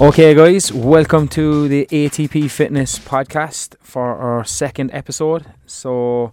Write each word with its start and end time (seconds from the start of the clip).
Okay, 0.00 0.32
guys, 0.32 0.72
welcome 0.72 1.26
to 1.26 1.66
the 1.66 1.84
ATP 1.90 2.48
Fitness 2.52 3.00
podcast 3.00 3.74
for 3.80 4.14
our 4.14 4.44
second 4.44 4.92
episode. 4.92 5.44
So, 5.66 6.32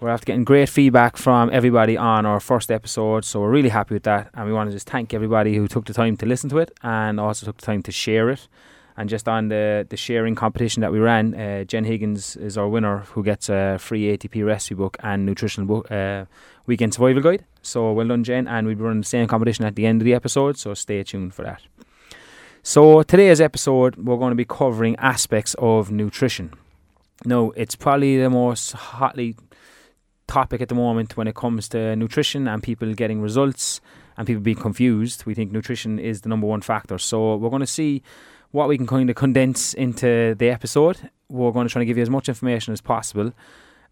we're 0.00 0.10
after 0.10 0.26
getting 0.26 0.44
great 0.44 0.68
feedback 0.68 1.16
from 1.16 1.48
everybody 1.50 1.96
on 1.96 2.26
our 2.26 2.40
first 2.40 2.70
episode, 2.70 3.24
so 3.24 3.40
we're 3.40 3.50
really 3.50 3.70
happy 3.70 3.94
with 3.94 4.02
that. 4.02 4.28
And 4.34 4.46
we 4.46 4.52
want 4.52 4.68
to 4.68 4.76
just 4.76 4.90
thank 4.90 5.14
everybody 5.14 5.56
who 5.56 5.66
took 5.66 5.86
the 5.86 5.94
time 5.94 6.18
to 6.18 6.26
listen 6.26 6.50
to 6.50 6.58
it 6.58 6.70
and 6.82 7.18
also 7.18 7.46
took 7.46 7.56
the 7.56 7.64
time 7.64 7.82
to 7.84 7.90
share 7.90 8.28
it. 8.28 8.48
And 8.98 9.08
just 9.08 9.26
on 9.26 9.48
the, 9.48 9.86
the 9.88 9.96
sharing 9.96 10.34
competition 10.34 10.82
that 10.82 10.92
we 10.92 10.98
ran, 10.98 11.34
uh, 11.34 11.64
Jen 11.64 11.84
Higgins 11.84 12.36
is 12.36 12.58
our 12.58 12.68
winner 12.68 12.98
who 13.14 13.24
gets 13.24 13.48
a 13.48 13.78
free 13.80 14.14
ATP 14.14 14.44
recipe 14.44 14.74
book 14.74 14.98
and 15.00 15.24
nutritional 15.24 15.66
book, 15.66 15.90
uh, 15.90 16.26
weekend 16.66 16.92
survival 16.92 17.22
guide. 17.22 17.46
So, 17.62 17.92
well 17.92 18.08
done, 18.08 18.24
Jen. 18.24 18.46
And 18.46 18.66
we'll 18.66 18.76
be 18.76 18.82
running 18.82 19.00
the 19.00 19.06
same 19.06 19.26
competition 19.26 19.64
at 19.64 19.74
the 19.74 19.86
end 19.86 20.02
of 20.02 20.04
the 20.04 20.12
episode, 20.12 20.58
so 20.58 20.74
stay 20.74 21.02
tuned 21.02 21.32
for 21.32 21.44
that. 21.44 21.62
So, 22.68 23.04
today's 23.04 23.40
episode, 23.40 23.94
we're 23.94 24.16
going 24.16 24.32
to 24.32 24.34
be 24.34 24.44
covering 24.44 24.96
aspects 24.96 25.54
of 25.60 25.92
nutrition. 25.92 26.52
Now, 27.24 27.52
it's 27.54 27.76
probably 27.76 28.20
the 28.20 28.28
most 28.28 28.72
hotly 28.72 29.36
topic 30.26 30.60
at 30.60 30.68
the 30.68 30.74
moment 30.74 31.16
when 31.16 31.28
it 31.28 31.36
comes 31.36 31.68
to 31.68 31.94
nutrition 31.94 32.48
and 32.48 32.60
people 32.60 32.92
getting 32.94 33.20
results 33.20 33.80
and 34.16 34.26
people 34.26 34.42
being 34.42 34.56
confused. 34.56 35.26
We 35.26 35.34
think 35.36 35.52
nutrition 35.52 36.00
is 36.00 36.22
the 36.22 36.28
number 36.28 36.48
one 36.48 36.60
factor. 36.60 36.98
So, 36.98 37.36
we're 37.36 37.50
going 37.50 37.60
to 37.60 37.68
see 37.68 38.02
what 38.50 38.66
we 38.66 38.76
can 38.76 38.88
kind 38.88 39.08
of 39.08 39.14
condense 39.14 39.72
into 39.72 40.34
the 40.34 40.50
episode. 40.50 41.08
We're 41.28 41.52
going 41.52 41.68
to 41.68 41.72
try 41.72 41.82
to 41.82 41.86
give 41.86 41.98
you 41.98 42.02
as 42.02 42.10
much 42.10 42.28
information 42.28 42.72
as 42.72 42.80
possible. 42.80 43.32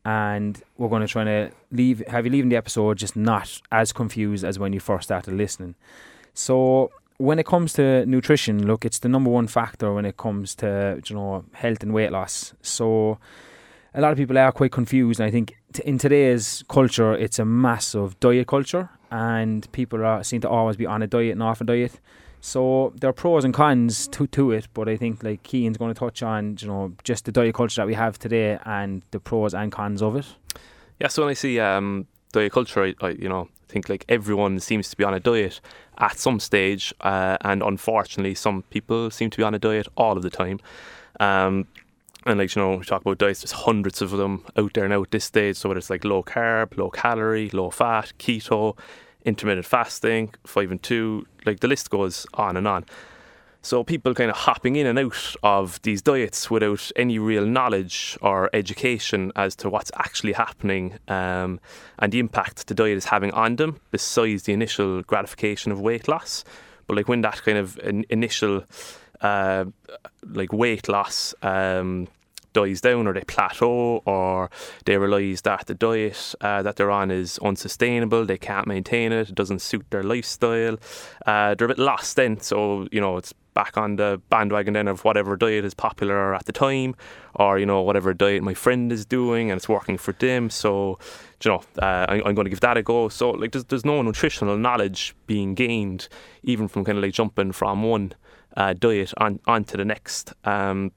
And 0.04 0.60
we're 0.79 0.88
going 0.88 1.02
to 1.02 1.06
try 1.06 1.23
to 1.23 1.52
leave 1.70 2.04
have 2.09 2.27
you 2.27 2.32
leaving 2.32 2.51
the 2.51 2.56
episode 2.56 2.98
just 2.98 3.15
not 3.15 3.62
as 3.70 3.93
confused 3.93 4.45
as 4.45 4.59
when 4.59 4.73
you 4.73 4.80
first 4.80 5.04
started 5.04 5.35
listening. 5.35 5.76
So 6.35 6.91
when 7.18 7.38
it 7.38 7.46
comes 7.46 7.73
to 7.74 8.04
nutrition, 8.07 8.66
look, 8.66 8.84
it's 8.84 8.98
the 8.98 9.09
number 9.09 9.30
one 9.30 9.46
factor 9.46 9.93
when 9.93 10.04
it 10.04 10.16
comes 10.16 10.54
to 10.57 11.01
you 11.07 11.15
know 11.15 11.45
health 11.52 11.82
and 11.82 11.93
weight 11.93 12.12
loss. 12.12 12.54
So 12.62 13.18
a 13.95 14.01
lot 14.01 14.12
of 14.12 14.18
people 14.18 14.37
are 14.38 14.52
quite 14.52 14.73
confused, 14.73 15.20
and 15.20 15.26
I 15.26 15.30
think 15.30 15.57
t- 15.73 15.82
in 15.85 15.98
today's 15.98 16.65
culture, 16.68 17.15
it's 17.15 17.38
a 17.38 17.45
massive 17.45 18.18
diet 18.20 18.48
culture, 18.48 18.90
and 19.10 19.70
people 19.73 20.04
are 20.04 20.24
seem 20.24 20.40
to 20.40 20.48
always 20.48 20.76
be 20.76 20.87
on 20.87 21.02
a 21.02 21.07
diet 21.07 21.32
and 21.32 21.42
off 21.42 21.60
a 21.60 21.65
diet. 21.65 22.01
So 22.40 22.92
there 23.01 23.09
are 23.09 23.15
pros 23.15 23.45
and 23.45 23.54
cons 23.54 24.07
to 24.09 24.26
to 24.26 24.51
it, 24.51 24.68
but 24.74 24.88
I 24.88 24.96
think 24.96 25.23
like 25.23 25.42
Keane's 25.45 25.79
going 25.79 25.95
to 25.95 25.98
touch 25.98 26.23
on 26.23 26.57
you 26.60 26.68
know 26.68 26.92
just 27.04 27.24
the 27.24 27.32
diet 27.32 27.54
culture 27.54 27.80
that 27.80 27.87
we 27.87 27.95
have 27.95 28.18
today 28.18 28.59
and 28.65 29.02
the 29.12 29.20
pros 29.20 29.54
and 29.54 29.70
cons 29.70 30.02
of 30.02 30.16
it. 30.16 30.26
Yeah, 31.01 31.09
so 31.09 31.23
when 31.23 31.30
I 31.30 31.35
see 31.35 31.59
um, 31.60 32.07
diet 32.32 32.52
culture, 32.52 32.85
I, 32.85 32.95
I 33.01 33.10
you 33.10 33.29
know 33.29 33.48
think 33.74 33.88
like 33.88 34.04
everyone 34.08 34.60
seems 34.60 34.88
to 34.90 34.96
be 34.96 35.04
on 35.04 35.12
a 35.12 35.20
diet 35.20 35.60
at 35.98 36.16
some 36.16 36.40
stage, 36.40 36.94
uh, 37.00 37.36
and 37.42 37.62
unfortunately, 37.62 38.34
some 38.34 38.62
people 38.70 39.10
seem 39.10 39.30
to 39.30 39.36
be 39.36 39.42
on 39.42 39.54
a 39.54 39.58
diet 39.58 39.88
all 39.96 40.16
of 40.16 40.22
the 40.22 40.30
time. 40.30 40.60
Um, 41.20 41.66
and 42.24 42.38
like 42.38 42.54
you 42.54 42.62
know, 42.62 42.76
we 42.76 42.84
talk 42.84 43.02
about 43.02 43.18
diets. 43.18 43.42
There's 43.42 43.52
hundreds 43.52 44.00
of 44.00 44.12
them 44.12 44.46
out 44.56 44.72
there 44.74 44.88
now 44.88 45.02
at 45.02 45.10
this 45.10 45.24
stage. 45.24 45.56
So 45.56 45.68
whether 45.68 45.78
it's 45.78 45.90
like 45.90 46.04
low 46.04 46.22
carb, 46.22 46.78
low 46.78 46.88
calorie, 46.88 47.50
low 47.50 47.70
fat, 47.70 48.12
keto, 48.18 48.78
intermittent 49.24 49.66
fasting, 49.66 50.34
five 50.46 50.70
and 50.70 50.82
two, 50.82 51.26
like 51.45 51.60
the 51.60 51.68
list 51.68 51.90
goes 51.90 52.26
on 52.34 52.56
and 52.56 52.66
on. 52.66 52.86
So 53.65 53.82
people 53.82 54.12
kind 54.12 54.30
of 54.30 54.37
hopping 54.37 54.76
in 54.76 54.87
and 54.87 54.98
out 54.98 55.37
of 55.43 55.80
these 55.80 56.02
diets 56.02 56.51
without 56.51 56.93
any 56.96 57.18
real 57.18 57.46
knowledge 57.46 58.18
or 58.20 58.51
education 58.52 59.32
as 59.37 59.57
to 59.57 59.70
what's 59.70 59.90
actually 59.95 60.34
happening 60.34 60.98
um, 61.09 61.60
and 61.98 62.12
the 62.12 62.18
impact 62.18 62.66
the 62.66 62.74
diet 62.74 62.98
is 62.98 63.07
having 63.07 63.30
on 63.30 63.57
them, 63.57 63.80
besides 63.90 64.42
the 64.42 64.53
initial 64.53 65.00
gratification 65.04 65.72
of 65.72 65.81
weight 65.81 66.09
loss. 66.09 66.44
But 66.87 66.98
like 66.98 67.09
when 67.09 67.22
that 67.22 67.42
kind 67.42 67.56
of 67.56 67.78
in- 67.78 68.04
initial 68.10 68.64
uh, 69.22 69.64
like 70.28 70.52
weight 70.52 70.86
loss 70.86 71.34
um, 71.41 72.08
dies 72.52 72.82
down 72.82 73.06
or 73.06 73.14
they 73.14 73.22
plateau 73.22 74.02
or 74.04 74.50
they 74.84 74.98
realise 74.98 75.41
that 75.41 75.64
the 75.69 75.75
diet 75.75 76.34
uh, 76.42 76.60
that 76.60 76.76
they're 76.76 76.91
on 76.91 77.10
is 77.10 77.38
unsustainable, 77.38 78.26
they 78.26 78.36
can't 78.36 78.66
maintain 78.66 79.10
it, 79.10 79.31
it 79.31 79.34
doesn't 79.34 79.62
suit 79.62 79.86
their 79.88 80.02
lifestyle, 80.02 80.76
uh, 81.25 81.54
they're 81.54 81.64
a 81.64 81.69
bit 81.69 81.78
lost 81.78 82.16
then. 82.16 82.38
So, 82.41 82.88
you 82.92 83.00
know, 83.00 83.16
it's 83.16 83.32
back 83.54 83.78
on 83.78 83.97
the 83.97 84.20
bandwagon 84.28 84.75
then 84.75 84.88
of 84.88 85.04
whatever 85.04 85.37
diet 85.37 85.65
is 85.65 85.75
popular 85.75 86.34
at 86.34 86.44
the 86.47 86.53
time 86.53 86.94
or, 87.34 87.59
you 87.59 87.66
know, 87.66 87.81
whatever 87.82 88.12
diet 88.12 88.42
my 88.42 88.54
friend 88.54 88.92
is 88.92 89.06
doing 89.06 89.50
and 89.50 89.56
it's 89.56 89.69
working 89.69 89.97
for 89.97 90.12
them. 90.12 90.50
So, 90.50 90.98
you 91.42 91.50
know, 91.50 91.62
uh, 91.81 92.06
I, 92.09 92.16
am 92.16 92.34
going 92.34 92.44
to 92.44 92.50
give 92.50 92.60
that 92.60 92.76
a 92.76 92.82
go. 92.82 93.09
So, 93.09 93.31
like, 93.31 93.53
there's, 93.53 93.64
there's 93.64 93.84
no 93.84 94.03
nutritional 94.03 94.56
knowledge 94.56 95.14
being 95.26 95.54
gained 95.54 96.09
even 96.43 96.69
from 96.69 96.84
kind 96.84 96.98
of 96.98 97.04
like 97.04 97.14
jumping 97.14 97.53
from 97.53 97.82
one 97.82 98.12
uh, 98.56 98.75
diet 98.75 99.12
on 99.19 99.41
onto 99.47 99.76
the 99.76 99.84
next. 99.84 100.32
Um, 100.44 100.93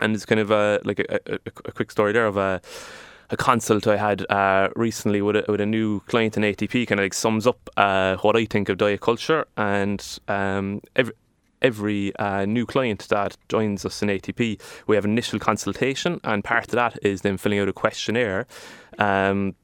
and 0.00 0.14
it's 0.14 0.24
kind 0.24 0.40
of 0.40 0.50
a 0.50 0.80
like 0.84 0.98
a, 0.98 1.20
a, 1.26 1.38
a 1.66 1.72
quick 1.72 1.90
story 1.90 2.12
there 2.12 2.26
of 2.26 2.36
a 2.36 2.60
a 3.30 3.36
consult 3.36 3.86
I 3.86 3.96
had 3.96 4.28
uh, 4.30 4.70
recently 4.74 5.22
with 5.22 5.36
a, 5.36 5.44
with 5.48 5.60
a 5.60 5.66
new 5.66 6.00
client 6.00 6.36
in 6.36 6.42
ATP 6.42 6.88
kind 6.88 6.98
of 6.98 7.04
like 7.04 7.14
sums 7.14 7.46
up 7.46 7.70
uh, 7.76 8.16
what 8.16 8.36
I 8.36 8.44
think 8.44 8.68
of 8.68 8.78
diet 8.78 9.00
culture 9.00 9.46
and 9.56 10.04
um, 10.26 10.80
every 10.96 11.14
every 11.62 12.14
uh, 12.16 12.44
new 12.44 12.66
client 12.66 13.08
that 13.08 13.36
joins 13.48 13.84
us 13.84 14.02
in 14.02 14.08
ATP, 14.08 14.60
we 14.86 14.96
have 14.96 15.04
an 15.04 15.12
initial 15.12 15.38
consultation, 15.38 16.20
and 16.24 16.44
part 16.44 16.64
of 16.64 16.72
that 16.72 16.98
is 17.02 17.22
them 17.22 17.36
filling 17.36 17.58
out 17.58 17.68
a 17.68 17.72
questionnaire. 17.72 18.46
Um, 18.98 19.54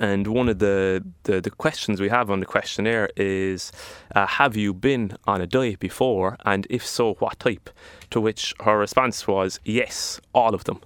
and 0.00 0.26
one 0.26 0.48
of 0.48 0.58
the, 0.58 1.04
the, 1.24 1.40
the, 1.40 1.50
questions 1.50 2.00
we 2.00 2.08
have 2.08 2.30
on 2.30 2.40
the 2.40 2.46
questionnaire 2.46 3.10
is 3.16 3.70
uh, 4.14 4.26
Have 4.26 4.56
you 4.56 4.74
been 4.74 5.16
on 5.26 5.40
a 5.40 5.46
diet 5.46 5.78
before? 5.78 6.36
And 6.44 6.66
if 6.70 6.84
so, 6.84 7.14
what 7.14 7.38
type? 7.38 7.70
To 8.10 8.20
which 8.20 8.54
her 8.60 8.78
response 8.78 9.26
was, 9.28 9.60
Yes, 9.64 10.20
all 10.34 10.54
of 10.54 10.64
them. 10.64 10.80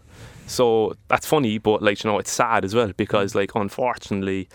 So 0.46 0.96
that's 1.08 1.26
funny, 1.26 1.58
but 1.58 1.82
like, 1.82 2.04
you 2.04 2.10
know, 2.10 2.18
it's 2.18 2.30
sad 2.30 2.64
as 2.64 2.74
well 2.74 2.92
because, 2.96 3.34
like, 3.34 3.54
unfortunately, 3.54 4.48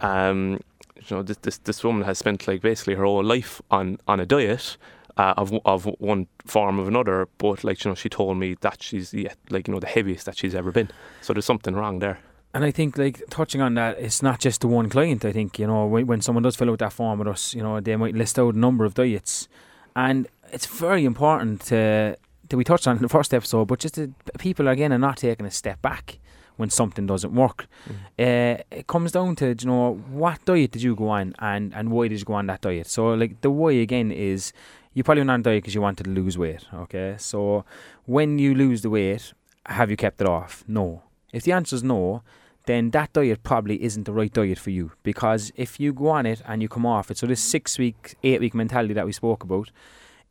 um, 0.00 0.60
you 0.96 1.16
know, 1.16 1.22
this, 1.22 1.36
this, 1.38 1.58
this 1.58 1.84
woman 1.84 2.02
has 2.02 2.18
spent 2.18 2.48
like 2.48 2.62
basically 2.62 2.94
her 2.94 3.04
whole 3.04 3.22
life 3.22 3.60
on, 3.70 3.98
on 4.08 4.18
a 4.18 4.26
diet. 4.26 4.76
Uh, 5.18 5.32
of 5.38 5.50
of 5.64 5.86
one 5.98 6.26
form 6.44 6.78
or 6.78 6.86
another, 6.86 7.26
but 7.38 7.64
like 7.64 7.82
you 7.82 7.90
know, 7.90 7.94
she 7.94 8.10
told 8.10 8.36
me 8.36 8.54
that 8.60 8.82
she's 8.82 9.14
yeah, 9.14 9.32
like 9.48 9.66
you 9.66 9.72
know 9.72 9.80
the 9.80 9.86
heaviest 9.86 10.26
that 10.26 10.36
she's 10.36 10.54
ever 10.54 10.70
been. 10.70 10.90
So 11.22 11.32
there's 11.32 11.46
something 11.46 11.74
wrong 11.74 12.00
there. 12.00 12.18
And 12.52 12.64
I 12.64 12.70
think, 12.70 12.96
like 12.96 13.22
touching 13.28 13.60
on 13.60 13.74
that, 13.74 13.98
it's 13.98 14.22
not 14.22 14.40
just 14.40 14.62
the 14.62 14.66
one 14.66 14.88
client. 14.88 15.24
I 15.24 15.32
think 15.32 15.58
you 15.58 15.66
know 15.66 15.86
when, 15.86 16.06
when 16.06 16.20
someone 16.20 16.42
does 16.42 16.56
fill 16.56 16.70
out 16.70 16.80
that 16.80 16.92
form 16.92 17.18
with 17.18 17.28
us, 17.28 17.54
you 17.54 17.62
know 17.62 17.80
they 17.80 17.96
might 17.96 18.14
list 18.14 18.38
out 18.38 18.54
a 18.54 18.58
number 18.58 18.84
of 18.84 18.94
diets, 18.94 19.48
and 19.94 20.26
it's 20.52 20.66
very 20.66 21.04
important 21.04 21.62
to 21.66 22.16
that 22.48 22.56
we 22.56 22.64
touched 22.64 22.86
on 22.86 22.96
in 22.96 23.02
the 23.02 23.08
first 23.08 23.34
episode. 23.34 23.66
But 23.66 23.80
just 23.80 23.96
that 23.96 24.10
people 24.38 24.68
again 24.68 24.92
are 24.92 24.98
not 24.98 25.18
taking 25.18 25.46
a 25.46 25.50
step 25.50 25.82
back 25.82 26.18
when 26.56 26.70
something 26.70 27.06
doesn't 27.06 27.34
work. 27.34 27.66
Mm. 27.88 27.94
Uh, 28.58 28.62
it 28.70 28.86
comes 28.86 29.12
down 29.12 29.36
to 29.36 29.48
you 29.48 29.66
know 29.66 29.94
what 30.10 30.44
diet 30.44 30.72
did 30.72 30.82
you 30.82 30.94
go 30.94 31.08
on 31.08 31.34
and 31.38 31.74
and 31.74 31.90
why 31.90 32.08
did 32.08 32.18
you 32.18 32.24
go 32.24 32.34
on 32.34 32.46
that 32.46 32.62
diet. 32.62 32.86
So 32.86 33.14
like 33.14 33.40
the 33.42 33.50
why 33.50 33.72
again 33.72 34.10
is 34.10 34.52
you 34.96 35.04
probably 35.04 35.20
went 35.20 35.30
on 35.30 35.40
a 35.40 35.42
diet 35.42 35.62
because 35.62 35.74
you 35.74 35.82
wanted 35.82 36.04
to 36.04 36.10
lose 36.10 36.38
weight. 36.38 36.64
Okay, 36.72 37.16
so 37.18 37.66
when 38.06 38.38
you 38.38 38.54
lose 38.54 38.80
the 38.80 38.88
weight, 38.88 39.34
have 39.66 39.90
you 39.90 39.96
kept 39.96 40.22
it 40.22 40.26
off? 40.26 40.64
No. 40.66 41.02
If 41.34 41.42
the 41.42 41.52
answer 41.52 41.76
is 41.76 41.84
no, 41.84 42.22
then 42.64 42.92
that 42.92 43.12
diet 43.12 43.42
probably 43.42 43.82
isn't 43.82 44.04
the 44.04 44.12
right 44.14 44.32
diet 44.32 44.58
for 44.58 44.70
you. 44.70 44.92
Because 45.02 45.52
if 45.54 45.78
you 45.78 45.92
go 45.92 46.08
on 46.08 46.24
it 46.24 46.40
and 46.46 46.62
you 46.62 46.70
come 46.70 46.86
off 46.86 47.10
it, 47.10 47.18
so 47.18 47.26
this 47.26 47.42
six 47.42 47.76
week, 47.76 48.14
eight 48.22 48.40
week 48.40 48.54
mentality 48.54 48.94
that 48.94 49.04
we 49.04 49.12
spoke 49.12 49.44
about, 49.44 49.70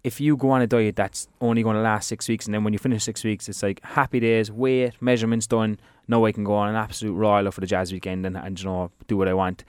if 0.03 0.19
you 0.19 0.35
go 0.35 0.49
on 0.49 0.63
a 0.63 0.67
diet 0.67 0.95
that's 0.95 1.27
only 1.41 1.61
going 1.61 1.75
to 1.75 1.81
last 1.83 2.07
six 2.07 2.27
weeks, 2.27 2.47
and 2.47 2.53
then 2.55 2.63
when 2.63 2.73
you 2.73 2.79
finish 2.79 3.03
six 3.03 3.23
weeks, 3.23 3.47
it's 3.47 3.61
like 3.61 3.79
happy 3.83 4.19
days, 4.19 4.51
weight, 4.51 4.99
measurements 4.99 5.45
done. 5.45 5.79
No, 6.07 6.25
I 6.25 6.31
can 6.31 6.43
go 6.43 6.55
on 6.55 6.69
an 6.69 6.75
absolute 6.75 7.13
royal 7.13 7.51
for 7.51 7.61
the 7.61 7.67
jazz 7.67 7.93
weekend 7.93 8.25
and, 8.25 8.35
and 8.35 8.59
you 8.59 8.65
know 8.65 8.89
do 9.05 9.15
what 9.15 9.27
I 9.27 9.35
want. 9.35 9.63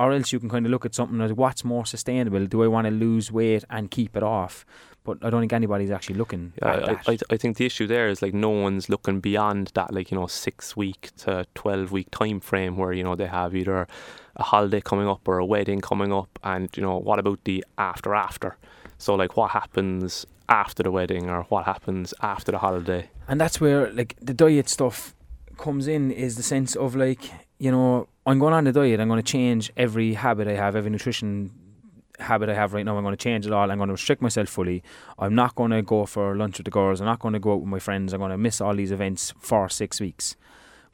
Or 0.00 0.12
else 0.12 0.32
you 0.32 0.40
can 0.40 0.48
kind 0.48 0.64
of 0.64 0.72
look 0.72 0.86
at 0.86 0.94
something 0.94 1.18
like 1.18 1.36
what's 1.36 1.62
more 1.62 1.84
sustainable. 1.84 2.46
Do 2.46 2.64
I 2.64 2.68
want 2.68 2.86
to 2.86 2.90
lose 2.90 3.30
weight 3.30 3.64
and 3.68 3.90
keep 3.90 4.16
it 4.16 4.22
off? 4.22 4.64
but 5.04 5.18
I 5.22 5.30
don't 5.30 5.40
think 5.40 5.52
anybody's 5.52 5.90
actually 5.90 6.16
looking 6.16 6.52
yeah, 6.60 6.72
at 6.72 6.82
I, 6.82 6.94
that. 6.94 7.08
I, 7.08 7.34
I 7.34 7.36
think 7.36 7.56
the 7.56 7.66
issue 7.66 7.86
there 7.86 8.08
is 8.08 8.22
like 8.22 8.34
no 8.34 8.50
one's 8.50 8.88
looking 8.88 9.20
beyond 9.20 9.72
that, 9.74 9.92
like 9.92 10.10
you 10.10 10.18
know, 10.18 10.26
six 10.26 10.76
week 10.76 11.10
to 11.18 11.46
twelve 11.54 11.90
week 11.90 12.10
time 12.10 12.40
frame 12.40 12.76
where 12.76 12.92
you 12.92 13.02
know 13.02 13.14
they 13.14 13.26
have 13.26 13.54
either 13.54 13.86
a 14.36 14.42
holiday 14.42 14.80
coming 14.80 15.08
up 15.08 15.26
or 15.26 15.38
a 15.38 15.44
wedding 15.44 15.80
coming 15.80 16.12
up, 16.12 16.38
and 16.42 16.68
you 16.76 16.82
know 16.82 16.98
what 16.98 17.18
about 17.18 17.42
the 17.44 17.64
after 17.78 18.14
after? 18.14 18.56
So 18.98 19.14
like 19.14 19.36
what 19.36 19.52
happens 19.52 20.26
after 20.48 20.82
the 20.82 20.90
wedding 20.90 21.30
or 21.30 21.44
what 21.44 21.64
happens 21.64 22.12
after 22.20 22.52
the 22.52 22.58
holiday? 22.58 23.08
And 23.26 23.40
that's 23.40 23.60
where 23.60 23.90
like 23.92 24.16
the 24.20 24.34
diet 24.34 24.68
stuff 24.68 25.14
comes 25.56 25.86
in 25.86 26.10
is 26.10 26.36
the 26.36 26.42
sense 26.42 26.76
of 26.76 26.94
like 26.94 27.30
you 27.58 27.70
know 27.70 28.08
I'm 28.30 28.38
going 28.38 28.54
on 28.54 28.64
the 28.64 28.72
diet. 28.72 29.00
I'm 29.00 29.08
going 29.08 29.22
to 29.22 29.32
change 29.32 29.72
every 29.76 30.14
habit 30.14 30.46
I 30.46 30.54
have, 30.54 30.76
every 30.76 30.90
nutrition 30.90 31.50
habit 32.18 32.48
I 32.48 32.54
have 32.54 32.72
right 32.72 32.84
now. 32.84 32.96
I'm 32.96 33.02
going 33.02 33.16
to 33.16 33.22
change 33.22 33.46
it 33.46 33.52
all. 33.52 33.70
I'm 33.70 33.78
going 33.78 33.88
to 33.88 33.94
restrict 33.94 34.22
myself 34.22 34.48
fully. 34.48 34.82
I'm 35.18 35.34
not 35.34 35.54
going 35.54 35.70
to 35.72 35.82
go 35.82 36.06
for 36.06 36.36
lunch 36.36 36.58
with 36.58 36.66
the 36.66 36.70
girls. 36.70 37.00
I'm 37.00 37.06
not 37.06 37.18
going 37.18 37.34
to 37.34 37.40
go 37.40 37.54
out 37.54 37.60
with 37.60 37.68
my 37.68 37.78
friends. 37.78 38.12
I'm 38.12 38.20
going 38.20 38.30
to 38.30 38.38
miss 38.38 38.60
all 38.60 38.74
these 38.74 38.92
events 38.92 39.34
for 39.40 39.68
six 39.68 40.00
weeks. 40.00 40.36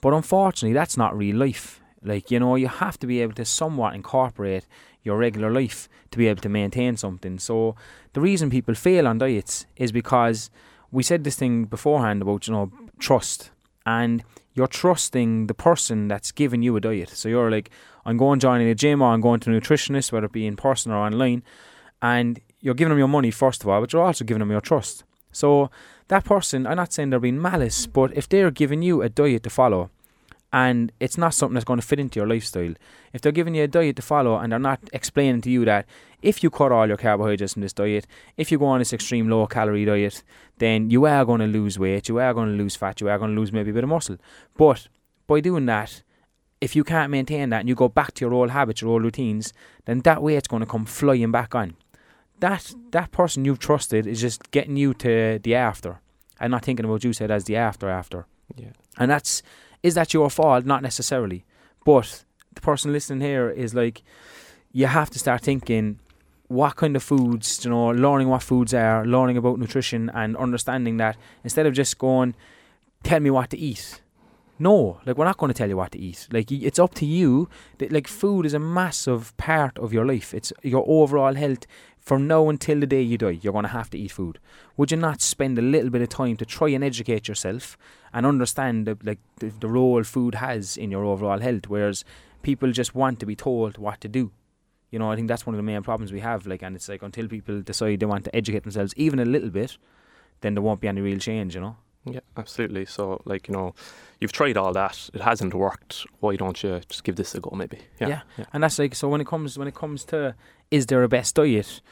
But 0.00 0.14
unfortunately, 0.14 0.72
that's 0.72 0.96
not 0.96 1.16
real 1.16 1.36
life. 1.36 1.80
Like, 2.02 2.30
you 2.30 2.40
know, 2.40 2.54
you 2.54 2.68
have 2.68 2.98
to 3.00 3.06
be 3.06 3.20
able 3.20 3.34
to 3.34 3.44
somewhat 3.44 3.94
incorporate 3.94 4.66
your 5.02 5.18
regular 5.18 5.50
life 5.50 5.88
to 6.12 6.18
be 6.18 6.28
able 6.28 6.42
to 6.42 6.48
maintain 6.48 6.96
something. 6.96 7.38
So 7.38 7.76
the 8.12 8.20
reason 8.20 8.50
people 8.50 8.74
fail 8.74 9.06
on 9.06 9.18
diets 9.18 9.66
is 9.76 9.92
because 9.92 10.50
we 10.90 11.02
said 11.02 11.24
this 11.24 11.36
thing 11.36 11.64
beforehand 11.64 12.22
about, 12.22 12.46
you 12.46 12.54
know, 12.54 12.72
trust. 12.98 13.50
And 13.84 14.24
you're 14.56 14.66
trusting 14.66 15.46
the 15.46 15.54
person 15.54 16.08
that's 16.08 16.32
giving 16.32 16.62
you 16.62 16.74
a 16.76 16.80
diet. 16.80 17.10
So 17.10 17.28
you're 17.28 17.50
like, 17.50 17.70
I'm 18.06 18.16
going 18.16 18.40
joining 18.40 18.68
a 18.68 18.74
gym 18.74 19.02
or 19.02 19.12
I'm 19.12 19.20
going 19.20 19.38
to 19.40 19.54
a 19.54 19.60
nutritionist, 19.60 20.10
whether 20.10 20.26
it 20.26 20.32
be 20.32 20.46
in 20.46 20.56
person 20.56 20.90
or 20.90 20.96
online, 20.96 21.42
and 22.00 22.40
you're 22.60 22.74
giving 22.74 22.88
them 22.88 22.98
your 22.98 23.06
money 23.08 23.30
first 23.30 23.62
of 23.62 23.68
all, 23.68 23.80
but 23.82 23.92
you're 23.92 24.02
also 24.02 24.24
giving 24.24 24.40
them 24.40 24.50
your 24.50 24.62
trust. 24.62 25.04
So 25.30 25.70
that 26.08 26.24
person, 26.24 26.66
I'm 26.66 26.76
not 26.76 26.94
saying 26.94 27.10
they're 27.10 27.20
being 27.20 27.40
malice, 27.40 27.86
but 27.86 28.16
if 28.16 28.28
they're 28.28 28.50
giving 28.50 28.80
you 28.80 29.02
a 29.02 29.10
diet 29.10 29.42
to 29.42 29.50
follow, 29.50 29.90
and 30.56 30.90
it's 31.00 31.18
not 31.18 31.34
something 31.34 31.52
that's 31.52 31.66
going 31.66 31.78
to 31.78 31.86
fit 31.86 32.00
into 32.00 32.18
your 32.18 32.26
lifestyle. 32.26 32.72
If 33.12 33.20
they're 33.20 33.30
giving 33.30 33.54
you 33.54 33.64
a 33.64 33.68
diet 33.68 33.96
to 33.96 34.02
follow 34.02 34.38
and 34.38 34.50
they're 34.50 34.58
not 34.58 34.80
explaining 34.90 35.42
to 35.42 35.50
you 35.50 35.66
that 35.66 35.84
if 36.22 36.42
you 36.42 36.48
cut 36.48 36.72
all 36.72 36.86
your 36.86 36.96
carbohydrates 36.96 37.52
from 37.52 37.60
this 37.60 37.74
diet, 37.74 38.06
if 38.38 38.50
you 38.50 38.58
go 38.58 38.64
on 38.64 38.78
this 38.78 38.94
extreme 38.94 39.28
low 39.28 39.46
calorie 39.46 39.84
diet, 39.84 40.22
then 40.56 40.88
you 40.88 41.04
are 41.04 41.26
going 41.26 41.40
to 41.40 41.46
lose 41.46 41.78
weight, 41.78 42.08
you 42.08 42.20
are 42.20 42.32
going 42.32 42.48
to 42.48 42.54
lose 42.54 42.74
fat, 42.74 43.02
you 43.02 43.08
are 43.10 43.18
going 43.18 43.34
to 43.34 43.38
lose 43.38 43.52
maybe 43.52 43.70
a 43.70 43.74
bit 43.74 43.84
of 43.84 43.90
muscle. 43.90 44.16
But 44.56 44.88
by 45.26 45.40
doing 45.40 45.66
that, 45.66 46.02
if 46.62 46.74
you 46.74 46.84
can't 46.84 47.10
maintain 47.10 47.50
that 47.50 47.60
and 47.60 47.68
you 47.68 47.74
go 47.74 47.90
back 47.90 48.14
to 48.14 48.24
your 48.24 48.32
old 48.32 48.48
habits, 48.48 48.80
your 48.80 48.92
old 48.92 49.02
routines, 49.02 49.52
then 49.84 50.00
that 50.00 50.22
weight's 50.22 50.48
going 50.48 50.60
to 50.60 50.66
come 50.66 50.86
flying 50.86 51.32
back 51.32 51.54
on. 51.54 51.76
That 52.40 52.72
that 52.92 53.12
person 53.12 53.44
you've 53.44 53.58
trusted 53.58 54.06
is 54.06 54.22
just 54.22 54.50
getting 54.52 54.78
you 54.78 54.94
to 54.94 55.38
the 55.42 55.54
after 55.54 56.00
and 56.40 56.50
not 56.50 56.64
thinking 56.64 56.86
about 56.86 57.04
you 57.04 57.12
said 57.12 57.30
as 57.30 57.44
the 57.44 57.56
after 57.56 57.90
after. 57.90 58.24
Yeah. 58.56 58.72
And 58.96 59.10
that's 59.10 59.42
is 59.82 59.94
that 59.94 60.14
your 60.14 60.30
fault? 60.30 60.64
Not 60.64 60.82
necessarily. 60.82 61.44
But 61.84 62.24
the 62.54 62.60
person 62.60 62.92
listening 62.92 63.20
here 63.20 63.48
is 63.50 63.74
like, 63.74 64.02
you 64.72 64.86
have 64.86 65.10
to 65.10 65.18
start 65.18 65.42
thinking 65.42 65.98
what 66.48 66.76
kind 66.76 66.96
of 66.96 67.02
foods, 67.02 67.64
you 67.64 67.70
know, 67.70 67.88
learning 67.88 68.28
what 68.28 68.42
foods 68.42 68.72
are, 68.74 69.04
learning 69.04 69.36
about 69.36 69.58
nutrition, 69.58 70.10
and 70.14 70.36
understanding 70.36 70.96
that 70.98 71.16
instead 71.42 71.66
of 71.66 71.74
just 71.74 71.98
going, 71.98 72.34
tell 73.02 73.20
me 73.20 73.30
what 73.30 73.50
to 73.50 73.58
eat. 73.58 74.00
No, 74.58 75.00
like 75.04 75.18
we're 75.18 75.26
not 75.26 75.36
going 75.36 75.52
to 75.52 75.58
tell 75.58 75.68
you 75.68 75.76
what 75.76 75.92
to 75.92 75.98
eat. 75.98 76.28
Like 76.30 76.50
it's 76.50 76.78
up 76.78 76.94
to 76.94 77.06
you. 77.06 77.48
Like 77.78 78.08
food 78.08 78.46
is 78.46 78.54
a 78.54 78.58
massive 78.58 79.36
part 79.36 79.78
of 79.78 79.92
your 79.92 80.06
life. 80.06 80.32
It's 80.32 80.52
your 80.62 80.84
overall 80.86 81.34
health 81.34 81.66
from 82.06 82.28
now 82.28 82.48
until 82.48 82.78
the 82.78 82.86
day 82.86 83.02
you 83.02 83.18
die, 83.18 83.40
you're 83.42 83.52
going 83.52 83.64
to 83.64 83.70
have 83.70 83.90
to 83.90 83.98
eat 83.98 84.12
food. 84.12 84.38
Would 84.76 84.92
you 84.92 84.96
not 84.96 85.20
spend 85.20 85.58
a 85.58 85.62
little 85.62 85.90
bit 85.90 86.02
of 86.02 86.08
time 86.08 86.36
to 86.36 86.46
try 86.46 86.68
and 86.68 86.84
educate 86.84 87.26
yourself 87.26 87.76
and 88.16 88.24
understand 88.24 88.86
the, 88.86 88.96
like 89.04 89.18
the, 89.40 89.52
the 89.60 89.68
role 89.68 90.02
food 90.02 90.36
has 90.36 90.78
in 90.78 90.90
your 90.90 91.04
overall 91.04 91.38
health? 91.38 91.68
Whereas 91.68 92.02
people 92.42 92.72
just 92.72 92.94
want 92.94 93.20
to 93.20 93.26
be 93.26 93.36
told 93.36 93.76
what 93.76 94.00
to 94.00 94.08
do. 94.08 94.32
You 94.90 94.98
know, 94.98 95.12
I 95.12 95.16
think 95.16 95.28
that's 95.28 95.44
one 95.44 95.54
of 95.54 95.58
the 95.58 95.62
main 95.62 95.82
problems 95.82 96.12
we 96.12 96.20
have. 96.20 96.46
Like, 96.46 96.62
and 96.62 96.74
it's 96.74 96.88
like 96.88 97.02
until 97.02 97.28
people 97.28 97.60
decide 97.60 98.00
they 98.00 98.06
want 98.06 98.24
to 98.24 98.34
educate 98.34 98.62
themselves 98.62 98.94
even 98.96 99.18
a 99.18 99.26
little 99.26 99.50
bit, 99.50 99.76
then 100.40 100.54
there 100.54 100.62
won't 100.62 100.80
be 100.80 100.88
any 100.88 101.02
real 101.02 101.18
change. 101.18 101.54
You 101.54 101.60
know. 101.60 101.76
Yeah, 102.06 102.20
absolutely. 102.36 102.86
So, 102.86 103.20
like, 103.24 103.48
you 103.48 103.54
know, 103.54 103.74
you've 104.20 104.32
tried 104.32 104.56
all 104.56 104.72
that; 104.72 105.10
it 105.12 105.20
hasn't 105.20 105.52
worked. 105.52 106.06
Why 106.20 106.36
don't 106.36 106.62
you 106.62 106.80
just 106.88 107.04
give 107.04 107.16
this 107.16 107.34
a 107.34 107.40
go? 107.40 107.50
Maybe. 107.54 107.80
Yeah. 108.00 108.08
yeah. 108.08 108.20
yeah. 108.38 108.44
And 108.54 108.62
that's 108.62 108.78
like 108.78 108.94
so 108.94 109.08
when 109.10 109.20
it 109.20 109.26
comes 109.26 109.58
when 109.58 109.68
it 109.68 109.74
comes 109.74 110.04
to 110.06 110.34
is 110.70 110.86
there 110.86 111.02
a 111.02 111.08
best 111.08 111.34
diet? 111.34 111.82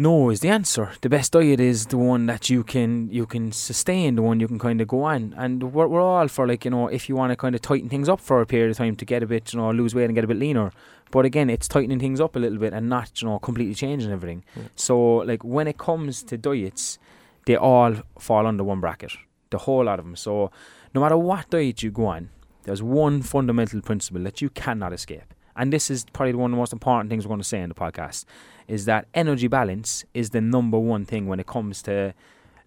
No 0.00 0.30
is 0.30 0.40
the 0.40 0.48
answer. 0.48 0.92
The 1.02 1.10
best 1.10 1.32
diet 1.32 1.60
is 1.60 1.84
the 1.84 1.98
one 1.98 2.24
that 2.24 2.48
you 2.48 2.64
can 2.64 3.10
you 3.10 3.26
can 3.26 3.52
sustain, 3.52 4.14
the 4.14 4.22
one 4.22 4.40
you 4.40 4.48
can 4.48 4.58
kind 4.58 4.80
of 4.80 4.88
go 4.88 5.02
on. 5.02 5.34
And 5.36 5.74
we're, 5.74 5.88
we're 5.88 6.00
all 6.00 6.26
for 6.26 6.48
like 6.48 6.64
you 6.64 6.70
know 6.70 6.88
if 6.88 7.10
you 7.10 7.16
want 7.16 7.32
to 7.32 7.36
kind 7.36 7.54
of 7.54 7.60
tighten 7.60 7.90
things 7.90 8.08
up 8.08 8.18
for 8.18 8.40
a 8.40 8.46
period 8.46 8.70
of 8.70 8.78
time 8.78 8.96
to 8.96 9.04
get 9.04 9.22
a 9.22 9.26
bit 9.26 9.52
you 9.52 9.58
know 9.58 9.70
lose 9.70 9.94
weight 9.94 10.06
and 10.06 10.14
get 10.14 10.24
a 10.24 10.26
bit 10.26 10.38
leaner. 10.38 10.72
But 11.10 11.26
again, 11.26 11.50
it's 11.50 11.68
tightening 11.68 12.00
things 12.00 12.18
up 12.18 12.34
a 12.34 12.38
little 12.38 12.56
bit 12.56 12.72
and 12.72 12.88
not 12.88 13.20
you 13.20 13.28
know 13.28 13.38
completely 13.40 13.74
changing 13.74 14.10
everything. 14.10 14.42
Yeah. 14.56 14.62
So 14.74 15.16
like 15.16 15.44
when 15.44 15.68
it 15.68 15.76
comes 15.76 16.22
to 16.22 16.38
diets, 16.38 16.98
they 17.44 17.56
all 17.56 17.96
fall 18.18 18.46
under 18.46 18.64
one 18.64 18.80
bracket, 18.80 19.12
the 19.50 19.58
whole 19.58 19.84
lot 19.84 19.98
of 19.98 20.06
them. 20.06 20.16
So 20.16 20.50
no 20.94 21.02
matter 21.02 21.18
what 21.18 21.50
diet 21.50 21.82
you 21.82 21.90
go 21.90 22.06
on, 22.06 22.30
there's 22.62 22.82
one 22.82 23.20
fundamental 23.20 23.82
principle 23.82 24.22
that 24.22 24.40
you 24.40 24.48
cannot 24.48 24.94
escape 24.94 25.34
and 25.60 25.70
this 25.70 25.90
is 25.90 26.06
probably 26.14 26.32
one 26.32 26.50
of 26.50 26.56
the 26.56 26.58
most 26.58 26.72
important 26.72 27.10
things 27.10 27.26
we're 27.26 27.28
going 27.28 27.40
to 27.40 27.46
say 27.46 27.60
in 27.60 27.68
the 27.68 27.74
podcast, 27.74 28.24
is 28.66 28.86
that 28.86 29.06
energy 29.12 29.46
balance 29.46 30.06
is 30.14 30.30
the 30.30 30.40
number 30.40 30.78
one 30.78 31.04
thing 31.04 31.26
when 31.26 31.38
it 31.38 31.46
comes 31.46 31.82
to 31.82 32.14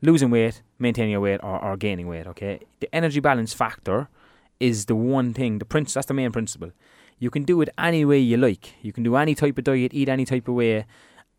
losing 0.03 0.29
weight, 0.29 0.61
maintaining 0.77 1.09
your 1.09 1.21
weight, 1.21 1.39
or, 1.41 1.59
or 1.63 1.75
gaining 1.75 2.07
weight. 2.07 2.27
Okay, 2.27 2.59
the 2.81 2.95
energy 2.95 3.19
balance 3.19 3.51
factor 3.51 4.09
is 4.59 4.85
the 4.85 4.95
one 4.95 5.33
thing. 5.33 5.57
The 5.57 5.65
prince 5.65 5.95
that's 5.95 6.05
the 6.05 6.13
main 6.13 6.31
principle. 6.31 6.71
You 7.17 7.31
can 7.31 7.43
do 7.45 7.59
it 7.61 7.69
any 7.79 8.05
way 8.05 8.19
you 8.19 8.37
like. 8.37 8.75
You 8.83 8.93
can 8.93 9.01
do 9.01 9.15
any 9.15 9.33
type 9.33 9.57
of 9.57 9.63
diet, 9.63 9.91
eat 9.91 10.07
any 10.07 10.25
type 10.25 10.47
of 10.47 10.53
way, 10.53 10.85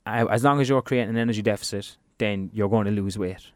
as 0.07 0.43
long 0.43 0.61
as 0.61 0.69
you're 0.69 0.83
creating 0.83 1.11
an 1.11 1.19
energy 1.19 1.43
deficit. 1.43 1.97
Then 2.19 2.51
you're 2.53 2.69
going 2.69 2.87
to 2.87 2.91
lose 2.91 3.17
weight. 3.17 3.53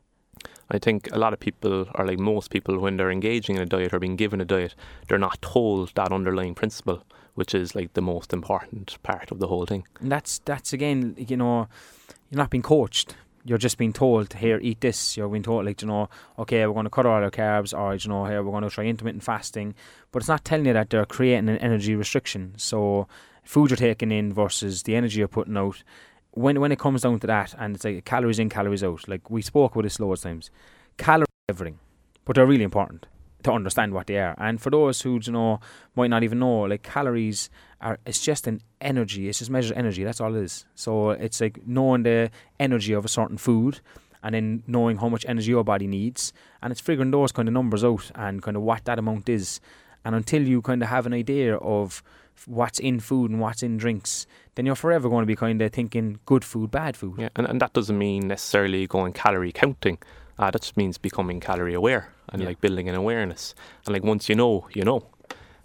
I 0.71 0.79
think 0.79 1.09
a 1.11 1.19
lot 1.19 1.33
of 1.33 1.41
people, 1.41 1.89
or 1.97 2.07
like 2.07 2.21
most 2.21 2.51
people, 2.51 2.79
when 2.79 2.97
they're 2.97 3.11
engaging 3.11 3.57
in 3.57 3.63
a 3.63 3.67
diet 3.67 3.93
or 3.93 3.99
being 3.99 4.15
given 4.15 4.41
a 4.41 4.45
diet, 4.45 4.77
they're 5.09 5.19
not 5.19 5.43
told 5.43 5.95
that 5.97 6.13
underlying 6.13 6.55
principle 6.55 7.03
which 7.39 7.55
is 7.55 7.77
like 7.77 7.93
the 7.93 8.03
most 8.03 8.33
important 8.33 9.01
part 9.05 9.31
of 9.31 9.39
the 9.39 9.47
whole 9.47 9.65
thing. 9.65 9.85
And 10.01 10.11
that's 10.11 10.41
that's 10.45 10.73
again, 10.73 11.15
you 11.17 11.37
know, 11.37 11.69
you're 12.31 12.39
not 12.39 12.51
being 12.51 12.63
coached. 12.63 13.15
You're 13.45 13.59
just 13.59 13.79
being 13.79 13.93
told, 13.93 14.35
here, 14.35 14.59
eat 14.61 14.81
this. 14.81 15.17
You're 15.17 15.29
being 15.29 15.45
told, 15.45 15.65
like, 15.65 15.81
you 15.81 15.89
know, 15.89 16.11
okay, 16.39 16.67
we're 16.67 16.75
going 16.75 16.85
to 16.85 16.91
cut 16.91 17.07
all 17.07 17.23
our 17.23 17.31
carbs, 17.31 17.73
or, 17.73 17.95
you 17.95 18.09
know, 18.11 18.27
here, 18.27 18.43
we're 18.43 18.51
going 18.51 18.65
to 18.65 18.69
try 18.69 18.85
intermittent 18.85 19.23
fasting. 19.23 19.75
But 20.11 20.21
it's 20.21 20.29
not 20.29 20.45
telling 20.45 20.67
you 20.67 20.73
that 20.73 20.91
they're 20.91 21.07
creating 21.07 21.49
an 21.49 21.59
energy 21.59 21.95
restriction. 21.95 22.55
So, 22.57 23.07
food 23.45 23.71
you're 23.71 23.77
taking 23.77 24.11
in 24.11 24.35
versus 24.35 24.83
the 24.83 24.97
energy 24.97 25.21
you're 25.21 25.29
putting 25.29 25.57
out. 25.57 25.83
When 26.33 26.61
when 26.61 26.73
it 26.73 26.81
comes 26.81 27.03
down 27.03 27.21
to 27.21 27.27
that, 27.29 27.55
and 27.57 27.77
it's 27.77 27.85
like 27.85 28.05
calories 28.05 28.41
in, 28.41 28.49
calories 28.49 28.85
out, 28.85 29.09
like 29.09 29.31
we 29.31 29.43
spoke 29.43 29.73
about 29.73 29.85
this 29.85 30.01
loads 30.01 30.23
times, 30.23 30.51
calories 30.99 31.29
everything, 31.49 31.79
but 32.25 32.35
they're 32.35 32.45
really 32.45 32.65
important 32.65 33.07
to 33.45 33.53
understand 33.53 33.93
what 33.95 34.07
they 34.07 34.19
are. 34.19 34.35
And 34.39 34.61
for 34.61 34.71
those 34.71 35.01
who 35.03 35.21
you 35.23 35.33
know 35.33 35.61
might 35.95 36.11
not 36.11 36.23
even 36.23 36.39
know, 36.39 36.63
like 36.63 36.83
calories 36.83 37.51
are 37.81 37.99
it's 38.07 38.21
just 38.21 38.47
an 38.47 38.61
energy. 38.81 39.29
It's 39.29 39.39
just 39.39 39.51
measured 39.51 39.77
energy. 39.77 40.05
That's 40.05 40.21
all 40.21 40.35
it 40.35 40.43
is. 40.43 40.67
So 40.75 41.11
it's 41.11 41.41
like 41.41 41.67
knowing 41.67 42.03
the 42.03 42.31
energy 42.59 42.93
of 42.93 43.05
a 43.05 43.09
certain 43.09 43.39
food 43.39 43.81
and 44.23 44.35
then 44.35 44.63
knowing 44.67 44.99
how 44.99 45.09
much 45.09 45.25
energy 45.29 45.51
your 45.51 45.65
body 45.65 45.87
needs 45.87 46.33
and 46.63 46.73
it's 46.73 46.81
figuring 46.81 47.13
those 47.13 47.33
kind 47.33 47.49
of 47.49 47.55
numbers 47.55 47.85
out 47.85 48.11
and 48.15 48.43
kind 48.43 48.57
of 48.57 48.63
what 48.63 48.85
that 48.85 48.99
amount 48.99 49.29
is. 49.29 49.61
And 50.05 50.15
until 50.15 50.43
you 50.43 50.63
kind 50.63 50.83
of 50.83 50.89
have 50.89 51.07
an 51.07 51.13
idea 51.13 51.57
of 51.57 52.03
what's 52.47 52.79
in 52.79 53.01
food 53.01 53.31
and 53.31 53.41
what's 53.41 53.63
in 53.63 53.77
drinks, 53.77 54.27
then 54.55 54.67
you're 54.67 54.75
forever 54.75 55.09
going 55.09 55.23
to 55.23 55.27
be 55.27 55.37
kind 55.37 55.61
of 55.61 55.73
thinking 55.73 56.19
good 56.25 56.45
food, 56.45 56.71
bad 56.71 56.97
food. 56.97 57.15
Yeah, 57.19 57.29
and, 57.37 57.47
and 57.47 57.61
that 57.61 57.73
doesn't 57.73 57.99
mean 57.99 58.29
necessarily 58.29 58.87
going 58.87 59.13
calorie 59.13 59.53
counting. 59.53 59.99
Uh, 60.39 60.51
that 60.51 60.63
just 60.63 60.77
means 60.77 60.99
becoming 60.99 61.41
calorie 61.41 61.75
aware 61.75 62.11
and 62.31 62.43
yeah. 62.43 62.49
like 62.49 62.61
building 62.61 62.89
an 62.89 62.95
awareness. 62.95 63.55
And 63.87 63.93
like 63.93 64.05
once 64.05 64.29
you 64.29 64.35
know, 64.35 64.69
you 64.73 64.85
know. 64.85 65.05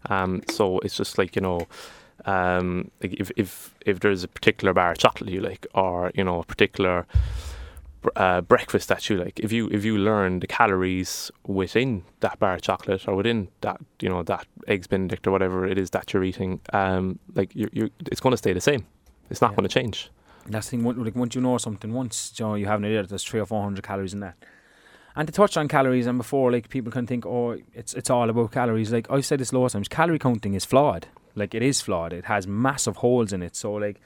Um, 0.10 0.42
so 0.50 0.80
it's 0.80 0.98
just 0.98 1.18
like 1.18 1.36
you 1.36 1.42
know, 1.42 1.68
um, 2.25 2.92
like 3.01 3.13
if 3.13 3.32
if 3.38 3.75
if 3.86 4.00
there's 4.00 4.24
a 4.24 4.27
particular 4.27 4.74
bar 4.74 4.92
of 4.92 4.98
chocolate 4.98 5.32
you 5.32 5.42
like, 5.42 5.68
or 5.74 6.12
you 6.15 6.24
know, 6.24 6.39
a 6.39 6.44
particular 6.44 7.06
uh, 8.15 8.42
breakfast 8.42 8.89
that 8.89 9.10
you 9.10 9.18
like, 9.18 9.39
if 9.39 9.51
you 9.51 9.70
if 9.70 9.86
you 9.86 9.98
learn 9.98 10.39
the 10.39 10.48
calories 10.48 11.32
within 11.46 12.03
that 12.20 12.39
bar 12.39 12.56
of 12.56 12.62
chocolate 12.62 13.08
or 13.08 13.15
within 13.15 13.48
that 13.62 13.80
you 14.01 14.10
know 14.10 14.24
that 14.24 14.46
eggs 14.68 14.88
Benedict 14.88 15.25
or 15.27 15.32
whatever 15.32 15.65
it 15.65 15.77
is 15.77 15.92
that 15.92 16.13
you're 16.13 16.24
eating, 16.24 16.60
um, 16.74 17.20
like 17.36 17.56
you 17.56 17.70
you 17.72 17.89
it's 18.12 18.20
going 18.20 18.32
to 18.32 18.38
stay 18.38 18.53
the 18.53 18.62
same. 18.62 18.86
It's 19.30 19.42
not 19.42 19.51
yeah. 19.51 19.56
going 19.58 19.70
to 19.70 19.74
change. 19.74 20.10
That's 20.48 20.70
the 20.70 20.77
thing. 20.77 21.03
Like 21.03 21.15
once 21.15 21.36
you 21.36 21.42
know 21.42 21.58
something, 21.58 21.94
once 21.94 22.34
you 22.38 22.46
know 22.46 22.56
you 22.56 22.65
have 22.65 22.80
an 22.80 22.86
idea 22.86 23.03
that 23.03 23.10
there's 23.10 23.24
three 23.24 23.39
or 23.39 23.46
four 23.46 23.63
hundred 23.63 23.84
calories 23.84 24.13
in 24.13 24.20
that 24.20 24.36
and 25.15 25.27
to 25.27 25.32
touch 25.32 25.58
on 25.58 25.67
calories, 25.67 26.08
and 26.08 26.17
before 26.17 26.51
like 26.51 26.70
people 26.70 26.91
can 26.91 27.05
think, 27.05 27.25
oh, 27.25 27.58
it's 27.74 27.93
it's 27.93 28.10
all 28.10 28.29
about 28.29 28.51
calories. 28.51 28.91
Like 28.91 29.10
I've 29.10 29.25
said 29.25 29.39
this 29.39 29.53
lots 29.53 29.74
of 29.74 29.79
times, 29.79 29.88
calorie 29.88 30.20
counting 30.20 30.53
is 30.53 30.65
flawed. 30.65 31.08
Like 31.36 31.53
it 31.55 31.62
is 31.62 31.82
flawed. 31.82 32.13
It 32.13 32.25
has 32.25 32.48
massive 32.48 32.98
holes 32.98 33.34
in 33.34 33.41
it. 33.41 33.55
So 33.55 33.74
like, 33.74 34.00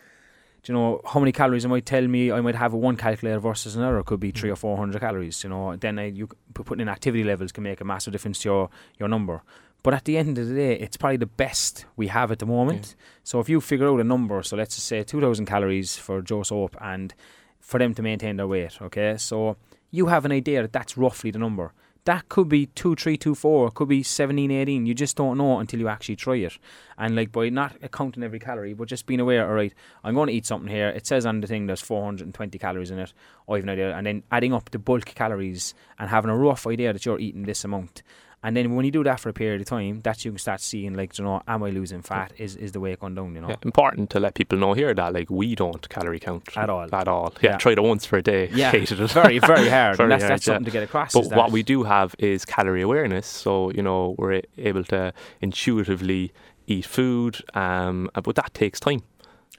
do 0.63 0.71
you 0.71 0.77
know, 0.77 1.01
how 1.05 1.19
many 1.19 1.31
calories 1.31 1.65
it 1.65 1.69
might 1.69 1.85
tell 1.85 2.07
me 2.07 2.31
I 2.31 2.41
might 2.41 2.55
have 2.55 2.73
one 2.73 2.95
calculator 2.97 3.39
versus 3.39 3.75
another 3.75 3.99
It 3.99 4.05
could 4.05 4.19
be 4.19 4.31
mm. 4.31 4.37
three 4.37 4.49
or 4.49 4.55
four 4.55 4.77
hundred 4.77 4.99
calories. 4.99 5.43
You 5.43 5.49
know, 5.49 5.75
then 5.75 5.99
I, 5.99 6.07
you 6.07 6.29
putting 6.53 6.81
in 6.81 6.89
activity 6.89 7.23
levels 7.23 7.51
can 7.51 7.63
make 7.63 7.81
a 7.81 7.85
massive 7.85 8.13
difference 8.13 8.39
to 8.39 8.49
your 8.49 8.69
your 8.99 9.09
number. 9.09 9.41
But 9.83 9.93
at 9.93 10.05
the 10.05 10.17
end 10.17 10.37
of 10.37 10.47
the 10.47 10.55
day, 10.55 10.73
it's 10.73 10.97
probably 10.97 11.17
the 11.17 11.27
best 11.27 11.85
we 11.95 12.07
have 12.07 12.31
at 12.31 12.39
the 12.39 12.45
moment. 12.45 12.95
Yeah. 12.97 13.03
So 13.23 13.39
if 13.39 13.47
you 13.47 13.61
figure 13.61 13.87
out 13.87 14.01
a 14.01 14.03
number, 14.03 14.43
so 14.43 14.57
let's 14.57 14.75
just 14.75 14.87
say 14.87 15.03
2,000 15.03 15.45
calories 15.45 15.95
for 15.95 16.21
Joe 16.21 16.43
Soap 16.43 16.75
and 16.81 17.13
for 17.61 17.79
them 17.79 17.93
to 17.93 18.01
maintain 18.01 18.35
their 18.37 18.47
weight, 18.47 18.81
okay? 18.81 19.15
So 19.17 19.55
you 19.97 20.05
have 20.05 20.25
an 20.25 20.31
idea 20.31 20.61
that 20.61 20.71
that's 20.71 20.95
roughly 20.95 21.31
the 21.31 21.39
number. 21.39 21.73
That 22.05 22.29
could 22.29 22.47
be 22.47 22.67
2, 22.67 22.95
3, 22.95 23.17
2, 23.17 23.35
4, 23.35 23.71
could 23.71 23.89
be 23.89 24.01
17, 24.01 24.49
18. 24.49 24.85
You 24.85 24.93
just 24.93 25.17
don't 25.17 25.37
know 25.37 25.59
until 25.59 25.79
you 25.79 25.89
actually 25.89 26.15
try 26.15 26.35
it. 26.35 26.57
And 26.97 27.17
like 27.17 27.33
by 27.33 27.49
not 27.49 27.75
counting 27.91 28.23
every 28.23 28.39
calorie, 28.39 28.73
but 28.73 28.87
just 28.87 29.07
being 29.07 29.19
aware, 29.19 29.45
all 29.45 29.55
right, 29.55 29.73
I'm 30.05 30.13
going 30.13 30.27
to 30.27 30.33
eat 30.33 30.45
something 30.45 30.71
here. 30.71 30.87
It 30.87 31.05
says 31.05 31.25
on 31.25 31.41
the 31.41 31.47
thing 31.47 31.65
there's 31.65 31.81
420 31.81 32.57
calories 32.59 32.91
in 32.91 32.99
it. 32.99 33.11
I 33.49 33.55
have 33.55 33.63
an 33.63 33.69
idea. 33.69 33.93
And 33.93 34.07
then 34.07 34.23
adding 34.31 34.53
up 34.53 34.71
the 34.71 34.79
bulk 34.79 35.05
calories 35.05 35.73
and 35.99 36.09
having 36.09 36.31
a 36.31 36.37
rough 36.37 36.65
idea 36.65 36.93
that 36.93 37.05
you're 37.05 37.19
eating 37.19 37.43
this 37.43 37.65
amount. 37.65 38.03
And 38.43 38.55
then 38.55 38.75
when 38.75 38.85
you 38.85 38.91
do 38.91 39.03
that 39.03 39.19
for 39.19 39.29
a 39.29 39.33
period 39.33 39.61
of 39.61 39.67
time, 39.67 39.99
that's 40.03 40.23
you 40.23 40.31
can 40.31 40.37
start 40.37 40.61
seeing 40.61 40.93
like 40.93 41.17
you 41.17 41.23
know, 41.23 41.41
am 41.47 41.63
I 41.63 41.71
losing 41.71 42.01
fat? 42.03 42.31
Is 42.37 42.55
is 42.55 42.71
the 42.71 42.79
way 42.79 42.91
it 42.91 42.99
going 42.99 43.15
down? 43.15 43.33
You 43.35 43.41
know, 43.41 43.49
Yeah, 43.49 43.55
important 43.63 44.09
to 44.11 44.19
let 44.19 44.35
people 44.35 44.57
know 44.59 44.73
here 44.73 44.93
that 44.93 45.11
like 45.13 45.29
we 45.31 45.55
don't 45.55 45.89
calorie 45.89 46.19
count 46.19 46.55
At 46.55 46.69
all. 46.69 46.87
At 46.93 47.07
all. 47.07 47.33
Yeah, 47.41 47.51
Yeah. 47.51 47.57
tried 47.57 47.79
it 47.79 47.83
once 47.83 48.05
for 48.05 48.17
a 48.17 48.21
day. 48.21 48.49
Yeah. 48.53 48.71
hated 48.79 48.99
it. 49.01 49.11
very 49.11 49.39
very 49.39 49.69
hard. 49.69 49.97
Very 49.97 50.05
and 50.05 50.11
that's 50.11 50.23
hard, 50.23 50.31
that's 50.33 50.45
something 50.45 50.65
to 50.65 50.71
get 50.71 50.83
across. 50.83 51.13
But 51.13 51.27
what 51.35 51.51
we 51.51 51.63
do 51.63 51.83
have 51.83 52.15
is 52.19 52.45
calorie 52.45 52.83
awareness. 52.83 53.25
So 53.25 53.71
you 53.71 53.81
know 53.81 54.15
we're 54.19 54.41
able 54.57 54.83
to 54.85 55.13
intuitively 55.41 56.31
eat 56.67 56.85
food, 56.85 57.37
um, 57.55 58.09
uh, 58.13 58.21
but 58.21 58.35
that 58.35 58.53
takes 58.53 58.79
time. 58.79 59.01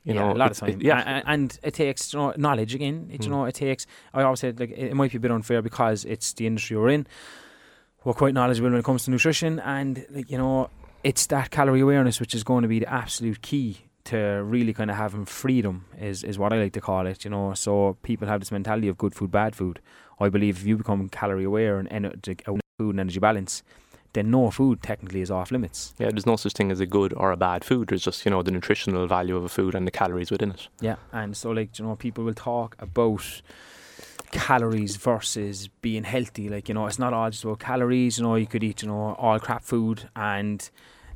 You 0.05 0.15
yeah, 0.15 0.21
know, 0.21 0.33
a 0.33 0.35
lot 0.35 0.51
of 0.53 0.57
time. 0.59 0.71
it- 0.71 0.83
yeah, 0.83 1.01
A- 1.01 1.19
a- 1.21 1.23
and, 1.27 1.59
it 1.63 1.75
takes 1.75 2.13
you 2.15 2.21
know 2.21 2.33
knowledge 2.37 2.75
again. 2.75 3.09
It, 3.13 3.25
you 3.25 3.29
Mm. 3.29 3.33
know, 3.33 3.45
it 3.47 3.55
takes. 3.57 3.87
I 4.15 4.23
always 4.23 4.41
said 4.41 4.61
like 4.61 4.71
it 4.71 4.95
might 4.95 5.11
be 5.11 5.17
a 5.17 5.21
bit 5.21 5.31
unfair 5.33 5.61
because 5.63 6.05
it's 6.05 6.33
the 6.35 6.47
industry 6.47 6.77
we're 6.77 6.91
in. 6.91 7.07
We're 8.09 8.15
quite 8.15 8.33
knowledgeable 8.33 8.71
when 8.71 8.79
it 8.79 8.87
comes 8.87 9.05
to 9.05 9.11
nutrition, 9.11 9.61
and 9.61 10.07
like 10.09 10.31
you 10.31 10.39
know, 10.39 10.71
it's 11.05 11.27
that 11.27 11.51
calorie 11.51 11.81
awareness 11.81 12.21
which 12.21 12.35
is 12.35 12.43
going 12.43 12.63
to 12.63 12.69
be 12.69 12.79
the 12.79 12.91
absolute 12.91 13.43
key 13.43 13.83
to 14.05 14.17
really 14.17 14.73
kind 14.73 14.91
of 14.91 14.97
having 14.97 15.27
freedom. 15.27 15.85
Is 16.01 16.25
is 16.25 16.39
what 16.39 16.55
I 16.55 16.57
like 16.57 16.73
to 16.73 16.81
call 16.81 17.07
it. 17.07 17.23
You 17.27 17.31
know, 17.31 17.53
so 17.53 17.99
people 18.03 18.27
have 18.27 18.41
this 18.41 18.51
mentality 18.51 18.89
of 18.89 18.97
good 18.97 19.15
food, 19.15 19.31
bad 19.31 19.55
food. 19.55 19.81
I 20.19 20.31
believe 20.31 20.57
if 20.57 20.67
you 20.67 20.79
become 20.79 21.11
calorie 21.11 21.45
aware 21.45 21.79
and 21.79 21.87
energy, 21.93 22.39
food 22.47 22.63
and 22.95 23.01
energy 23.01 23.21
balance, 23.21 23.63
then 24.15 24.31
no 24.31 24.51
food 24.51 24.83
technically 24.83 25.21
is 25.21 25.31
off 25.31 25.51
limits. 25.51 25.93
yeah. 25.99 26.09
There's 26.09 26.25
no 26.25 26.37
such 26.37 26.55
thing 26.55 26.71
as 26.71 26.81
a 26.81 26.87
good 26.87 27.13
or 27.13 27.31
a 27.31 27.37
bad 27.37 27.63
food. 27.63 27.89
There's 27.89 28.05
just 28.05 28.25
you 28.25 28.31
know 28.31 28.43
the 28.43 28.51
nutritional 28.51 29.07
value 29.07 29.37
of 29.37 29.45
a 29.45 29.51
food 29.51 29.75
and 29.75 29.87
the 29.87 29.91
calories 29.91 30.31
within 30.31 30.53
it. 30.53 30.69
Yeah, 30.81 30.97
and 31.13 31.37
so 31.37 31.51
like 31.51 31.79
you 31.79 31.85
know, 31.85 31.95
people 31.95 32.25
will 32.25 32.33
talk 32.33 32.75
about 32.79 33.43
calories 34.31 34.97
versus 34.97 35.69
being 35.81 36.05
healthy. 36.05 36.49
Like 36.49 36.69
you 36.69 36.75
know, 36.75 36.87
it's 36.87 36.99
not 36.99 37.13
all 37.13 37.31
just 37.31 37.45
about 37.45 37.61
calories. 37.61 38.19
You 38.19 38.25
know, 38.25 38.35
you 38.37 38.47
could 38.47 38.63
eat 38.63 38.83
you 38.83 38.89
know 38.89 39.15
all 39.19 39.39
crap 39.39 39.63
food 39.65 40.09
and 40.17 40.69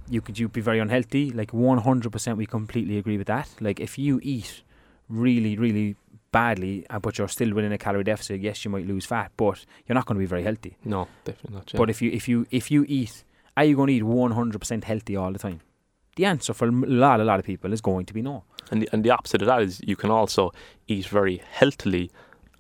you 0.09 0.21
could 0.21 0.39
you 0.39 0.49
be 0.49 0.61
very 0.61 0.79
unhealthy. 0.79 1.31
Like 1.31 1.53
one 1.53 1.79
hundred 1.79 2.13
percent, 2.13 2.39
we 2.39 2.47
completely 2.47 2.99
agree 2.99 3.19
with 3.19 3.27
that. 3.29 3.49
Like 3.61 3.81
if 3.81 3.99
you 3.99 4.21
eat 4.23 4.63
really 5.09 5.57
really 5.57 5.97
badly, 6.33 6.87
uh, 6.89 6.99
but 6.99 7.19
you're 7.19 7.29
still 7.29 7.53
within 7.55 7.73
a 7.73 7.79
calorie 7.79 8.05
deficit, 8.05 8.41
yes, 8.41 8.65
you 8.65 8.71
might 8.71 8.87
lose 8.87 9.05
fat, 9.05 9.33
but 9.37 9.65
you're 9.87 9.95
not 9.95 10.07
going 10.07 10.17
to 10.17 10.21
be 10.21 10.27
very 10.27 10.43
healthy. 10.43 10.77
No, 10.85 11.09
definitely 11.25 11.57
not. 11.57 11.73
Yeah. 11.73 11.79
But 11.79 11.91
if 11.91 12.03
you 12.03 12.11
if 12.11 12.29
you 12.29 12.47
if 12.51 12.71
you 12.71 12.85
eat, 12.89 13.25
are 13.57 13.65
you 13.65 13.77
going 13.77 13.89
to 13.89 13.95
eat 13.95 14.03
one 14.03 14.33
hundred 14.33 14.59
percent 14.59 14.85
healthy 14.85 15.17
all 15.17 15.33
the 15.33 15.39
time? 15.39 15.61
The 16.17 16.27
answer 16.27 16.53
for 16.53 16.69
a 16.69 16.71
lot 16.71 17.21
a 17.21 17.25
lot 17.25 17.39
of 17.39 17.47
people 17.47 17.73
is 17.73 17.81
going 17.81 18.05
to 18.07 18.13
be 18.13 18.21
no. 18.21 18.45
and 18.71 18.83
the, 18.83 18.89
and 18.93 19.05
the 19.05 19.11
opposite 19.11 19.43
of 19.43 19.49
that 19.49 19.63
is 19.63 19.81
you 19.85 19.97
can 19.97 20.11
also 20.11 20.53
eat 20.87 21.07
very 21.07 21.43
healthily 21.53 22.11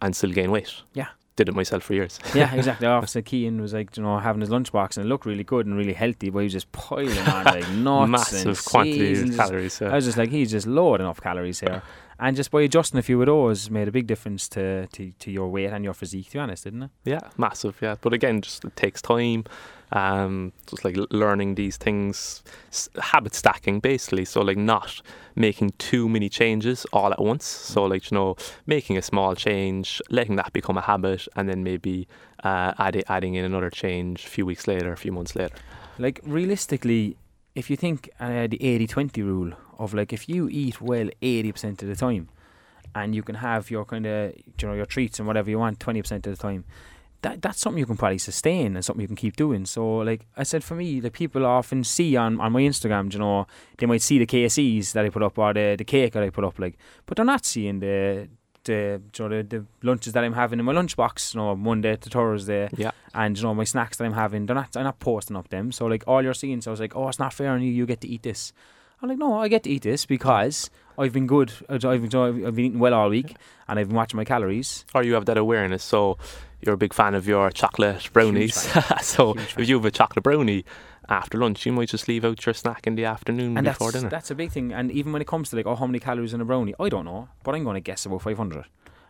and 0.02 0.14
still 0.14 0.32
gain 0.32 0.50
weight. 0.50 0.82
Yeah. 0.92 1.09
Did 1.35 1.49
it 1.49 1.54
myself 1.54 1.85
for 1.85 1.94
years. 1.94 2.18
Yeah, 2.35 2.54
exactly. 2.54 2.87
Officer 2.87 3.23
Keane 3.23 3.62
was 3.62 3.73
like, 3.73 3.97
you 3.97 4.02
know, 4.02 4.18
having 4.18 4.42
his 4.42 4.50
lunchbox 4.50 4.99
and 4.99 5.06
it 5.06 5.09
looked 5.09 5.25
really 5.25 5.44
good 5.44 5.64
and 5.64 5.75
really 5.75 5.94
healthy, 5.94 6.28
but 6.28 6.40
he 6.40 6.44
was 6.44 6.52
just 6.52 6.71
piling 6.73 7.16
on 7.21 7.44
like 7.44 7.66
nuts 7.71 8.32
and 8.32 8.47
Massive 8.47 8.64
quantities 8.66 9.23
of 9.23 9.37
calories. 9.37 9.80
I 9.80 9.94
was 9.94 10.04
just 10.04 10.18
like, 10.18 10.28
he's 10.28 10.50
just 10.50 10.66
loading 10.66 11.06
off 11.06 11.23
calories 11.23 11.61
here. 11.61 11.82
And 12.18 12.37
just 12.37 12.50
by 12.50 12.62
adjusting 12.62 12.99
a 12.99 13.02
few 13.02 13.21
of 13.21 13.26
those 13.26 13.71
made 13.71 13.88
a 13.88 13.92
big 13.92 14.06
difference 14.06 14.47
to, 14.50 14.87
to, 14.88 15.12
to 15.21 15.30
your 15.30 15.49
weight 15.49 15.73
and 15.73 15.82
your 15.82 15.94
physique, 15.94 16.26
to 16.26 16.32
be 16.35 16.38
honest, 16.38 16.64
didn't 16.64 16.82
it? 16.82 16.90
Yeah, 17.04 17.21
massive. 17.38 17.78
Yeah, 17.80 17.97
but 18.00 18.12
again, 18.12 18.42
just 18.42 18.64
it 18.64 18.76
takes 18.76 19.00
time. 19.00 19.44
Um, 19.93 20.53
just 20.67 20.87
like 20.87 20.97
learning 21.11 21.57
these 21.57 21.77
things, 21.77 22.43
habit 22.99 23.35
stacking 23.35 23.81
basically. 23.81 24.25
So 24.25 24.41
like 24.41 24.57
not 24.57 25.03
making 25.35 25.73
too 25.79 26.09
many 26.09 26.29
changes 26.31 26.87
all 26.93 27.13
at 27.13 27.21
once. 27.21 27.45
So 27.45 27.85
like 27.85 28.11
you 28.11 28.17
know, 28.17 28.37
making 28.67 28.97
a 28.97 29.03
small 29.03 29.35
change, 29.35 30.01
letting 30.09 30.37
that 30.37 30.53
become 30.53 30.79
a 30.79 30.81
habit, 30.81 31.29
and 31.37 31.49
then 31.49 31.63
maybe 31.63 32.09
uh, 32.43 32.73
adding 32.79 33.03
adding 33.09 33.35
in 33.35 33.45
another 33.45 33.71
change 33.71 34.25
a 34.25 34.29
few 34.29 34.47
weeks 34.47 34.67
later, 34.67 34.93
a 34.93 34.97
few 34.97 35.13
months 35.13 35.37
later. 35.37 35.55
Like, 35.99 36.21
realistically, 36.25 37.17
if 37.55 37.69
you 37.71 37.77
think 37.77 38.11
uh, 38.19 38.47
the 38.47 38.59
80 38.61 38.87
20 38.87 39.23
rule 39.23 39.53
of 39.79 39.95
like, 39.95 40.13
if 40.13 40.29
you 40.29 40.49
eat 40.49 40.81
well 40.81 41.09
80% 41.21 41.83
of 41.83 41.89
the 41.89 41.97
time 41.97 42.29
and 42.95 43.15
you 43.15 43.23
can 43.23 43.37
have 43.37 43.71
your 43.71 43.85
kind 43.85 44.07
of, 44.07 44.33
you 44.61 44.69
know, 44.69 44.75
your 44.75 44.87
treats 44.87 45.19
and 45.19 45.27
whatever 45.27 45.51
you 45.51 45.59
want 45.59 45.79
20% 45.79 46.13
of 46.13 46.23
the 46.23 46.37
time, 46.37 46.65
that 47.23 47.41
that's 47.43 47.61
something 47.61 47.79
you 47.79 47.87
can 47.87 47.97
probably 47.97 48.19
sustain 48.19 48.75
and 48.76 48.85
something 48.85 49.00
you 49.00 49.07
can 49.07 49.17
keep 49.17 49.37
doing. 49.37 49.64
So, 49.64 49.99
like 49.99 50.26
I 50.37 50.43
said, 50.43 50.62
for 50.62 50.75
me, 50.75 51.00
like 51.00 51.12
people 51.12 51.47
often 51.47 51.85
see 51.85 52.17
on, 52.17 52.41
on 52.41 52.52
my 52.52 52.61
Instagram, 52.62 53.12
you 53.12 53.19
know, 53.19 53.47
they 53.79 53.87
might 53.87 54.02
see 54.02 54.19
the 54.19 54.26
KC's 54.26 54.93
that 54.93 55.05
I 55.05 55.09
put 55.09 55.23
up 55.23 55.38
or 55.38 55.55
the, 55.55 55.76
the 55.79 55.85
cake 55.85 56.12
that 56.12 56.23
I 56.23 56.31
put 56.31 56.45
up, 56.45 56.59
like, 56.59 56.76
but 57.07 57.17
they're 57.17 57.25
not 57.25 57.45
seeing 57.47 57.81
the 57.81 58.29
the, 58.64 59.02
you 59.19 59.29
know, 59.29 59.29
the 59.29 59.43
the 59.43 59.64
lunches 59.83 60.12
that 60.12 60.23
I'm 60.23 60.35
having 60.35 60.59
in 60.61 60.64
my 60.64 60.73
lunchbox, 60.73 61.35
you 61.35 61.41
know, 61.41 61.57
Monday 61.57 61.97
to 61.97 62.09
Thursday, 62.11 62.69
Yeah, 62.76 62.93
and 63.14 63.37
you 63.37 63.43
know 63.43 63.55
my 63.55 63.64
snacks 63.64 63.97
that 63.97 64.05
I'm 64.05 64.12
having, 64.12 64.47
they're 64.47 64.55
not 64.55 64.76
I'm 64.76 64.85
not 64.85 64.99
posting 65.00 65.37
up 65.37 65.49
them. 65.49 65.73
So 65.73 65.87
like 65.87 66.05
all 66.07 66.23
you're 66.23 66.35
seeing, 66.35 66.61
so 66.61 66.71
I 66.71 66.73
was 66.73 66.81
like, 66.81 66.95
oh, 66.95 67.09
it's 67.09 67.19
not 67.19 67.33
fair 67.33 67.50
on 67.50 67.62
you. 67.62 67.73
You 67.73 67.87
get 67.87 68.00
to 68.02 68.09
eat 68.09 68.23
this. 68.23 68.52
I'm 69.00 69.09
like, 69.09 69.19
no, 69.19 69.37
I 69.37 69.49
get 69.49 69.64
to 69.64 69.71
eat 69.71 69.83
this 69.83 70.07
because 70.07 70.71
I've 70.97 71.12
been 71.12 71.26
good. 71.26 71.52
I've, 71.69 71.85
I've, 71.85 72.05
I've 72.14 72.55
been 72.55 72.64
eating 72.67 72.79
well 72.79 72.95
all 72.95 73.09
week, 73.09 73.35
and 73.67 73.81
I've 73.81 73.88
been 73.88 73.97
watching 73.97 74.17
my 74.17 74.25
calories. 74.25 74.85
or 74.95 75.02
you 75.02 75.14
have 75.14 75.25
that 75.26 75.37
awareness. 75.38 75.83
So 75.83 76.19
you're 76.62 76.75
a 76.75 76.78
big 76.78 76.95
fan 76.95 77.14
of 77.14 77.26
your 77.26 77.50
chocolate 77.50 78.09
brownies. 78.12 78.54
so 79.02 79.35
Huge 79.35 79.54
if 79.59 79.69
you 79.69 79.76
have 79.76 79.85
a 79.85 79.90
chocolate 79.90 80.23
brownie 80.23 80.64
after 81.09 81.37
lunch, 81.38 81.66
you 81.66 81.73
might 81.73 81.88
just 81.88 82.07
leave 82.09 82.25
out 82.25 82.45
your 82.47 82.54
snack 82.54 82.87
in 82.87 82.95
the 82.95 83.04
afternoon 83.04 83.59
And 83.59 83.64
before 83.66 83.90
that's 83.90 84.02
dinner. 84.02 84.11
that's 84.11 84.31
a 84.31 84.35
big 84.35 84.52
thing. 84.52 84.73
And 84.73 84.90
even 84.90 85.12
when 85.12 85.21
it 85.21 85.28
comes 85.28 85.50
to 85.50 85.57
like, 85.57 85.66
oh, 85.66 85.75
how 85.75 85.87
many 85.87 85.99
calories 85.99 86.33
in 86.33 86.40
a 86.40 86.45
brownie? 86.45 86.75
I 86.78 86.88
don't 86.88 87.04
know, 87.04 87.28
but 87.42 87.54
I'm 87.54 87.64
going 87.64 87.75
to 87.75 87.81
guess 87.81 88.07
about 88.07 88.23
500. 88.23 88.64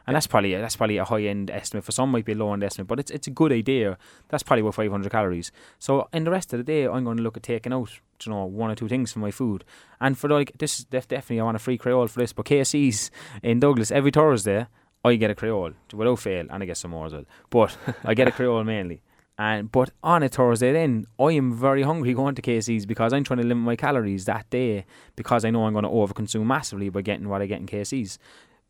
And 0.04 0.16
that's 0.16 0.26
probably 0.26 0.52
that's 0.56 0.74
probably 0.74 0.96
a 0.96 1.04
high 1.04 1.22
end 1.22 1.48
estimate. 1.48 1.84
For 1.84 1.92
some, 1.92 2.10
might 2.10 2.24
be 2.24 2.32
a 2.32 2.34
low 2.34 2.52
end 2.52 2.64
estimate, 2.64 2.88
but 2.88 2.98
it's 2.98 3.10
it's 3.12 3.28
a 3.28 3.30
good 3.30 3.52
idea. 3.52 3.96
That's 4.30 4.42
probably 4.42 4.62
about 4.62 4.74
500 4.74 5.12
calories. 5.12 5.52
So 5.78 6.08
in 6.12 6.24
the 6.24 6.32
rest 6.32 6.52
of 6.52 6.58
the 6.58 6.64
day, 6.64 6.86
I'm 6.88 7.04
going 7.04 7.18
to 7.18 7.22
look 7.22 7.36
at 7.36 7.44
taking 7.44 7.72
out, 7.72 7.88
you 8.24 8.32
know, 8.32 8.44
one 8.46 8.68
or 8.68 8.74
two 8.74 8.88
things 8.88 9.12
from 9.12 9.22
my 9.22 9.30
food. 9.30 9.62
And 10.00 10.18
for 10.18 10.28
like 10.28 10.58
this, 10.58 10.80
is 10.80 10.86
def- 10.86 11.06
definitely 11.06 11.38
I 11.38 11.44
want 11.44 11.54
a 11.54 11.60
free 11.60 11.78
Creole 11.78 12.08
for 12.08 12.18
this. 12.18 12.32
But 12.32 12.46
KC's 12.46 13.12
in 13.44 13.60
Douglas 13.60 13.92
every 13.92 14.10
Thursday, 14.10 14.66
I 15.04 15.16
get 15.16 15.30
a 15.30 15.34
Creole 15.34 15.72
without 15.92 16.18
fail, 16.18 16.46
and 16.48 16.62
I 16.62 16.66
get 16.66 16.76
some 16.76 16.92
more 16.92 17.06
as 17.06 17.12
well. 17.12 17.24
But 17.50 17.76
I 18.04 18.14
get 18.14 18.28
a 18.28 18.32
Creole 18.32 18.64
mainly. 18.64 19.02
And 19.38 19.72
but 19.72 19.90
on 20.02 20.22
a 20.22 20.28
Thursday, 20.28 20.72
then 20.72 21.06
I 21.18 21.32
am 21.32 21.52
very 21.52 21.82
hungry 21.82 22.14
going 22.14 22.34
to 22.34 22.42
KC's 22.42 22.86
because 22.86 23.12
I'm 23.12 23.24
trying 23.24 23.40
to 23.40 23.46
limit 23.46 23.64
my 23.64 23.76
calories 23.76 24.26
that 24.26 24.48
day 24.50 24.84
because 25.16 25.44
I 25.44 25.50
know 25.50 25.66
I'm 25.66 25.72
going 25.72 25.84
to 25.84 25.90
overconsume 25.90 26.44
massively 26.44 26.90
by 26.90 27.00
getting 27.02 27.28
what 27.28 27.42
I 27.42 27.46
get 27.46 27.60
in 27.60 27.66
KC's. 27.66 28.18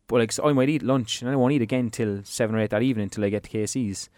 But 0.07 0.19
like 0.19 0.31
so 0.31 0.47
I 0.47 0.53
might 0.53 0.69
eat 0.69 0.81
lunch 0.81 1.21
and 1.21 1.29
I 1.29 1.35
won't 1.35 1.53
eat 1.53 1.61
again 1.61 1.89
till 1.89 2.21
seven 2.23 2.55
or 2.55 2.59
eight 2.59 2.69
that 2.71 2.81
evening 2.81 3.03
until 3.03 3.25
I 3.25 3.29
get 3.29 3.43
to 3.43 3.49
KC's. 3.49 4.09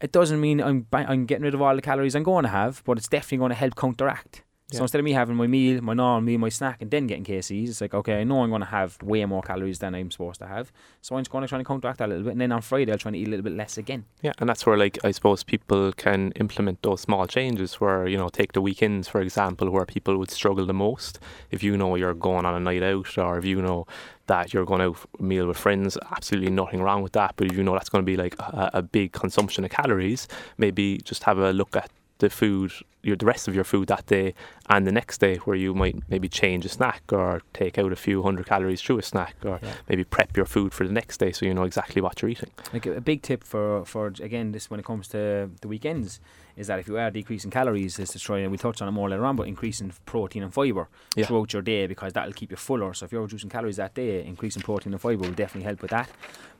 It 0.00 0.12
doesn't 0.12 0.40
mean 0.40 0.60
I'm 0.60 0.86
I'm 0.92 1.26
getting 1.26 1.44
rid 1.44 1.54
of 1.54 1.62
all 1.62 1.74
the 1.74 1.82
calories 1.82 2.14
I'm 2.14 2.22
going 2.22 2.44
to 2.44 2.50
have, 2.50 2.82
but 2.84 2.98
it's 2.98 3.08
definitely 3.08 3.38
going 3.38 3.50
to 3.50 3.56
help 3.56 3.74
counteract. 3.74 4.44
So 4.70 4.82
instead 4.82 4.98
of 4.98 5.04
me 5.06 5.12
having 5.12 5.34
my 5.36 5.46
meal, 5.46 5.80
my 5.80 5.94
normal 5.94 6.20
meal, 6.20 6.38
my 6.38 6.50
snack, 6.50 6.82
and 6.82 6.90
then 6.90 7.06
getting 7.06 7.24
KC's, 7.24 7.70
it's 7.70 7.80
like 7.80 7.94
okay, 7.94 8.20
I 8.20 8.24
know 8.24 8.42
I'm 8.42 8.50
going 8.50 8.60
to 8.60 8.66
have 8.66 9.00
way 9.02 9.24
more 9.24 9.40
calories 9.40 9.78
than 9.78 9.94
I'm 9.94 10.10
supposed 10.10 10.40
to 10.40 10.46
have. 10.46 10.70
So 11.00 11.16
I'm 11.16 11.22
just 11.22 11.30
going 11.30 11.42
to 11.42 11.48
try 11.48 11.58
and 11.58 11.66
counteract 11.66 11.98
that 11.98 12.06
a 12.06 12.10
little 12.10 12.24
bit, 12.24 12.32
and 12.32 12.40
then 12.40 12.52
on 12.52 12.60
Friday 12.60 12.92
I'll 12.92 12.98
try 12.98 13.08
and 13.08 13.16
eat 13.16 13.28
a 13.28 13.30
little 13.30 13.44
bit 13.44 13.54
less 13.54 13.78
again. 13.78 14.04
Yeah, 14.20 14.32
and 14.38 14.48
that's 14.48 14.66
where 14.66 14.76
like 14.76 14.98
I 15.04 15.10
suppose 15.10 15.42
people 15.42 15.92
can 15.92 16.32
implement 16.32 16.82
those 16.82 17.00
small 17.00 17.26
changes 17.26 17.80
where, 17.80 18.06
you 18.06 18.18
know, 18.18 18.28
take 18.28 18.52
the 18.52 18.60
weekends 18.60 19.08
for 19.08 19.22
example 19.22 19.70
where 19.70 19.86
people 19.86 20.18
would 20.18 20.30
struggle 20.30 20.66
the 20.66 20.74
most. 20.74 21.18
If 21.50 21.62
you 21.62 21.78
know 21.78 21.94
you're 21.94 22.12
going 22.12 22.44
on 22.44 22.54
a 22.54 22.60
night 22.60 22.82
out 22.82 23.16
or 23.16 23.38
if 23.38 23.46
you 23.46 23.62
know 23.62 23.86
that 24.26 24.52
you're 24.52 24.66
going 24.66 24.82
out 24.82 24.98
for 24.98 25.08
a 25.18 25.22
meal 25.22 25.46
with 25.46 25.56
friends, 25.56 25.96
absolutely 26.12 26.50
nothing 26.50 26.82
wrong 26.82 27.02
with 27.02 27.12
that. 27.12 27.32
But 27.36 27.46
if 27.46 27.56
you 27.56 27.62
know 27.62 27.72
that's 27.72 27.88
going 27.88 28.04
to 28.04 28.06
be 28.06 28.16
like 28.16 28.38
a, 28.38 28.70
a 28.74 28.82
big 28.82 29.12
consumption 29.12 29.64
of 29.64 29.70
calories, 29.70 30.28
maybe 30.58 30.98
just 30.98 31.24
have 31.24 31.38
a 31.38 31.52
look 31.52 31.74
at 31.74 31.90
the 32.18 32.28
food, 32.30 32.72
your 33.02 33.16
the 33.16 33.24
rest 33.26 33.46
of 33.48 33.54
your 33.54 33.64
food 33.64 33.88
that 33.88 34.04
day 34.06 34.34
and 34.68 34.86
the 34.86 34.90
next 34.92 35.18
day 35.18 35.36
where 35.38 35.56
you 35.56 35.72
might 35.72 35.96
maybe 36.08 36.28
change 36.28 36.64
a 36.64 36.68
snack 36.68 37.02
or 37.12 37.40
take 37.54 37.78
out 37.78 37.92
a 37.92 37.96
few 37.96 38.22
hundred 38.22 38.44
calories 38.46 38.82
through 38.82 38.98
a 38.98 39.02
snack 39.02 39.36
or 39.44 39.60
Yeah. 39.62 39.72
maybe 39.88 40.02
prep 40.04 40.36
your 40.36 40.44
food 40.46 40.74
for 40.74 40.84
the 40.86 40.92
next 40.92 41.18
day 41.18 41.30
so 41.32 41.46
you 41.46 41.54
know 41.54 41.62
exactly 41.62 42.02
what 42.02 42.20
you're 42.20 42.28
eating. 42.30 42.50
Like 42.72 42.86
a, 42.86 43.00
big 43.00 43.22
tip 43.22 43.44
for 43.44 43.84
for 43.84 44.08
again 44.20 44.50
this 44.52 44.68
when 44.68 44.80
it 44.80 44.86
comes 44.86 45.06
to 45.08 45.48
the 45.60 45.68
weekends 45.68 46.20
is 46.56 46.66
that 46.66 46.80
if 46.80 46.88
you 46.88 46.98
are 46.98 47.10
decreasing 47.10 47.52
calories 47.52 48.00
is 48.00 48.10
to 48.10 48.18
try 48.18 48.38
and 48.40 48.50
we 48.50 48.58
touched 48.58 48.82
on 48.82 48.88
it 48.88 48.92
more 48.92 49.08
later 49.08 49.24
on 49.24 49.36
but 49.36 49.46
increasing 49.46 49.92
protein 50.04 50.42
and 50.42 50.52
fiber 50.52 50.88
Yeah. 51.14 51.26
throughout 51.26 51.52
your 51.52 51.62
day 51.62 51.86
because 51.86 52.12
that'll 52.14 52.32
keep 52.32 52.50
you 52.50 52.56
fuller 52.56 52.92
so 52.94 53.04
if 53.06 53.12
you're 53.12 53.22
reducing 53.22 53.48
calories 53.48 53.76
that 53.76 53.94
day 53.94 54.24
increasing 54.26 54.62
protein 54.62 54.92
and 54.92 55.00
fiber 55.00 55.22
will 55.22 55.32
definitely 55.32 55.64
help 55.66 55.82
with 55.82 55.92
that 55.92 56.10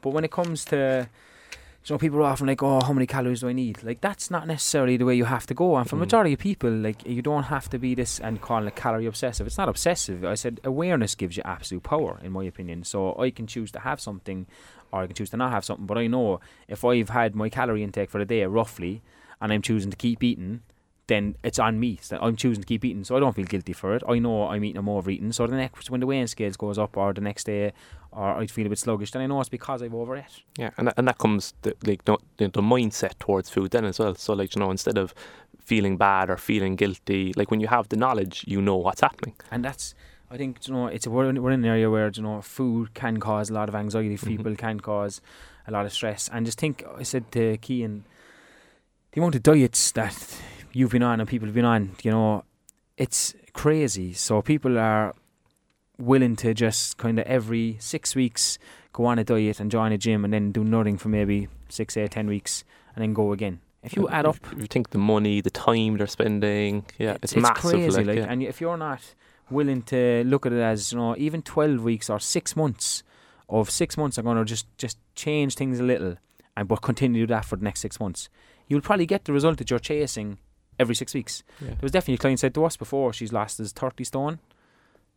but 0.03 0.11
when 0.11 0.25
it 0.25 0.31
comes 0.31 0.65
to 0.67 1.09
know, 1.95 1.99
people 1.99 2.19
are 2.21 2.25
often 2.25 2.47
like, 2.47 2.63
"Oh, 2.63 2.81
how 2.83 2.93
many 2.93 3.07
calories 3.07 3.41
do 3.41 3.49
I 3.49 3.53
need?" 3.53 3.83
Like 3.83 4.01
that's 4.01 4.31
not 4.31 4.47
necessarily 4.47 4.97
the 4.97 5.05
way 5.05 5.15
you 5.15 5.25
have 5.25 5.47
to 5.47 5.55
go. 5.55 5.77
And 5.77 5.89
for 5.89 5.97
Mm. 5.97 6.01
majority 6.01 6.33
of 6.35 6.39
people, 6.39 6.71
like 6.71 7.07
you 7.07 7.23
don't 7.23 7.45
have 7.45 7.69
to 7.71 7.79
be 7.79 7.95
this 7.95 8.21
and 8.21 8.41
calling 8.41 8.69
it 8.69 8.77
calorie 8.77 9.07
obsessive. 9.07 9.47
It's 9.47 9.59
not 9.59 9.69
obsessive. 9.69 10.25
I 10.25 10.35
said 10.35 10.61
awareness 10.65 11.15
gives 11.15 11.37
you 11.37 11.43
absolute 11.45 11.83
power, 11.83 12.19
in 12.23 12.33
my 12.33 12.45
opinion. 12.45 12.85
So 12.85 13.19
I 13.19 13.31
can 13.31 13.47
choose 13.47 13.71
to 13.73 13.81
have 13.81 14.01
something, 14.01 14.47
or 14.93 15.03
I 15.03 15.07
can 15.07 15.15
choose 15.15 15.31
to 15.31 15.37
not 15.37 15.53
have 15.53 15.65
something. 15.65 15.87
But 15.87 15.99
I 15.99 16.07
know 16.07 16.41
if 16.69 16.85
I've 16.85 17.11
had 17.11 17.35
my 17.35 17.49
calorie 17.49 17.83
intake 17.83 18.11
for 18.11 18.19
the 18.19 18.25
day 18.25 18.45
roughly, 18.45 19.03
and 19.41 19.53
I'm 19.53 19.63
choosing 19.63 19.91
to 19.91 19.97
keep 19.97 20.23
eating, 20.23 20.63
then 21.09 21.35
it's 21.43 21.59
on 21.59 21.81
me. 21.81 21.99
So 22.01 22.19
I'm 22.21 22.37
choosing 22.37 22.63
to 22.63 22.67
keep 22.67 22.85
eating, 22.85 23.03
so 23.05 23.17
I 23.17 23.21
don't 23.21 23.35
feel 23.35 23.45
guilty 23.47 23.73
for 23.73 23.95
it. 23.97 24.03
I 24.09 24.19
know 24.19 24.49
I'm 24.49 24.63
eating, 24.65 24.79
I'm 24.79 24.89
overeating. 24.89 25.33
So 25.33 25.47
the 25.47 25.57
next 25.57 25.91
when 25.91 26.01
the 26.01 26.07
weighing 26.07 26.27
scales 26.29 26.57
goes 26.57 26.79
up, 26.79 26.97
or 26.97 27.13
the 27.13 27.21
next 27.21 27.45
day, 27.45 27.73
or 28.13 28.31
I 28.37 28.47
feel 28.47 28.67
a 28.67 28.69
bit 28.69 28.79
sluggish, 28.79 29.11
then 29.11 29.23
I 29.23 29.27
know 29.27 29.41
it's 29.41 29.49
because 29.49 29.83
I've 29.83 29.95
overate. 29.95 30.43
Yeah, 30.57 30.71
and 30.79 30.87
that, 30.87 30.95
and 30.97 31.09
that 31.09 31.19
comes 31.19 31.55
the, 31.63 31.75
like 31.85 32.05
the, 32.05 32.17
the 32.37 32.49
the 32.49 32.63
mindset 32.63 33.19
towards 33.19 33.51
food 33.51 33.71
then 33.73 33.85
as 33.85 33.99
well. 33.99 34.15
So 34.15 34.33
like 34.35 34.55
you 34.55 34.61
know, 34.61 34.71
instead 34.71 34.97
of 34.99 35.13
feeling 35.59 35.97
bad 35.99 36.31
or 36.31 36.37
feeling 36.39 36.77
guilty. 36.77 37.33
Like 37.37 37.51
when 37.51 37.61
you 37.61 37.67
have 37.69 37.89
the 37.91 37.97
knowledge, 37.97 38.45
you 38.47 38.63
know 38.63 38.77
what's 38.77 39.03
happening. 39.03 39.35
and 39.51 39.63
that's 39.65 39.95
I 40.31 40.37
think 40.39 40.67
you 40.67 40.73
know 40.75 40.87
it's 40.87 41.07
a, 41.07 41.11
we're 41.11 41.29
in, 41.29 41.43
we're 41.43 41.51
in 41.53 41.61
an 41.65 41.71
area 41.71 41.89
where 41.91 42.11
you 42.15 42.23
know 42.23 42.41
food 42.43 42.93
can 42.95 43.19
cause 43.19 43.51
a 43.51 43.55
lot 43.55 43.69
of 43.69 43.75
anxiety 43.75 44.17
for 44.17 44.27
Mhm. 44.27 44.37
people, 44.37 44.57
can 44.57 44.81
cause 44.81 45.21
a 45.67 45.71
lot 45.71 45.85
of 45.87 45.93
stress, 45.93 46.29
and 46.33 46.47
just 46.47 46.59
think 46.59 46.85
I 46.99 47.03
said 47.03 47.31
to 47.33 47.57
Keane, 47.59 48.05
the 49.13 49.21
amount 49.21 49.35
of 49.35 49.43
diets 49.43 49.93
that 49.93 50.17
you've 50.79 50.93
been 50.93 51.03
on 51.03 51.19
and 51.21 51.29
people 51.29 51.47
have 51.47 51.55
been 51.55 51.65
on, 51.65 51.97
you 52.03 52.11
know, 52.11 52.45
it's 52.97 53.35
crazy. 53.53 54.13
So 54.13 54.41
people 54.43 54.79
are 54.79 55.13
willing 55.99 56.37
to 56.37 56.55
just 56.55 56.97
kind 56.97 57.19
of 57.19 57.27
every 57.27 57.77
six 57.81 58.15
weeks 58.15 58.59
go 58.93 59.07
on 59.07 59.19
a 59.19 59.25
diet 59.25 59.59
and 59.59 59.71
join 59.71 59.91
a 59.91 59.99
gym 59.99 60.25
and 60.25 60.33
then 60.33 60.53
do 60.53 60.63
nothing 60.63 60.97
for 60.97 61.09
maybe 61.09 61.49
six, 61.69 61.97
eight, 61.97 62.13
ten 62.13 62.29
weeks 62.29 62.63
and 62.95 63.03
then 63.03 63.13
go 63.13 63.33
again. 63.33 63.61
If 63.83 63.97
you 63.97 64.07
uh, 64.07 64.13
add 64.13 64.27
up 64.27 64.37
if 64.53 64.59
you 64.61 64.67
think 64.67 64.91
the 64.91 64.99
money, 64.99 65.41
the 65.41 65.51
time 65.51 65.97
they're 65.97 66.07
spending, 66.07 66.87
yeah, 66.97 67.17
it's, 67.23 67.33
it's 67.33 67.43
massive. 67.43 67.71
crazy. 67.71 67.97
like, 67.99 68.07
Like, 68.07 68.19
yeah. 68.19 68.27
and 68.29 68.43
if 68.43 68.61
you're 68.61 68.77
not 68.77 69.03
willing 69.51 69.83
to 69.83 70.23
look 70.25 70.47
at 70.47 70.53
it 70.53 70.61
as 70.61 70.93
you 70.93 70.99
know, 70.99 71.17
even 71.17 71.43
twelve 71.43 71.83
weeks 71.83 72.11
or 72.11 72.21
six 72.21 72.55
months 72.55 73.03
of 73.49 73.71
six 73.71 73.97
months 73.97 74.19
are 74.19 74.23
going 74.23 74.37
to 74.37 74.45
just 74.45 74.67
just 74.79 74.99
change 75.15 75.55
things 75.55 75.79
a 75.81 75.85
little, 75.85 76.17
and 76.57 76.69
but 76.69 76.83
continue 76.83 77.23
to 77.23 77.27
do 77.27 77.35
that 77.35 77.45
for 77.45 77.57
the 77.57 77.65
next 77.65 77.81
six 77.81 77.99
months, 78.01 78.29
you'll 78.67 78.81
probably 78.81 79.07
get 79.07 79.25
the 79.25 79.33
result 79.33 79.59
that 79.59 79.71
you're 79.71 79.79
chasing 79.79 80.39
every 80.79 80.95
six 80.95 81.15
weeks. 81.15 81.43
Yeah. 81.61 81.69
There 81.69 81.79
was 81.83 81.93
definitely 81.93 82.15
a 82.15 82.19
client 82.19 82.41
said 82.41 82.55
to 82.55 82.65
us 82.65 82.77
before 82.77 83.13
she's 83.13 83.33
lost 83.33 83.59
his 83.59 83.73
thirty 83.73 84.05
stone, 84.05 84.39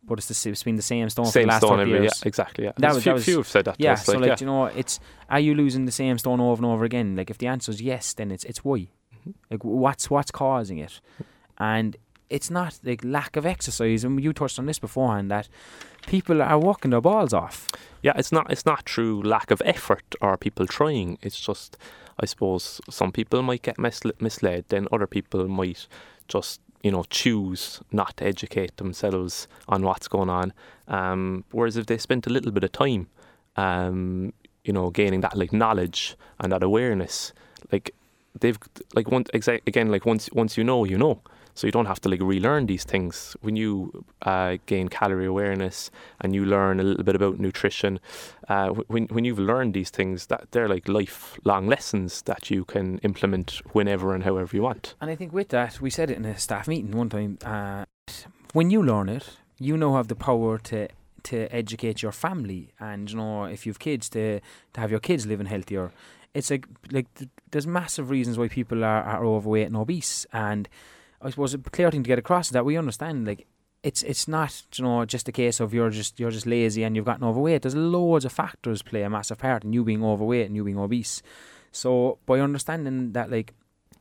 but 0.04 0.18
it's, 0.18 0.28
the, 0.42 0.50
it's 0.50 0.62
been 0.62 0.76
the 0.76 0.82
same 0.82 1.08
stone 1.10 1.26
for 1.26 1.38
the 1.38 1.46
last 1.46 1.58
stone 1.64 1.78
thirty 1.78 1.82
every, 1.82 1.94
yeah, 1.94 2.00
years. 2.02 2.22
exactly. 2.24 2.64
Yeah, 2.64 2.72
That 2.76 2.80
There's 2.80 2.94
was- 2.96 3.02
few, 3.04 3.10
that 3.10 3.14
was- 3.14 3.24
few 3.24 3.36
have 3.38 3.48
said 3.48 3.64
that. 3.66 3.76
Yeah, 3.78 3.92
us, 3.92 4.04
so 4.04 4.18
like, 4.18 4.26
yeah. 4.28 4.36
you 4.40 4.46
know, 4.46 4.64
it's 4.66 5.00
are 5.30 5.40
you 5.40 5.54
losing 5.54 5.84
the 5.86 5.92
same 5.92 6.18
stone 6.18 6.40
over 6.40 6.62
and 6.62 6.66
over 6.72 6.84
again? 6.84 7.16
Like 7.16 7.30
if 7.30 7.38
the 7.38 7.46
answer 7.46 7.70
is 7.72 7.80
yes, 7.80 8.12
then 8.14 8.30
it's 8.30 8.44
it's 8.44 8.64
why. 8.64 8.88
Mhm. 9.26 9.34
Like 9.50 9.64
what's 9.64 10.10
what's 10.10 10.30
causing 10.30 10.78
it, 10.78 11.00
and 11.58 11.96
it's 12.30 12.50
not 12.50 12.80
like 12.82 13.04
lack 13.04 13.36
of 13.36 13.44
exercise. 13.46 14.04
And 14.04 14.22
you 14.24 14.32
touched 14.32 14.58
on 14.58 14.66
this 14.66 14.78
beforehand 14.78 15.30
that 15.30 15.48
people 16.06 16.40
are 16.42 16.58
walking 16.58 16.90
their 16.90 17.00
balls 17.00 17.32
off. 17.32 17.68
Yeah, 18.02 18.14
it's 18.16 18.32
not 18.32 18.50
it's 18.50 18.66
not 18.66 18.88
through 18.88 19.22
lack 19.22 19.50
of 19.50 19.62
effort 19.64 20.14
or 20.20 20.36
people 20.36 20.66
trying. 20.66 21.18
It's 21.22 21.38
just 21.38 21.76
I 22.20 22.26
suppose 22.26 22.80
some 22.90 23.12
people 23.12 23.42
might 23.42 23.62
get 23.62 23.76
misle- 23.76 24.20
misled, 24.20 24.66
then 24.68 24.88
other 24.92 25.06
people 25.06 25.48
might 25.48 25.86
just 26.28 26.60
you 26.82 26.90
know 26.90 27.04
choose 27.10 27.80
not 27.92 28.16
to 28.16 28.24
educate 28.24 28.76
themselves 28.76 29.48
on 29.68 29.82
what's 29.82 30.08
going 30.08 30.30
on. 30.30 30.52
Um, 30.88 31.44
whereas 31.52 31.76
if 31.76 31.86
they 31.86 31.98
spent 31.98 32.26
a 32.26 32.30
little 32.30 32.52
bit 32.52 32.64
of 32.64 32.72
time, 32.72 33.08
um, 33.56 34.32
you 34.64 34.72
know, 34.72 34.90
gaining 34.90 35.20
that 35.22 35.36
like 35.36 35.52
knowledge 35.52 36.16
and 36.40 36.52
that 36.52 36.62
awareness, 36.62 37.32
like 37.70 37.94
they've 38.38 38.58
like 38.94 39.10
one 39.10 39.24
exa- 39.24 39.60
again 39.66 39.90
like 39.90 40.06
once 40.06 40.28
once 40.32 40.56
you 40.56 40.64
know 40.64 40.84
you 40.84 40.98
know. 40.98 41.20
So 41.54 41.66
you 41.66 41.70
don't 41.70 41.86
have 41.86 42.00
to 42.02 42.08
like 42.08 42.20
relearn 42.20 42.66
these 42.66 42.84
things 42.84 43.36
when 43.40 43.56
you 43.56 44.04
uh, 44.22 44.56
gain 44.66 44.88
calorie 44.88 45.26
awareness 45.26 45.90
and 46.20 46.34
you 46.34 46.44
learn 46.44 46.80
a 46.80 46.82
little 46.82 47.04
bit 47.04 47.14
about 47.14 47.38
nutrition. 47.38 48.00
Uh, 48.48 48.68
when 48.68 49.06
when 49.06 49.24
you've 49.24 49.38
learned 49.38 49.74
these 49.74 49.90
things, 49.90 50.26
that 50.26 50.50
they're 50.52 50.68
like 50.68 50.88
lifelong 50.88 51.66
lessons 51.66 52.22
that 52.22 52.50
you 52.50 52.64
can 52.64 52.98
implement 52.98 53.60
whenever 53.72 54.14
and 54.14 54.24
however 54.24 54.56
you 54.56 54.62
want. 54.62 54.94
And 55.00 55.10
I 55.10 55.14
think 55.14 55.32
with 55.32 55.48
that, 55.50 55.80
we 55.80 55.90
said 55.90 56.10
it 56.10 56.16
in 56.16 56.24
a 56.24 56.38
staff 56.38 56.68
meeting 56.68 56.92
one 56.92 57.08
time. 57.08 57.38
Uh, 57.44 57.84
when 58.52 58.70
you 58.70 58.82
learn 58.82 59.08
it, 59.08 59.28
you 59.58 59.76
now 59.76 59.94
have 59.94 60.08
the 60.08 60.16
power 60.16 60.58
to 60.58 60.88
to 61.24 61.46
educate 61.54 62.02
your 62.02 62.12
family, 62.12 62.72
and 62.80 63.10
you 63.10 63.16
know 63.16 63.44
if 63.44 63.66
you 63.66 63.70
have 63.70 63.78
kids, 63.78 64.08
to 64.10 64.40
to 64.72 64.80
have 64.80 64.90
your 64.90 65.00
kids 65.00 65.26
living 65.26 65.46
healthier. 65.46 65.92
It's 66.34 66.50
like 66.50 66.66
like 66.90 67.12
th- 67.14 67.30
there's 67.50 67.66
massive 67.66 68.10
reasons 68.10 68.38
why 68.38 68.48
people 68.48 68.84
are, 68.84 69.02
are 69.02 69.24
overweight 69.24 69.66
and 69.66 69.76
obese, 69.76 70.26
and 70.32 70.68
I 71.22 71.30
suppose 71.30 71.54
a 71.54 71.58
clear 71.58 71.90
thing 71.90 72.02
to 72.02 72.08
get 72.08 72.18
across 72.18 72.48
is 72.48 72.52
that 72.52 72.64
we 72.64 72.76
understand 72.76 73.26
like. 73.26 73.46
It's 73.84 74.04
it's 74.04 74.28
not 74.28 74.62
you 74.76 74.84
know 74.84 75.04
just 75.04 75.26
a 75.26 75.32
case 75.32 75.58
of 75.58 75.74
you're 75.74 75.90
just 75.90 76.20
you're 76.20 76.30
just 76.30 76.46
lazy 76.46 76.84
and 76.84 76.94
you've 76.94 77.04
gotten 77.04 77.24
overweight. 77.24 77.62
There's 77.62 77.74
loads 77.74 78.24
of 78.24 78.30
factors 78.30 78.80
play 78.80 79.02
a 79.02 79.10
massive 79.10 79.38
part 79.38 79.64
in 79.64 79.72
you 79.72 79.82
being 79.82 80.04
overweight 80.04 80.46
and 80.46 80.54
you 80.54 80.62
being 80.62 80.78
obese. 80.78 81.20
So 81.72 82.18
by 82.24 82.38
understanding 82.38 83.10
that 83.14 83.28
like 83.28 83.54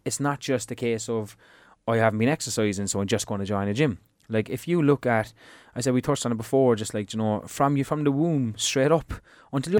it's 0.06 0.20
not 0.20 0.40
just 0.40 0.70
a 0.70 0.76
case 0.76 1.10
of 1.10 1.36
I 1.88 1.98
haven't 1.98 2.20
been 2.20 2.30
exercising, 2.30 2.86
so 2.86 3.02
I'm 3.02 3.08
just 3.08 3.26
going 3.26 3.40
to 3.40 3.46
join 3.46 3.68
a 3.68 3.74
gym. 3.74 3.98
Like 4.30 4.50
if 4.50 4.68
you 4.68 4.82
look 4.82 5.06
at, 5.06 5.34
I 5.76 5.82
said 5.82 5.94
we 5.94 6.02
touched 6.02 6.26
on 6.26 6.32
it 6.32 6.38
before, 6.38 6.76
just 6.76 6.94
like 6.94 7.12
you 7.14 7.18
know, 7.18 7.42
from 7.48 7.76
you 7.76 7.84
from 7.84 8.04
the 8.04 8.12
womb 8.12 8.54
straight 8.58 8.92
up 8.92 9.14
until 9.52 9.80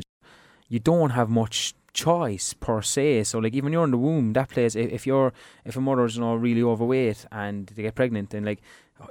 you 0.68 0.80
don't 0.80 1.12
have 1.12 1.30
much 1.30 1.74
choice 1.94 2.54
per 2.54 2.82
se. 2.82 3.24
So 3.24 3.40
like 3.40 3.54
even 3.54 3.74
you're 3.74 3.84
in 3.84 3.92
the 3.92 3.98
womb, 3.98 4.34
that 4.34 4.50
plays. 4.50 4.76
If, 4.76 4.92
if 4.92 5.08
you're 5.08 5.34
if 5.66 5.76
a 5.76 5.82
mother's 5.82 6.16
you 6.16 6.22
know 6.22 6.36
really 6.36 6.64
overweight 6.64 7.26
and 7.32 7.68
they 7.68 7.84
get 7.84 7.96
pregnant, 7.96 8.30
then 8.32 8.46
like 8.46 8.62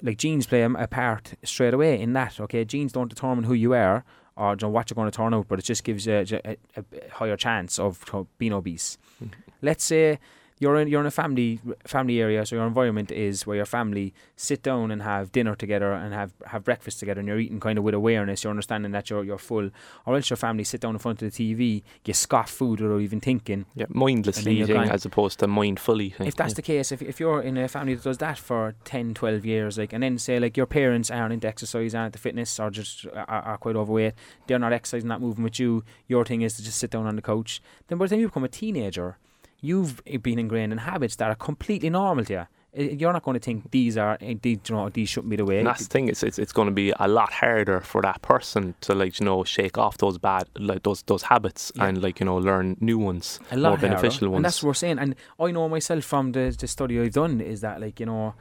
like 0.03 0.19
genes 0.19 0.47
play 0.47 0.63
a, 0.63 0.71
a 0.71 0.87
part 0.87 1.35
straight 1.45 1.75
away 1.75 2.01
in 2.01 2.13
that. 2.15 2.41
Okay, 2.41 2.65
genes 2.65 2.93
don't 2.93 3.09
determine 3.09 3.45
who 3.45 3.55
you 3.55 3.75
are 3.75 4.05
or 4.37 4.53
you 4.53 4.57
know, 4.63 4.69
what 4.71 4.89
you're 4.89 4.95
going 4.95 5.11
to 5.11 5.17
turn 5.17 5.35
out, 5.35 5.49
but 5.49 5.59
it 5.59 5.65
just 5.65 5.85
gives 5.85 6.07
you 6.07 6.15
a, 6.15 6.41
a, 6.45 6.57
a 6.77 6.85
higher 7.13 7.37
chance 7.37 7.79
of 7.79 8.05
being 8.39 8.53
obese. 8.53 8.97
Mhm. 9.23 9.33
Let's 9.61 9.85
say 9.85 10.19
you're 10.61 10.77
in 10.77 10.89
you're 10.89 11.01
in 11.01 11.07
a 11.07 11.11
family 11.11 11.59
family 11.87 12.21
area, 12.21 12.45
so 12.45 12.55
your 12.55 12.67
environment 12.67 13.11
is 13.11 13.47
where 13.47 13.57
your 13.57 13.67
family 13.67 14.13
sit 14.37 14.63
down 14.63 14.91
and 14.91 15.03
have 15.03 15.33
dinner 15.33 15.57
together 15.57 15.93
and 15.93 16.13
have, 16.13 16.33
have 16.47 16.65
breakfast 16.65 17.01
together, 17.01 17.19
and 17.19 17.27
you're 17.27 17.39
eating 17.39 17.59
kind 17.59 17.79
of 17.79 17.83
with 17.85 17.95
awareness. 17.95 18.45
You're 18.45 18.51
understanding 18.51 18.93
that 18.93 19.09
you're 19.09 19.25
you're 19.25 19.39
full, 19.39 19.71
or 20.05 20.15
else 20.15 20.29
your 20.29 20.37
family 20.37 20.65
sit 20.65 20.83
down 20.83 20.95
in 20.95 20.99
front 20.99 21.23
of 21.23 21.33
the 21.33 21.55
TV, 21.55 21.83
you 22.05 22.15
scoff 22.15 22.51
food 22.51 22.81
without 22.81 23.01
even 23.01 23.21
thinking. 23.21 23.65
Yeah, 23.75 23.87
mindlessly 23.89 24.61
eating 24.61 24.77
as 24.77 25.07
opposed 25.07 25.39
to 25.41 25.47
mindfully 25.47 26.13
eating. 26.13 26.27
If 26.27 26.37
that's 26.37 26.55
the 26.55 26.63
case, 26.63 26.93
if, 26.93 27.01
if 27.01 27.19
you're 27.19 27.41
in 27.41 27.57
a 27.57 27.67
family 27.67 27.95
that 27.95 28.05
does 28.05 28.19
that 28.19 28.37
for 28.37 28.75
10, 28.85 29.15
12 29.15 29.47
years, 29.47 29.79
like, 29.79 29.95
and 29.95 30.03
then 30.03 30.19
say 30.19 30.39
like 30.39 30.59
your 30.59 30.67
parents 30.67 31.11
aren't 31.11 31.33
into 31.33 31.49
exercise, 31.49 31.95
aren't 31.95 32.09
into 32.09 32.19
fitness, 32.19 32.61
or 32.61 32.71
just 32.71 33.07
are, 33.07 33.27
are 33.27 33.57
quite 33.57 33.77
overweight, 33.77 34.13
they're 34.47 34.59
not 34.59 34.75
exercising, 34.75 35.09
not 35.09 35.23
moving 35.23 35.43
with 35.43 35.59
you. 35.59 35.85
Your 36.07 36.27
thing 36.27 36.43
is 36.43 36.55
to 36.57 36.63
just 36.63 36.77
sit 36.77 36.91
down 36.91 37.07
on 37.07 37.17
the 37.17 37.23
couch. 37.23 37.63
Then 37.89 37.97
by 37.97 38.05
the 38.05 38.11
time 38.11 38.21
you 38.21 38.29
become 38.29 38.45
a 38.45 38.49
teenager, 38.49 39.17
you've 39.61 40.03
been 40.23 40.39
ingrained 40.39 40.73
in 40.73 40.79
habits 40.79 41.17
that 41.17 41.31
are 41.31 41.35
completely 41.35 41.91
normal 41.91 42.25
to 42.27 42.33
you. 42.33 42.47
You're 42.73 43.13
not 43.13 43.25
going 43.25 43.35
to 43.35 43.41
think 43.45 43.69
these 43.73 43.99
are 43.99 44.17
eh, 44.21 44.35
these, 44.41 44.59
you 44.69 44.77
know, 44.77 44.89
these 44.91 45.09
shouldn't 45.09 45.29
be 45.31 45.35
the 45.37 45.45
way. 45.45 45.59
And 45.59 45.67
that's 45.67 45.83
the 45.83 45.89
thing. 45.89 46.09
It's, 46.09 46.23
it's 46.23 46.39
it's 46.39 46.53
going 46.53 46.67
to 46.69 46.73
be 46.73 46.93
a 47.01 47.09
lot 47.09 47.33
harder 47.33 47.81
for 47.81 48.01
that 48.03 48.23
person 48.23 48.75
to 48.83 48.95
like 48.95 49.19
you 49.19 49.27
know 49.27 49.43
shake 49.43 49.77
off 49.77 49.99
those 49.99 50.19
bad 50.19 50.45
like 50.57 50.85
those 50.85 51.03
those 51.03 51.23
habits 51.25 51.73
Yeah. 51.75 51.87
and 51.87 52.01
like 52.01 52.21
you 52.21 52.27
know 52.27 52.37
learn 52.37 52.77
new 52.81 52.97
ones. 52.97 53.41
a 53.51 53.57
lot 53.57 53.71
more 53.71 53.79
harder. 53.79 53.89
beneficial 53.97 54.29
ones. 54.29 54.37
And 54.37 54.45
that's 54.45 54.63
what 54.63 54.69
we're 54.69 54.75
saying. 54.75 55.01
And 55.01 55.17
I 55.41 55.51
know 55.51 55.69
myself 55.69 56.05
from 56.05 56.31
the, 56.31 56.55
the 56.57 56.69
study 56.69 57.01
I've 57.01 57.13
done 57.13 57.41
is 57.41 57.61
that 57.63 57.81
like 57.81 57.99
you 57.99 58.07
know, 58.07 58.35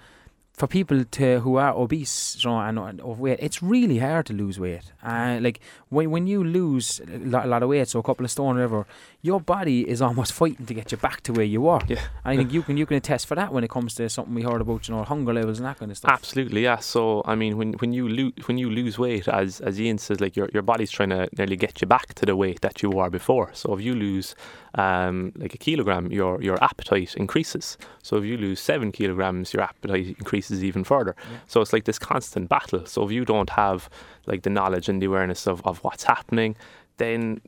for 0.60 0.68
people 0.68 1.06
to 1.06 1.40
who 1.40 1.56
are 1.56 1.74
obese 1.74 2.36
you 2.44 2.50
know, 2.50 2.60
and, 2.60 2.78
and 2.78 3.00
overweight, 3.00 3.40
it's 3.42 3.64
really 3.64 4.00
hard 4.00 4.26
to 4.26 4.34
lose 4.34 4.60
weight. 4.60 4.92
Uh, 5.02 5.40
like 5.42 5.62
when 5.88 6.12
when 6.12 6.28
you 6.28 6.44
lose 6.44 7.00
a 7.00 7.18
lot, 7.20 7.46
a 7.46 7.48
lot 7.48 7.64
of 7.64 7.70
weight, 7.70 7.88
so 7.88 7.98
a 7.98 8.04
couple 8.04 8.26
of 8.26 8.32
stone 8.32 8.58
or 8.58 8.62
whatever, 8.68 8.86
your 9.22 9.40
body 9.40 9.90
is 9.90 10.02
almost 10.02 10.34
fighting 10.34 10.66
to 10.66 10.74
get 10.74 10.92
you 10.92 10.98
back 10.98 11.22
to 11.22 11.32
where 11.32 11.46
you 11.46 11.62
were. 11.62 11.80
Yeah. 11.88 12.02
And 12.26 12.34
I 12.34 12.36
think 12.36 12.52
you 12.52 12.62
can 12.62 12.76
you 12.76 12.86
can 12.86 12.98
attest 12.98 13.26
for 13.26 13.36
that 13.36 13.54
when 13.54 13.64
it 13.64 13.70
comes 13.70 13.96
to 13.96 14.10
something 14.10 14.36
we 14.36 14.42
heard 14.42 14.60
about, 14.60 14.90
you 14.90 14.94
know, 14.94 15.04
hunger 15.06 15.34
levels 15.34 15.60
and 15.60 15.66
that 15.66 15.80
kind 15.80 15.92
of 15.92 15.98
stuff. 15.98 16.12
Absolutely, 16.12 16.64
yeah. 16.64 16.80
So 16.80 17.22
I 17.24 17.36
mean, 17.36 17.56
when 17.58 17.74
when 17.74 17.94
you 17.94 18.10
lose 18.10 18.34
when 18.46 18.58
you 18.58 18.70
lose 18.70 19.00
weight, 19.00 19.30
as 19.30 19.62
as 19.62 19.80
Ian 19.80 19.98
says, 19.98 20.20
like 20.20 20.36
your 20.36 20.50
your 20.54 20.64
body's 20.64 20.92
trying 20.92 21.12
to 21.12 21.30
nearly 21.38 21.56
get 21.56 21.80
you 21.80 21.88
back 21.88 22.14
to 22.16 22.26
the 22.26 22.36
weight 22.36 22.60
that 22.60 22.84
you 22.84 22.90
were 22.90 23.10
before. 23.10 23.52
So 23.54 23.74
if 23.76 23.82
you 23.82 23.96
lose 23.96 24.36
um, 24.76 25.32
like 25.36 25.54
a 25.54 25.58
kilogram, 25.58 26.12
your 26.12 26.42
your 26.42 26.64
appetite 26.64 27.16
increases. 27.16 27.78
So 28.04 28.18
if 28.18 28.26
you 28.26 28.38
lose 28.38 28.60
seven 28.60 28.92
kilograms, 28.92 29.54
your 29.54 29.64
appetite 29.64 30.08
increases 30.08 30.64
even 30.64 30.84
further. 30.84 31.16
Yeah. 31.18 31.38
So 31.48 31.62
it's 31.62 31.74
like 31.74 31.86
this 31.86 32.00
constant 32.00 32.50
battle. 32.50 32.86
So 32.86 33.04
if 33.04 33.12
you 33.12 33.26
don't 33.26 33.50
have 33.52 33.90
like 34.26 34.44
the 34.44 34.50
knowledge 34.50 34.90
and 34.90 35.02
the 35.02 35.08
awareness 35.08 35.48
of, 35.48 35.66
of 35.66 35.80
what's 35.84 36.04
happening, 36.04 36.56
then 36.98 37.42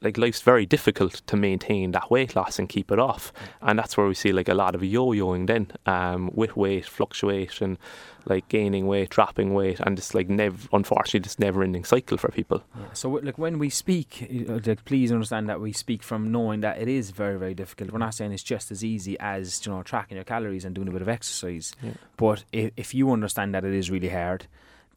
like 0.00 0.16
life's 0.16 0.42
very 0.42 0.64
difficult 0.64 1.14
to 1.26 1.36
maintain 1.36 1.90
that 1.92 2.10
weight 2.10 2.36
loss 2.36 2.58
and 2.58 2.68
keep 2.68 2.92
it 2.92 2.98
off. 2.98 3.32
And 3.60 3.78
that's 3.78 3.96
where 3.96 4.06
we 4.06 4.14
see 4.14 4.32
like 4.32 4.48
a 4.48 4.54
lot 4.54 4.74
of 4.74 4.84
yo-yoing 4.84 5.46
then 5.46 5.72
um, 5.86 6.30
with 6.32 6.56
weight 6.56 6.86
fluctuation, 6.86 7.78
like 8.24 8.48
gaining 8.48 8.86
weight, 8.86 9.10
dropping 9.10 9.54
weight, 9.54 9.80
and 9.80 9.98
it's 9.98 10.14
like 10.14 10.28
never, 10.28 10.56
unfortunately, 10.72 11.20
this 11.20 11.38
never-ending 11.38 11.84
cycle 11.84 12.16
for 12.16 12.30
people. 12.30 12.62
Yeah. 12.76 12.92
So, 12.92 13.08
w- 13.08 13.26
like 13.26 13.38
when 13.38 13.58
we 13.58 13.70
speak, 13.70 14.28
uh, 14.48 14.60
like 14.64 14.84
please 14.84 15.10
understand 15.10 15.48
that 15.48 15.60
we 15.60 15.72
speak 15.72 16.02
from 16.02 16.30
knowing 16.30 16.60
that 16.60 16.80
it 16.80 16.88
is 16.88 17.10
very, 17.10 17.38
very 17.38 17.54
difficult. 17.54 17.90
We're 17.90 17.98
not 17.98 18.14
saying 18.14 18.32
it's 18.32 18.42
just 18.42 18.70
as 18.70 18.84
easy 18.84 19.18
as 19.18 19.64
you 19.66 19.72
know 19.72 19.82
tracking 19.82 20.16
your 20.16 20.24
calories 20.24 20.64
and 20.64 20.74
doing 20.74 20.88
a 20.88 20.92
bit 20.92 21.02
of 21.02 21.08
exercise. 21.08 21.74
Yeah. 21.82 21.92
But 22.16 22.44
if, 22.52 22.72
if 22.76 22.94
you 22.94 23.10
understand 23.10 23.54
that 23.54 23.64
it 23.64 23.74
is 23.74 23.90
really 23.90 24.10
hard, 24.10 24.46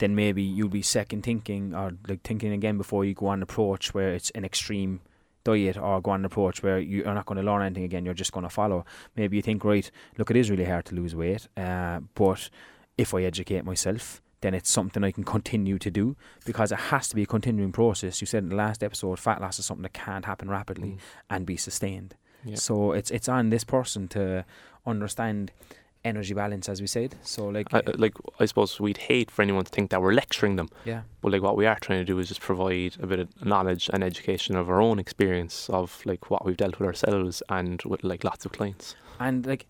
then 0.02 0.16
maybe 0.16 0.42
you'll 0.42 0.68
be 0.68 0.82
second 0.82 1.22
thinking 1.22 1.76
or 1.76 1.94
like 2.08 2.24
thinking 2.24 2.52
again 2.52 2.76
before 2.76 3.06
you 3.06 3.14
go 3.14 3.28
on 3.28 3.40
an 3.40 3.44
approach 3.44 3.94
where 3.94 4.14
it's 4.14 4.32
an 4.32 4.44
extreme 4.44 5.00
diet 5.44 5.78
or 5.78 6.02
go 6.02 6.12
on 6.12 6.22
an 6.22 6.26
approach 6.26 6.64
where 6.64 6.80
you 6.80 7.06
are 7.06 7.14
not 7.14 7.28
going 7.28 7.38
to 7.38 7.44
learn 7.44 7.62
anything 7.62 7.84
again. 7.84 8.04
You're 8.04 8.16
just 8.16 8.32
going 8.32 8.44
to 8.44 8.50
follow. 8.50 8.84
Maybe 9.16 9.38
you 9.38 9.44
think, 9.44 9.64
right, 9.64 9.90
look, 10.18 10.32
it 10.32 10.38
is 10.38 10.50
really 10.50 10.66
hard 10.66 10.86
to 10.86 10.96
lose 10.96 11.16
weight, 11.16 11.48
uh, 11.56 12.00
but 12.16 12.50
if 12.98 13.14
I 13.14 13.22
educate 13.22 13.64
myself, 13.64 14.24
then 14.42 14.56
it's 14.56 14.72
something 14.72 15.04
I 15.04 15.12
can 15.12 15.24
continue 15.36 15.78
to 15.78 15.92
do 15.92 16.16
because 16.46 16.72
it 16.72 16.80
has 16.80 17.08
to 17.10 17.16
be 17.16 17.22
a 17.22 17.28
continuing 17.28 17.72
process. 17.72 18.22
You 18.22 18.28
said 18.28 18.44
in 18.44 18.50
the 18.50 18.56
last 18.56 18.84
episode, 18.84 19.20
fat 19.20 19.40
loss 19.40 19.60
is 19.60 19.68
something 19.68 19.84
that 19.84 19.94
can't 19.94 20.26
happen 20.26 20.50
rapidly 20.50 20.98
and 21.30 21.46
be 21.46 21.58
sustained. 21.58 22.16
Yeah. 22.44 22.56
So 22.56 22.94
it's 22.94 23.12
it's 23.12 23.30
on 23.30 23.52
this 23.52 23.64
person 23.64 24.08
to 24.10 24.46
understand 24.84 25.52
energy 26.04 26.34
balance, 26.34 26.68
as 26.70 26.82
we 26.82 26.88
said. 26.88 27.16
So 27.22 27.48
like, 27.48 27.74
I, 27.74 27.80
uh, 27.80 27.94
like 27.98 28.14
I 28.40 28.46
suppose 28.46 28.80
we'd 28.80 28.98
hate 28.98 29.30
for 29.32 29.42
anyone 29.42 29.64
to 29.66 29.72
think 29.72 29.92
that 29.92 30.02
we're 30.02 30.14
lecturing 30.14 30.56
them, 30.56 30.70
yeah, 30.86 31.02
but 31.22 31.32
like 31.32 31.42
what 31.42 31.56
we 31.58 31.66
are 31.66 31.78
trying 31.80 32.00
to 32.00 32.06
do 32.06 32.18
is 32.20 32.28
just 32.28 32.42
provide 32.42 32.96
a 33.02 33.08
bit 33.08 33.20
of 33.20 33.46
knowledge 33.46 33.90
and 33.94 34.04
education 34.04 34.56
of 34.56 34.70
our 34.70 34.82
own 34.82 35.00
experience 35.00 35.70
of 35.70 36.02
like 36.06 36.30
what 36.30 36.46
we've 36.46 36.58
dealt 36.58 36.80
with 36.80 36.88
ourselves 36.88 37.44
and 37.50 37.82
with 37.84 38.04
like 38.04 38.24
lots 38.24 38.46
of 38.46 38.52
clients. 38.52 38.96
and 39.20 39.46
like. 39.46 39.68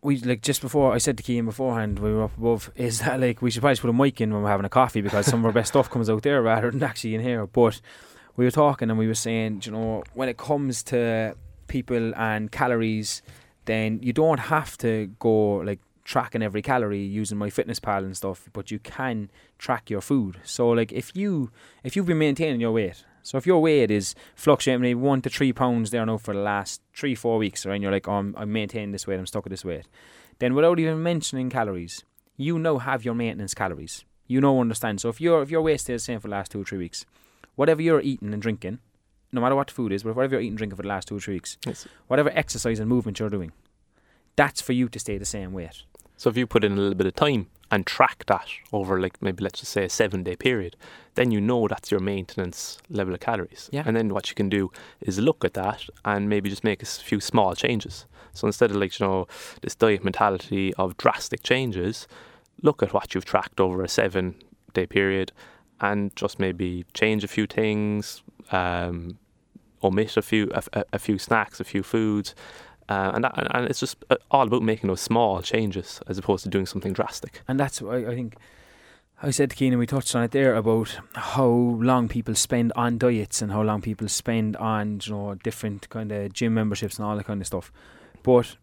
We 0.00 0.18
like 0.18 0.42
just 0.42 0.60
before 0.60 0.92
I 0.94 0.98
said 0.98 1.16
to 1.16 1.24
Keane 1.24 1.46
beforehand 1.46 1.98
we 1.98 2.12
were 2.12 2.22
up 2.22 2.38
above 2.38 2.70
is 2.76 3.00
that 3.00 3.18
like 3.18 3.42
we 3.42 3.50
should 3.50 3.62
probably 3.62 3.78
put 3.78 3.90
a 3.90 3.92
mic 3.92 4.20
in 4.20 4.32
when 4.32 4.44
we're 4.44 4.48
having 4.48 4.64
a 4.64 4.68
coffee 4.68 5.00
because 5.00 5.26
some 5.26 5.40
of 5.40 5.46
our 5.46 5.50
best 5.52 5.68
stuff 5.72 5.90
comes 5.90 6.08
out 6.08 6.22
there 6.22 6.40
rather 6.40 6.70
than 6.70 6.80
actually 6.84 7.16
in 7.16 7.20
here. 7.20 7.44
But 7.48 7.80
we 8.36 8.44
were 8.44 8.52
talking 8.52 8.90
and 8.90 8.98
we 8.98 9.08
were 9.08 9.14
saying, 9.14 9.62
you 9.64 9.72
know, 9.72 10.04
when 10.14 10.28
it 10.28 10.36
comes 10.36 10.84
to 10.84 11.34
people 11.66 12.14
and 12.14 12.52
calories, 12.52 13.22
then 13.68 14.00
you 14.02 14.12
don't 14.12 14.40
have 14.40 14.76
to 14.78 15.10
go 15.18 15.56
like 15.56 15.80
tracking 16.04 16.42
every 16.42 16.62
calorie 16.62 17.04
using 17.04 17.36
MyFitnessPal 17.36 17.98
and 17.98 18.16
stuff, 18.16 18.48
but 18.54 18.70
you 18.70 18.78
can 18.78 19.30
track 19.58 19.90
your 19.90 20.00
food. 20.00 20.38
So 20.42 20.70
like 20.70 20.90
if 20.90 21.14
you 21.14 21.50
if 21.84 21.94
you've 21.94 22.06
been 22.06 22.18
maintaining 22.18 22.60
your 22.60 22.72
weight, 22.72 23.04
so 23.22 23.36
if 23.36 23.46
your 23.46 23.60
weight 23.60 23.90
is 23.90 24.14
fluctuating 24.34 24.80
maybe 24.80 24.94
one 24.94 25.20
to 25.20 25.28
three 25.28 25.52
pounds 25.52 25.90
there 25.90 26.06
now 26.06 26.16
for 26.16 26.32
the 26.32 26.40
last 26.40 26.80
three, 26.96 27.14
four 27.14 27.36
weeks, 27.36 27.66
right, 27.66 27.74
and 27.74 27.82
you're 27.82 27.92
like, 27.92 28.08
oh, 28.08 28.12
I'm, 28.12 28.34
I'm 28.38 28.50
maintaining 28.50 28.92
this 28.92 29.06
weight, 29.06 29.18
I'm 29.18 29.26
stuck 29.26 29.46
at 29.46 29.50
this 29.50 29.66
weight, 29.66 29.86
then 30.38 30.54
without 30.54 30.78
even 30.78 31.02
mentioning 31.02 31.50
calories, 31.50 32.04
you 32.38 32.58
now 32.58 32.78
have 32.78 33.04
your 33.04 33.14
maintenance 33.14 33.52
calories. 33.52 34.04
You 34.26 34.40
know 34.40 34.60
understand. 34.60 35.02
So 35.02 35.10
if 35.10 35.20
your 35.20 35.42
if 35.42 35.50
your 35.50 35.60
weight 35.62 35.80
stays 35.80 36.00
the 36.00 36.04
same 36.04 36.20
for 36.20 36.28
the 36.28 36.32
last 36.32 36.52
two 36.52 36.62
or 36.62 36.64
three 36.64 36.78
weeks, 36.78 37.04
whatever 37.54 37.82
you're 37.82 38.00
eating 38.00 38.32
and 38.32 38.40
drinking, 38.40 38.78
no 39.32 39.40
matter 39.40 39.54
what 39.54 39.66
the 39.68 39.74
food 39.74 39.92
is, 39.92 40.02
but 40.02 40.16
whatever 40.16 40.34
you're 40.34 40.40
eating 40.42 40.52
and 40.52 40.58
drinking 40.58 40.76
for 40.76 40.82
the 40.82 40.88
last 40.88 41.08
two 41.08 41.16
or 41.16 41.20
three 41.20 41.34
weeks, 41.34 41.58
Yes. 41.66 41.86
whatever 42.06 42.30
exercise 42.34 42.78
and 42.80 42.88
movement 42.88 43.18
you're 43.18 43.30
doing, 43.30 43.52
that's 44.36 44.60
for 44.60 44.72
you 44.72 44.88
to 44.88 44.98
stay 44.98 45.18
the 45.18 45.24
same 45.24 45.52
weight. 45.52 45.82
So 46.16 46.30
if 46.30 46.36
you 46.36 46.46
put 46.46 46.64
in 46.64 46.72
a 46.72 46.76
little 46.76 46.94
bit 46.94 47.06
of 47.06 47.14
time 47.14 47.46
and 47.70 47.86
track 47.86 48.24
that 48.26 48.48
over 48.72 48.98
like 49.00 49.20
maybe 49.22 49.44
let's 49.44 49.60
just 49.60 49.72
say 49.72 49.84
a 49.84 49.88
seven 49.88 50.22
day 50.22 50.34
period, 50.36 50.74
then 51.14 51.30
you 51.30 51.40
know 51.40 51.68
that's 51.68 51.90
your 51.90 52.00
maintenance 52.00 52.78
level 52.88 53.14
of 53.14 53.20
calories. 53.20 53.68
Yeah. 53.72 53.82
And 53.86 53.96
then 53.96 54.08
what 54.14 54.28
you 54.28 54.34
can 54.34 54.48
do 54.48 54.72
is 55.00 55.18
look 55.18 55.44
at 55.44 55.54
that 55.54 55.84
and 56.04 56.28
maybe 56.28 56.48
just 56.50 56.64
make 56.64 56.82
a 56.82 56.86
few 56.86 57.20
small 57.20 57.54
changes. 57.54 58.06
So 58.32 58.46
instead 58.46 58.70
of 58.70 58.76
like, 58.76 58.98
you 58.98 59.06
know, 59.06 59.26
this 59.62 59.74
diet 59.74 60.02
mentality 60.02 60.72
of 60.74 60.96
drastic 60.96 61.42
changes, 61.42 62.08
look 62.62 62.82
at 62.82 62.92
what 62.92 63.14
you've 63.14 63.24
tracked 63.24 63.60
over 63.60 63.82
a 63.82 63.88
seven 63.88 64.34
day 64.72 64.86
period 64.86 65.32
and 65.80 66.14
just 66.16 66.40
maybe 66.40 66.84
change 66.94 67.22
a 67.22 67.28
few 67.28 67.46
things, 67.46 68.22
um, 68.52 69.18
omit 69.82 70.16
a 70.16 70.22
few 70.22 70.50
a, 70.52 70.84
a- 70.92 70.98
few 70.98 71.18
snacks, 71.18 71.60
a 71.60 71.64
few 71.64 71.82
foods, 71.82 72.34
uh, 72.88 73.12
and 73.14 73.24
that, 73.24 73.32
and 73.54 73.66
it's 73.68 73.80
just 73.80 73.96
uh, 74.10 74.16
all 74.30 74.46
about 74.46 74.62
making 74.62 74.88
those 74.88 75.00
small 75.00 75.42
changes 75.42 76.00
as 76.06 76.18
opposed 76.18 76.44
to 76.44 76.50
doing 76.50 76.66
something 76.66 76.92
drastic. 76.92 77.42
And 77.48 77.58
that's 77.60 77.80
why 77.82 78.06
I 78.06 78.14
think 78.14 78.36
I 79.22 79.30
said 79.30 79.50
to 79.50 79.56
Keenan, 79.56 79.78
we 79.78 79.86
touched 79.86 80.14
on 80.14 80.22
it 80.22 80.30
there 80.30 80.54
about 80.54 80.98
how 81.14 81.46
long 81.46 82.08
people 82.08 82.34
spend 82.34 82.72
on 82.76 82.98
diets 82.98 83.42
and 83.42 83.50
how 83.52 83.62
long 83.62 83.82
people 83.82 84.08
spend 84.08 84.56
on 84.56 85.00
you 85.02 85.12
know 85.12 85.34
different 85.34 85.88
kind 85.88 86.12
of 86.12 86.32
gym 86.32 86.54
memberships 86.54 86.98
and 86.98 87.06
all 87.06 87.16
that 87.16 87.24
kind 87.26 87.40
of 87.40 87.46
stuff. 87.46 87.72
But 88.22 88.56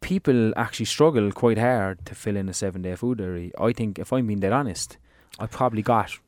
people 0.00 0.52
actually 0.56 0.86
struggle 0.86 1.32
quite 1.32 1.58
hard 1.58 2.04
to 2.06 2.14
fill 2.14 2.36
in 2.36 2.48
a 2.48 2.54
seven 2.54 2.82
day 2.82 2.94
food 2.96 3.18
diary. 3.18 3.52
I 3.58 3.72
think 3.72 3.98
if 3.98 4.12
I'm 4.12 4.26
being 4.26 4.40
dead 4.40 4.52
honest, 4.52 4.98
I 5.38 5.46
probably 5.46 5.82
got 5.82 6.18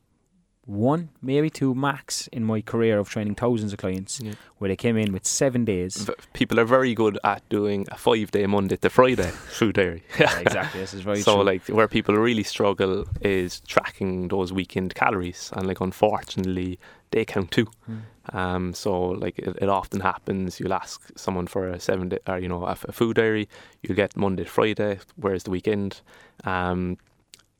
one, 0.69 1.09
maybe 1.21 1.49
two 1.49 1.73
max 1.73 2.27
in 2.27 2.43
my 2.43 2.61
career 2.61 2.99
of 2.99 3.09
training 3.09 3.33
thousands 3.35 3.73
of 3.73 3.79
clients 3.79 4.21
Yeah. 4.21 4.33
where 4.59 4.67
they 4.67 4.75
came 4.75 4.97
in 4.97 5.11
with 5.11 5.25
seven 5.25 5.65
days. 5.65 5.97
V- 5.97 6.13
People 6.33 6.59
are 6.59 6.65
very 6.65 6.93
good 6.93 7.17
at 7.23 7.41
doing 7.49 7.87
a 7.91 7.97
five 7.97 8.29
day 8.31 8.45
Monday 8.45 8.77
to 8.77 8.89
Friday 8.89 9.31
food 9.59 9.75
diary. 9.75 10.03
Yeah, 10.19 10.37
exactly. 10.45 10.79
This 10.81 10.93
is 10.93 11.01
very 11.01 11.21
so 11.21 11.35
true. 11.35 11.43
like 11.43 11.67
where 11.67 11.87
people 11.87 12.15
really 12.15 12.43
struggle 12.43 13.05
is 13.21 13.61
tracking 13.61 14.27
those 14.27 14.53
weekend 14.53 14.93
calories 14.93 15.51
and 15.55 15.65
like 15.67 15.81
unfortunately 15.81 16.77
they 17.11 17.25
count 17.25 17.49
too. 17.51 17.65
Mm. 17.89 18.01
Um, 18.31 18.73
so 18.75 18.99
like 19.01 19.39
it, 19.39 19.57
it 19.59 19.69
often 19.69 20.01
happens. 20.01 20.59
You'll 20.59 20.73
ask 20.73 21.01
someone 21.15 21.47
for 21.47 21.67
a 21.67 21.79
seven 21.79 22.09
day 22.09 22.19
or 22.27 22.37
you 22.37 22.47
know 22.47 22.63
a 22.65 22.75
food 22.75 23.15
diary. 23.15 23.49
You'll 23.81 23.95
get 23.95 24.15
Monday 24.15 24.43
to 24.43 24.49
Friday. 24.49 24.99
Where's 25.15 25.43
the 25.43 25.49
weekend? 25.51 26.01
Um, 26.43 26.97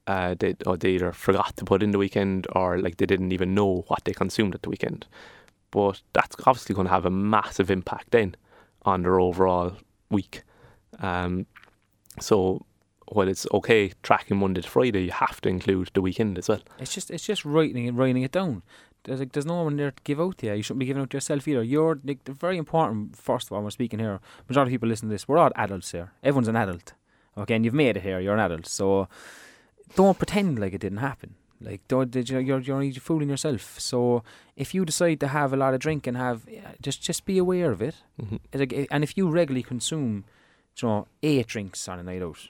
uh, 0.10 0.34
they 0.40 0.56
or 0.66 0.76
they 0.76 0.90
either 0.90 1.12
forgot 1.12 1.56
to 1.56 1.64
put 1.64 1.84
in 1.84 1.92
the 1.92 2.00
weekend 2.00 2.48
or 2.54 2.80
like 2.80 2.98
they 2.98 3.06
didn't 3.06 3.32
even 3.32 3.54
know 3.54 3.86
what 3.88 4.04
they 4.06 4.12
consumed 4.12 4.56
at 4.56 4.64
the 4.64 4.70
weekend. 4.70 5.06
But 5.70 6.02
that's 6.14 6.36
obviously 6.48 6.74
going 6.74 6.88
to 6.88 6.94
have 6.94 7.06
a 7.06 7.12
massive 7.12 7.70
impact 7.70 8.10
then 8.10 8.36
on 8.82 9.04
their 9.04 9.20
overall 9.20 9.74
week. 10.10 10.42
Um, 11.00 11.46
so 12.20 12.66
while 13.10 13.28
it's 13.28 13.46
okay 13.54 13.92
tracking 14.02 14.38
Monday 14.38 14.62
to 14.62 14.70
Friday, 14.70 15.04
you 15.04 15.12
have 15.12 15.40
to 15.42 15.50
include 15.50 15.92
the 15.94 16.02
weekend 16.02 16.40
as 16.40 16.50
well. 16.50 16.62
It's 16.80 16.94
just 16.94 17.12
it's 17.12 17.26
just 17.26 17.46
writing 17.46 17.86
it 17.86 17.92
writing 17.92 18.24
it 18.24 18.32
down. 18.32 18.64
There's 19.04 19.20
like 19.20 19.34
there's 19.34 19.46
no 19.46 19.62
one 19.62 19.78
there 19.78 19.92
to 19.92 20.04
give 20.04 20.20
out 20.20 20.40
to 20.40 20.48
you. 20.48 20.54
You 20.54 20.64
shouldn't 20.64 20.80
be 20.80 20.88
giving 20.88 21.04
out 21.04 21.12
to 21.12 21.18
yourself 21.18 21.48
either. 21.48 21.62
You're 21.62 22.00
like 22.04 22.28
very 22.28 22.58
important. 22.58 23.16
First 23.16 23.48
of 23.48 23.54
all, 23.54 23.62
we're 23.62 23.70
speaking 23.70 24.00
here. 24.00 24.20
Majority 24.48 24.70
of 24.70 24.74
people 24.74 24.90
listening 24.90 25.12
to 25.12 25.14
this, 25.14 25.28
we're 25.28 25.38
all 25.38 25.52
adults 25.56 25.92
here. 25.92 26.14
Everyone's 26.24 26.48
an 26.48 26.56
adult. 26.56 26.94
Okay, 27.38 27.54
and 27.54 27.64
you've 27.64 27.76
made 27.76 27.96
it 27.96 28.02
here. 28.02 28.20
You're 28.20 28.34
an 28.34 28.40
adult. 28.40 28.66
So 28.66 29.08
don't 29.96 30.18
pretend 30.18 30.60
like 30.60 30.74
it 30.74 30.82
didn't 30.82 31.00
happen. 31.00 31.36
Like 31.62 31.86
don't 31.88 32.16
you 32.16 32.24
know, 32.36 32.40
you're 32.40 32.60
you're 32.62 32.94
fooling 33.02 33.30
yourself. 33.30 33.80
So 33.80 34.24
if 34.56 34.74
you 34.74 34.86
decide 34.86 35.20
to 35.20 35.28
have 35.28 35.52
a 35.52 35.58
lot 35.58 35.74
of 35.74 35.82
drink 35.82 36.08
and 36.08 36.16
have 36.16 36.48
just 36.82 37.02
just 37.02 37.26
be 37.26 37.38
aware 37.38 37.72
of 37.72 37.82
it. 37.82 37.96
hmm 38.20 38.38
and 38.92 39.04
if 39.04 39.18
you 39.18 39.30
regularly 39.30 39.64
consume, 39.64 40.24
you 40.82 40.88
know, 40.88 41.08
eight 41.22 41.48
drinks 41.48 41.88
on 41.90 42.00
a 42.00 42.04
night 42.04 42.22
out, 42.22 42.48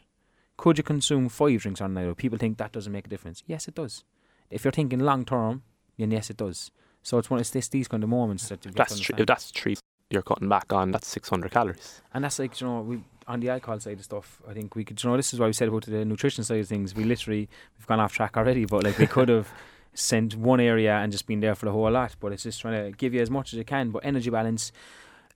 could 0.58 0.78
you 0.78 0.84
consume 0.84 1.28
five 1.30 1.62
drinks 1.62 1.82
on 1.82 1.91
a 1.91 1.93
night 1.93 2.10
out? 2.10 2.17
People 2.17 2.38
think 2.38 2.58
that 2.58 2.71
doesn't 2.71 2.93
make 2.93 3.08
a 3.08 3.10
difference. 3.10 3.43
Yes, 3.47 3.67
it 3.67 3.75
does. 3.75 4.04
If 4.52 4.63
you're 4.63 4.71
thinking 4.71 4.99
long 4.99 5.25
term, 5.25 5.63
then 5.97 6.12
yes, 6.12 6.30
it 6.30 6.38
does. 6.38 6.69
So 7.02 7.17
it's 7.17 7.30
one 7.30 7.39
it's 7.39 7.49
this, 7.49 7.67
these 7.67 7.88
kind 7.88 8.04
of 8.04 8.10
moments 8.10 8.47
that 8.49 8.63
you've 8.63 8.75
got 8.75 8.89
to 8.89 8.93
That's 8.95 9.02
tr- 9.02 9.13
if 9.17 9.25
that's 9.25 9.52
three 9.52 9.75
you're 10.12 10.21
cutting 10.21 10.49
back 10.49 10.71
on. 10.73 10.91
That's 10.91 11.08
600 11.08 11.52
calories. 11.52 12.02
and 12.13 12.23
that's 12.23 12.39
like 12.39 12.60
you 12.62 12.67
know 12.67 12.82
we 12.82 13.04
on 13.29 13.39
the 13.39 13.49
alcohol 13.49 13.79
side 13.79 13.99
of 13.99 14.03
stuff. 14.03 14.41
I 14.49 14.53
think 14.53 14.75
we 14.75 14.83
could. 14.83 15.01
You 15.01 15.09
know, 15.09 15.15
this 15.15 15.33
is 15.33 15.39
why 15.39 15.45
we 15.45 15.53
said 15.53 15.69
about 15.69 15.85
the 15.85 16.03
nutrition 16.03 16.43
side 16.43 16.59
of 16.59 16.67
things. 16.67 16.95
We 16.95 17.05
literally 17.05 17.47
we've 17.77 17.87
gone 17.87 17.99
off 17.99 18.13
track 18.13 18.35
already, 18.35 18.65
but 18.65 18.83
like 18.83 18.97
we 18.97 19.07
could 19.15 19.29
have 19.29 19.49
sent 19.93 20.35
one 20.35 20.59
area 20.59 20.95
and 20.95 21.11
just 21.11 21.27
been 21.27 21.39
there 21.39 21.55
for 21.55 21.65
the 21.65 21.71
whole 21.71 21.91
lot. 21.91 22.15
But 22.19 22.33
it's 22.33 22.43
just 22.43 22.59
trying 22.59 22.83
to 22.83 22.97
give 22.97 23.13
you 23.13 23.21
as 23.21 23.29
much 23.29 23.53
as 23.53 23.57
you 23.57 23.63
can. 23.63 23.91
But 23.91 24.03
energy 24.03 24.31
balance. 24.31 24.71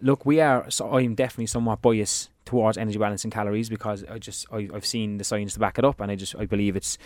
Look, 0.01 0.25
we 0.25 0.41
are. 0.41 0.69
So 0.69 0.97
I'm 0.97 1.15
definitely 1.15 1.45
somewhat 1.45 1.81
biased 1.81 2.29
towards 2.45 2.77
energy 2.77 2.97
balance 2.97 3.23
and 3.23 3.31
calories 3.31 3.69
because 3.69 4.03
I 4.09 4.17
just 4.17 4.47
I, 4.51 4.67
I've 4.73 4.85
seen 4.85 5.17
the 5.17 5.23
science 5.23 5.53
to 5.53 5.59
back 5.59 5.77
it 5.77 5.85
up, 5.85 6.01
and 6.01 6.11
I 6.11 6.15
just 6.15 6.35
I 6.35 6.45
believe 6.45 6.75
it's 6.75 6.97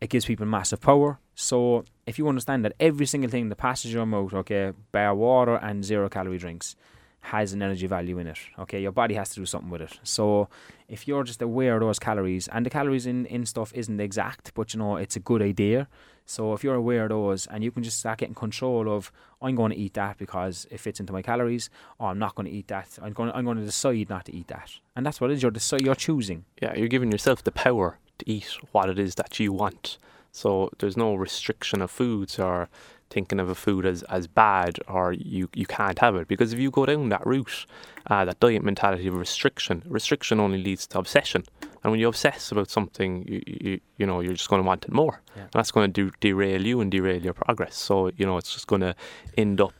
it 0.00 0.08
gives 0.08 0.24
people 0.24 0.46
massive 0.46 0.80
power. 0.80 1.18
So 1.34 1.84
if 2.06 2.18
you 2.18 2.26
understand 2.26 2.64
that 2.64 2.72
every 2.80 3.06
single 3.06 3.30
thing 3.30 3.50
that 3.50 3.56
passes 3.56 3.92
your 3.92 4.06
mouth, 4.06 4.32
okay, 4.34 4.72
bar 4.90 5.14
water 5.14 5.56
and 5.56 5.84
zero 5.84 6.08
calorie 6.08 6.38
drinks, 6.38 6.74
has 7.22 7.52
an 7.52 7.62
energy 7.62 7.86
value 7.86 8.18
in 8.18 8.26
it. 8.26 8.38
Okay, 8.58 8.82
your 8.82 8.92
body 8.92 9.14
has 9.14 9.30
to 9.30 9.36
do 9.36 9.46
something 9.46 9.70
with 9.70 9.80
it. 9.80 9.98
So 10.02 10.48
if 10.88 11.06
you're 11.06 11.22
just 11.22 11.40
aware 11.40 11.74
of 11.74 11.80
those 11.80 11.98
calories, 11.98 12.48
and 12.48 12.66
the 12.66 12.70
calories 12.70 13.06
in, 13.06 13.26
in 13.26 13.46
stuff 13.46 13.72
isn't 13.74 14.00
exact, 14.00 14.52
but 14.54 14.74
you 14.74 14.78
know 14.78 14.96
it's 14.96 15.16
a 15.16 15.20
good 15.20 15.40
idea. 15.40 15.88
So 16.26 16.52
if 16.52 16.64
you're 16.64 16.74
aware 16.74 17.04
of 17.04 17.10
those, 17.10 17.46
and 17.46 17.62
you 17.62 17.70
can 17.70 17.84
just 17.84 18.00
start 18.00 18.18
getting 18.18 18.34
control 18.34 18.92
of, 18.92 19.12
I'm 19.40 19.54
going 19.54 19.70
to 19.70 19.78
eat 19.78 19.94
that 19.94 20.18
because 20.18 20.66
it 20.70 20.80
fits 20.80 20.98
into 20.98 21.12
my 21.12 21.22
calories, 21.22 21.70
or 21.98 22.08
I'm 22.08 22.18
not 22.18 22.34
going 22.34 22.46
to 22.46 22.52
eat 22.52 22.68
that. 22.68 22.98
I'm 23.00 23.12
going, 23.12 23.30
I'm 23.32 23.44
going 23.44 23.58
to 23.58 23.64
decide 23.64 24.10
not 24.10 24.24
to 24.26 24.34
eat 24.34 24.48
that, 24.48 24.72
and 24.96 25.06
that's 25.06 25.20
what 25.20 25.30
it 25.30 25.34
is. 25.34 25.42
You're 25.42 25.52
decide, 25.52 25.82
you're 25.82 25.94
choosing. 25.94 26.44
Yeah, 26.60 26.76
you're 26.76 26.88
giving 26.88 27.12
yourself 27.12 27.44
the 27.44 27.52
power 27.52 27.98
to 28.18 28.30
eat 28.30 28.56
what 28.72 28.90
it 28.90 28.98
is 28.98 29.14
that 29.14 29.38
you 29.38 29.52
want. 29.52 29.96
So 30.32 30.70
there's 30.78 30.96
no 30.96 31.14
restriction 31.14 31.82
of 31.82 31.90
foods 31.90 32.38
or 32.38 32.68
thinking 33.12 33.38
of 33.38 33.48
a 33.48 33.54
food 33.54 33.84
as, 33.86 34.02
as 34.04 34.26
bad 34.26 34.78
or 34.88 35.12
you, 35.12 35.48
you 35.54 35.66
can't 35.66 35.98
have 35.98 36.16
it. 36.16 36.26
Because 36.28 36.52
if 36.52 36.58
you 36.58 36.70
go 36.70 36.86
down 36.86 37.10
that 37.10 37.26
route, 37.26 37.66
uh, 38.08 38.24
that 38.24 38.40
diet 38.40 38.62
mentality 38.62 39.06
of 39.06 39.14
restriction, 39.14 39.82
restriction 39.86 40.40
only 40.40 40.62
leads 40.62 40.86
to 40.88 40.98
obsession. 40.98 41.44
And 41.82 41.90
when 41.90 42.00
you 42.00 42.08
obsess 42.08 42.50
about 42.52 42.70
something, 42.70 43.24
you, 43.28 43.42
you, 43.46 43.80
you 43.98 44.06
know, 44.06 44.20
you're 44.20 44.32
just 44.32 44.48
going 44.48 44.62
to 44.62 44.66
want 44.66 44.84
it 44.84 44.92
more. 44.92 45.20
Yeah. 45.36 45.42
And 45.42 45.52
that's 45.52 45.70
going 45.70 45.92
to 45.92 45.92
do, 45.92 46.10
derail 46.20 46.64
you 46.64 46.80
and 46.80 46.90
derail 46.90 47.22
your 47.22 47.34
progress. 47.34 47.76
So, 47.76 48.10
you 48.16 48.24
know, 48.24 48.38
it's 48.38 48.52
just 48.52 48.66
going 48.66 48.82
to 48.82 48.94
end 49.36 49.60
up 49.60 49.74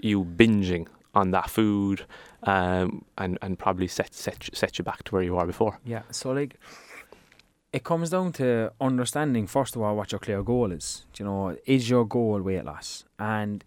you 0.00 0.24
binging 0.24 0.86
on 1.14 1.32
that 1.32 1.50
food 1.50 2.06
um, 2.44 3.04
and, 3.16 3.38
and 3.42 3.58
probably 3.58 3.88
set, 3.88 4.14
set, 4.14 4.48
set 4.52 4.78
you 4.78 4.84
back 4.84 5.02
to 5.04 5.12
where 5.12 5.22
you 5.22 5.34
were 5.34 5.46
before. 5.46 5.78
Yeah. 5.84 6.02
So 6.10 6.30
like, 6.32 6.54
it 7.72 7.84
comes 7.84 8.10
down 8.10 8.32
to 8.32 8.72
understanding 8.80 9.46
first 9.46 9.76
of 9.76 9.82
all 9.82 9.94
what 9.96 10.12
your 10.12 10.18
clear 10.18 10.42
goal 10.42 10.72
is. 10.72 11.04
Do 11.12 11.22
You 11.22 11.30
know, 11.30 11.56
is 11.66 11.90
your 11.90 12.04
goal 12.06 12.40
weight 12.40 12.64
loss, 12.64 13.04
and 13.18 13.62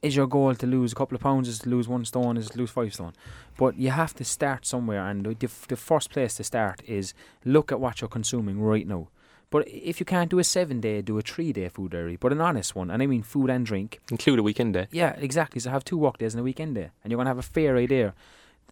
is 0.00 0.16
your 0.16 0.26
goal 0.26 0.54
to 0.54 0.66
lose 0.66 0.92
a 0.92 0.94
couple 0.94 1.14
of 1.14 1.22
pounds, 1.22 1.48
is 1.48 1.60
to 1.60 1.68
lose 1.68 1.86
one 1.86 2.04
stone, 2.04 2.36
is 2.36 2.50
to 2.50 2.58
lose 2.58 2.70
five 2.70 2.92
stone. 2.94 3.12
But 3.56 3.76
you 3.76 3.90
have 3.90 4.14
to 4.14 4.24
start 4.24 4.66
somewhere, 4.66 5.06
and 5.06 5.24
the, 5.24 5.50
the 5.68 5.76
first 5.76 6.10
place 6.10 6.34
to 6.36 6.44
start 6.44 6.82
is 6.86 7.14
look 7.44 7.70
at 7.70 7.80
what 7.80 8.00
you're 8.00 8.08
consuming 8.08 8.60
right 8.60 8.86
now. 8.86 9.08
But 9.50 9.68
if 9.68 10.00
you 10.00 10.06
can't 10.06 10.30
do 10.30 10.38
a 10.38 10.44
seven 10.44 10.80
day, 10.80 11.02
do 11.02 11.18
a 11.18 11.22
three 11.22 11.52
day 11.52 11.68
food 11.68 11.92
diary, 11.92 12.16
but 12.16 12.32
an 12.32 12.40
honest 12.40 12.74
one, 12.74 12.90
and 12.90 13.02
I 13.02 13.06
mean 13.06 13.22
food 13.22 13.50
and 13.50 13.66
drink. 13.66 14.00
Include 14.10 14.38
a 14.38 14.42
weekend 14.42 14.72
day. 14.72 14.88
Yeah, 14.90 15.14
exactly. 15.18 15.60
So 15.60 15.70
have 15.70 15.84
two 15.84 15.98
work 15.98 16.16
days 16.18 16.32
and 16.34 16.40
a 16.40 16.44
weekend 16.44 16.74
day, 16.74 16.88
and 17.04 17.10
you're 17.10 17.18
gonna 17.18 17.30
have 17.30 17.38
a 17.38 17.42
fair 17.42 17.76
idea. 17.76 18.14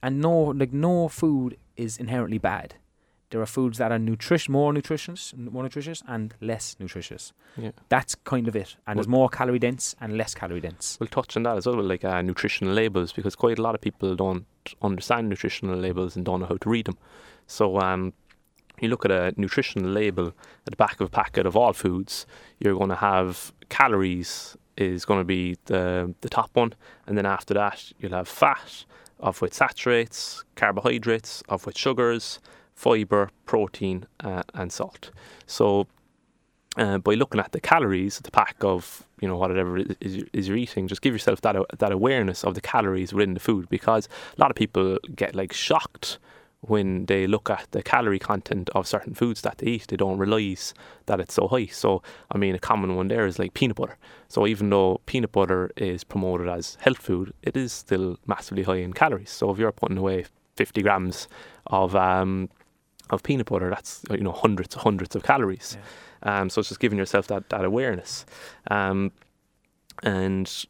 And 0.03 0.23
no, 0.23 0.33
like 0.33 0.73
no 0.73 1.09
food 1.09 1.59
is 1.77 1.99
inherently 1.99 2.39
bad. 2.39 2.77
There 3.31 3.41
are 3.41 3.47
foods 3.47 3.79
that 3.79 3.93
are 3.93 3.99
nutrition 3.99 4.53
more 4.53 4.73
nutritious, 4.73 5.33
more 5.37 5.63
nutritious, 5.63 6.03
and 6.09 6.35
less 6.41 6.77
nutritious. 6.79 7.33
Yeah. 7.57 7.71
That's 7.89 8.15
kind 8.15 8.49
of 8.49 8.57
it. 8.57 8.77
And 8.87 8.99
there's 8.99 9.09
more 9.09 9.29
calorie 9.29 9.59
dense 9.59 9.95
and 10.01 10.17
less 10.17 10.35
calorie 10.35 10.61
dense. 10.61 10.97
We'll 11.01 11.09
touch 11.09 11.37
on 11.37 11.45
that 11.45 11.57
as 11.57 11.67
well 11.67 11.83
like 11.83 12.05
uh, 12.05 12.23
nutritional 12.23 12.75
labels 12.75 13.13
because 13.13 13.37
quite 13.37 13.59
a 13.59 13.63
lot 13.63 13.75
of 13.75 13.81
people 13.81 14.15
don't 14.17 14.47
understand 14.83 15.29
nutritional 15.29 15.77
labels 15.77 16.17
and 16.17 16.25
don't 16.25 16.41
know 16.41 16.47
how 16.47 16.57
to 16.57 16.69
read 16.69 16.87
them. 16.87 16.99
So 17.47 17.79
um, 17.79 18.13
you 18.81 18.89
look 18.89 19.05
at 19.05 19.11
a 19.11 19.33
nutritional 19.37 19.91
label 19.91 20.29
at 20.29 20.71
the 20.71 20.77
back 20.77 21.01
of 21.01 21.07
a 21.07 21.11
packet 21.11 21.47
of 21.47 21.57
all 21.57 21.73
foods, 21.73 22.27
you're 22.59 22.77
going 22.77 22.91
to 22.91 22.97
have 22.97 23.53
calories 23.69 24.57
is 24.77 25.05
going 25.05 25.21
to 25.21 25.25
be 25.25 25.57
the 25.67 26.15
the 26.23 26.29
top 26.29 26.51
one, 26.55 26.73
and 27.07 27.17
then 27.17 27.27
after 27.27 27.55
that 27.55 27.93
you'll 27.99 28.13
have 28.13 28.29
fat, 28.29 28.85
of 29.19 29.41
which 29.43 29.53
saturates, 29.53 30.43
carbohydrates, 30.57 31.43
of 31.49 31.67
which 31.67 31.77
sugars, 31.77 32.41
fiber, 32.81 33.29
protein, 33.45 34.07
uh, 34.21 34.43
and 34.55 34.73
salt. 34.73 35.11
So 35.47 35.87
uh, 36.79 36.97
by 36.97 37.13
looking 37.15 37.41
at 37.41 37.53
the 37.53 37.61
calories 37.61 38.19
the 38.21 38.31
pack 38.31 38.57
of 38.61 39.07
you 39.21 39.29
know 39.29 39.37
whatever 39.37 39.77
is, 39.77 40.25
is 40.33 40.49
you're 40.49 40.57
eating, 40.57 40.89
just 40.89 41.03
give 41.03 41.13
yourself 41.13 41.43
that 41.43 41.57
that 41.79 41.93
awareness 41.93 42.43
of 42.43 42.55
the 42.55 42.61
calories 42.63 43.13
within 43.13 43.35
the 43.35 43.41
food 43.41 43.69
because 43.69 44.09
a 44.37 44.41
lot 44.41 44.51
of 44.51 44.57
people 44.57 44.99
get 45.15 45.35
like 45.35 45.53
shocked 45.53 46.19
when 46.63 47.07
they 47.07 47.27
look 47.27 47.51
at 47.51 47.67
the 47.71 47.83
calorie 47.83 48.19
content 48.19 48.71
of 48.75 48.87
certain 48.87 49.15
foods 49.15 49.41
that 49.43 49.59
they 49.59 49.67
eat, 49.67 49.87
they 49.89 49.97
don't 49.97 50.19
realise 50.19 50.75
that 51.07 51.19
it's 51.19 51.33
so 51.33 51.49
high. 51.49 51.65
So, 51.67 52.03
I 52.31 52.37
mean, 52.37 52.55
a 52.55 52.59
common 52.59 52.97
one 52.97 53.09
there 53.09 53.27
is 53.27 53.39
like 53.39 53.55
peanut 53.55 53.77
butter. 53.77 53.97
So, 54.29 54.47
even 54.47 54.69
though 54.69 55.01
peanut 55.07 55.33
butter 55.33 55.71
is 55.77 56.05
promoted 56.05 56.49
as 56.49 56.77
health 56.81 56.99
food, 56.99 57.33
it 57.43 57.57
is 57.57 57.73
still 57.73 58.19
massively 58.27 58.63
high 58.63 58.77
in 58.77 58.93
calories. 58.93 59.31
So, 59.31 59.51
if 59.51 59.59
you're 59.59 59.73
putting 59.73 59.97
away 59.97 60.27
50 60.57 60.83
grams 60.83 61.29
of 61.69 61.97
um, 61.97 62.51
of 63.11 63.23
peanut 63.23 63.47
butter, 63.47 63.71
that's 63.71 64.03
you 64.11 64.19
know 64.19 64.33
hundreds 64.33 64.75
hundreds 64.75 65.15
of 65.17 65.23
calories. 65.23 65.77
Yeah. 65.77 66.41
Um, 66.41 66.51
so, 66.51 66.61
it's 66.61 66.69
just 66.69 66.81
giving 66.81 66.99
yourself 66.99 67.27
that 67.29 67.49
that 67.51 67.65
awareness. 67.65 68.27
Um, 68.71 69.13
and 70.03 70.67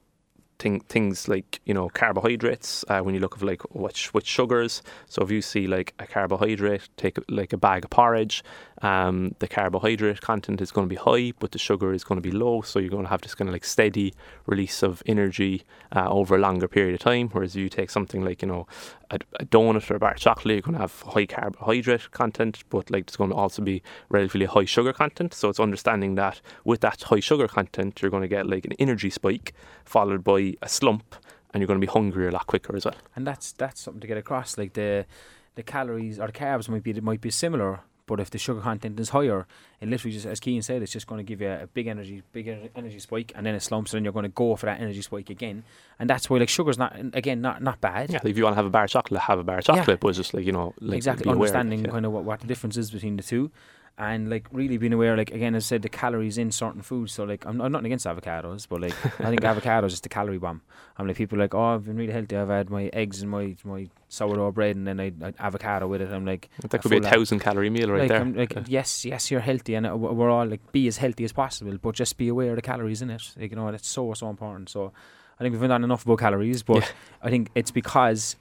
thing, 0.61 0.81
things 0.81 1.27
like 1.27 1.61
you 1.65 1.75
know 1.75 1.89
carbohydrates 1.89 2.85
uh, 2.89 3.01
when 3.01 3.15
you 3.15 3.21
look 3.21 3.37
at 3.37 3.43
like 3.43 3.63
which 3.75 4.15
which 4.15 4.27
sugars. 4.27 4.83
So 5.07 5.23
if 5.23 5.31
you 5.31 5.43
see 5.43 5.67
like 5.67 5.95
a 5.99 6.07
carbohydrate 6.07 6.89
take 6.97 7.19
like 7.29 7.53
a 7.53 7.57
bag 7.57 7.85
of 7.85 7.91
porridge 7.91 8.45
um, 8.83 9.35
the 9.41 9.49
carbohydrate 9.49 10.21
content 10.21 10.61
is 10.61 10.71
going 10.71 10.89
to 10.89 10.89
be 10.89 10.97
high 10.97 11.33
but 11.39 11.53
the 11.53 11.59
sugar 11.59 11.93
is 11.93 12.05
going 12.05 12.21
to 12.21 12.27
be 12.27 12.35
low. 12.35 12.63
So 12.63 12.79
you're 12.79 12.91
going 12.91 13.05
to 13.05 13.11
have 13.11 13.21
this 13.21 13.35
kind 13.35 13.49
of 13.49 13.53
like 13.53 13.65
steady 13.65 14.15
release 14.47 14.83
of 14.83 15.03
energy 15.07 15.65
uh, 15.95 16.09
over 16.09 16.37
a 16.37 16.39
longer 16.39 16.69
period 16.69 16.95
of 16.95 17.01
time. 17.01 17.29
Whereas 17.31 17.57
if 17.57 17.61
you 17.61 17.69
take 17.69 17.91
something 17.91 18.25
like 18.25 18.43
you 18.43 18.49
know 18.49 18.67
a, 19.11 19.19
a 19.39 19.45
donut 19.45 19.91
or 19.91 19.97
a 19.97 19.99
bar 19.99 20.13
of 20.13 20.19
chocolate 20.19 20.55
you're 20.55 20.63
going 20.63 20.75
to 20.75 20.81
have 20.81 21.01
high 21.03 21.27
carbohydrate 21.27 22.11
content 22.13 22.63
but 22.71 22.91
like 22.91 23.05
it's 23.05 23.17
going 23.17 23.31
to 23.31 23.37
also 23.37 23.63
be 23.63 23.83
relatively 24.09 24.47
high 24.47 24.65
sugar 24.65 24.93
content. 24.93 25.35
So 25.35 25.49
it's 25.49 25.61
understanding 25.61 26.15
that 26.15 26.41
with 26.65 26.81
that 26.81 27.03
high 27.03 27.21
sugar 27.21 27.49
content 27.49 28.01
you're 28.01 28.11
going 28.11 28.23
to 28.23 28.29
get 28.29 28.47
like 28.47 28.65
an 28.65 28.73
energy 28.79 29.11
spike 29.11 29.53
followed 29.85 30.25
by 30.25 30.50
a 30.63 30.69
slump, 30.69 31.17
and 31.53 31.61
you're 31.61 31.67
going 31.67 31.81
to 31.81 31.87
be 31.87 31.91
hungry 31.91 32.29
a 32.29 32.31
lot 32.31 32.47
quicker 32.47 32.77
as 32.77 32.85
well. 32.85 32.95
And 33.17 33.27
that's 33.27 33.53
that's 33.53 33.81
something 33.81 34.01
to 34.01 34.07
get 34.07 34.17
across. 34.17 34.59
Like 34.59 34.75
the 34.75 35.07
the 35.55 35.63
calories 35.63 36.19
or 36.19 36.27
the 36.27 36.33
carbs 36.33 36.69
might 36.69 36.83
be 36.83 36.93
might 37.01 37.21
be 37.21 37.31
similar, 37.31 37.81
but 38.07 38.19
if 38.19 38.31
the 38.31 38.39
sugar 38.39 38.61
content 38.61 38.99
is 38.99 39.11
higher, 39.11 39.47
it 39.81 39.89
literally 39.89 40.13
just 40.13 40.27
as 40.27 40.41
Keane 40.41 40.63
said, 40.63 40.83
it's 40.83 40.93
just 40.93 41.07
going 41.07 41.19
to 41.19 41.23
give 41.23 41.41
you 41.41 41.49
a 41.49 41.69
big 41.73 41.87
energy, 41.87 42.23
big 42.33 42.71
energy 42.75 42.99
spike, 42.99 43.33
and 43.37 43.47
then 43.47 43.55
it 43.55 43.61
slumps, 43.61 43.93
and 43.93 43.99
then 43.99 44.05
you're 44.05 44.13
going 44.13 44.25
to 44.25 44.31
go 44.31 44.57
for 44.57 44.67
that 44.67 44.81
energy 44.81 45.03
spike 45.03 45.31
again. 45.31 45.65
And 45.99 46.11
that's 46.11 46.29
why 46.29 46.39
like 46.39 46.49
sugar's 46.49 46.79
not 46.79 46.97
again 47.15 47.41
not 47.41 47.63
not 47.63 47.81
bad. 47.81 48.11
Yeah, 48.11 48.21
if 48.25 48.37
you 48.37 48.45
want 48.45 48.55
to 48.55 48.57
have 48.57 48.67
a 48.67 48.71
bar 48.71 48.85
of 48.85 48.91
chocolate, 48.91 49.21
have 49.21 49.39
a 49.39 49.45
bar 49.45 49.59
of 49.59 49.65
chocolate, 49.65 49.89
yeah. 49.89 49.97
but 50.01 50.09
it's 50.09 50.19
just 50.19 50.35
like 50.35 50.45
you 50.45 50.53
know, 50.53 50.75
like 50.81 50.97
exactly 50.97 51.31
understanding 51.31 51.85
yeah. 51.85 51.91
kind 51.91 52.07
of 52.07 52.13
what, 52.13 52.25
what 52.25 52.41
the 52.41 52.47
difference 52.47 52.77
is 52.77 52.91
between 52.91 53.17
the 53.17 53.23
two 53.23 53.51
and 54.01 54.31
like 54.31 54.47
really 54.51 54.79
being 54.79 54.95
aware 54.95 55.15
like 55.15 55.31
again 55.31 55.55
as 55.55 55.67
I 55.67 55.69
said 55.69 55.83
the 55.83 55.91
calories 55.91 56.39
in 56.39 56.51
certain 56.51 56.81
foods. 56.81 57.13
So 57.13 57.25
like 57.25 57.45
I'm, 57.45 57.61
I'm 57.61 57.71
not 57.71 57.85
against 57.85 58.07
avocados 58.07 58.67
but 58.67 58.81
like 58.81 58.95
I 59.21 59.29
think 59.29 59.43
avocados 59.53 59.93
is 59.93 60.01
the 60.01 60.09
calorie 60.09 60.39
bomb. 60.39 60.63
I'm 60.97 61.07
like 61.07 61.17
people 61.17 61.39
like 61.39 61.55
oh 61.55 61.75
I've 61.75 61.85
been 61.85 61.97
really 61.97 62.13
healthy. 62.13 62.35
I've 62.35 62.49
had 62.49 62.71
my 62.71 62.85
eggs 62.95 63.21
and 63.21 63.31
my 63.31 63.55
my 63.63 63.89
sourdough 64.09 64.53
bread 64.53 64.77
and 64.77 64.87
then 64.87 64.99
I, 65.01 65.13
I 65.23 65.35
avocado 65.39 65.87
with 65.87 66.01
it. 66.01 66.11
I'm 66.11 66.25
like 66.25 66.49
that 66.71 66.81
could 66.81 66.91
be 66.91 66.97
a 66.97 67.03
thousand 67.03 67.41
calorie 67.41 67.69
meal 67.69 67.91
right 67.91 68.01
like, 68.01 68.09
there. 68.09 68.21
I'm 68.21 68.35
like 68.35 68.55
yeah. 68.55 68.65
yes 68.67 69.05
yes 69.05 69.31
you're 69.31 69.41
healthy 69.41 69.75
and 69.75 69.87
uh, 69.87 69.95
we're 69.95 70.31
all 70.31 70.47
like 70.47 70.73
be 70.73 70.89
as 70.89 70.97
healthy 70.97 71.25
as 71.25 71.33
possible 71.33 71.77
but 71.77 71.95
just 71.95 72.17
be 72.17 72.29
aware 72.29 72.51
of 72.51 72.57
the 72.57 72.63
calories 72.63 73.03
in 73.03 73.11
it. 73.11 73.23
Like, 73.39 73.51
you 73.51 73.57
know 73.57 73.71
that's 73.71 73.89
so 73.89 74.15
so 74.15 74.31
important. 74.31 74.71
So 74.71 74.93
I 75.39 75.43
think 75.43 75.53
we've 75.53 75.69
done 75.69 75.85
enough 75.85 76.07
about 76.07 76.21
calories 76.21 76.63
but 76.63 76.79
yeah. 76.79 76.89
I 77.23 77.29
think 77.29 77.51
it's 77.55 77.71
because 77.71 78.37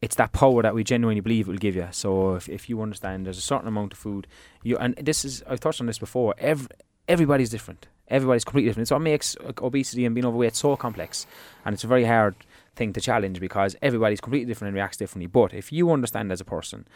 it's 0.00 0.16
that 0.16 0.32
power 0.32 0.62
that 0.62 0.74
we 0.74 0.84
genuinely 0.84 1.20
believe 1.20 1.48
it 1.48 1.50
will 1.50 1.58
give 1.58 1.76
you. 1.76 1.88
So 1.90 2.34
if, 2.34 2.48
if 2.48 2.68
you 2.68 2.82
understand 2.82 3.26
there's 3.26 3.38
a 3.38 3.42
certain 3.42 3.68
amount 3.68 3.92
of 3.92 3.98
food, 3.98 4.26
you 4.62 4.76
and 4.78 4.94
this 4.96 5.24
is 5.24 5.42
I've 5.48 5.60
touched 5.60 5.80
on 5.80 5.86
this 5.86 5.98
before. 5.98 6.34
Every, 6.38 6.68
everybody's 7.08 7.50
different. 7.50 7.86
Everybody's 8.08 8.44
completely 8.44 8.68
different. 8.68 8.84
It's 8.84 8.90
what 8.90 9.00
makes 9.00 9.36
obesity 9.58 10.04
and 10.04 10.14
being 10.14 10.26
overweight 10.26 10.54
so 10.54 10.76
complex, 10.76 11.26
and 11.64 11.72
it's 11.72 11.84
a 11.84 11.86
very 11.88 12.04
hard 12.04 12.34
thing 12.76 12.92
to 12.92 13.00
challenge 13.00 13.40
because 13.40 13.76
everybody's 13.80 14.20
completely 14.20 14.46
different 14.46 14.68
and 14.68 14.74
reacts 14.74 14.98
differently. 14.98 15.26
But 15.26 15.54
if 15.54 15.72
you 15.72 15.90
understand 15.90 16.30
as 16.30 16.40
a 16.40 16.44
person 16.44 16.86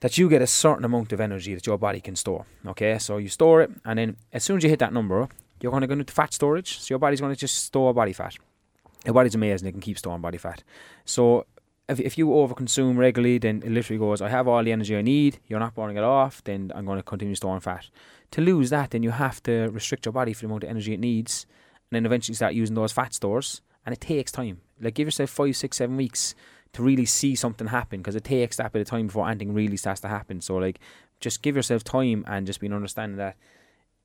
that 0.00 0.18
you 0.18 0.28
get 0.28 0.42
a 0.42 0.46
certain 0.46 0.84
amount 0.84 1.12
of 1.12 1.20
energy 1.20 1.54
that 1.54 1.66
your 1.66 1.78
body 1.78 2.00
can 2.00 2.16
store, 2.16 2.46
okay, 2.66 2.98
so 2.98 3.18
you 3.18 3.28
store 3.28 3.62
it, 3.62 3.70
and 3.84 3.98
then 3.98 4.16
as 4.32 4.42
soon 4.42 4.56
as 4.56 4.64
you 4.64 4.70
hit 4.70 4.80
that 4.80 4.92
number, 4.92 5.28
you're 5.60 5.70
going 5.70 5.82
to 5.82 5.86
go 5.86 5.92
into 5.92 6.12
fat 6.12 6.32
storage. 6.32 6.80
So 6.80 6.92
your 6.92 6.98
body's 6.98 7.20
going 7.20 7.32
to 7.32 7.38
just 7.38 7.64
store 7.66 7.94
body 7.94 8.12
fat. 8.12 8.36
Your 9.04 9.14
body's 9.14 9.34
amazing; 9.34 9.68
it 9.68 9.72
can 9.72 9.80
keep 9.80 9.98
storing 9.98 10.20
body 10.20 10.38
fat. 10.38 10.62
So 11.04 11.46
if, 11.90 12.00
if 12.00 12.18
you 12.18 12.28
overconsume 12.28 12.96
regularly, 12.96 13.38
then 13.38 13.62
it 13.64 13.70
literally 13.70 13.98
goes, 13.98 14.22
I 14.22 14.28
have 14.28 14.46
all 14.46 14.62
the 14.62 14.72
energy 14.72 14.96
I 14.96 15.02
need, 15.02 15.40
you're 15.46 15.60
not 15.60 15.74
burning 15.74 15.96
it 15.96 16.04
off, 16.04 16.42
then 16.44 16.70
I'm 16.74 16.86
going 16.86 16.98
to 16.98 17.02
continue 17.02 17.34
storing 17.34 17.60
fat. 17.60 17.88
To 18.32 18.40
lose 18.40 18.70
that, 18.70 18.90
then 18.90 19.02
you 19.02 19.10
have 19.10 19.42
to 19.42 19.68
restrict 19.70 20.06
your 20.06 20.12
body 20.12 20.32
for 20.32 20.42
the 20.42 20.46
amount 20.46 20.64
of 20.64 20.70
energy 20.70 20.94
it 20.94 21.00
needs, 21.00 21.46
and 21.90 21.96
then 21.96 22.06
eventually 22.06 22.34
start 22.34 22.54
using 22.54 22.76
those 22.76 22.92
fat 22.92 23.12
stores. 23.12 23.60
And 23.84 23.92
it 23.92 24.00
takes 24.00 24.30
time. 24.30 24.60
Like, 24.80 24.94
give 24.94 25.08
yourself 25.08 25.30
five, 25.30 25.56
six, 25.56 25.78
seven 25.78 25.96
weeks 25.96 26.34
to 26.74 26.82
really 26.82 27.06
see 27.06 27.34
something 27.34 27.66
happen 27.66 28.00
because 28.00 28.14
it 28.14 28.24
takes 28.24 28.56
that 28.58 28.72
bit 28.72 28.82
of 28.82 28.88
time 28.88 29.06
before 29.06 29.28
anything 29.28 29.54
really 29.54 29.76
starts 29.76 30.00
to 30.02 30.08
happen. 30.08 30.40
So, 30.40 30.56
like, 30.56 30.78
just 31.18 31.42
give 31.42 31.56
yourself 31.56 31.82
time 31.82 32.24
and 32.28 32.46
just 32.46 32.60
being 32.60 32.72
understanding 32.72 33.16
that 33.18 33.36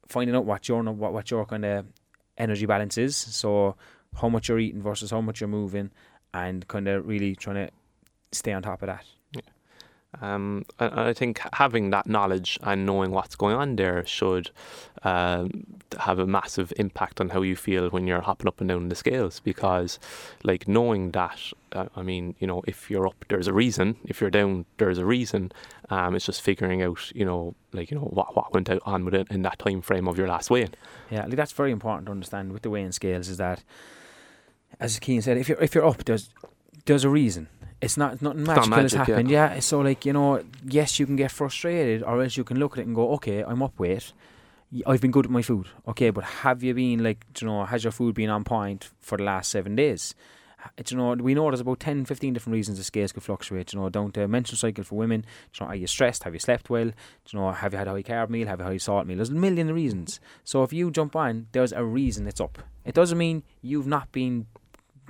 finding 0.08 0.36
out 0.36 0.46
what 0.46 0.68
your 0.68 0.82
what, 0.84 1.14
what 1.14 1.30
your 1.30 1.46
kind 1.46 1.66
of 1.66 1.86
energy 2.38 2.66
balance 2.66 2.98
is. 2.98 3.16
So, 3.16 3.76
how 4.20 4.30
much 4.30 4.48
you're 4.48 4.60
eating 4.60 4.82
versus 4.82 5.12
how 5.12 5.22
much 5.22 5.42
you're 5.42 5.48
moving, 5.48 5.92
and 6.36 6.68
kind 6.68 6.88
of 6.88 7.08
really 7.08 7.36
trying 7.36 7.68
to 7.68 7.70
stay 8.32 8.52
on 8.52 8.62
top 8.62 8.82
of 8.82 8.88
that. 8.88 9.06
Yeah. 9.34 9.42
Um, 10.22 10.66
I, 10.80 11.10
I 11.10 11.14
think 11.14 11.40
having 11.54 11.92
that 11.92 12.08
knowledge 12.08 12.60
and 12.64 12.86
knowing 12.86 13.12
what's 13.12 13.36
going 13.36 13.56
on 13.56 13.76
there 13.78 14.06
should 14.06 14.52
um, 15.04 15.66
have 16.00 16.20
a 16.20 16.28
massive 16.28 16.74
impact 16.78 17.22
on 17.22 17.30
how 17.30 17.42
you 17.42 17.56
feel 17.56 17.90
when 17.90 18.08
you're 18.08 18.22
hopping 18.22 18.48
up 18.48 18.60
and 18.60 18.70
down 18.70 18.90
the 18.90 18.96
scales. 18.96 19.40
Because, 19.40 20.00
like 20.44 20.68
knowing 20.68 21.12
that, 21.12 21.40
uh, 21.72 21.88
I 21.96 22.02
mean, 22.02 22.36
you 22.40 22.48
know, 22.48 22.64
if 22.68 22.90
you're 22.92 23.08
up, 23.08 23.26
there's 23.30 23.48
a 23.48 23.54
reason. 23.54 23.96
If 24.06 24.20
you're 24.20 24.30
down, 24.30 24.66
there's 24.78 24.98
a 24.98 25.06
reason. 25.06 25.52
Um, 25.90 26.16
it's 26.16 26.26
just 26.26 26.42
figuring 26.42 26.82
out, 26.82 27.12
you 27.16 27.26
know, 27.26 27.56
like 27.72 27.92
you 27.92 27.98
know 27.98 28.06
what 28.06 28.36
what 28.36 28.54
went 28.54 28.70
on 28.86 29.06
with 29.06 29.14
it 29.14 29.28
in 29.30 29.44
that 29.44 29.60
time 29.60 29.82
frame 29.82 30.08
of 30.08 30.18
your 30.18 30.28
last 30.28 30.50
weigh-in. 30.50 30.74
Yeah, 31.10 31.26
like 31.26 31.36
that's 31.36 31.54
very 31.54 31.72
important 31.72 32.08
to 32.08 32.12
understand 32.12 32.52
with 32.52 32.64
the 32.64 32.70
weighing 32.70 32.92
scales. 32.92 33.30
Is 33.30 33.38
that 33.38 33.64
as 34.80 35.00
Keane 35.00 35.22
said, 35.22 35.38
if 35.38 35.50
you're 35.50 35.62
if 35.62 35.76
you're 35.76 35.86
up, 35.86 36.04
there's 36.06 36.30
there's 36.86 37.04
a 37.04 37.10
reason. 37.10 37.50
It's 37.82 37.98
not 37.98 38.22
nothing 38.22 38.44
magical 38.44 38.70
not 38.70 38.78
magic, 38.78 38.98
has 39.00 39.08
happened. 39.08 39.30
Yeah. 39.30 39.54
yeah. 39.56 39.60
So 39.60 39.80
like 39.82 40.06
you 40.06 40.14
know, 40.14 40.44
yes, 40.66 41.00
you 41.00 41.06
can 41.06 41.16
get 41.16 41.32
frustrated, 41.32 42.04
or 42.04 42.22
else 42.22 42.38
you 42.38 42.44
can 42.44 42.58
look 42.58 42.74
at 42.74 42.80
it 42.80 42.88
and 42.88 42.96
go, 42.96 43.12
okay, 43.14 43.44
I'm 43.44 43.62
up 43.62 43.78
weight. 43.80 44.14
I've 44.86 45.02
been 45.02 45.12
good 45.12 45.26
with 45.26 45.32
my 45.32 45.42
food. 45.42 45.68
Okay, 45.88 46.10
but 46.10 46.24
have 46.24 46.64
you 46.64 46.74
been 46.74 47.04
like, 47.04 47.26
you 47.40 47.48
know, 47.48 47.66
has 47.66 47.84
your 47.84 47.92
food 47.92 48.16
been 48.16 48.30
on 48.30 48.44
point 48.44 48.90
for 49.00 49.18
the 49.18 49.24
last 49.24 49.52
seven 49.52 49.76
days? 49.76 50.16
It's, 50.78 50.92
you 50.92 50.98
know, 50.98 51.14
we 51.14 51.34
know 51.36 51.50
there's 51.50 51.60
about 51.60 51.80
10, 51.80 52.06
15 52.06 52.34
different 52.34 52.54
reasons 52.56 52.78
the 52.78 52.84
scales 52.84 53.12
could 53.12 53.24
fluctuate. 53.24 53.72
You 53.74 53.80
know, 53.80 53.90
down 53.90 54.12
to 54.14 54.24
uh, 54.24 54.28
menstrual 54.28 54.58
cycle 54.58 54.84
for 54.84 54.96
women. 54.96 55.26
You 55.54 55.66
know, 55.66 55.72
are 55.72 55.76
you 55.76 55.88
stressed? 55.88 56.24
Have 56.24 56.34
you 56.34 56.40
slept 56.40 56.70
well? 56.70 56.88
You 56.88 56.94
know, 57.34 57.52
have 57.52 57.74
you 57.74 57.78
had 57.78 57.88
a 57.88 57.92
high 57.92 58.04
carb 58.04 58.30
meal? 58.30 58.48
Have 58.48 58.60
you 58.60 58.64
had 58.64 58.72
a 58.72 58.74
high 58.74 58.78
salt 58.78 59.06
meal? 59.06 59.18
There's 59.18 59.30
a 59.30 59.34
million 59.34 59.72
reasons. 59.74 60.20
So 60.44 60.64
if 60.64 60.74
you 60.74 60.92
jump 60.92 61.16
on, 61.16 61.48
there's 61.52 61.72
a 61.72 61.84
reason 61.84 62.28
it's 62.28 62.42
up. 62.42 62.58
It 62.84 62.96
doesn't 62.96 63.18
mean 63.18 63.44
you've 63.62 63.88
not 63.88 64.12
been 64.12 64.48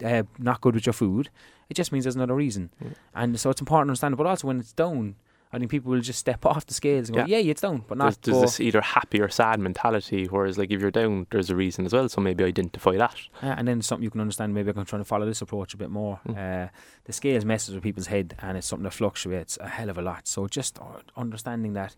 uh, 0.03 0.23
not 0.37 0.61
good 0.61 0.75
with 0.75 0.85
your 0.85 0.93
food. 0.93 1.29
It 1.69 1.73
just 1.75 1.91
means 1.91 2.05
there's 2.05 2.15
another 2.15 2.35
reason. 2.35 2.71
Yeah. 2.81 2.89
And 3.13 3.39
so 3.39 3.49
it's 3.49 3.61
important 3.61 3.87
to 3.87 3.91
understand. 3.91 4.17
But 4.17 4.27
also 4.27 4.47
when 4.47 4.59
it's 4.59 4.73
down, 4.73 5.15
I 5.51 5.57
think 5.57 5.71
people 5.71 5.91
will 5.91 6.01
just 6.01 6.19
step 6.19 6.45
off 6.45 6.65
the 6.65 6.73
scales 6.73 7.09
and 7.09 7.17
go, 7.17 7.25
yeah, 7.25 7.37
yeah 7.37 7.51
it's 7.51 7.61
down, 7.61 7.83
but 7.87 7.97
not. 7.97 8.21
There's, 8.21 8.37
there's 8.37 8.51
this 8.51 8.59
either 8.59 8.81
happy 8.81 9.21
or 9.21 9.29
sad 9.29 9.59
mentality, 9.59 10.25
whereas 10.25 10.57
like 10.57 10.71
if 10.71 10.81
you're 10.81 10.91
down, 10.91 11.27
there's 11.31 11.49
a 11.49 11.55
reason 11.55 11.85
as 11.85 11.93
well. 11.93 12.09
So 12.09 12.21
maybe 12.21 12.43
identify 12.43 12.97
that. 12.97 13.15
And 13.41 13.67
then 13.67 13.81
something 13.81 14.03
you 14.03 14.11
can 14.11 14.21
understand. 14.21 14.53
Maybe 14.53 14.71
I'm 14.75 14.85
trying 14.85 15.01
to 15.01 15.07
follow 15.07 15.25
this 15.25 15.41
approach 15.41 15.73
a 15.73 15.77
bit 15.77 15.89
more. 15.89 16.19
Mm. 16.27 16.65
Uh, 16.65 16.69
the 17.05 17.13
scales 17.13 17.45
messes 17.45 17.73
with 17.73 17.83
people's 17.83 18.07
head, 18.07 18.35
and 18.41 18.57
it's 18.57 18.67
something 18.67 18.83
that 18.83 18.93
fluctuates 18.93 19.57
a 19.61 19.69
hell 19.69 19.89
of 19.89 19.97
a 19.97 20.01
lot. 20.01 20.27
So 20.27 20.47
just 20.47 20.77
understanding 21.15 21.73
that 21.73 21.95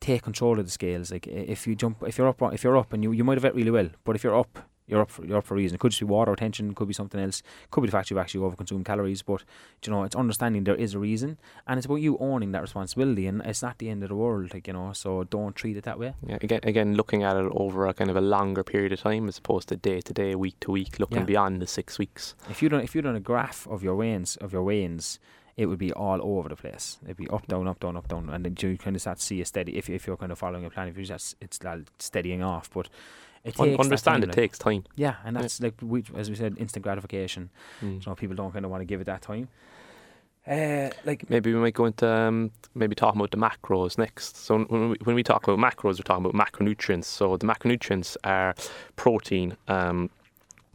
take 0.00 0.22
control 0.22 0.58
of 0.58 0.64
the 0.64 0.70
scales. 0.70 1.10
Like 1.10 1.26
if 1.26 1.66
you 1.66 1.74
jump, 1.74 2.02
if 2.06 2.18
you're 2.18 2.28
up, 2.28 2.40
if 2.52 2.64
you're 2.64 2.76
up, 2.76 2.92
and 2.92 3.02
you, 3.02 3.12
you 3.12 3.24
might 3.24 3.36
have 3.36 3.44
it 3.44 3.54
really 3.54 3.70
well, 3.70 3.88
but 4.04 4.16
if 4.16 4.24
you're 4.24 4.38
up 4.38 4.58
you're 4.86 5.00
up 5.00 5.10
for 5.10 5.24
you're 5.24 5.38
up 5.38 5.44
for 5.44 5.54
a 5.54 5.56
reason. 5.56 5.74
It 5.74 5.78
could 5.80 5.92
just 5.92 6.00
be 6.00 6.06
water 6.06 6.30
retention, 6.32 6.74
could 6.74 6.88
be 6.88 6.94
something 6.94 7.20
else, 7.20 7.42
could 7.70 7.80
be 7.80 7.86
the 7.88 7.92
fact 7.92 8.10
you've 8.10 8.18
actually 8.18 8.40
overconsumed 8.48 8.84
calories. 8.84 9.22
But 9.22 9.42
you 9.84 9.90
know, 9.92 10.04
it's 10.04 10.14
understanding 10.16 10.64
there 10.64 10.74
is 10.74 10.94
a 10.94 10.98
reason, 10.98 11.38
and 11.66 11.78
it's 11.78 11.86
about 11.86 11.96
you 11.96 12.16
owning 12.18 12.52
that 12.52 12.62
responsibility. 12.62 13.26
And 13.26 13.40
it's 13.42 13.62
not 13.62 13.78
the 13.78 13.88
end 13.90 14.02
of 14.02 14.10
the 14.10 14.14
world, 14.14 14.52
like 14.52 14.66
you 14.66 14.72
know. 14.74 14.92
So 14.92 15.24
don't 15.24 15.54
treat 15.56 15.76
it 15.76 15.84
that 15.84 15.98
way. 15.98 16.14
Yeah, 16.26 16.38
again, 16.40 16.60
again, 16.64 16.94
looking 16.94 17.22
at 17.22 17.36
it 17.36 17.50
over 17.52 17.86
a 17.86 17.94
kind 17.94 18.10
of 18.10 18.16
a 18.16 18.20
longer 18.20 18.62
period 18.62 18.92
of 18.92 19.00
time 19.00 19.28
as 19.28 19.38
opposed 19.38 19.68
to 19.68 19.76
day 19.76 20.00
to 20.02 20.12
day, 20.12 20.34
week 20.34 20.60
to 20.60 20.70
week, 20.70 20.98
looking 21.00 21.18
Yeah. 21.18 21.24
beyond 21.24 21.62
the 21.62 21.66
six 21.66 21.98
weeks. 21.98 22.34
If 22.50 22.62
you 22.62 22.68
don't, 22.68 22.82
if 22.84 22.94
you 22.94 23.02
don't 23.02 23.16
a 23.16 23.20
graph 23.20 23.66
of 23.68 23.82
your 23.82 23.94
weigh-ins 23.96 24.36
of 24.36 24.52
your 24.52 24.62
weigh-ins, 24.62 25.18
it 25.56 25.66
would 25.66 25.78
be 25.78 25.92
all 25.92 26.20
over 26.20 26.48
the 26.48 26.56
place. 26.56 26.98
It'd 27.04 27.16
be 27.16 27.28
up, 27.28 27.46
down, 27.46 27.68
up, 27.68 27.78
down, 27.78 27.96
up, 27.96 28.08
down, 28.08 28.28
and 28.28 28.44
then 28.44 28.56
you 28.58 28.76
kind 28.76 28.96
of 28.96 29.02
start 29.02 29.18
to 29.18 29.24
see 29.24 29.40
a 29.40 29.44
steady. 29.44 29.76
If 29.78 29.88
if 29.88 30.06
you're 30.06 30.16
kind 30.16 30.32
of 30.32 30.38
following 30.38 30.64
a 30.64 30.70
plan, 30.70 30.88
if 30.88 30.98
you 30.98 31.04
just 31.04 31.36
it's 31.40 31.62
like 31.62 31.82
steadying 31.98 32.42
off, 32.42 32.68
but 32.74 32.88
it 33.44 33.58
Un- 33.60 33.66
takes 33.68 33.80
understand 33.84 34.14
time, 34.16 34.22
it 34.24 34.26
like- 34.28 34.36
takes 34.36 34.58
time. 34.58 34.84
Yeah, 34.96 35.16
and 35.24 35.36
that's 35.36 35.60
like 35.60 35.74
we, 35.82 36.02
as 36.16 36.30
we 36.30 36.36
said, 36.36 36.56
instant 36.58 36.82
gratification. 36.82 37.50
Mm. 37.82 38.00
You 38.00 38.10
know, 38.10 38.14
people 38.14 38.36
don't 38.36 38.52
kind 38.52 38.64
of 38.64 38.70
want 38.70 38.80
to 38.80 38.86
give 38.86 39.00
it 39.00 39.04
that 39.04 39.22
time. 39.22 39.48
Uh, 40.46 40.90
like 41.06 41.28
Maybe 41.30 41.54
we 41.54 41.58
might 41.58 41.72
go 41.72 41.86
into 41.86 42.06
um, 42.06 42.50
maybe 42.74 42.94
talking 42.94 43.18
about 43.18 43.30
the 43.30 43.38
macros 43.38 43.96
next. 43.96 44.36
So 44.36 44.58
when 44.64 44.90
we, 44.90 44.96
when 45.04 45.16
we 45.16 45.22
talk 45.22 45.48
about 45.48 45.58
macros, 45.58 45.94
we're 45.98 46.02
talking 46.04 46.26
about 46.26 46.34
macronutrients. 46.34 47.06
So 47.06 47.36
the 47.38 47.46
macronutrients 47.46 48.16
are 48.24 48.54
protein, 48.96 49.56
um, 49.68 50.10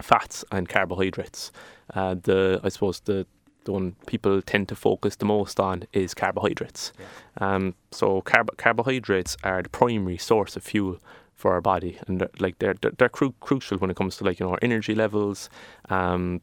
fats, 0.01 0.43
and 0.51 0.67
carbohydrates. 0.67 1.51
Uh, 1.93 2.15
the 2.15 2.59
I 2.63 2.69
suppose 2.69 3.01
the 3.01 3.27
the 3.65 3.73
one 3.73 3.95
people 4.07 4.41
tend 4.41 4.67
to 4.69 4.75
focus 4.75 5.17
the 5.17 5.25
most 5.25 5.59
on 5.59 5.83
is 5.93 6.15
carbohydrates. 6.15 6.91
Um, 7.39 7.75
so 7.91 8.21
carb- 8.23 8.57
carbohydrates 8.57 9.37
are 9.43 9.61
the 9.61 9.69
primary 9.69 10.17
source 10.17 10.55
of 10.55 10.63
fuel 10.63 10.97
for 11.39 11.53
our 11.53 11.61
body, 11.61 11.97
and 12.05 12.19
they're, 12.19 12.29
like 12.39 12.59
they're 12.59 12.75
they're, 12.81 12.91
they're 12.97 13.09
cru- 13.17 13.33
crucial 13.39 13.77
when 13.77 13.89
it 13.89 13.95
comes 13.95 14.17
to 14.17 14.25
like 14.25 14.39
you 14.39 14.45
know 14.45 14.51
our 14.51 14.59
energy 14.61 14.93
levels. 14.93 15.49
Um, 15.89 16.41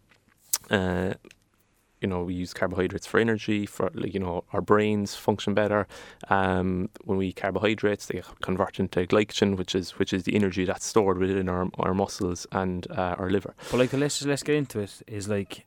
uh, 0.71 1.15
you 2.01 2.09
know, 2.09 2.23
we 2.25 2.35
use 2.35 2.53
carbohydrates 2.55 3.07
for 3.07 3.21
energy, 3.21 3.67
for 3.67 3.91
like 3.95 4.15
you 4.15 4.21
know, 4.21 4.45
our 4.55 4.63
brains 4.63 5.15
function 5.15 5.53
better. 5.55 5.87
Um, 6.29 6.89
when 7.05 7.19
we 7.19 7.29
eat 7.29 7.37
carbohydrates, 7.37 8.07
they 8.07 8.23
convert 8.41 8.81
into 8.81 9.07
glycogen, 9.07 9.57
which 9.57 9.75
is 9.75 9.99
which 9.99 10.13
is 10.15 10.25
the 10.25 10.35
energy 10.35 10.65
that's 10.65 10.87
stored 10.87 11.19
within 11.19 11.49
our 11.49 11.69
our 11.79 11.95
muscles 11.95 12.47
and 12.53 12.87
uh, 12.91 13.17
our 13.19 13.29
liver. 13.31 13.55
But 13.71 13.79
like, 13.79 13.93
let's 13.93 14.25
let's 14.25 14.43
get 14.43 14.57
into 14.57 14.81
it. 14.81 15.03
Is 15.07 15.29
like 15.29 15.67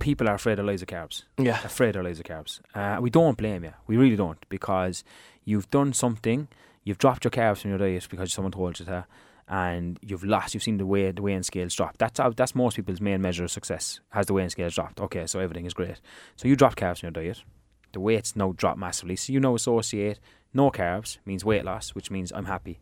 people 0.00 0.28
are 0.28 0.34
afraid 0.34 0.58
of 0.58 0.68
of 0.68 0.86
carbs. 0.86 1.24
Yeah, 1.38 1.60
Afraid 1.64 1.96
of 1.96 2.06
of 2.06 2.18
carbs. 2.24 2.60
Uh, 2.74 3.00
we 3.00 3.10
don't 3.10 3.36
blame 3.38 3.62
you. 3.64 3.74
We 3.86 3.96
really 3.96 4.16
don't 4.16 4.44
because 4.48 5.04
you've 5.44 5.70
done 5.70 5.92
something. 5.92 6.48
You've 6.88 6.96
dropped 6.96 7.22
your 7.22 7.30
carbs 7.30 7.58
from 7.58 7.68
your 7.68 7.76
diet 7.76 8.08
because 8.08 8.32
someone 8.32 8.50
told 8.50 8.80
you 8.80 8.86
to, 8.86 9.04
and 9.46 9.98
you've 10.00 10.24
lost. 10.24 10.54
You've 10.54 10.62
seen 10.62 10.78
the 10.78 10.86
way 10.86 11.10
the 11.10 11.20
weighing 11.20 11.42
scales 11.42 11.74
drop. 11.74 11.98
That's 11.98 12.18
how, 12.18 12.30
that's 12.30 12.54
most 12.54 12.76
people's 12.76 12.98
main 12.98 13.20
measure 13.20 13.44
of 13.44 13.50
success. 13.50 14.00
Has 14.08 14.24
the 14.24 14.32
weighing 14.32 14.48
scales 14.48 14.74
dropped? 14.74 14.98
Okay, 14.98 15.26
so 15.26 15.38
everything 15.38 15.66
is 15.66 15.74
great. 15.74 16.00
So 16.36 16.48
you 16.48 16.56
drop 16.56 16.76
carbs 16.76 17.00
from 17.00 17.08
your 17.08 17.22
diet. 17.22 17.42
The 17.92 18.00
weights 18.00 18.36
now 18.36 18.54
drop 18.56 18.78
massively. 18.78 19.16
So 19.16 19.34
you 19.34 19.38
now 19.38 19.54
associate 19.54 20.18
no 20.54 20.70
carbs 20.70 21.18
means 21.26 21.44
weight 21.44 21.66
loss, 21.66 21.90
which 21.90 22.10
means 22.10 22.32
I'm 22.32 22.46
happy. 22.46 22.80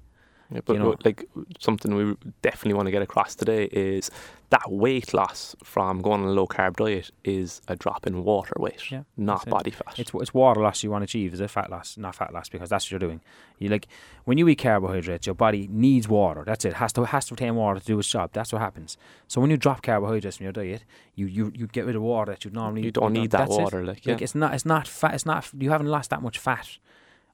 Yeah, 0.50 0.60
but 0.64 0.74
You 0.74 0.78
know- 0.78 0.94
like 1.04 1.28
something 1.58 1.94
we 1.94 2.16
definitely 2.42 2.74
want 2.74 2.86
to 2.86 2.92
get 2.92 3.02
across 3.02 3.34
today 3.34 3.64
is 3.64 4.10
that 4.50 4.70
weight 4.70 5.12
loss 5.12 5.56
from 5.64 6.00
going 6.00 6.22
on 6.22 6.28
a 6.28 6.32
low 6.32 6.46
carb 6.46 6.76
diet 6.76 7.10
is 7.24 7.60
a 7.66 7.74
drop 7.74 8.06
in 8.06 8.22
water 8.22 8.52
weight, 8.58 8.92
Yeah, 8.92 9.02
not 9.16 9.38
that's 9.38 9.46
it. 9.48 9.50
body 9.50 9.70
fat. 9.72 9.98
It's 9.98 10.12
it's 10.14 10.32
water 10.32 10.60
loss 10.60 10.84
you 10.84 10.90
want 10.92 11.02
to 11.02 11.04
achieve, 11.06 11.34
is 11.34 11.40
it 11.40 11.50
fat 11.50 11.68
loss, 11.68 11.96
not 11.98 12.14
fat 12.14 12.32
loss, 12.32 12.48
because 12.48 12.70
that's 12.70 12.84
what 12.86 12.90
you're 12.92 13.00
doing. 13.00 13.20
You 13.58 13.70
like 13.70 13.88
when 14.24 14.38
you 14.38 14.46
eat 14.48 14.56
carbohydrates, 14.60 15.26
your 15.26 15.34
body 15.34 15.66
needs 15.68 16.06
water. 16.08 16.44
That's 16.46 16.64
it. 16.64 16.74
Has 16.74 16.92
to 16.92 17.04
has 17.06 17.24
to 17.26 17.34
retain 17.34 17.56
water 17.56 17.80
to 17.80 17.86
do 17.86 17.98
its 17.98 18.08
job. 18.08 18.30
That's 18.32 18.52
what 18.52 18.60
happens. 18.62 18.96
So 19.26 19.40
when 19.40 19.50
you 19.50 19.56
drop 19.56 19.82
carbohydrates 19.82 20.36
from 20.36 20.44
your 20.44 20.52
diet, 20.52 20.84
you 21.16 21.26
you, 21.26 21.50
you 21.56 21.66
get 21.66 21.84
rid 21.84 21.96
of 21.96 22.02
water 22.02 22.30
that 22.32 22.44
you 22.44 22.52
normally 22.52 22.82
you 22.82 22.92
don't 22.92 23.12
need 23.14 23.32
that 23.32 23.48
water, 23.48 23.84
like 23.84 24.06
yeah. 24.06 24.12
Like 24.12 24.22
it's 24.22 24.36
not 24.36 24.54
it's 24.54 24.64
not 24.66 24.86
fat. 24.86 25.14
It's 25.14 25.26
not 25.26 25.50
you 25.58 25.70
haven't 25.70 25.88
lost 25.88 26.10
that 26.10 26.22
much 26.22 26.38
fat 26.38 26.78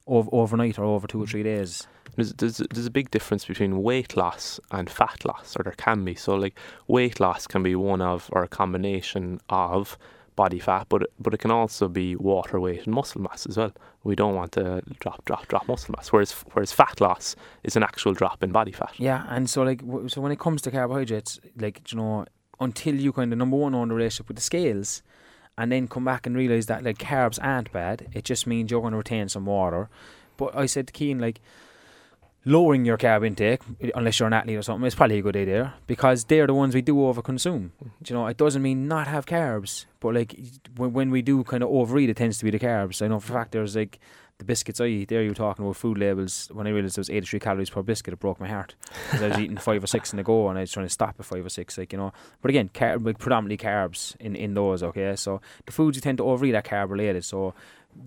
over, 0.07 0.29
overnight 0.31 0.77
or 0.79 0.83
over 0.83 1.07
two 1.07 1.21
or 1.21 1.25
mm. 1.25 1.29
three 1.29 1.43
days. 1.43 1.87
There's, 2.15 2.33
there's 2.33 2.57
there's 2.57 2.85
a 2.85 2.91
big 2.91 3.09
difference 3.09 3.45
between 3.45 3.81
weight 3.81 4.15
loss 4.15 4.59
and 4.71 4.89
fat 4.89 5.25
loss, 5.25 5.55
or 5.57 5.63
there 5.63 5.73
can 5.73 6.05
be. 6.05 6.13
So 6.15 6.35
like 6.35 6.55
weight 6.87 7.19
loss 7.19 7.47
can 7.47 7.63
be 7.63 7.75
one 7.75 8.01
of 8.01 8.29
or 8.31 8.43
a 8.43 8.47
combination 8.47 9.39
of 9.49 9.97
body 10.35 10.59
fat, 10.59 10.87
but 10.89 11.03
it, 11.03 11.13
but 11.19 11.33
it 11.33 11.39
can 11.39 11.51
also 11.51 11.87
be 11.87 12.15
water 12.15 12.59
weight 12.59 12.85
and 12.85 12.93
muscle 12.93 13.21
mass 13.21 13.45
as 13.45 13.57
well. 13.57 13.71
We 14.03 14.15
don't 14.15 14.35
want 14.35 14.51
to 14.53 14.83
drop 14.99 15.25
drop 15.25 15.47
drop 15.47 15.67
muscle 15.67 15.93
mass, 15.97 16.11
whereas 16.11 16.31
whereas 16.53 16.71
fat 16.71 17.01
loss 17.01 17.35
is 17.63 17.75
an 17.75 17.83
actual 17.83 18.13
drop 18.13 18.43
in 18.43 18.51
body 18.51 18.71
fat. 18.71 18.93
Yeah, 18.97 19.25
and 19.29 19.49
so 19.49 19.63
like 19.63 19.79
w- 19.85 20.07
so 20.09 20.21
when 20.21 20.31
it 20.31 20.39
comes 20.39 20.61
to 20.63 20.71
carbohydrates, 20.71 21.39
like 21.57 21.91
you 21.91 21.97
know, 21.97 22.25
until 22.59 22.95
you 22.95 23.11
kind 23.11 23.31
of 23.31 23.39
number 23.39 23.57
one 23.57 23.73
on 23.73 23.87
the 23.87 23.95
relationship 23.95 24.27
with 24.27 24.37
the 24.37 24.43
scales, 24.43 25.01
and 25.57 25.71
then 25.71 25.87
come 25.87 26.05
back 26.05 26.25
and 26.25 26.35
realize 26.35 26.65
that 26.67 26.83
like 26.83 26.97
carbs 26.97 27.39
aren't 27.41 27.71
bad. 27.71 28.07
It 28.13 28.25
just 28.25 28.47
means 28.47 28.71
you're 28.71 28.81
going 28.81 28.91
to 28.91 28.97
retain 28.97 29.29
some 29.29 29.45
water. 29.45 29.89
But 30.37 30.55
I 30.55 30.65
said 30.65 30.87
to 30.87 30.93
Keane 30.93 31.19
like 31.19 31.39
lowering 32.45 32.85
your 32.85 32.97
carb 32.97 33.25
intake, 33.25 33.61
unless 33.95 34.19
you're 34.19 34.27
an 34.27 34.33
athlete 34.33 34.57
or 34.57 34.61
something, 34.61 34.85
is 34.85 34.95
probably 34.95 35.19
a 35.19 35.21
good 35.21 35.37
idea 35.37 35.75
because 35.87 36.25
they're 36.25 36.47
the 36.47 36.53
ones 36.53 36.75
we 36.75 36.81
do 36.81 36.95
overconsume. 36.95 37.69
Mm-hmm. 37.69 37.87
Do 38.01 38.13
you 38.13 38.19
know, 38.19 38.27
it 38.27 38.37
doesn't 38.37 38.61
mean 38.61 38.87
not 38.87 39.07
have 39.07 39.25
carbs, 39.25 39.85
but 39.99 40.15
like 40.15 40.35
when, 40.75 40.93
when 40.93 41.11
we 41.11 41.21
do 41.21 41.43
kind 41.43 41.63
of 41.63 41.69
overeat, 41.69 42.09
it 42.09 42.17
tends 42.17 42.37
to 42.39 42.45
be 42.45 42.51
the 42.51 42.59
carbs. 42.59 43.01
I 43.01 43.07
know 43.07 43.19
for 43.19 43.33
a 43.33 43.35
fact 43.35 43.51
there's 43.51 43.75
like 43.75 43.99
the 44.39 44.45
biscuits 44.45 44.81
I 44.81 44.85
eat. 44.85 45.09
There 45.09 45.21
you 45.21 45.29
were 45.29 45.35
talking 45.35 45.63
about 45.63 45.75
food 45.75 45.97
labels. 45.97 46.49
When 46.51 46.65
I 46.67 46.71
realized 46.71 46.97
it 46.97 47.01
was 47.01 47.09
83 47.09 47.39
calories 47.39 47.69
per 47.69 47.81
biscuit, 47.83 48.13
it 48.13 48.19
broke 48.19 48.39
my 48.39 48.47
heart 48.47 48.75
because 49.05 49.21
I 49.21 49.27
was 49.29 49.39
eating 49.39 49.57
five 49.57 49.83
or 49.83 49.87
six 49.87 50.11
in 50.11 50.19
a 50.19 50.23
go, 50.23 50.49
and 50.49 50.57
I 50.57 50.61
was 50.61 50.71
trying 50.71 50.85
to 50.87 50.89
stop 50.89 51.15
at 51.19 51.25
five 51.25 51.45
or 51.45 51.49
six, 51.49 51.77
like 51.77 51.91
you 51.93 51.99
know. 51.99 52.11
But 52.41 52.49
again, 52.49 52.69
car- 52.73 52.97
like 52.97 53.19
predominantly 53.19 53.57
carbs 53.63 54.15
in 54.19 54.35
in 54.35 54.53
those. 54.53 54.81
Okay, 54.83 55.15
so 55.15 55.39
the 55.65 55.71
foods 55.71 55.97
you 55.97 56.01
tend 56.01 56.17
to 56.17 56.25
overeat 56.25 56.55
are 56.55 56.61
carb 56.61 56.89
related. 56.89 57.23
So 57.25 57.53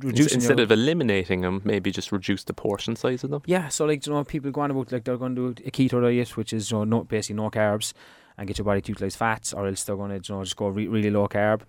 reducing 0.01 0.39
Instead 0.39 0.59
your, 0.59 0.65
of 0.65 0.73
eliminating 0.73 1.43
them, 1.43 1.63
maybe 1.65 1.93
just 1.93 2.11
reduce 2.11 2.43
the 2.45 2.53
portion 2.55 2.97
size 2.97 3.23
of 3.23 3.31
them. 3.31 3.43
yeah, 3.47 3.69
so 3.69 3.85
like 3.85 4.05
you 4.05 4.13
know, 4.13 4.25
people 4.25 4.51
go 4.51 4.63
on 4.63 4.71
about 4.73 4.91
like 4.91 5.05
they're 5.05 5.17
going 5.17 5.37
to 5.37 5.53
do 5.55 5.63
a 5.65 5.71
keto 5.71 6.03
diet, 6.03 6.37
which 6.37 6.53
is 6.53 6.71
you 6.71 6.79
know 6.79 6.85
no, 6.85 7.05
basically 7.05 7.37
no 7.37 7.51
carbs, 7.51 7.93
and 8.37 8.49
get 8.49 8.59
your 8.59 8.65
body 8.65 8.81
to 8.81 8.91
utilize 8.91 9.15
fats, 9.17 9.53
or 9.55 9.69
else 9.69 9.85
they're 9.85 9.97
going 9.97 10.11
to 10.11 10.33
you 10.33 10.37
know 10.37 10.43
just 10.43 10.57
go 10.57 10.67
re- 10.69 10.89
really 10.89 11.11
low 11.11 11.29
carb. 11.29 11.61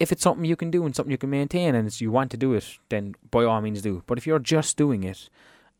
If 0.00 0.10
it's 0.12 0.22
something 0.22 0.44
you 0.44 0.56
can 0.56 0.70
do 0.70 0.84
and 0.84 0.96
something 0.96 1.10
you 1.12 1.18
can 1.18 1.30
maintain, 1.30 1.74
and 1.74 1.86
it's, 1.86 2.00
you 2.00 2.10
want 2.10 2.30
to 2.32 2.36
do 2.36 2.54
it, 2.54 2.66
then 2.88 3.14
by 3.30 3.44
all 3.44 3.60
means 3.60 3.82
do. 3.82 4.02
But 4.06 4.18
if 4.18 4.26
you're 4.26 4.38
just 4.38 4.76
doing 4.76 5.04
it 5.04 5.28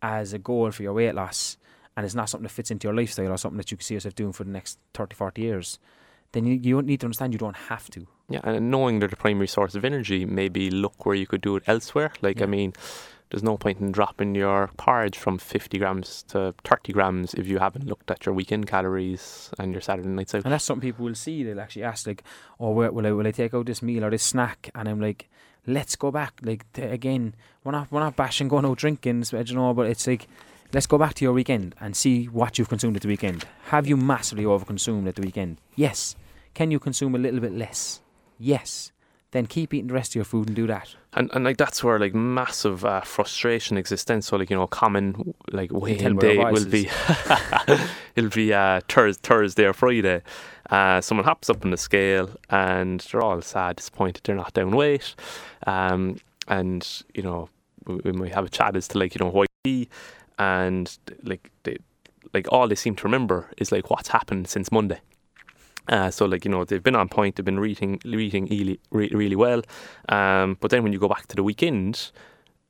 as 0.02 0.32
a 0.32 0.38
goal 0.38 0.70
for 0.70 0.82
your 0.82 0.92
weight 0.92 1.14
loss, 1.14 1.56
and 1.96 2.04
it's 2.06 2.14
not 2.14 2.28
something 2.28 2.44
that 2.44 2.52
fits 2.52 2.70
into 2.70 2.86
your 2.86 2.94
lifestyle 2.94 3.32
or 3.32 3.38
something 3.38 3.56
that 3.56 3.70
you 3.70 3.76
can 3.76 3.84
see 3.84 3.94
yourself 3.94 4.14
doing 4.14 4.32
for 4.32 4.44
the 4.44 4.50
next 4.50 4.78
30, 4.94 5.16
40 5.16 5.42
years, 5.42 5.78
then 6.32 6.46
you, 6.46 6.54
you 6.54 6.80
need 6.82 7.00
to 7.00 7.06
understand 7.06 7.32
you 7.32 7.38
don't 7.38 7.56
have 7.56 7.90
to. 7.90 8.06
Yeah, 8.28 8.40
and 8.44 8.70
knowing 8.70 9.00
they're 9.00 9.08
the 9.08 9.16
primary 9.16 9.48
source 9.48 9.74
of 9.74 9.84
energy, 9.84 10.24
maybe 10.24 10.70
look 10.70 11.04
where 11.04 11.16
you 11.16 11.26
could 11.26 11.40
do 11.40 11.56
it 11.56 11.64
elsewhere. 11.66 12.12
Like, 12.22 12.38
Yeah. 12.38 12.44
I 12.44 12.46
mean, 12.46 12.74
there's 13.30 13.42
no 13.42 13.56
point 13.56 13.80
in 13.80 13.92
dropping 13.92 14.34
your 14.34 14.70
porridge 14.76 15.16
from 15.16 15.38
50 15.38 15.78
grams 15.78 16.24
to 16.24 16.54
30 16.64 16.92
grams 16.92 17.34
if 17.34 17.46
you 17.46 17.58
haven't 17.58 17.86
looked 17.86 18.10
at 18.10 18.26
your 18.26 18.34
weekend 18.34 18.66
calories 18.66 19.50
and 19.58 19.72
your 19.72 19.80
Saturday 19.80 20.08
nights 20.08 20.34
out. 20.34 20.44
And 20.44 20.52
that's 20.52 20.64
something 20.64 20.90
people 20.90 21.04
will 21.04 21.14
see. 21.14 21.44
They'll 21.44 21.60
actually 21.60 21.84
ask, 21.84 22.06
like, 22.06 22.24
"Oh, 22.58 22.70
where, 22.70 22.90
will 22.90 23.06
I 23.06 23.12
will 23.12 23.26
I 23.26 23.30
take 23.30 23.54
out 23.54 23.66
this 23.66 23.82
meal 23.82 24.04
or 24.04 24.10
this 24.10 24.24
snack?" 24.24 24.70
And 24.74 24.88
I'm 24.88 25.00
like, 25.00 25.30
"Let's 25.66 25.96
go 25.96 26.10
back." 26.10 26.40
Like 26.42 26.70
t- 26.72 26.82
again, 26.82 27.34
we're 27.62 27.72
not 27.72 27.90
we're 27.90 28.00
not 28.00 28.16
bashing 28.16 28.48
going 28.48 28.66
out 28.66 28.78
drinking, 28.78 29.24
you 29.32 29.54
know, 29.54 29.74
but 29.74 29.86
it's 29.86 30.06
like, 30.06 30.26
let's 30.72 30.86
go 30.86 30.98
back 30.98 31.14
to 31.14 31.24
your 31.24 31.32
weekend 31.32 31.74
and 31.80 31.96
see 31.96 32.26
what 32.26 32.58
you've 32.58 32.68
consumed 32.68 32.96
at 32.96 33.02
the 33.02 33.08
weekend. 33.08 33.44
Have 33.66 33.86
you 33.86 33.96
massively 33.96 34.44
overconsumed 34.44 35.06
at 35.08 35.14
the 35.14 35.22
weekend? 35.22 35.58
Yes. 35.76 36.16
Can 36.54 36.72
you 36.72 36.80
consume 36.80 37.14
a 37.14 37.18
little 37.18 37.40
bit 37.40 37.52
less? 37.52 38.00
Yes. 38.38 38.90
Then 39.32 39.46
keep 39.46 39.72
eating 39.72 39.86
the 39.86 39.94
rest 39.94 40.12
of 40.12 40.16
your 40.16 40.24
food 40.24 40.48
and 40.48 40.56
do 40.56 40.66
that. 40.66 40.94
And 41.12 41.30
and 41.32 41.44
like 41.44 41.56
that's 41.56 41.84
where 41.84 41.98
like 41.98 42.14
massive 42.14 42.84
uh, 42.84 43.00
frustration 43.02 43.76
exists. 43.76 44.06
Then 44.06 44.22
so 44.22 44.36
like 44.36 44.50
you 44.50 44.56
know 44.56 44.66
common 44.66 45.34
like 45.52 45.72
weighing 45.72 46.16
day 46.16 46.38
will 46.38 46.64
be 46.64 46.88
it'll 48.16 48.30
be 48.30 48.52
uh, 48.52 48.80
Thurs 48.88 49.18
Thursday 49.18 49.64
or 49.64 49.72
Friday. 49.72 50.22
Uh, 50.68 51.00
someone 51.00 51.24
hops 51.24 51.50
up 51.50 51.64
on 51.64 51.70
the 51.70 51.76
scale 51.76 52.30
and 52.48 53.00
they're 53.00 53.22
all 53.22 53.42
sad, 53.42 53.76
disappointed 53.76 54.22
they're 54.24 54.36
not 54.36 54.52
down 54.54 54.72
weight. 54.72 55.14
Um, 55.66 56.18
and 56.48 56.86
you 57.14 57.22
know 57.22 57.48
we, 57.86 57.96
we 58.04 58.12
might 58.12 58.34
have 58.34 58.44
a 58.44 58.50
chat 58.50 58.76
as 58.76 58.88
to 58.88 58.98
like 58.98 59.14
you 59.14 59.24
know 59.24 59.30
why 59.30 59.46
and 60.38 60.98
like 61.22 61.50
they 61.64 61.76
like 62.32 62.46
all 62.50 62.68
they 62.68 62.74
seem 62.74 62.94
to 62.96 63.04
remember 63.04 63.50
is 63.58 63.70
like 63.70 63.90
what's 63.90 64.08
happened 64.08 64.48
since 64.48 64.72
Monday. 64.72 65.00
Uh, 65.90 66.10
so 66.10 66.24
like 66.24 66.44
you 66.44 66.50
know 66.50 66.64
they've 66.64 66.82
been 66.82 66.96
on 66.96 67.08
point, 67.08 67.36
they've 67.36 67.44
been 67.44 67.60
reading 67.60 68.00
reading 68.04 68.46
really, 68.46 68.80
re- 68.92 69.10
really 69.12 69.36
well, 69.36 69.62
um, 70.08 70.56
but 70.60 70.70
then 70.70 70.82
when 70.84 70.92
you 70.92 71.00
go 71.00 71.08
back 71.08 71.26
to 71.26 71.36
the 71.36 71.42
weekend, 71.42 72.12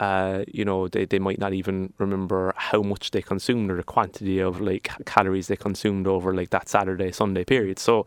uh, 0.01 0.45
you 0.49 0.65
know, 0.65 0.89
they, 0.89 1.05
they 1.05 1.19
might 1.19 1.39
not 1.39 1.53
even 1.53 1.93
remember 1.99 2.55
how 2.57 2.81
much 2.81 3.11
they 3.11 3.21
consumed 3.21 3.71
or 3.71 3.77
the 3.77 3.83
quantity 3.83 4.39
of 4.39 4.59
like 4.59 4.91
calories 5.05 5.49
they 5.49 5.57
consumed 5.57 6.07
over 6.07 6.35
like 6.35 6.49
that 6.51 6.71
Saturday, 6.71 7.13
Sunday 7.13 7.45
period. 7.45 7.79
So, 7.79 8.07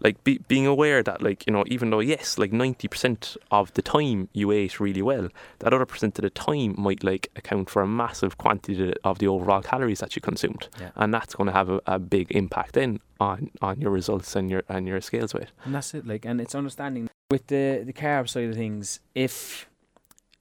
like 0.00 0.24
be, 0.24 0.38
being 0.48 0.66
aware 0.66 1.02
that 1.02 1.20
like, 1.22 1.46
you 1.46 1.52
know, 1.52 1.62
even 1.66 1.90
though 1.90 2.00
yes, 2.00 2.38
like 2.38 2.50
90% 2.50 3.36
of 3.50 3.72
the 3.74 3.82
time 3.82 4.30
you 4.32 4.50
ate 4.52 4.80
really 4.80 5.02
well, 5.02 5.28
that 5.58 5.74
other 5.74 5.84
percent 5.84 6.18
of 6.18 6.22
the 6.22 6.30
time 6.30 6.74
might 6.78 7.04
like 7.04 7.30
account 7.36 7.68
for 7.68 7.82
a 7.82 7.86
massive 7.86 8.38
quantity 8.38 8.94
of 9.04 9.18
the 9.18 9.28
overall 9.28 9.60
calories 9.60 10.00
that 10.00 10.16
you 10.16 10.22
consumed. 10.22 10.68
Yeah. 10.80 10.92
And 10.96 11.12
that's 11.12 11.34
going 11.34 11.48
to 11.48 11.52
have 11.52 11.68
a, 11.68 11.80
a 11.86 11.98
big 11.98 12.30
impact 12.30 12.72
then 12.72 13.00
on, 13.20 13.50
on 13.60 13.82
your 13.82 13.90
results 13.90 14.34
and 14.34 14.50
your, 14.50 14.62
and 14.70 14.88
your 14.88 15.02
scales 15.02 15.34
weight. 15.34 15.48
And 15.64 15.74
that's 15.74 15.92
it. 15.92 16.06
Like, 16.06 16.24
and 16.24 16.40
it's 16.40 16.54
understanding 16.54 17.10
with 17.30 17.48
the, 17.48 17.82
the 17.84 17.92
carb 17.92 18.30
side 18.30 18.48
of 18.48 18.54
things, 18.54 19.00
if 19.14 19.68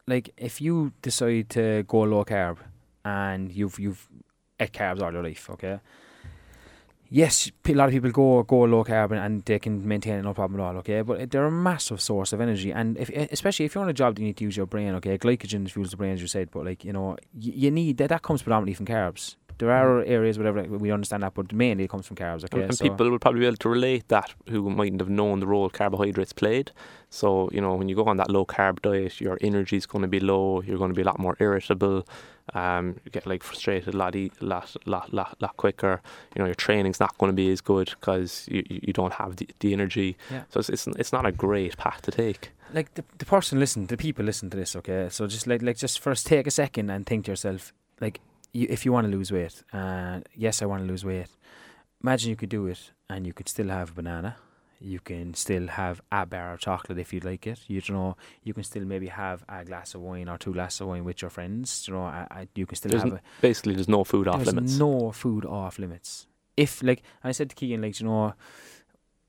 like 0.07 0.33
if 0.37 0.61
you 0.61 0.91
decide 1.01 1.49
to 1.49 1.83
go 1.87 2.01
low 2.01 2.25
carb 2.25 2.57
and 3.05 3.51
you've 3.51 3.79
you've 3.79 4.07
ate 4.59 4.73
carbs 4.73 5.01
all 5.01 5.11
your 5.11 5.23
life, 5.23 5.49
okay. 5.49 5.79
Yes, 7.09 7.51
a 7.67 7.73
lot 7.75 7.89
of 7.89 7.93
people 7.93 8.09
go 8.09 8.41
go 8.43 8.63
low 8.63 8.83
carb 8.83 9.11
and, 9.11 9.43
they 9.45 9.59
can 9.59 9.87
maintain 9.87 10.15
it 10.15 10.23
no 10.23 10.33
problem 10.33 10.59
at 10.59 10.63
all, 10.63 10.77
okay. 10.77 11.01
But 11.01 11.29
they're 11.29 11.45
a 11.45 11.51
massive 11.51 12.01
source 12.01 12.33
of 12.33 12.41
energy, 12.41 12.71
and 12.71 12.97
if 12.97 13.09
especially 13.09 13.65
if 13.65 13.75
you're 13.75 13.83
on 13.83 13.89
a 13.89 13.93
job 13.93 14.17
you 14.17 14.25
need 14.25 14.37
to 14.37 14.43
use 14.43 14.57
your 14.57 14.65
brain, 14.65 14.95
okay. 14.95 15.17
Glycogen 15.17 15.69
fuels 15.69 15.91
the 15.91 15.97
brain, 15.97 16.13
as 16.13 16.21
you 16.21 16.27
said, 16.27 16.49
but 16.51 16.65
like 16.65 16.83
you 16.83 16.93
know, 16.93 17.17
you, 17.37 17.53
you 17.55 17.71
need 17.71 17.97
that. 17.97 18.09
That 18.09 18.23
comes 18.23 18.41
predominantly 18.41 18.73
from 18.73 18.87
carbs. 18.87 19.35
There 19.63 19.71
are 19.71 20.03
mm. 20.03 20.09
areas, 20.09 20.37
whatever 20.37 20.63
we 20.63 20.91
understand 20.91 21.23
that, 21.23 21.35
but 21.35 21.53
mainly 21.53 21.85
it 21.85 21.89
comes 21.89 22.05
from 22.05 22.17
carbs. 22.17 22.43
Okay, 22.43 22.63
and 22.63 22.77
so 22.77 22.83
people 22.83 23.09
will 23.09 23.17
probably 23.17 23.39
be 23.39 23.45
able 23.45 23.55
to 23.55 23.69
relate 23.69 24.09
that 24.09 24.33
who 24.49 24.69
mightn't 24.69 24.99
have 24.99 25.09
known 25.09 25.39
the 25.39 25.47
role 25.47 25.69
carbohydrates 25.69 26.33
played. 26.33 26.71
So 27.09 27.49
you 27.53 27.61
know, 27.61 27.73
when 27.75 27.87
you 27.87 27.95
go 27.95 28.03
on 28.03 28.17
that 28.17 28.29
low 28.29 28.45
carb 28.45 28.81
diet, 28.81 29.21
your 29.21 29.37
energy 29.39 29.77
is 29.77 29.85
going 29.85 30.01
to 30.01 30.09
be 30.09 30.19
low. 30.19 30.61
You're 30.61 30.77
going 30.77 30.89
to 30.91 30.95
be 30.95 31.01
a 31.01 31.05
lot 31.05 31.17
more 31.17 31.37
irritable. 31.39 32.05
Um, 32.53 32.99
you 33.05 33.11
get 33.11 33.25
like 33.25 33.41
frustrated 33.41 33.93
a 33.93 33.97
lot, 33.97 34.17
e- 34.17 34.33
lot, 34.41 34.75
lot, 34.85 35.13
lot, 35.13 35.37
lot 35.39 35.55
quicker. 35.55 36.01
You 36.35 36.39
know, 36.39 36.45
your 36.45 36.55
training's 36.55 36.99
not 36.99 37.17
going 37.17 37.31
to 37.31 37.35
be 37.35 37.49
as 37.49 37.61
good 37.61 37.93
because 37.97 38.45
you, 38.51 38.63
you 38.67 38.91
don't 38.91 39.13
have 39.13 39.37
the, 39.37 39.47
the 39.61 39.71
energy. 39.71 40.17
Yeah. 40.29 40.43
So 40.49 40.59
it's, 40.59 40.69
it's 40.69 40.87
it's 40.87 41.13
not 41.13 41.25
a 41.25 41.31
great 41.31 41.77
path 41.77 42.01
to 42.01 42.11
take. 42.11 42.51
like 42.73 42.93
the 42.95 43.03
the 43.17 43.25
person 43.25 43.59
listen, 43.59 43.87
the 43.87 43.95
people 43.95 44.25
listen 44.25 44.49
to 44.49 44.57
this, 44.57 44.75
okay. 44.75 45.07
So 45.09 45.25
just 45.27 45.47
like 45.47 45.61
like 45.61 45.77
just 45.77 45.99
first 45.99 46.27
take 46.27 46.47
a 46.47 46.51
second 46.51 46.89
and 46.89 47.05
think 47.05 47.25
to 47.25 47.31
yourself, 47.31 47.71
like 48.01 48.19
you, 48.53 48.67
if 48.69 48.85
you 48.85 48.93
want 48.93 49.05
to 49.09 49.11
lose 49.11 49.31
weight, 49.31 49.63
uh, 49.73 50.21
yes, 50.35 50.61
I 50.61 50.65
want 50.65 50.83
to 50.83 50.87
lose 50.87 51.03
weight. 51.03 51.27
Imagine 52.01 52.29
you 52.29 52.35
could 52.35 52.49
do 52.49 52.67
it 52.67 52.91
and 53.09 53.25
you 53.27 53.33
could 53.33 53.49
still 53.49 53.67
have 53.69 53.91
a 53.91 53.93
banana. 53.93 54.37
You 54.79 54.99
can 54.99 55.33
still 55.33 55.67
have 55.67 56.01
a 56.11 56.25
bar 56.25 56.53
of 56.53 56.59
chocolate 56.59 56.97
if 56.99 57.13
you'd 57.13 57.23
like 57.23 57.47
it. 57.47 57.59
You 57.67 57.81
know, 57.89 58.17
you 58.43 58.53
can 58.53 58.63
still 58.63 58.83
maybe 58.83 59.07
have 59.07 59.45
a 59.47 59.63
glass 59.63 59.95
of 59.95 60.01
wine 60.01 60.27
or 60.27 60.37
two 60.37 60.51
glasses 60.51 60.81
of 60.81 60.87
wine 60.87 61.05
with 61.05 61.21
your 61.21 61.29
friends. 61.31 61.85
You 61.87 61.93
know, 61.93 62.03
I, 62.03 62.27
I, 62.29 62.47
you 62.55 62.65
can 62.65 62.75
still 62.75 62.89
There's 62.91 63.03
have 63.03 63.13
n- 63.13 63.19
a, 63.19 63.41
Basically, 63.41 63.75
there's 63.75 63.87
no 63.87 64.03
food 64.03 64.27
off 64.27 64.35
there's 64.43 64.53
limits. 64.53 64.77
no 64.77 65.11
food 65.13 65.45
off 65.45 65.79
limits. 65.79 66.27
If 66.57 66.83
like 66.83 67.01
I 67.23 67.31
said 67.31 67.49
to 67.51 67.55
Keegan, 67.55 67.81
like 67.81 67.97
you 67.99 68.05
know, 68.07 68.33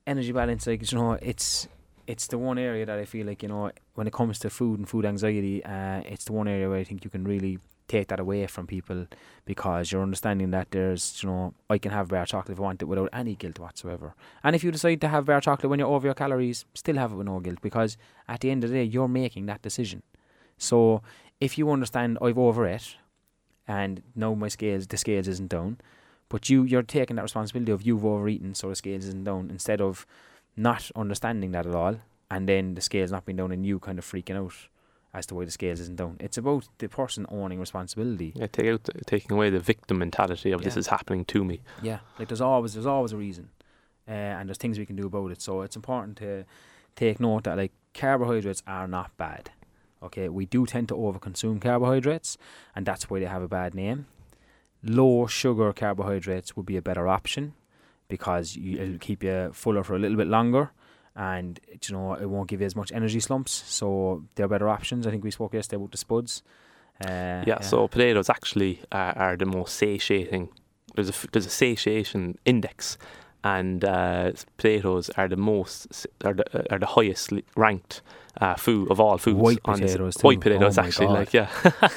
energy 0.06 0.32
balance, 0.32 0.66
like 0.66 0.90
you 0.90 0.98
know, 0.98 1.12
it's 1.12 1.68
it's 2.06 2.26
the 2.26 2.36
one 2.38 2.58
area 2.58 2.84
that 2.84 2.98
I 2.98 3.04
feel 3.04 3.26
like 3.26 3.42
you 3.42 3.48
know 3.48 3.70
when 3.94 4.06
it 4.06 4.12
comes 4.12 4.38
to 4.40 4.50
food 4.50 4.78
and 4.80 4.88
food 4.88 5.04
anxiety, 5.06 5.64
uh, 5.64 6.02
it's 6.04 6.24
the 6.24 6.32
one 6.32 6.48
area 6.48 6.68
where 6.68 6.78
I 6.78 6.84
think 6.84 7.04
you 7.04 7.10
can 7.10 7.24
really 7.24 7.58
take 7.88 8.08
that 8.08 8.20
away 8.20 8.46
from 8.46 8.66
people 8.66 9.06
because 9.44 9.92
you're 9.92 10.02
understanding 10.02 10.50
that 10.50 10.70
there's 10.70 11.22
you 11.22 11.28
know 11.28 11.54
I 11.68 11.78
can 11.78 11.92
have 11.92 12.08
bar 12.08 12.26
chocolate 12.26 12.56
if 12.56 12.60
I 12.60 12.62
want 12.62 12.82
it 12.82 12.86
without 12.86 13.10
any 13.12 13.34
guilt 13.34 13.58
whatsoever. 13.58 14.14
And 14.42 14.56
if 14.56 14.64
you 14.64 14.70
decide 14.70 15.00
to 15.02 15.08
have 15.08 15.26
bar 15.26 15.40
chocolate 15.40 15.70
when 15.70 15.78
you're 15.78 15.88
over 15.88 16.06
your 16.06 16.14
calories, 16.14 16.64
still 16.74 16.96
have 16.96 17.12
it 17.12 17.16
with 17.16 17.26
no 17.26 17.40
guilt 17.40 17.60
because 17.60 17.96
at 18.28 18.40
the 18.40 18.50
end 18.50 18.64
of 18.64 18.70
the 18.70 18.76
day 18.76 18.84
you're 18.84 19.08
making 19.08 19.46
that 19.46 19.62
decision. 19.62 20.02
So 20.56 21.02
if 21.40 21.58
you 21.58 21.70
understand 21.70 22.18
I've 22.22 22.38
overate 22.38 22.96
and 23.66 24.02
no 24.14 24.34
my 24.34 24.48
scales 24.48 24.86
the 24.86 24.96
scales 24.96 25.28
isn't 25.28 25.50
down, 25.50 25.78
but 26.28 26.48
you 26.48 26.64
you're 26.64 26.82
taking 26.82 27.16
that 27.16 27.22
responsibility 27.22 27.72
of 27.72 27.82
you've 27.82 28.04
overeaten 28.04 28.54
so 28.54 28.68
the 28.70 28.76
scales 28.76 29.04
isn't 29.04 29.24
down 29.24 29.50
instead 29.50 29.80
of 29.80 30.06
not 30.56 30.90
understanding 30.96 31.52
that 31.52 31.66
at 31.66 31.74
all 31.74 32.00
and 32.30 32.48
then 32.48 32.74
the 32.74 32.80
scales 32.80 33.12
not 33.12 33.24
being 33.26 33.36
down 33.36 33.52
and 33.52 33.66
you 33.66 33.78
kind 33.78 33.98
of 33.98 34.04
freaking 34.04 34.36
out 34.36 34.54
as 35.14 35.26
to 35.26 35.34
why 35.34 35.44
the 35.44 35.50
scales 35.50 35.80
isn't 35.80 35.96
down. 35.96 36.16
It's 36.18 36.36
about 36.36 36.68
the 36.78 36.88
person 36.88 37.24
owning 37.30 37.60
responsibility. 37.60 38.32
Yeah, 38.34 38.48
take 38.48 38.66
out, 38.66 38.88
taking 39.06 39.32
away 39.32 39.48
the 39.48 39.60
victim 39.60 39.98
mentality 39.98 40.50
of 40.50 40.62
this 40.62 40.76
is 40.76 40.88
happening 40.88 41.24
to 41.26 41.44
me. 41.44 41.60
Yeah, 41.80 42.00
like 42.18 42.28
there's 42.28 42.40
always 42.40 42.74
there's 42.74 42.86
always 42.86 43.12
a 43.12 43.16
reason, 43.16 43.50
uh, 44.08 44.10
and 44.10 44.48
there's 44.48 44.58
things 44.58 44.78
we 44.78 44.86
can 44.86 44.96
do 44.96 45.06
about 45.06 45.30
it. 45.30 45.40
So 45.40 45.62
it's 45.62 45.76
important 45.76 46.18
to 46.18 46.44
take 46.96 47.20
note 47.20 47.44
that 47.44 47.56
like 47.56 47.72
carbohydrates 47.94 48.62
are 48.66 48.88
not 48.88 49.16
bad. 49.16 49.50
Okay, 50.02 50.28
we 50.28 50.44
do 50.44 50.66
tend 50.66 50.88
to 50.88 50.94
overconsume 50.94 51.60
carbohydrates, 51.60 52.36
and 52.74 52.84
that's 52.84 53.08
why 53.08 53.20
they 53.20 53.26
have 53.26 53.42
a 53.42 53.48
bad 53.48 53.74
name. 53.74 54.06
Low 54.82 55.26
sugar 55.26 55.72
carbohydrates 55.72 56.56
would 56.56 56.66
be 56.66 56.76
a 56.76 56.82
better 56.82 57.08
option 57.08 57.54
because 58.08 58.54
you, 58.54 58.78
it'll 58.78 58.98
keep 58.98 59.22
you 59.22 59.50
fuller 59.54 59.82
for 59.82 59.94
a 59.94 59.98
little 59.98 60.18
bit 60.18 60.26
longer, 60.26 60.72
and 61.16 61.60
you 61.88 61.94
know 61.96 62.14
it 62.14 62.26
won't 62.28 62.48
give 62.48 62.60
you 62.60 62.66
as 62.66 62.76
much 62.76 62.92
energy 62.92 63.20
slumps. 63.20 63.52
So 63.66 64.24
they're 64.34 64.48
better 64.48 64.68
options. 64.68 65.06
I 65.06 65.10
think 65.10 65.24
we 65.24 65.30
spoke 65.30 65.54
yesterday 65.54 65.76
about 65.76 65.92
the 65.92 65.98
spuds. 65.98 66.42
Uh, 67.04 67.42
Yeah, 67.46 67.60
so 67.60 67.88
potatoes 67.88 68.30
actually 68.30 68.80
uh, 68.92 69.12
are 69.16 69.36
the 69.36 69.46
most 69.46 69.74
satiating. 69.74 70.48
There's 70.94 71.10
a 71.10 71.14
there's 71.32 71.46
a 71.46 71.50
satiation 71.50 72.38
index, 72.44 72.98
and 73.42 73.84
uh, 73.84 74.32
potatoes 74.56 75.10
are 75.16 75.28
the 75.28 75.36
most 75.36 76.06
are 76.24 76.34
the, 76.34 76.44
uh, 76.58 76.62
are 76.70 76.78
the 76.78 76.86
highest 76.86 77.32
ranked 77.56 78.02
uh, 78.40 78.54
food 78.56 78.90
of 78.90 78.98
all 79.00 79.16
foods. 79.18 79.36
White 79.38 79.58
on 79.64 79.80
this- 79.80 79.92
potatoes 79.92 80.16
too. 80.16 80.26
White 80.26 80.40
potatoes 80.40 80.76
Oh 80.78 80.82
my 80.82 80.88
actually, 80.88 81.06
God. 81.06 81.12
like 81.14 81.32
yeah, 81.34 81.50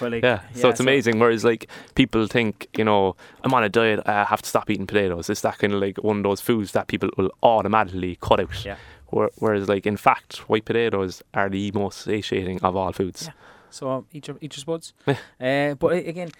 But, 0.00 0.12
like, 0.12 0.22
yeah. 0.22 0.40
So 0.54 0.68
it's 0.68 0.78
so- 0.78 0.84
amazing. 0.84 1.18
Whereas 1.18 1.44
like 1.44 1.68
people 1.94 2.26
think, 2.26 2.68
you 2.76 2.84
know, 2.84 3.16
I'm 3.42 3.52
on 3.54 3.64
a 3.64 3.68
diet, 3.68 4.00
I 4.06 4.24
have 4.24 4.42
to 4.42 4.48
stop 4.48 4.68
eating 4.70 4.86
potatoes. 4.86 5.30
It's 5.30 5.40
that 5.42 5.58
kind 5.58 5.72
of 5.72 5.80
like 5.80 5.98
one 5.98 6.18
of 6.18 6.22
those 6.22 6.40
foods 6.40 6.72
that 6.72 6.86
people 6.88 7.10
will 7.16 7.30
automatically 7.42 8.18
cut 8.20 8.40
out. 8.40 8.64
Yeah. 8.64 8.76
Whereas 9.38 9.68
like 9.68 9.86
in 9.86 9.96
fact, 9.96 10.48
white 10.48 10.64
potatoes 10.64 11.22
are 11.34 11.48
the 11.48 11.70
most 11.72 12.00
satiating 12.00 12.60
of 12.62 12.74
all 12.76 12.92
foods. 12.92 13.26
Yeah. 13.26 13.32
So 13.70 14.06
each 14.12 14.28
your 14.28 14.36
each 14.40 14.56
your 14.56 14.60
spuds. 14.62 14.92
Yeah. 15.06 15.70
Uh, 15.70 15.74
but 15.74 15.92
again, 15.94 16.30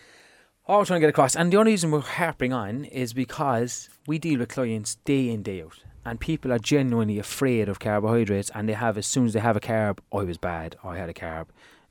all 0.66 0.78
we're 0.78 0.84
trying 0.86 1.00
to 1.00 1.06
get 1.06 1.10
across, 1.10 1.36
and 1.36 1.52
the 1.52 1.56
only 1.56 1.72
reason 1.72 1.90
we're 1.90 2.00
harping 2.00 2.52
on 2.52 2.84
is 2.86 3.12
because 3.12 3.88
we 4.06 4.18
deal 4.18 4.38
with 4.40 4.48
clients 4.48 4.96
day 5.04 5.28
in 5.30 5.42
day 5.42 5.62
out, 5.62 5.78
and 6.04 6.20
people 6.20 6.52
are 6.52 6.58
genuinely 6.58 7.18
afraid 7.18 7.68
of 7.68 7.78
carbohydrates, 7.80 8.50
and 8.54 8.68
they 8.68 8.74
have 8.74 8.98
as 8.98 9.06
soon 9.06 9.26
as 9.26 9.32
they 9.32 9.40
have 9.40 9.56
a 9.56 9.60
carb, 9.60 9.98
I 10.12 10.24
was 10.24 10.38
bad, 10.38 10.76
I 10.84 10.96
had 10.98 11.08
a 11.08 11.14
carb. 11.14 11.46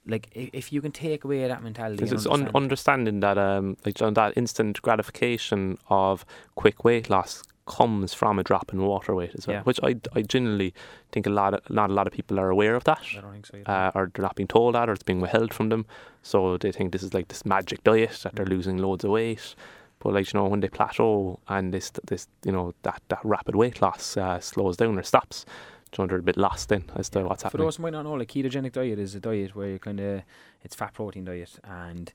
Like 0.06 0.28
if 0.34 0.74
you 0.74 0.82
can 0.82 0.92
take 0.92 1.24
away 1.24 1.48
that 1.48 1.64
mentality, 1.64 1.96
Because 2.04 2.12
it's 2.12 2.26
un- 2.28 2.52
understanding 2.54 3.22
that 3.22 3.38
um 3.38 3.78
like 3.86 3.96
John, 3.96 4.14
that 4.16 4.34
instant 4.36 4.82
gratification 4.82 5.78
of 5.90 6.26
quick 6.56 6.84
weight 6.84 7.10
loss 7.10 7.42
comes 7.66 8.14
from 8.14 8.38
a 8.38 8.44
drop 8.44 8.74
in 8.74 8.82
water 8.82 9.16
weight 9.16 9.32
as 9.38 9.48
well, 9.48 9.56
Yeah. 9.58 9.64
which 9.64 9.80
I 9.82 9.96
I 10.14 10.22
genuinely 10.24 10.74
think 11.14 11.26
a 11.26 11.30
lot 11.30 11.54
of, 11.54 11.62
not 11.70 11.90
a 11.90 11.94
lot 11.94 12.06
of 12.08 12.12
people 12.12 12.38
are 12.38 12.50
aware 12.50 12.76
of 12.76 12.84
that. 12.84 13.00
I 13.18 13.22
don't 13.22 13.32
think 13.32 13.46
so. 13.46 13.58
Uh, 13.66 13.92
or 13.96 14.12
they're 14.14 14.24
not 14.24 14.36
being 14.36 14.48
told 14.50 14.76
that, 14.76 14.90
or 14.90 14.92
it's 14.94 15.04
being 15.04 15.22
withheld 15.22 15.54
from 15.54 15.70
them. 15.70 15.86
So 16.22 16.58
they 16.58 16.74
think 16.74 16.92
this 16.92 17.04
is 17.04 17.14
like 17.14 17.30
this 17.30 17.46
magic 17.46 17.82
diet 17.86 18.20
that 18.24 18.36
they're 18.36 18.46
Mm. 18.46 18.50
losing 18.58 18.78
loads 18.80 19.06
of 19.06 19.12
weight. 19.12 19.56
But 20.04 20.14
like 20.14 20.34
you 20.34 20.40
know, 20.40 20.48
when 20.48 20.60
they 20.60 20.68
plateau 20.68 21.40
and 21.48 21.74
this 21.74 21.92
this 22.06 22.28
you 22.44 22.52
know 22.52 22.74
that 22.84 23.02
that 23.08 23.20
rapid 23.24 23.56
weight 23.56 23.82
loss 23.82 24.18
uh, 24.18 24.40
slows 24.42 24.76
down 24.76 25.00
or 25.00 25.04
stops, 25.04 25.46
you 25.94 26.04
know, 26.04 26.08
they're 26.08 26.20
a 26.20 26.24
bit 26.24 26.36
lost 26.36 26.72
in 26.74 26.84
as 26.96 27.08
to 27.10 27.20
Yeah. 27.20 27.26
what's 27.26 27.44
For 27.44 27.58
those 27.58 27.78
who 27.78 27.84
might 27.84 27.94
not 27.94 28.04
know, 28.04 28.14
like 28.14 28.28
ketogenic 28.28 28.74
diet 28.74 29.00
is 29.00 29.16
a 29.16 29.22
diet 29.22 29.56
where 29.56 29.70
you 29.70 29.80
kind 29.80 30.02
of 30.02 30.24
it's 30.62 30.76
fat 30.76 30.94
protein 30.94 31.24
diet, 31.24 31.58
and 31.64 32.12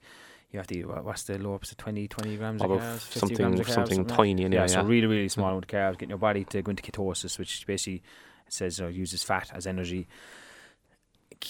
you 0.50 0.58
have 0.58 0.66
to 0.66 0.78
eat 0.78 0.86
what, 0.86 1.02
what's 1.02 1.22
the 1.24 1.38
low 1.38 1.54
up 1.54 1.62
to 1.62 1.74
20, 1.74 2.08
20 2.08 2.36
grams 2.36 2.62
of 2.62 2.70
carbs, 2.70 3.00
50 3.00 3.18
something 3.20 3.36
grams 3.36 3.60
of 3.60 3.66
carbs, 3.66 3.72
something 3.72 3.98
like 3.98 4.08
that. 4.08 4.14
tiny 4.16 4.42
in 4.44 4.52
yeah, 4.52 4.60
there, 4.60 4.68
so 4.68 4.82
really, 4.82 5.06
really 5.06 5.28
small 5.28 5.48
amount 5.48 5.64
of 5.64 5.70
carbs, 5.70 5.92
getting 5.94 6.10
your 6.10 6.18
body 6.18 6.44
to 6.44 6.60
go 6.60 6.70
into 6.70 6.82
ketosis, 6.82 7.38
which 7.38 7.66
basically 7.66 8.02
says 8.48 8.78
know, 8.80 8.88
uses 8.88 9.22
fat 9.22 9.50
as 9.54 9.66
energy. 9.66 10.06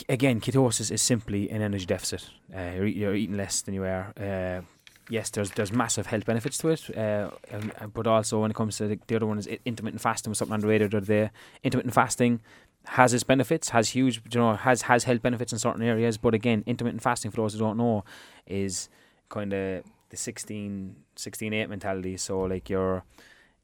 Again, 0.09 0.41
ketosis 0.41 0.93
is 0.93 1.03
simply 1.03 1.51
an 1.51 1.63
energy 1.63 1.87
deficit. 1.87 2.29
Uh, 2.55 2.73
you're, 2.77 2.87
you're 2.87 3.15
eating 3.15 3.37
less 3.37 3.63
than 3.63 3.75
you 3.75 3.85
are. 3.85 4.13
Uh, 4.21 4.63
yes, 5.11 5.31
there's 5.31 5.51
there's 5.53 5.73
massive 5.73 6.07
health 6.07 6.25
benefits 6.27 6.59
to 6.59 6.69
it, 6.69 6.97
uh, 6.97 7.31
and- 7.51 7.73
and- 7.79 7.93
but 7.95 8.07
also 8.07 8.41
when 8.43 8.51
it 8.51 8.55
comes 8.55 8.77
to 8.79 8.89
the, 8.89 8.99
the 9.07 9.17
other 9.17 9.27
one 9.27 9.39
is 9.39 9.47
intermittent 9.65 10.01
fasting, 10.03 10.31
was 10.31 10.39
something 10.39 10.55
underrated 10.55 10.95
or 10.95 11.01
there. 11.01 11.31
Intermittent 11.65 11.95
fasting 11.95 12.41
has 12.87 13.13
its 13.13 13.25
benefits, 13.25 13.71
has 13.71 13.91
huge, 13.91 14.23
you 14.33 14.41
know, 14.41 14.55
has 14.55 14.83
has 14.83 15.05
health 15.05 15.23
benefits 15.23 15.53
in 15.53 15.59
certain 15.59 15.83
areas. 15.83 16.17
But 16.19 16.35
again, 16.35 16.63
intermittent 16.67 17.03
fasting, 17.03 17.31
for 17.31 17.39
those 17.39 17.53
who 17.55 17.59
don't 17.59 17.77
know, 17.77 18.05
is 18.47 18.89
kind 19.29 19.53
of 19.53 19.85
the 20.11 20.17
16, 20.17 20.97
16 21.17 21.53
8 21.53 21.69
mentality. 21.69 22.17
So 22.17 22.41
like 22.41 22.71
you're 22.71 23.05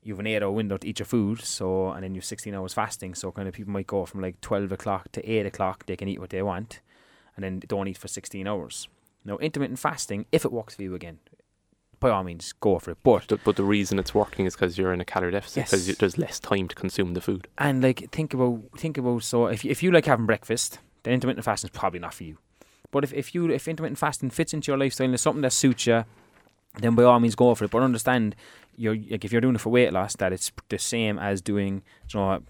you've 0.03 0.21
an 0.21 0.27
eight 0.27 0.43
hour 0.43 0.51
window 0.51 0.77
to 0.77 0.87
eat 0.87 0.99
your 0.99 1.07
food, 1.07 1.41
so 1.41 1.91
and 1.93 2.05
then 2.05 2.15
you've 2.15 2.27
sixteen 2.27 2.55
hours 2.55 2.75
fasting. 2.75 3.15
So 3.15 3.33
kind 3.33 3.49
of 3.49 3.55
people 3.55 3.73
might 3.73 3.87
go 3.87 4.05
from 4.05 4.21
like 4.21 4.39
twelve 4.43 4.71
o'clock 4.71 5.11
to 5.13 5.27
eight 5.31 5.47
o'clock. 5.47 5.87
They 5.87 5.97
can 5.97 6.09
eat 6.09 6.21
what 6.21 6.29
they 6.29 6.43
want, 6.43 6.81
and 7.35 7.43
then 7.43 7.61
don't 7.67 7.89
eat 7.89 7.97
for 7.97 8.09
sixteen 8.09 8.47
hours. 8.47 8.87
Now 9.25 9.39
intermittent 9.39 9.79
fasting, 9.79 10.27
if 10.31 10.45
it 10.45 10.53
works 10.53 10.75
for 10.75 10.83
you 10.83 10.95
again, 10.95 11.21
by 12.05 12.11
all 12.11 12.23
means 12.23 12.53
go 12.61 12.79
for 12.79 12.91
it. 12.93 12.99
But 13.03 13.25
But, 13.29 13.41
but 13.45 13.57
the 13.57 13.65
reason 13.65 13.99
it's 13.99 14.15
working 14.15 14.47
is 14.47 14.55
because 14.55 14.77
you're 14.79 14.93
in 14.93 15.01
a 15.01 15.05
calorie 15.05 15.33
deficit 15.33 15.65
because 15.65 15.89
Yes. 15.89 15.97
there's 15.99 16.19
less 16.19 16.39
time 16.39 16.69
to 16.69 16.75
consume 16.75 17.15
the 17.15 17.21
food. 17.21 17.49
and 17.59 17.83
like 17.83 18.11
think 18.13 18.35
about 18.35 18.61
think 18.79 18.99
about 18.99 19.23
so 19.23 19.47
if 19.47 19.65
you, 19.65 19.71
if 19.71 19.83
you 19.83 19.91
like 19.91 20.07
having 20.07 20.27
breakfast, 20.27 20.79
then 21.03 21.15
intermittent 21.15 21.45
fasting 21.45 21.69
is 21.71 21.79
probably 21.79 22.01
not 22.01 22.15
for 22.15 22.25
you. 22.25 22.37
But 22.91 23.05
if, 23.05 23.13
if 23.13 23.35
you 23.35 23.51
if 23.51 23.67
intermittent 23.67 23.99
fasting 23.99 24.31
fits 24.31 24.53
into 24.55 24.71
your 24.71 24.79
lifestyle 24.79 25.07
and 25.07 25.15
it's 25.15 25.23
something 25.23 25.43
that 25.43 25.53
suits 25.53 25.87
you, 25.87 26.05
then 26.81 26.95
by 26.95 27.03
all 27.05 27.21
means 27.21 27.35
go 27.35 27.55
for 27.55 27.65
it. 27.65 27.71
But 27.71 27.83
understand, 27.83 28.37
you're 28.77 28.97
like 28.97 29.25
if 29.25 29.33
you're 29.33 29.41
doing 29.41 29.55
it 29.57 29.61
for 29.61 29.71
weight 29.71 29.93
loss, 29.93 30.15
that 30.17 30.33
it's 30.33 30.53
the 30.69 30.79
same 30.79 31.19
as 31.19 31.41
doing, 31.41 31.83
you 32.13 32.21
know, 32.21 32.43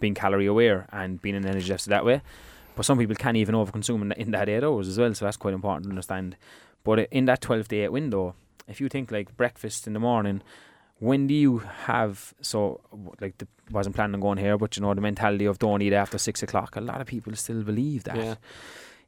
being 0.00 0.14
calorie 0.14 0.46
aware 0.46 0.86
and 0.92 1.20
being 1.20 1.34
an 1.36 1.46
energy 1.46 1.68
deficit 1.68 1.90
that 1.90 2.04
way. 2.04 2.22
But 2.76 2.84
some 2.86 2.98
people 2.98 3.16
can 3.16 3.36
even 3.36 3.54
overconsume 3.54 4.02
in, 4.02 4.12
in 4.12 4.30
that 4.30 4.48
eight 4.48 4.62
hours 4.64 4.86
as 4.88 4.96
well, 4.98 5.12
so 5.14 5.24
that's 5.24 5.36
quite 5.36 5.54
important 5.54 5.84
to 5.84 5.90
understand. 5.90 6.36
But 6.84 7.00
in 7.10 7.24
that 7.26 7.40
twelve 7.42 7.68
to 7.68 7.76
eight 7.76 7.92
window, 7.92 8.34
if 8.68 8.80
you 8.80 8.88
think 8.88 9.10
like 9.10 9.36
breakfast 9.36 9.86
in 9.86 9.92
the 9.92 10.00
morning, 10.00 10.42
when 10.98 11.26
do 11.26 11.34
you 11.34 11.58
have 11.86 12.34
so 12.40 12.80
like 13.20 13.38
the, 13.38 13.48
wasn't 13.70 13.94
planning 13.96 14.14
on 14.14 14.20
going 14.20 14.38
here, 14.38 14.58
but 14.58 14.76
you 14.76 14.82
know 14.82 14.94
the 14.94 15.00
mentality 15.00 15.46
of 15.46 15.58
don't 15.58 15.82
eat 15.82 15.92
after 15.92 16.18
six 16.18 16.42
o'clock. 16.42 16.76
A 16.76 16.80
lot 16.80 17.00
of 17.00 17.06
people 17.06 17.34
still 17.36 17.62
believe 17.62 18.04
that. 18.04 18.16
Yeah. 18.16 18.34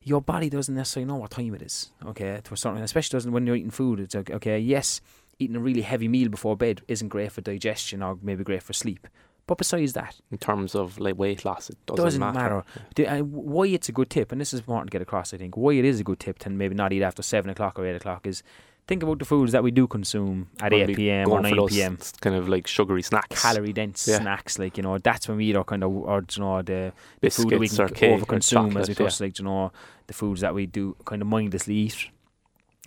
Your 0.05 0.21
body 0.21 0.51
doesn't 0.51 0.75
necessarily 0.75 1.07
know 1.07 1.17
what 1.17 1.31
time 1.31 1.55
it 1.55 1.63
is. 1.63 1.91
Okay, 2.05 2.41
to 2.43 2.55
a 2.55 2.57
certain, 2.57 2.83
especially 2.83 3.17
doesn't 3.17 3.31
when 3.31 3.47
you're 3.47 3.55
eating 3.57 3.71
food. 3.71 4.01
It's 4.01 4.15
like 4.15 4.31
okay, 4.31 4.59
yes, 4.59 5.01
eating 5.39 5.57
a 5.57 5.61
really 5.61 5.83
heavy 5.83 6.09
meal 6.09 6.29
before 6.29 6.57
bed 6.57 6.83
isn't 6.89 7.09
great 7.09 7.31
for 7.33 7.41
digestion 7.41 8.03
or 8.03 8.19
maybe 8.23 8.43
great 8.43 8.63
for 8.63 8.73
sleep. 8.73 9.07
But 9.47 9.59
besides 9.59 9.93
that, 9.95 10.21
In 10.31 10.39
terms 10.39 10.75
of 10.75 10.99
like 10.99 11.19
weight 11.19 11.45
loss, 11.45 11.69
it 11.69 11.77
doesn't, 11.87 12.05
doesn't 12.05 12.21
matter. 12.21 12.65
matter. 12.97 13.23
uh, 13.23 13.25
why 13.25 13.67
it's 13.67 13.89
a 13.89 13.93
good 13.93 14.09
tip, 14.09 14.33
and 14.33 14.41
this 14.41 14.55
is 14.55 14.61
important 14.61 14.91
to 14.91 14.95
get 14.95 15.03
across. 15.03 15.35
I 15.35 15.37
think 15.37 15.57
why 15.57 15.73
it 15.75 15.85
is 15.85 16.01
a 16.01 16.05
good 16.05 16.21
tip 16.21 16.39
to 16.41 16.51
maybe 16.51 16.75
not 16.75 16.93
eat 16.93 17.03
after 17.03 17.23
seven 17.23 17.51
o'clock 17.51 17.79
or 17.79 17.87
eight 17.87 17.97
o'clock 17.97 18.27
is 18.27 18.43
think 18.87 19.03
about 19.03 19.19
the 19.19 19.25
foods 19.25 19.53
that 19.53 19.63
we 19.63 19.71
do 19.71 19.87
consume 19.87 20.49
at 20.61 20.73
When 20.73 20.83
eight 20.83 20.89
we 20.89 20.95
p.m. 20.95 21.27
go 21.27 21.33
or 21.33 21.37
for 21.39 21.43
nine 21.43 21.57
those 21.57 21.71
p.m. 21.71 21.99
s- 22.01 22.13
kind 22.21 22.37
of 22.37 22.49
like 22.49 22.67
sugary 22.67 23.03
snacks, 23.03 23.41
calorie 23.43 23.73
dense 23.73 24.07
Yeah. 24.09 24.19
snacks, 24.21 24.59
like 24.59 24.77
you 24.77 24.83
know, 24.83 24.99
that's 24.99 25.29
when 25.29 25.37
we 25.39 25.47
eat 25.47 25.57
our 25.57 25.65
kind 25.65 25.83
of, 25.85 25.91
or 25.91 26.25
you 26.35 26.41
know, 26.43 26.63
the, 26.63 26.93
the 27.21 27.31
food 27.31 27.51
that 27.51 27.59
we 27.59 27.67
biscuits 27.69 27.77
can 27.77 27.85
or 27.85 27.89
cake 27.89 28.21
or 28.23 28.27
overconsume, 28.27 28.81
as 28.81 28.89
we 28.89 28.95
chocolate, 28.95 29.21
like 29.21 29.39
you 29.39 29.45
know, 29.45 29.73
the 30.07 30.15
foods 30.15 30.41
that 30.41 30.55
we 30.55 30.67
do 30.67 30.97
kind 31.05 31.23
of 31.23 31.29
mindlessly 31.29 31.75
eat. 31.75 32.09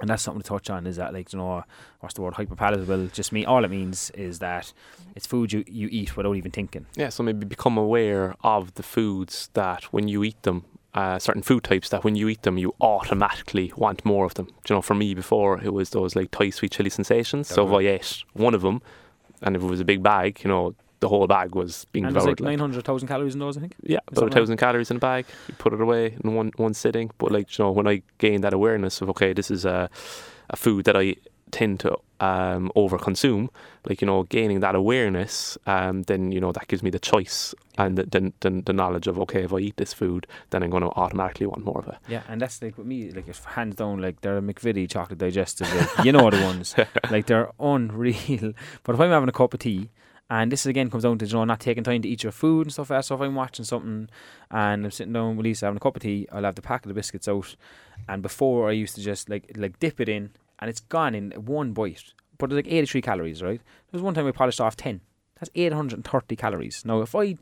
And 0.01 0.09
that's 0.09 0.23
something 0.23 0.41
to 0.41 0.47
touch 0.49 0.69
on. 0.69 0.85
Is 0.87 0.97
that 0.97 1.13
like 1.13 1.31
you 1.31 1.39
know, 1.39 1.63
what's 2.01 2.15
the 2.15 2.21
word? 2.21 2.33
Hyperpalatable. 2.33 3.13
Just 3.13 3.31
me. 3.31 3.45
All 3.45 3.63
it 3.63 3.71
means 3.71 4.09
is 4.11 4.39
that 4.39 4.73
it's 5.15 5.25
food 5.25 5.53
you, 5.53 5.63
you 5.67 5.87
eat 5.89 6.17
without 6.17 6.35
even 6.35 6.51
thinking. 6.51 6.85
Yeah, 6.97 7.07
so 7.07 7.23
maybe 7.23 7.45
become 7.45 7.77
aware 7.77 8.35
of 8.43 8.73
the 8.73 8.83
foods 8.83 9.49
that 9.53 9.85
when 9.93 10.09
you 10.09 10.25
eat 10.25 10.43
them, 10.43 10.65
uh, 10.95 11.19
certain 11.19 11.41
food 11.43 11.63
types 11.63 11.89
that 11.89 12.03
when 12.03 12.15
you 12.15 12.27
eat 12.29 12.41
them, 12.43 12.57
you 12.57 12.73
automatically 12.81 13.71
want 13.75 14.03
more 14.05 14.25
of 14.25 14.33
them. 14.35 14.45
Do 14.45 14.53
you 14.73 14.75
know, 14.77 14.81
for 14.81 14.95
me 14.95 15.13
before 15.13 15.61
it 15.61 15.73
was 15.73 15.89
those 15.91 16.15
like 16.15 16.31
Thai 16.31 16.49
sweet 16.49 16.71
chili 16.71 16.89
sensations. 16.89 17.47
So 17.49 17.67
if 17.67 17.73
I 17.73 17.81
ate 17.95 18.23
one 18.33 18.53
of 18.55 18.61
them, 18.61 18.81
and 19.41 19.55
if 19.55 19.61
it 19.61 19.65
was 19.65 19.79
a 19.81 19.85
big 19.85 20.01
bag, 20.01 20.41
you 20.43 20.47
know, 20.49 20.73
the 21.01 21.09
whole 21.09 21.27
bag 21.27 21.53
was 21.53 21.85
being 21.91 22.05
And 22.05 22.13
devoured. 22.13 22.29
like 22.29 22.39
like- 22.39 22.47
nine 22.51 22.59
hundred 22.59 22.85
thousand 22.85 23.07
calories 23.09 23.33
in 23.33 23.39
those, 23.39 23.57
I 23.57 23.59
think. 23.61 23.75
yeah, 23.83 23.99
about 24.07 24.21
a 24.21 24.25
like 24.25 24.33
thousand 24.33 24.57
calories 24.57 24.89
in 24.89 24.97
a 24.97 24.99
bag. 24.99 25.25
You 25.49 25.53
put 25.57 25.73
it 25.73 25.81
away 25.81 26.17
in 26.23 26.33
one 26.33 26.51
one 26.55 26.73
sitting. 26.73 27.11
But 27.17 27.31
like 27.31 27.57
you 27.57 27.65
know, 27.65 27.71
when 27.71 27.87
I 27.87 28.01
gained 28.17 28.43
that 28.45 28.53
awareness 28.53 29.01
of 29.01 29.09
okay, 29.09 29.33
this 29.33 29.51
is 29.51 29.65
a 29.65 29.89
a 30.49 30.55
food 30.55 30.85
that 30.85 30.95
I 30.95 31.15
tend 31.51 31.79
to 31.81 31.97
um, 32.19 32.71
over 32.75 32.97
consume, 32.97 33.49
like 33.87 34.01
you 34.01 34.07
know, 34.07 34.23
gaining 34.23 34.59
that 34.61 34.75
awareness, 34.75 35.57
um, 35.65 36.03
then 36.03 36.31
you 36.31 36.39
know 36.39 36.51
that 36.51 36.67
gives 36.67 36.83
me 36.83 36.89
the 36.89 36.99
choice 36.99 37.53
and 37.77 37.97
the, 37.97 38.03
the, 38.03 38.33
the, 38.39 38.61
the 38.65 38.73
knowledge 38.73 39.07
of 39.07 39.19
okay, 39.19 39.43
if 39.43 39.53
I 39.53 39.57
eat 39.57 39.77
this 39.77 39.93
food, 39.93 40.27
then 40.49 40.63
I'm 40.63 40.69
going 40.69 40.83
to 40.83 40.89
automatically 40.89 41.45
want 41.45 41.65
more 41.65 41.79
of 41.79 41.87
it. 41.87 41.95
Yeah, 42.07 42.23
and 42.27 42.41
that's 42.41 42.61
like 42.61 42.77
with 42.77 42.87
me, 42.87 43.11
like 43.11 43.27
it's 43.27 43.43
hands 43.43 43.75
down, 43.75 44.01
like 44.01 44.21
they're 44.21 44.37
a 44.37 44.41
McVitie 44.41 44.89
chocolate 44.89 45.19
digestive. 45.19 45.73
Like, 45.73 46.05
you 46.05 46.11
know 46.11 46.29
the 46.29 46.41
ones, 46.41 46.75
like 47.11 47.25
they're 47.25 47.51
unreal. 47.59 48.53
But 48.83 48.95
if 48.95 49.01
I'm 49.01 49.11
having 49.11 49.29
a 49.29 49.33
cup 49.33 49.53
of 49.53 49.59
tea, 49.59 49.89
and 50.29 50.51
this 50.51 50.65
again 50.65 50.89
comes 50.89 51.03
down 51.03 51.17
to 51.19 51.25
you 51.25 51.33
know 51.33 51.43
not 51.43 51.59
taking 51.59 51.83
time 51.83 52.01
to 52.01 52.09
eat 52.09 52.23
your 52.23 52.31
food 52.31 52.67
and 52.67 52.73
stuff 52.73 52.89
like 52.89 52.99
that. 52.99 53.05
So 53.05 53.15
if 53.15 53.21
I'm 53.21 53.35
watching 53.35 53.65
something 53.65 54.09
and 54.49 54.85
I'm 54.85 54.91
sitting 54.91 55.13
down 55.13 55.37
with 55.37 55.45
Lisa 55.45 55.67
having 55.67 55.77
a 55.77 55.79
cup 55.79 55.95
of 55.95 56.01
tea, 56.01 56.27
I'll 56.31 56.43
have 56.43 56.55
the 56.55 56.61
packet 56.61 56.89
of 56.89 56.95
biscuits 56.95 57.27
out. 57.27 57.55
And 58.07 58.21
before 58.21 58.69
I 58.69 58.71
used 58.71 58.95
to 58.95 59.01
just 59.01 59.29
like 59.29 59.51
like 59.55 59.79
dip 59.79 59.99
it 59.99 60.09
in, 60.09 60.31
and 60.59 60.69
it's 60.69 60.79
gone 60.79 61.15
in 61.15 61.31
one 61.31 61.73
bite. 61.73 62.13
But 62.37 62.51
it's 62.51 62.55
like 62.55 62.67
83 62.67 63.01
calories, 63.01 63.41
right? 63.41 63.59
There 63.59 63.97
was 63.97 64.01
one 64.01 64.13
time 64.13 64.27
I 64.27 64.31
polished 64.31 64.59
off 64.59 64.75
10. 64.75 65.01
That's 65.39 65.49
830 65.55 66.35
calories. 66.35 66.83
Now 66.85 67.01
if 67.01 67.15
I 67.15 67.35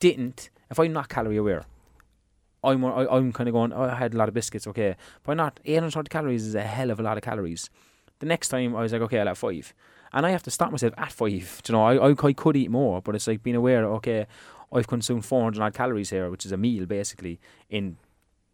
didn't, 0.00 0.50
if 0.70 0.78
I'm 0.78 0.92
not 0.92 1.08
calorie 1.08 1.36
aware, 1.36 1.64
I'm 2.62 2.84
I, 2.84 3.06
I'm 3.06 3.32
kind 3.32 3.48
of 3.48 3.52
going. 3.52 3.72
Oh, 3.72 3.82
I 3.82 3.94
had 3.94 4.14
a 4.14 4.16
lot 4.16 4.28
of 4.28 4.34
biscuits. 4.34 4.66
Okay, 4.66 4.96
but 5.22 5.36
not 5.36 5.60
830 5.64 6.08
calories 6.08 6.46
is 6.46 6.54
a 6.54 6.62
hell 6.62 6.90
of 6.90 7.00
a 7.00 7.02
lot 7.02 7.16
of 7.16 7.22
calories. 7.22 7.70
The 8.18 8.26
next 8.26 8.48
time 8.48 8.74
I 8.74 8.82
was 8.82 8.92
like, 8.92 9.02
okay, 9.02 9.20
I'll 9.20 9.28
have 9.28 9.38
five, 9.38 9.72
and 10.12 10.26
I 10.26 10.30
have 10.30 10.42
to 10.44 10.50
stop 10.50 10.72
myself 10.72 10.92
at 10.96 11.12
five. 11.12 11.62
You 11.66 11.72
know, 11.72 11.84
I, 11.84 12.10
I 12.10 12.14
I 12.20 12.32
could 12.32 12.56
eat 12.56 12.70
more, 12.70 13.00
but 13.00 13.14
it's 13.14 13.26
like 13.28 13.42
being 13.42 13.56
aware. 13.56 13.84
Okay, 13.84 14.26
I've 14.72 14.88
consumed 14.88 15.24
400 15.24 15.62
odd 15.62 15.74
calories 15.74 16.10
here, 16.10 16.28
which 16.30 16.44
is 16.44 16.52
a 16.52 16.56
meal 16.56 16.86
basically 16.86 17.38
in 17.70 17.96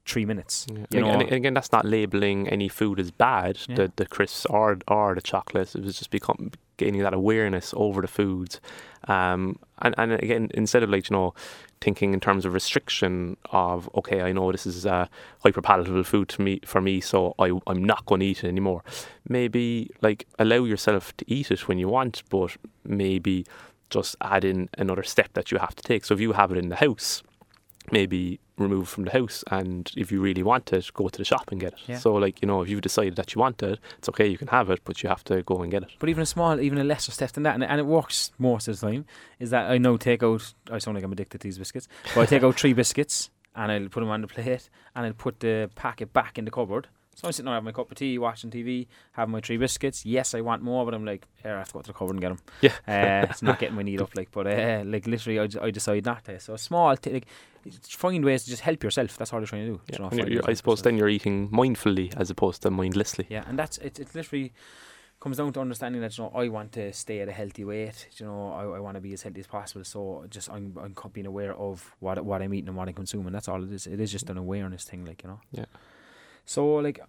three 0.06 0.24
minutes. 0.26 0.66
Yeah. 0.70 0.76
You 0.90 0.98
And, 0.98 1.06
know, 1.06 1.12
and 1.20 1.32
again, 1.32 1.54
that's 1.54 1.72
not 1.72 1.84
labeling 1.84 2.48
any 2.48 2.68
food 2.68 3.00
as 3.00 3.10
bad, 3.10 3.58
Yeah. 3.68 3.76
the 3.76 3.92
the 3.96 4.06
crisps 4.06 4.46
or 4.46 4.78
or 4.88 5.14
the 5.14 5.22
chocolates. 5.22 5.74
It 5.74 5.82
was 5.84 5.98
just 5.98 6.10
become 6.10 6.50
gaining 6.76 7.02
that 7.02 7.14
awareness 7.14 7.72
over 7.76 8.00
the 8.02 8.08
foods, 8.08 8.60
um, 9.08 9.58
and 9.78 9.94
and 9.96 10.12
again, 10.12 10.50
instead 10.54 10.82
of 10.82 10.90
like 10.90 11.08
you 11.10 11.16
know, 11.16 11.34
thinking 11.80 12.12
in 12.14 12.20
terms 12.20 12.44
of 12.44 12.52
restriction 12.52 13.36
of 13.50 13.88
okay, 13.94 14.20
I 14.22 14.32
know 14.32 14.50
this 14.52 14.66
is 14.66 14.84
a 14.84 15.08
hyperpalatable 15.44 16.04
food 16.04 16.28
to 16.30 16.42
me 16.42 16.60
for 16.66 16.80
me, 16.80 17.00
so 17.00 17.34
I 17.38 17.50
I'm 17.66 17.82
not 17.84 18.04
going 18.06 18.20
to 18.20 18.26
eat 18.26 18.44
it 18.44 18.48
anymore. 18.48 18.82
Maybe 19.28 19.90
like 20.02 20.26
allow 20.38 20.64
yourself 20.64 21.16
to 21.16 21.24
eat 21.26 21.50
it 21.50 21.66
when 21.68 21.78
you 21.78 21.88
want, 21.88 22.22
but 22.28 22.56
maybe 22.84 23.46
just 23.90 24.16
add 24.20 24.44
in 24.44 24.68
another 24.76 25.02
step 25.04 25.32
that 25.34 25.50
you 25.52 25.58
have 25.58 25.74
to 25.76 25.82
take. 25.82 26.04
So 26.04 26.14
if 26.14 26.20
you 26.20 26.32
have 26.32 26.50
it 26.52 26.58
in 26.58 26.68
the 26.68 26.76
house, 26.76 27.22
maybe 27.92 28.40
remove 28.56 28.88
from 28.88 29.04
the 29.04 29.10
house 29.10 29.42
and 29.50 29.90
if 29.96 30.12
you 30.12 30.20
really 30.20 30.42
want 30.42 30.72
it 30.72 30.88
go 30.94 31.08
to 31.08 31.18
the 31.18 31.24
shop 31.24 31.50
and 31.50 31.60
get 31.60 31.72
it 31.72 31.78
Yeah. 31.86 31.98
so 31.98 32.14
like 32.14 32.40
you 32.40 32.46
know 32.46 32.62
if 32.62 32.68
you've 32.68 32.82
decided 32.82 33.16
that 33.16 33.34
you 33.34 33.40
want 33.40 33.60
it 33.62 33.80
it's 33.98 34.08
okay 34.10 34.28
you 34.28 34.38
can 34.38 34.48
have 34.48 34.70
it 34.70 34.80
but 34.84 35.02
you 35.02 35.08
have 35.08 35.24
to 35.24 35.42
go 35.42 35.60
and 35.62 35.72
get 35.72 35.82
it 35.82 35.90
But 35.98 36.08
even 36.08 36.22
a 36.22 36.26
small, 36.26 36.60
even 36.60 36.78
a 36.78 36.84
lesser 36.84 37.10
step 37.10 37.32
than 37.32 37.42
that, 37.42 37.54
and, 37.54 37.64
and 37.64 37.80
it 37.80 37.86
works 37.86 38.30
most 38.38 38.68
of 38.68 38.78
the 38.78 38.86
time, 38.86 39.06
is 39.40 39.50
that 39.50 39.70
I 39.70 39.78
know 39.78 39.96
take 39.96 40.22
out, 40.22 40.54
I 40.70 40.78
sound 40.78 40.94
like 40.96 41.04
I'm 41.04 41.12
addicted 41.12 41.40
to 41.40 41.46
these 41.48 41.58
biscuits, 41.58 41.88
but 42.14 42.20
I 42.22 42.26
take 42.26 42.42
out 42.44 42.58
three 42.58 42.72
biscuits 42.74 43.30
and 43.56 43.72
I'll 43.72 43.88
put 43.88 44.00
them 44.00 44.10
on 44.10 44.20
the 44.20 44.26
plate 44.28 44.68
and 44.94 45.06
I'll 45.06 45.12
put 45.14 45.40
the 45.40 45.68
packet 45.74 46.12
back 46.12 46.38
in 46.38 46.44
the 46.44 46.50
cupboard. 46.50 46.86
So 47.24 47.28
I'm 47.28 47.32
sitting 47.32 47.46
there 47.46 47.54
having 47.54 47.64
my 47.64 47.72
cup 47.72 47.90
of 47.90 47.96
tea, 47.96 48.18
watching 48.18 48.50
TV, 48.50 48.86
having 49.12 49.32
my 49.32 49.40
three 49.40 49.56
biscuits. 49.56 50.04
Yes, 50.04 50.34
I 50.34 50.42
want 50.42 50.62
more, 50.62 50.84
but 50.84 50.92
I'm 50.92 51.06
like, 51.06 51.26
here, 51.42 51.54
I 51.54 51.58
have 51.60 51.68
to 51.68 51.72
go 51.72 51.80
to 51.80 51.86
the 51.86 51.94
cupboard 51.94 52.10
and 52.16 52.20
get 52.20 52.28
them. 52.28 52.38
Yeah. 52.60 52.72
Uh, 52.86 53.26
it's 53.30 53.40
not 53.40 53.58
getting 53.58 53.74
my 53.76 53.82
need 53.82 54.02
up, 54.02 54.14
like, 54.14 54.30
but 54.30 54.46
uh, 54.46 54.82
like 54.84 55.06
literally, 55.06 55.40
I, 55.40 55.48
I 55.64 55.70
decide 55.70 56.04
not 56.04 56.22
to. 56.26 56.38
So 56.38 56.52
a 56.52 56.58
small, 56.58 56.94
t- 56.98 57.14
like, 57.14 57.26
find 57.88 58.22
ways 58.26 58.44
to 58.44 58.50
just 58.50 58.60
help 58.60 58.82
yourself. 58.84 59.16
That's 59.16 59.32
all 59.32 59.40
you're 59.40 59.46
trying 59.46 59.64
to 59.66 59.72
do. 59.72 59.80
Yeah. 59.88 59.96
You 59.96 60.04
know, 60.04 60.10
you're, 60.12 60.28
you're- 60.34 60.44
I 60.46 60.52
suppose 60.52 60.82
then 60.82 60.98
you're 60.98 61.08
eating 61.08 61.48
mindfully 61.48 62.14
as 62.18 62.28
opposed 62.28 62.60
to 62.62 62.70
mindlessly 62.70 63.24
Yeah, 63.30 63.44
and 63.46 63.58
that's 63.58 63.78
it. 63.78 63.98
It 63.98 64.14
literally 64.14 64.52
comes 65.18 65.38
down 65.38 65.50
to 65.54 65.60
understanding 65.60 66.02
that 66.02 66.18
you 66.18 66.24
know 66.24 66.32
I 66.34 66.48
want 66.48 66.72
to 66.72 66.92
stay 66.92 67.20
at 67.20 67.28
a 67.30 67.32
healthy 67.32 67.64
weight. 67.64 68.06
You 68.18 68.26
know, 68.26 68.52
I, 68.52 68.76
I 68.76 68.80
want 68.80 68.96
to 68.96 69.00
be 69.00 69.14
as 69.14 69.22
healthy 69.22 69.40
as 69.40 69.46
possible. 69.46 69.84
So 69.84 70.26
just 70.28 70.50
I'm 70.50 70.76
I'm 70.76 70.94
being 71.14 71.26
aware 71.26 71.54
of 71.54 71.90
what 72.00 72.22
what 72.22 72.42
I'm 72.42 72.52
eating 72.52 72.68
and 72.68 72.76
what 72.76 72.86
I'm 72.88 72.92
consuming. 72.94 73.32
That's 73.32 73.48
all 73.48 73.64
it 73.64 73.72
is. 73.72 73.86
It 73.86 73.98
is 73.98 74.12
just 74.12 74.28
an 74.28 74.36
awareness 74.36 74.84
thing, 74.84 75.06
like 75.06 75.22
you 75.22 75.30
know. 75.30 75.40
Yeah. 75.52 75.64
So 76.44 76.76
like. 76.76 77.00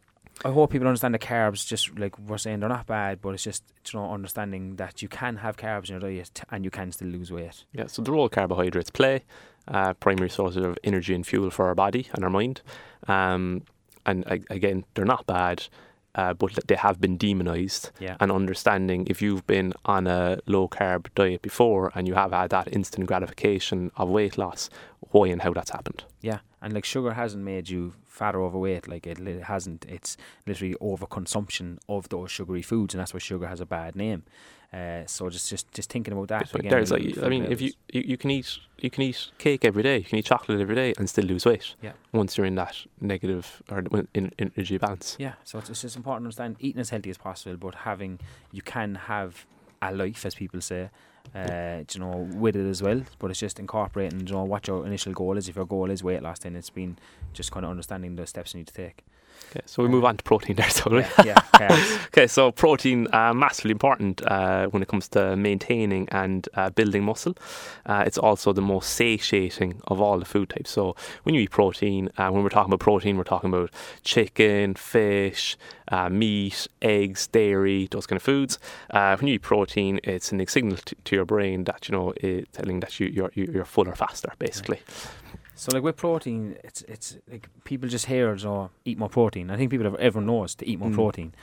I 0.43 0.49
hope 0.51 0.71
people 0.71 0.86
understand 0.89 1.13
the 1.13 1.19
carbs. 1.19 1.65
Just 1.65 1.97
like 1.97 2.19
we're 2.19 2.38
saying, 2.38 2.59
they're 2.59 2.67
not 2.67 2.86
bad, 2.88 3.21
but 3.21 3.29
it's 3.29 3.43
just 3.43 3.63
you 3.93 3.97
know 3.97 4.11
understanding 4.11 4.75
that 4.75 5.01
you 5.01 5.07
can 5.07 5.38
have 5.38 5.55
carbs 5.55 5.89
in 5.89 5.93
your 5.93 6.01
diet 6.01 6.41
and 6.51 6.65
you 6.65 6.69
can 6.71 6.91
still 6.91 7.07
lose 7.07 7.31
weight. 7.31 7.63
yeah 7.71 7.88
so 7.88 8.01
the 8.01 8.11
role 8.11 8.27
carbohydrates 8.27 8.89
play 8.89 9.23
uh, 9.69 9.93
primary 9.93 10.29
sources 10.29 10.65
of 10.65 10.77
energy 10.83 11.15
and 11.15 11.25
fuel 11.25 11.49
for 11.51 11.67
our 11.67 11.75
body 11.75 12.07
and 12.13 12.23
our 12.25 12.29
mind 12.29 12.61
um, 13.07 13.61
and 14.05 14.25
again 14.49 14.83
they're 14.93 15.05
not 15.05 15.25
bad 15.25 15.67
uh, 16.15 16.33
but 16.33 16.51
they 16.67 16.75
have 16.75 16.99
been 16.99 17.15
demonized 17.17 17.91
Yeah. 17.99 18.17
and 18.19 18.29
understanding 18.31 19.07
if 19.07 19.21
you've 19.21 19.45
been 19.47 19.71
on 19.86 20.05
a 20.07 20.39
low 20.47 20.67
carb 20.67 21.07
diet 21.15 21.41
before 21.41 21.91
and 21.95 22.07
you 22.09 22.15
have 22.15 22.31
had 22.31 22.49
that 22.49 22.73
instant 22.73 23.07
gratification 23.07 23.91
of 23.95 24.09
weight 24.09 24.38
loss, 24.38 24.69
why 25.11 25.27
and 25.27 25.41
how 25.43 25.53
that's 25.53 25.71
happened. 25.71 26.03
Yeah, 26.21 26.39
and 26.61 26.73
like 26.73 26.86
sugar 26.86 27.13
hasn't 27.13 27.43
made 27.43 27.69
you 27.69 27.93
fat 28.16 28.36
or 28.36 28.41
overweight. 28.41 28.88
Like 28.88 29.05
it, 29.05 29.20
li- 29.20 29.41
hasn't. 29.41 29.86
It's 29.88 30.18
literally 30.47 30.76
overconsumption 30.82 31.78
of 31.88 32.09
those 32.09 32.32
sugary 32.32 32.61
foods, 32.61 32.93
and 32.93 33.01
that's 33.01 33.13
why 33.13 33.20
sugar 33.20 33.47
has 33.47 33.61
a 33.61 33.66
bad 33.66 33.95
name. 33.95 34.24
Uh, 34.74 35.05
so 35.05 35.30
just 35.30 35.49
just 35.49 35.72
just 35.72 35.89
thinking 35.91 36.13
about 36.13 36.28
that. 36.28 36.49
So 36.49 36.57
again, 36.57 36.70
there's 36.72 36.91
like, 36.91 37.18
I 37.24 37.30
mean, 37.30 37.45
if 37.45 37.61
you, 37.61 37.72
you 37.93 38.01
you 38.01 38.18
can 38.18 38.32
eat 38.32 38.57
you 38.80 38.89
can 38.89 39.03
eat 39.03 39.32
cake 39.38 39.63
every 39.63 39.84
day, 39.84 39.97
you 39.99 40.03
can 40.03 40.18
eat 40.20 40.26
chocolate 40.26 40.59
every 40.59 40.76
day, 40.76 40.93
and 40.97 41.09
still 41.09 41.26
lose 41.26 41.45
weight. 41.45 41.76
Yeah. 41.82 41.93
Once 42.11 42.38
you're 42.38 42.47
in 42.47 42.55
that 42.55 42.76
negative 42.99 43.63
or 43.72 43.80
in, 43.80 44.07
in 44.13 44.51
energy 44.57 44.78
balance. 44.78 45.16
yeah, 45.20 45.34
so 45.43 45.59
it's, 45.59 45.70
it's 45.70 45.82
just 45.82 45.95
important 45.95 46.24
to 46.24 46.26
understand 46.26 46.57
eating 46.59 46.82
as 46.82 46.89
healthy 46.89 47.09
as 47.09 47.18
possible, 47.18 47.57
but 47.57 47.76
having 47.76 48.20
you 48.51 48.61
can 48.61 48.95
have 48.95 49.45
a 49.82 49.93
life, 49.93 50.26
as 50.26 50.36
people 50.36 50.61
say. 50.61 50.89
Uh, 51.34 51.84
you 51.93 51.99
know, 51.99 52.30
with 52.36 52.55
it 52.55 52.65
as 52.65 52.82
well, 52.82 53.01
but 53.19 53.30
it's 53.30 53.39
just 53.39 53.59
incorporating, 53.59 54.26
you 54.26 54.34
know, 54.34 54.43
what 54.43 54.67
your 54.67 54.86
initial 54.86 55.11
goal 55.11 55.38
is. 55.38 55.49
If 55.49 55.55
your 55.55 55.65
goal 55.65 55.91
is 55.91 56.03
weight 56.03 56.21
loss, 56.23 56.39
then 56.39 56.55
it's 56.55 56.69
been 56.69 56.97
just 57.34 57.51
kind 57.51 57.65
of 57.65 57.71
understanding 57.71 58.15
the 58.15 58.26
steps 58.26 58.53
you 58.53 58.59
need 58.59 58.67
to 58.67 58.73
take. 58.73 59.03
Okay, 59.51 59.61
so 59.65 59.83
we 59.83 59.89
move 59.89 60.03
on 60.05 60.17
to 60.17 60.23
protein 60.23 60.55
there, 60.55 60.69
so 60.79 60.97
Yeah, 61.23 61.41
yeah. 61.59 61.97
Okay, 62.07 62.27
so 62.27 62.51
protein 62.51 63.07
uh, 63.13 63.33
massively 63.33 63.71
important 63.71 64.21
uh, 64.25 64.67
when 64.67 64.81
it 64.81 64.87
comes 64.87 65.07
to 65.09 65.35
maintaining 65.35 66.07
and 66.09 66.47
uh, 66.55 66.69
building 66.69 67.03
muscle. 67.03 67.35
Uh, 67.85 68.03
it's 68.05 68.17
also 68.17 68.53
the 68.53 68.61
most 68.61 68.93
satiating 68.93 69.81
of 69.87 70.01
all 70.01 70.17
the 70.19 70.25
food 70.25 70.49
types. 70.49 70.71
So 70.71 70.95
when 71.23 71.35
you 71.35 71.41
eat 71.41 71.51
protein, 71.51 72.09
uh, 72.17 72.29
when 72.29 72.43
we're 72.43 72.49
talking 72.49 72.71
about 72.73 72.79
protein, 72.81 73.17
we're 73.17 73.23
talking 73.23 73.49
about 73.49 73.71
chicken, 74.03 74.75
fish, 74.75 75.57
uh, 75.89 76.09
meat, 76.09 76.67
eggs, 76.81 77.27
dairy, 77.27 77.87
those 77.91 78.07
kind 78.07 78.17
of 78.17 78.23
foods. 78.23 78.59
Uh, 78.89 79.15
when 79.17 79.27
you 79.27 79.35
eat 79.35 79.41
protein, 79.41 79.99
it's 80.03 80.27
sending 80.27 80.47
a 80.47 80.49
signal 80.49 80.77
to, 80.77 80.95
to 81.03 81.15
your 81.15 81.25
brain 81.25 81.65
that 81.65 81.87
you 81.87 81.95
know, 81.95 82.13
it, 82.17 82.51
telling 82.53 82.79
that 82.79 82.99
you, 82.99 83.07
you're 83.07 83.31
you're 83.35 83.65
fuller 83.65 83.95
faster, 83.95 84.31
basically. 84.39 84.79
So 85.56 85.72
like 85.74 85.84
with 85.84 85.95
protein, 85.97 86.58
it's 86.64 86.82
it's 86.84 87.18
like 87.32 87.49
people 87.64 87.88
just 87.89 88.06
hear 88.08 88.34
it 88.34 88.45
or 88.45 88.70
eat 88.84 88.97
more 88.97 89.10
protein. 89.10 89.49
I 89.49 89.56
think 89.58 89.72
people 89.72 89.86
have, 89.86 89.95
everyone 89.95 90.28
knows 90.28 90.56
to 90.56 90.68
eat 90.68 90.80
more 90.80 90.89
Mm. 90.89 90.95
protein. 90.95 91.34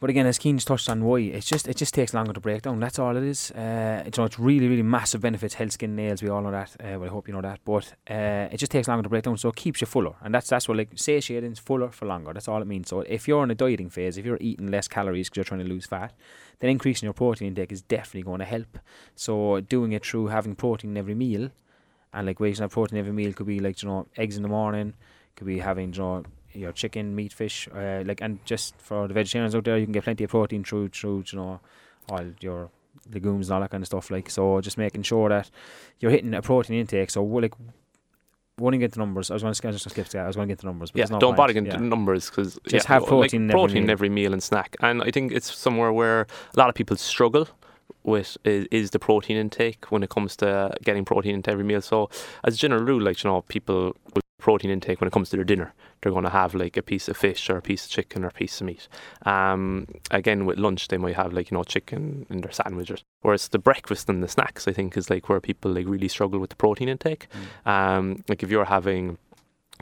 But 0.00 0.10
again, 0.10 0.26
as 0.26 0.38
Keane 0.38 0.56
just 0.58 0.68
touched 0.68 0.88
on, 0.88 1.02
why 1.04 1.18
it's 1.18 1.46
just 1.46 1.66
it 1.66 1.76
just 1.76 1.92
takes 1.92 2.14
longer 2.14 2.32
to 2.32 2.40
break 2.40 2.62
down. 2.62 2.78
That's 2.78 3.00
all 3.00 3.16
it 3.16 3.24
is. 3.24 3.50
Uh, 3.50 4.04
it's, 4.06 4.16
know, 4.16 4.24
it's 4.24 4.38
really 4.38 4.68
really 4.68 4.82
massive 4.82 5.20
benefits. 5.20 5.54
Health, 5.54 5.72
skin, 5.72 5.96
nails. 5.96 6.22
We 6.22 6.28
all 6.28 6.40
know 6.40 6.52
that. 6.52 6.76
Uh, 6.80 7.00
well, 7.00 7.06
I 7.10 7.12
hope 7.12 7.26
you 7.26 7.34
know 7.34 7.42
that. 7.42 7.58
But 7.64 7.94
uh, 8.08 8.48
it 8.52 8.58
just 8.58 8.70
takes 8.70 8.86
longer 8.86 9.02
to 9.02 9.08
break 9.08 9.24
down, 9.24 9.36
so 9.38 9.48
it 9.48 9.56
keeps 9.56 9.80
you 9.80 9.88
fuller, 9.88 10.14
and 10.22 10.32
that's 10.32 10.48
that's 10.48 10.68
what 10.68 10.76
like 10.78 10.90
satiating, 10.94 11.50
is 11.50 11.58
fuller 11.58 11.90
for 11.90 12.06
longer. 12.06 12.32
That's 12.32 12.46
all 12.46 12.62
it 12.62 12.66
means. 12.68 12.88
So 12.88 13.00
if 13.00 13.26
you're 13.26 13.42
in 13.42 13.50
a 13.50 13.56
dieting 13.56 13.90
phase, 13.90 14.16
if 14.16 14.24
you're 14.24 14.38
eating 14.40 14.68
less 14.70 14.86
calories 14.86 15.28
because 15.28 15.36
you're 15.38 15.44
trying 15.44 15.64
to 15.66 15.68
lose 15.68 15.84
fat, 15.86 16.12
then 16.60 16.70
increasing 16.70 17.06
your 17.08 17.12
protein 17.14 17.48
intake 17.48 17.72
is 17.72 17.82
definitely 17.82 18.22
going 18.22 18.38
to 18.38 18.44
help. 18.46 18.78
So 19.16 19.60
doing 19.60 19.90
it 19.92 20.06
through 20.06 20.28
having 20.28 20.54
protein 20.54 20.92
in 20.92 20.96
every 20.96 21.14
meal 21.16 21.50
and 22.12 22.26
like 22.26 22.40
ways 22.40 22.56
to 22.56 22.64
have 22.64 22.70
protein 22.72 22.98
every 22.98 23.12
meal 23.12 23.32
could 23.32 23.46
be 23.46 23.60
like 23.60 23.82
you 23.82 23.88
know 23.88 24.06
eggs 24.16 24.36
in 24.36 24.42
the 24.42 24.48
morning, 24.48 24.94
could 25.36 25.46
be 25.46 25.58
having 25.58 25.92
you 25.92 25.98
know 26.00 26.22
your 26.52 26.72
chicken, 26.72 27.14
meat, 27.14 27.32
fish, 27.32 27.68
uh, 27.74 28.02
like 28.06 28.20
and 28.20 28.44
just 28.44 28.74
for 28.78 29.06
the 29.06 29.14
vegetarians 29.14 29.54
out 29.54 29.64
there, 29.64 29.76
you 29.78 29.84
can 29.86 29.92
get 29.92 30.04
plenty 30.04 30.24
of 30.24 30.30
protein 30.30 30.64
through 30.64 30.88
through 30.88 31.24
you 31.32 31.38
know 31.38 31.60
all 32.10 32.24
your 32.40 32.70
legumes 33.12 33.48
and 33.48 33.54
all 33.54 33.60
that 33.60 33.70
kind 33.70 33.82
of 33.82 33.86
stuff. 33.86 34.10
Like 34.10 34.30
so, 34.30 34.60
just 34.60 34.78
making 34.78 35.02
sure 35.02 35.28
that 35.28 35.50
you're 36.00 36.10
hitting 36.10 36.34
a 36.34 36.42
protein 36.42 36.78
intake. 36.80 37.10
So 37.10 37.22
like. 37.24 37.54
Won't 38.60 38.76
get 38.80 38.90
the 38.90 38.98
numbers. 38.98 39.30
I 39.30 39.34
was 39.34 39.42
going 39.44 39.54
to 39.54 39.70
just 39.70 39.88
skip 39.88 40.08
that. 40.08 40.24
I 40.24 40.26
was 40.26 40.34
going 40.34 40.48
to 40.48 40.52
get 40.52 40.58
the 40.58 40.66
numbers. 40.66 40.90
But 40.90 40.98
Yeah, 40.98 41.18
don't 41.18 41.36
bother 41.36 41.52
getting 41.52 41.70
Yeah. 41.70 41.76
the 41.76 41.84
numbers 41.84 42.28
because 42.28 42.58
Just 42.66 42.86
have 42.86 43.06
protein 43.06 43.42
in 43.42 43.50
every 43.50 43.56
protein 43.60 43.76
in 43.76 43.82
meal. 43.84 43.92
every 43.92 44.08
meal 44.08 44.32
and 44.32 44.42
snack. 44.42 44.74
And 44.80 45.00
I 45.00 45.12
think 45.12 45.30
it's 45.30 45.54
somewhere 45.54 45.92
where 45.92 46.22
a 46.22 46.58
lot 46.58 46.68
of 46.68 46.74
people 46.74 46.96
struggle 46.96 47.46
with 48.04 48.36
is, 48.44 48.66
is 48.70 48.90
the 48.90 48.98
protein 48.98 49.36
intake 49.36 49.90
when 49.90 50.02
it 50.02 50.10
comes 50.10 50.36
to 50.36 50.74
getting 50.82 51.04
protein 51.04 51.34
into 51.34 51.50
every 51.50 51.64
meal. 51.64 51.82
So 51.82 52.10
as 52.44 52.54
a 52.54 52.58
general 52.58 52.82
rule, 52.82 53.02
like 53.02 53.22
you 53.22 53.30
know, 53.30 53.42
people 53.42 53.96
with 54.14 54.24
protein 54.38 54.70
intake 54.70 55.00
when 55.00 55.08
it 55.08 55.12
comes 55.12 55.30
to 55.30 55.36
their 55.36 55.44
dinner, 55.44 55.74
they're 56.00 56.12
going 56.12 56.24
to 56.24 56.30
have 56.30 56.54
like 56.54 56.76
a 56.76 56.82
piece 56.82 57.08
of 57.08 57.16
fish 57.16 57.50
or 57.50 57.56
a 57.56 57.62
piece 57.62 57.84
of 57.84 57.90
chicken 57.90 58.24
or 58.24 58.28
a 58.28 58.32
piece 58.32 58.60
of 58.60 58.66
meat. 58.66 58.88
Um, 59.26 59.86
again, 60.10 60.46
with 60.46 60.58
lunch, 60.58 60.88
they 60.88 60.96
might 60.96 61.16
have 61.16 61.32
like 61.32 61.50
you 61.50 61.56
know 61.56 61.64
chicken 61.64 62.26
in 62.30 62.40
their 62.40 62.52
sandwiches. 62.52 63.02
Whereas 63.22 63.48
the 63.48 63.58
breakfast 63.58 64.08
and 64.08 64.22
the 64.22 64.28
snacks, 64.28 64.66
I 64.68 64.72
think, 64.72 64.96
is 64.96 65.10
like 65.10 65.28
where 65.28 65.40
people 65.40 65.72
like 65.72 65.86
really 65.86 66.08
struggle 66.08 66.38
with 66.38 66.50
the 66.50 66.56
protein 66.56 66.88
intake. 66.88 67.26
Mm. 67.64 67.70
Um, 67.70 68.24
like 68.28 68.42
if 68.42 68.50
you're 68.50 68.64
having, 68.64 69.18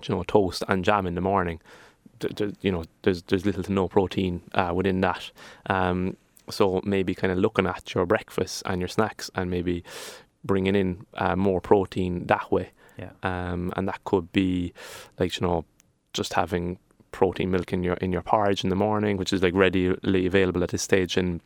you 0.02 0.14
know, 0.14 0.22
toast 0.24 0.62
and 0.68 0.84
jam 0.84 1.06
in 1.06 1.14
the 1.14 1.20
morning, 1.20 1.60
th- 2.20 2.34
th- 2.34 2.54
you 2.62 2.72
know, 2.72 2.84
there's 3.02 3.22
there's 3.22 3.44
little 3.44 3.62
to 3.62 3.72
no 3.72 3.88
protein 3.88 4.42
uh, 4.54 4.72
within 4.74 5.00
that. 5.02 5.30
Um, 5.66 6.16
so 6.50 6.80
maybe 6.84 7.14
kind 7.14 7.32
of 7.32 7.38
looking 7.38 7.66
at 7.66 7.94
your 7.94 8.06
breakfast 8.06 8.62
and 8.66 8.80
your 8.80 8.88
snacks 8.88 9.30
and 9.34 9.50
maybe 9.50 9.84
bringing 10.44 10.76
in 10.76 11.06
uh, 11.14 11.36
more 11.36 11.60
protein 11.60 12.26
that 12.26 12.50
way. 12.50 12.70
Yeah. 12.98 13.10
Um, 13.22 13.72
and 13.76 13.86
that 13.88 14.04
could 14.04 14.32
be 14.32 14.72
like 15.18 15.38
you 15.38 15.46
know, 15.46 15.64
just 16.12 16.34
having 16.34 16.78
protein 17.10 17.50
milk 17.50 17.72
in 17.72 17.82
your 17.82 17.94
in 17.94 18.12
your 18.12 18.22
porridge 18.22 18.64
in 18.64 18.70
the 18.70 18.76
morning, 18.76 19.16
which 19.16 19.32
is 19.32 19.42
like 19.42 19.54
readily 19.54 20.26
available 20.26 20.62
at 20.62 20.70
this 20.70 20.82
stage 20.82 21.16
in 21.16 21.40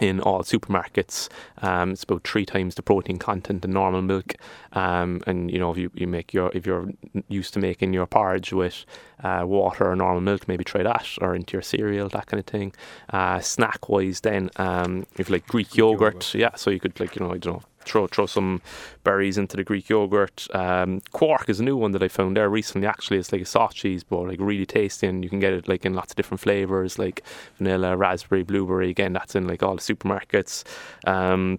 in 0.00 0.20
all 0.20 0.42
supermarkets. 0.42 1.28
Um, 1.58 1.92
it's 1.92 2.02
about 2.02 2.26
three 2.26 2.46
times 2.46 2.74
the 2.74 2.82
protein 2.82 3.18
content 3.18 3.64
in 3.64 3.72
normal 3.72 4.02
milk. 4.02 4.34
Um, 4.72 5.20
and 5.26 5.50
you 5.50 5.58
know, 5.58 5.70
if 5.70 5.78
you, 5.78 5.90
you 5.94 6.06
make 6.06 6.32
your 6.32 6.50
if 6.54 6.66
you're 6.66 6.90
used 7.28 7.54
to 7.54 7.60
making 7.60 7.92
your 7.92 8.06
porridge 8.06 8.52
with 8.52 8.84
uh, 9.22 9.44
water 9.46 9.90
or 9.90 9.96
normal 9.96 10.20
milk, 10.20 10.48
maybe 10.48 10.64
try 10.64 10.82
that 10.82 11.06
or 11.20 11.34
into 11.34 11.52
your 11.52 11.62
cereal, 11.62 12.08
that 12.08 12.26
kind 12.26 12.40
of 12.40 12.46
thing. 12.46 12.72
Uh, 13.10 13.40
snack 13.40 13.88
wise, 13.88 14.20
then 14.20 14.50
um, 14.56 15.06
if 15.18 15.30
like 15.30 15.46
Greek 15.46 15.76
yogurt, 15.76 16.00
yogurt. 16.00 16.34
yeah, 16.34 16.54
so 16.56 16.70
you 16.70 16.80
could 16.80 16.98
like 16.98 17.16
you 17.16 17.24
know 17.24 17.32
I 17.32 17.38
don't 17.38 17.54
know. 17.54 17.62
Throw 17.84 18.06
throw 18.06 18.26
some 18.26 18.60
berries 19.04 19.38
into 19.38 19.56
the 19.56 19.64
Greek 19.64 19.88
yogurt. 19.88 20.46
Um, 20.54 21.00
quark 21.12 21.48
is 21.48 21.60
a 21.60 21.64
new 21.64 21.76
one 21.76 21.92
that 21.92 22.02
I 22.02 22.08
found 22.08 22.36
there 22.36 22.48
recently. 22.48 22.86
Actually, 22.86 23.18
it's 23.18 23.32
like 23.32 23.42
a 23.42 23.46
soft 23.46 23.76
cheese, 23.76 24.04
but 24.04 24.22
like 24.22 24.40
really 24.40 24.66
tasty, 24.66 25.06
and 25.06 25.22
you 25.24 25.30
can 25.30 25.40
get 25.40 25.52
it 25.52 25.68
like 25.68 25.84
in 25.84 25.94
lots 25.94 26.12
of 26.12 26.16
different 26.16 26.40
flavors, 26.40 26.98
like 26.98 27.22
vanilla, 27.58 27.96
raspberry, 27.96 28.42
blueberry. 28.42 28.90
Again, 28.90 29.12
that's 29.12 29.34
in 29.34 29.46
like 29.46 29.62
all 29.62 29.74
the 29.74 29.80
supermarkets. 29.80 30.64
Um, 31.06 31.58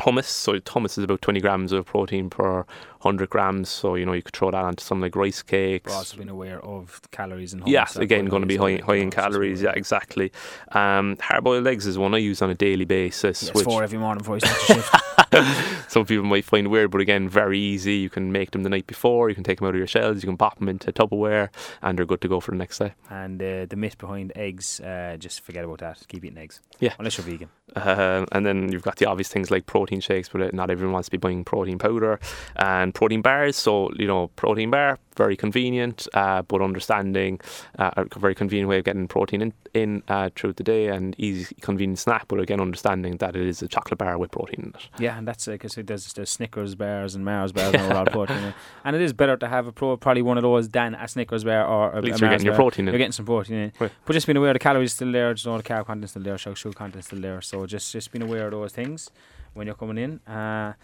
hummus. 0.00 0.24
So 0.24 0.54
hummus 0.54 0.98
is 0.98 1.04
about 1.04 1.22
20 1.22 1.40
grams 1.40 1.72
of 1.72 1.86
protein 1.86 2.30
per 2.30 2.64
100 3.04 3.28
grams. 3.30 3.68
So, 3.68 3.94
you 3.94 4.06
know, 4.06 4.12
you 4.12 4.22
could 4.22 4.34
throw 4.34 4.50
that 4.50 4.64
onto 4.64 4.82
some 4.82 5.00
like 5.00 5.14
rice 5.14 5.42
cakes. 5.42 5.90
We're 5.90 5.96
also 5.96 6.16
being 6.16 6.28
aware 6.28 6.64
of 6.64 7.00
the 7.02 7.08
calories 7.08 7.52
and. 7.52 7.66
Yes, 7.66 7.96
again, 7.96 8.26
going 8.26 8.42
to 8.42 8.46
be 8.46 8.56
high, 8.56 8.80
high 8.84 8.96
in 8.96 9.02
know, 9.02 9.06
it's 9.08 9.16
just 9.16 9.26
calories. 9.26 9.62
Yeah, 9.62 9.72
exactly. 9.74 10.32
Um, 10.72 11.16
hard-boiled 11.20 11.66
eggs 11.66 11.86
is 11.86 11.98
one 11.98 12.14
I 12.14 12.18
use 12.18 12.42
on 12.42 12.50
a 12.50 12.54
daily 12.54 12.84
basis. 12.84 13.42
Yes, 13.42 13.54
which 13.54 13.64
four 13.64 13.82
every 13.82 13.98
morning 13.98 14.18
before 14.18 14.36
you 14.36 14.40
start 14.40 14.60
shift. 14.60 14.94
some 15.88 16.04
people 16.04 16.24
might 16.24 16.44
find 16.44 16.68
weird, 16.68 16.90
but 16.90 17.00
again, 17.00 17.28
very 17.28 17.58
easy. 17.58 17.96
You 17.96 18.10
can 18.10 18.32
make 18.32 18.52
them 18.52 18.62
the 18.62 18.68
night 18.68 18.86
before. 18.86 19.28
You 19.28 19.34
can 19.34 19.44
take 19.44 19.58
them 19.58 19.66
out 19.66 19.74
of 19.74 19.78
your 19.78 19.86
shells. 19.86 20.22
You 20.22 20.28
can 20.28 20.36
pop 20.36 20.58
them 20.58 20.68
into 20.68 20.92
Tupperware, 20.92 21.48
and 21.82 21.98
they're 21.98 22.06
good 22.06 22.20
to 22.22 22.28
go 22.28 22.40
for 22.40 22.50
the 22.50 22.56
next 22.56 22.78
day. 22.78 22.94
And 23.10 23.40
uh, 23.42 23.66
the 23.66 23.76
myth 23.76 23.98
behind 23.98 24.32
eggs, 24.36 24.80
uh, 24.80 25.16
just 25.18 25.40
forget 25.40 25.64
about 25.64 25.78
that. 25.78 26.02
Keep 26.08 26.24
eating 26.24 26.38
eggs. 26.38 26.60
Yeah. 26.80 26.94
Unless 26.98 27.18
you're 27.18 27.26
vegan. 27.26 27.48
Um, 27.76 28.26
and 28.32 28.46
then 28.46 28.70
you've 28.70 28.82
got 28.82 28.96
the 28.96 29.06
obvious 29.06 29.28
things 29.28 29.50
like 29.50 29.66
protein 29.66 30.00
shakes, 30.00 30.28
but 30.28 30.40
uh, 30.40 30.50
not 30.52 30.70
everyone 30.70 30.92
wants 30.92 31.08
to 31.08 31.10
be 31.10 31.16
buying 31.16 31.44
protein 31.44 31.78
powder 31.78 32.20
and 32.56 32.93
protein 32.94 33.20
bars. 33.20 33.56
So, 33.56 33.92
you 33.96 34.06
know, 34.06 34.28
protein 34.36 34.70
bar, 34.70 34.98
very 35.16 35.36
convenient, 35.36 36.08
uh, 36.14 36.42
but 36.42 36.62
understanding 36.62 37.40
uh, 37.78 37.90
a 37.96 38.18
very 38.18 38.34
convenient 38.34 38.68
way 38.68 38.78
of 38.78 38.84
getting 38.84 39.06
protein 39.06 39.42
in, 39.42 39.52
in 39.74 40.02
uh, 40.08 40.30
throughout 40.34 40.56
the 40.56 40.62
day 40.62 40.88
and 40.88 41.14
easy, 41.18 41.54
convenient 41.60 41.98
snack. 41.98 42.26
But 42.28 42.40
again, 42.40 42.60
understanding 42.60 43.18
that 43.18 43.36
it 43.36 43.46
is 43.46 43.60
a 43.62 43.68
chocolate 43.68 43.98
bar 43.98 44.16
with 44.16 44.30
protein 44.30 44.60
in 44.60 44.68
it. 44.68 44.88
Yeah, 44.98 45.18
and 45.18 45.28
that's 45.28 45.46
because 45.46 45.74
there's, 45.74 46.12
there's 46.12 46.30
Snickers 46.30 46.74
bars 46.74 47.14
and 47.14 47.24
Mars 47.24 47.52
bars 47.52 47.74
and 47.74 47.92
all 47.92 48.04
that 48.04 48.12
protein. 48.12 48.38
in. 48.38 48.54
And 48.84 48.96
it 48.96 49.02
is 49.02 49.12
better 49.12 49.36
to 49.36 49.48
have 49.48 49.66
a 49.66 49.72
pro, 49.72 49.96
probably 49.96 50.22
one 50.22 50.38
of 50.38 50.42
those 50.42 50.68
than 50.68 50.94
a 50.94 51.06
Snickers 51.06 51.44
bar 51.44 51.66
or 51.66 51.92
a, 51.92 51.96
At 51.98 52.04
least 52.04 52.16
a 52.16 52.20
you're 52.20 52.28
Mars 52.30 52.42
getting 52.42 52.46
your 52.46 52.54
protein 52.54 52.86
You're 52.86 52.98
getting 52.98 53.12
some 53.12 53.26
protein 53.26 53.56
in. 53.56 53.72
Right. 53.78 53.92
But 54.04 54.12
just 54.12 54.26
being 54.26 54.36
aware 54.36 54.52
the 54.52 54.58
calories 54.58 54.94
still 54.94 55.12
there, 55.12 55.34
just 55.34 55.46
know 55.46 55.56
the 55.56 55.62
carb 55.62 55.86
content's 55.86 56.12
still 56.12 56.22
there, 56.22 56.38
sugar 56.38 56.72
content's 56.72 57.08
still 57.08 57.20
there. 57.20 57.40
So 57.40 57.66
just 57.66 57.92
just 57.92 58.12
being 58.12 58.22
aware 58.22 58.46
of 58.46 58.52
those 58.52 58.72
things 58.72 59.10
when 59.54 59.66
you're 59.66 59.76
coming 59.76 59.98
in. 59.98 60.20
Uh, 60.32 60.74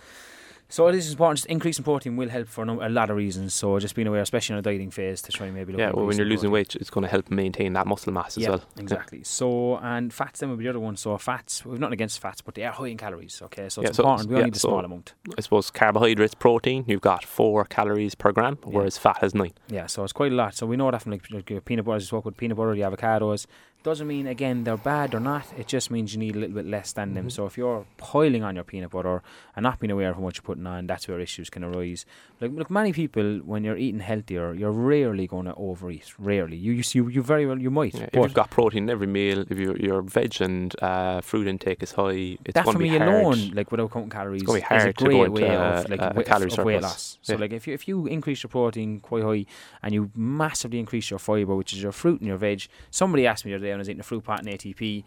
so 0.71 0.87
it 0.89 0.95
is 0.95 1.11
important. 1.11 1.39
Just 1.39 1.47
increasing 1.47 1.85
protein 1.85 2.17
will 2.17 2.29
help 2.31 2.49
for 2.49 2.65
a, 2.65 2.89
lot 2.89 3.11
of 3.11 3.17
reasons. 3.17 3.53
So 3.53 3.79
just 3.79 3.95
being 3.95 4.09
aware, 4.09 4.23
especially 4.23 4.55
in 4.55 4.59
a 4.61 4.63
dieting 4.63 4.91
phase, 4.91 5.21
to 5.23 5.33
try 5.33 5.47
and 5.47 5.55
maybe 5.55 5.73
look 5.73 5.81
Yeah, 5.81 5.91
well, 5.93 6.07
when 6.07 6.17
you're 6.17 6.25
losing 6.25 6.49
protein. 6.49 6.53
weight, 6.53 6.77
it's 6.77 6.89
going 6.91 7.03
to 7.03 7.09
help 7.11 7.31
maintain 7.31 7.75
that 7.75 7.87
muscle 7.87 8.13
mass 8.13 8.37
as 8.39 8.45
yeah, 8.45 8.49
well. 8.51 8.63
exactly. 8.79 9.23
So 9.25 9.77
and 9.79 10.13
fats 10.13 10.41
then 10.41 10.49
would 10.51 10.59
be 10.59 10.65
the 10.65 10.71
other 10.71 10.81
one. 10.81 10.97
So 10.97 11.17
fats, 11.19 11.65
we've 11.67 11.79
nothing 11.79 11.93
against 11.95 12.19
fats, 12.21 12.41
but 12.41 12.55
they 12.55 12.65
are 12.65 12.73
high 12.73 12.87
in 12.87 12.97
calories. 12.97 13.43
Okay, 13.43 13.69
so 13.69 13.83
it's 13.83 13.91
Yeah, 13.91 13.93
so- 13.93 14.03
important. 14.05 14.29
We 14.31 14.37
only 14.37 14.45
need 14.47 14.57
a 14.57 14.59
so- 14.59 14.69
small 14.69 14.85
amount. 14.85 15.13
I 15.37 15.41
suppose 15.43 15.71
carbohydrates, 15.71 16.35
protein, 16.35 16.85
you've 16.87 17.01
got 17.03 17.25
four 17.25 17.65
calories 17.65 18.15
per 18.15 18.33
gram, 18.33 18.59
whereas 18.65 18.97
fat 18.97 19.19
has 19.19 19.35
nine. 19.35 19.53
Yeah, 19.69 19.87
so 19.87 20.05
it's 20.05 20.13
quite 20.13 20.33
a 20.33 20.35
lot. 20.35 20.55
So 20.55 20.67
we 20.67 20.77
know 20.77 20.91
that 20.91 21.03
from 21.03 21.13
like, 21.13 21.31
like 21.31 21.65
peanut 21.65 21.85
butter, 21.85 21.99
you 21.99 22.05
spoke 22.07 22.25
with 22.25 22.37
peanut 22.37 22.57
butter, 22.57 22.75
the 22.75 22.81
avocados. 22.83 23.47
Doesn't 23.83 24.07
mean 24.07 24.27
again 24.27 24.65
they're 24.65 24.77
bad 24.77 25.15
or 25.15 25.21
not. 25.21 25.47
It 25.57 25.67
just 25.67 25.91
means 25.91 26.13
you 26.13 26.19
need 26.21 26.37
a 26.37 26.39
little 26.39 26.55
bit 26.55 26.67
less 26.67 26.93
than 26.93 27.15
them. 27.15 27.29
Mhm. 27.29 27.33
So 27.33 27.47
if 27.47 27.57
you're 27.57 27.87
piling 27.97 28.43
on 28.45 28.55
your 28.55 28.65
peanut 28.65 28.91
butter 28.91 29.23
and 29.57 29.63
not 29.63 29.79
being 29.79 29.91
aware 29.91 30.11
of 30.11 30.17
how 30.17 30.23
much 30.23 30.37
you're 30.37 30.43
putting 30.43 30.67
on, 30.67 30.87
that's 30.87 31.09
where 31.09 31.19
issues 31.19 31.49
can 31.49 31.65
arise. 31.65 32.05
Like 32.43 32.53
look, 32.53 32.71
many 32.71 32.93
people 32.93 33.39
when 33.39 33.65
you're 33.65 33.79
eating 33.79 34.01
healthier, 34.01 34.53
you're 34.53 34.71
rarely 34.71 35.27
going 35.27 35.47
to 35.47 35.55
overeat. 35.55 36.13
Rarely. 36.19 36.59
You 36.59 36.73
you 36.73 36.83
you, 36.93 37.09
you 37.09 37.23
very 37.23 37.47
well 37.47 37.59
you 37.59 37.71
might. 37.71 37.95
Yeah, 37.95 38.09
if 38.13 38.15
you've 38.23 38.35
got 38.35 38.51
protein 38.51 38.83
in 38.83 38.91
every 38.91 39.07
meal, 39.07 39.47
if 39.49 39.59
your 39.59 39.75
your 39.79 40.03
veg 40.03 40.43
and 40.43 40.75
uh, 40.83 41.23
fruit 41.23 41.47
intake 41.47 41.83
is 41.83 41.93
high, 41.93 42.37
it's 42.45 42.53
that 42.53 42.65
going 42.67 42.77
for 42.77 42.83
to 42.85 42.85
be 42.85 42.91
me 42.91 42.97
alone, 42.99 43.53
like 43.55 43.71
without 43.73 43.91
counting 43.93 44.11
calories, 44.11 44.43
is 44.43 44.55
a 44.57 44.61
hard 44.61 44.95
to 44.99 45.05
go 45.05 45.07
great 45.07 45.33
way 45.33 45.43
a- 45.49 45.59
of 45.59 45.89
like 45.89 46.01
wa- 46.17 46.23
calorie 46.23 46.53
of, 46.53 46.59
of 46.59 46.65
weight 46.67 46.75
surplus. 46.77 46.83
loss. 46.83 47.19
So 47.23 47.33
Yeah. 47.33 47.39
like 47.41 47.53
if 47.55 47.67
you 47.67 47.73
if 47.73 47.89
you 47.89 48.07
increase 48.07 48.43
your 48.43 48.49
protein 48.51 49.01
quite 49.01 49.23
high 49.23 49.47
and 49.83 49.95
you 49.95 50.11
massively 50.15 50.79
increase 50.79 51.09
your 51.09 51.19
fibre, 51.19 51.57
which 51.57 51.73
is 51.73 51.83
your 51.83 51.93
fruit 51.93 52.21
and 52.21 52.29
your 52.29 52.37
veg. 52.37 52.67
Somebody 52.91 53.27
asked 53.27 53.47
me 53.47 53.53
the 53.53 53.57
other 53.57 53.65
day 53.67 53.70
when 53.73 53.79
I 53.81 53.83
was 53.83 53.89
eating 53.91 54.01
a 54.01 54.05
fruit 54.05 54.25
pot 54.25 54.41
and 54.41 54.49
ATP, 54.49 55.05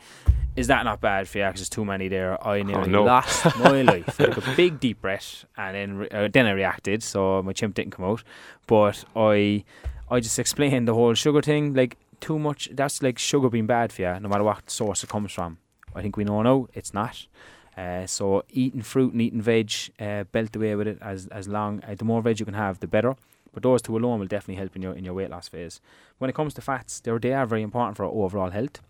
is 0.55 0.67
that 0.67 0.83
not 0.85 1.01
bad 1.01 1.27
for 1.27 1.39
you? 1.39 1.45
Because 1.45 1.61
there's 1.61 1.69
too 1.69 1.85
many 1.85 2.07
there. 2.07 2.45
I 2.45 2.61
nearly 2.63 2.83
Oh, 2.83 2.91
no. 2.91 3.03
lost 3.03 3.45
my 3.59 3.81
life. 3.81 4.19
I 4.21 4.25
took 4.25 4.45
a 4.47 4.55
big 4.55 4.79
deep 4.79 5.01
breath 5.01 5.45
and 5.57 5.75
then 5.75 5.97
re- 5.97 6.09
uh, 6.09 6.27
then 6.31 6.45
I 6.45 6.51
reacted, 6.51 7.01
so 7.03 7.41
my 7.43 7.53
chimp 7.53 7.75
didn't 7.75 7.91
come 7.91 8.05
out. 8.05 8.23
But 8.67 9.03
I 9.15 9.63
I 10.11 10.19
just 10.19 10.37
explained 10.39 10.87
the 10.87 10.93
whole 10.93 11.13
sugar 11.15 11.41
thing. 11.41 11.73
Like 11.73 11.97
too 12.19 12.37
much. 12.39 12.69
That's 12.71 13.01
like 13.01 13.17
sugar 13.19 13.49
being 13.49 13.65
bad 13.67 13.91
for 13.91 14.01
you, 14.03 14.19
no 14.19 14.29
matter 14.29 14.43
what 14.43 14.69
source 14.69 15.03
it 15.03 15.09
comes 15.09 15.31
from. 15.31 15.57
I 15.95 16.01
think 16.01 16.17
we 16.17 16.23
know 16.23 16.41
now 16.41 16.67
it's 16.73 16.93
not. 16.93 17.27
Uh, 17.75 18.05
so 18.05 18.43
eating 18.51 18.83
fruit 18.83 19.13
and 19.13 19.21
eating 19.21 19.41
veg, 19.41 19.71
uh, 19.99 20.23
belt 20.25 20.55
away 20.55 20.75
with 20.75 20.87
it 20.87 20.99
as 21.01 21.25
as 21.27 21.47
long. 21.47 21.81
Uh, 21.87 21.95
the 21.95 22.05
more 22.05 22.21
veg 22.21 22.39
you 22.39 22.45
can 22.45 22.53
have, 22.53 22.79
the 22.79 22.87
better. 22.87 23.15
But 23.53 23.63
those 23.63 23.81
two 23.81 23.95
alone 23.95 24.19
will 24.19 24.27
definitely 24.27 24.55
help 24.55 24.75
in 24.75 24.81
your 24.81 24.93
in 24.93 25.05
your 25.05 25.13
weight 25.13 25.29
loss 25.29 25.47
phase. 25.47 25.79
When 26.17 26.29
it 26.29 26.35
comes 26.35 26.53
to 26.55 26.61
fats, 26.61 26.99
they're, 26.99 27.19
very 27.19 27.61
important 27.61 27.97
for 27.97 28.05
our 28.05 28.11
overall 28.11 28.49
health. 28.49 28.81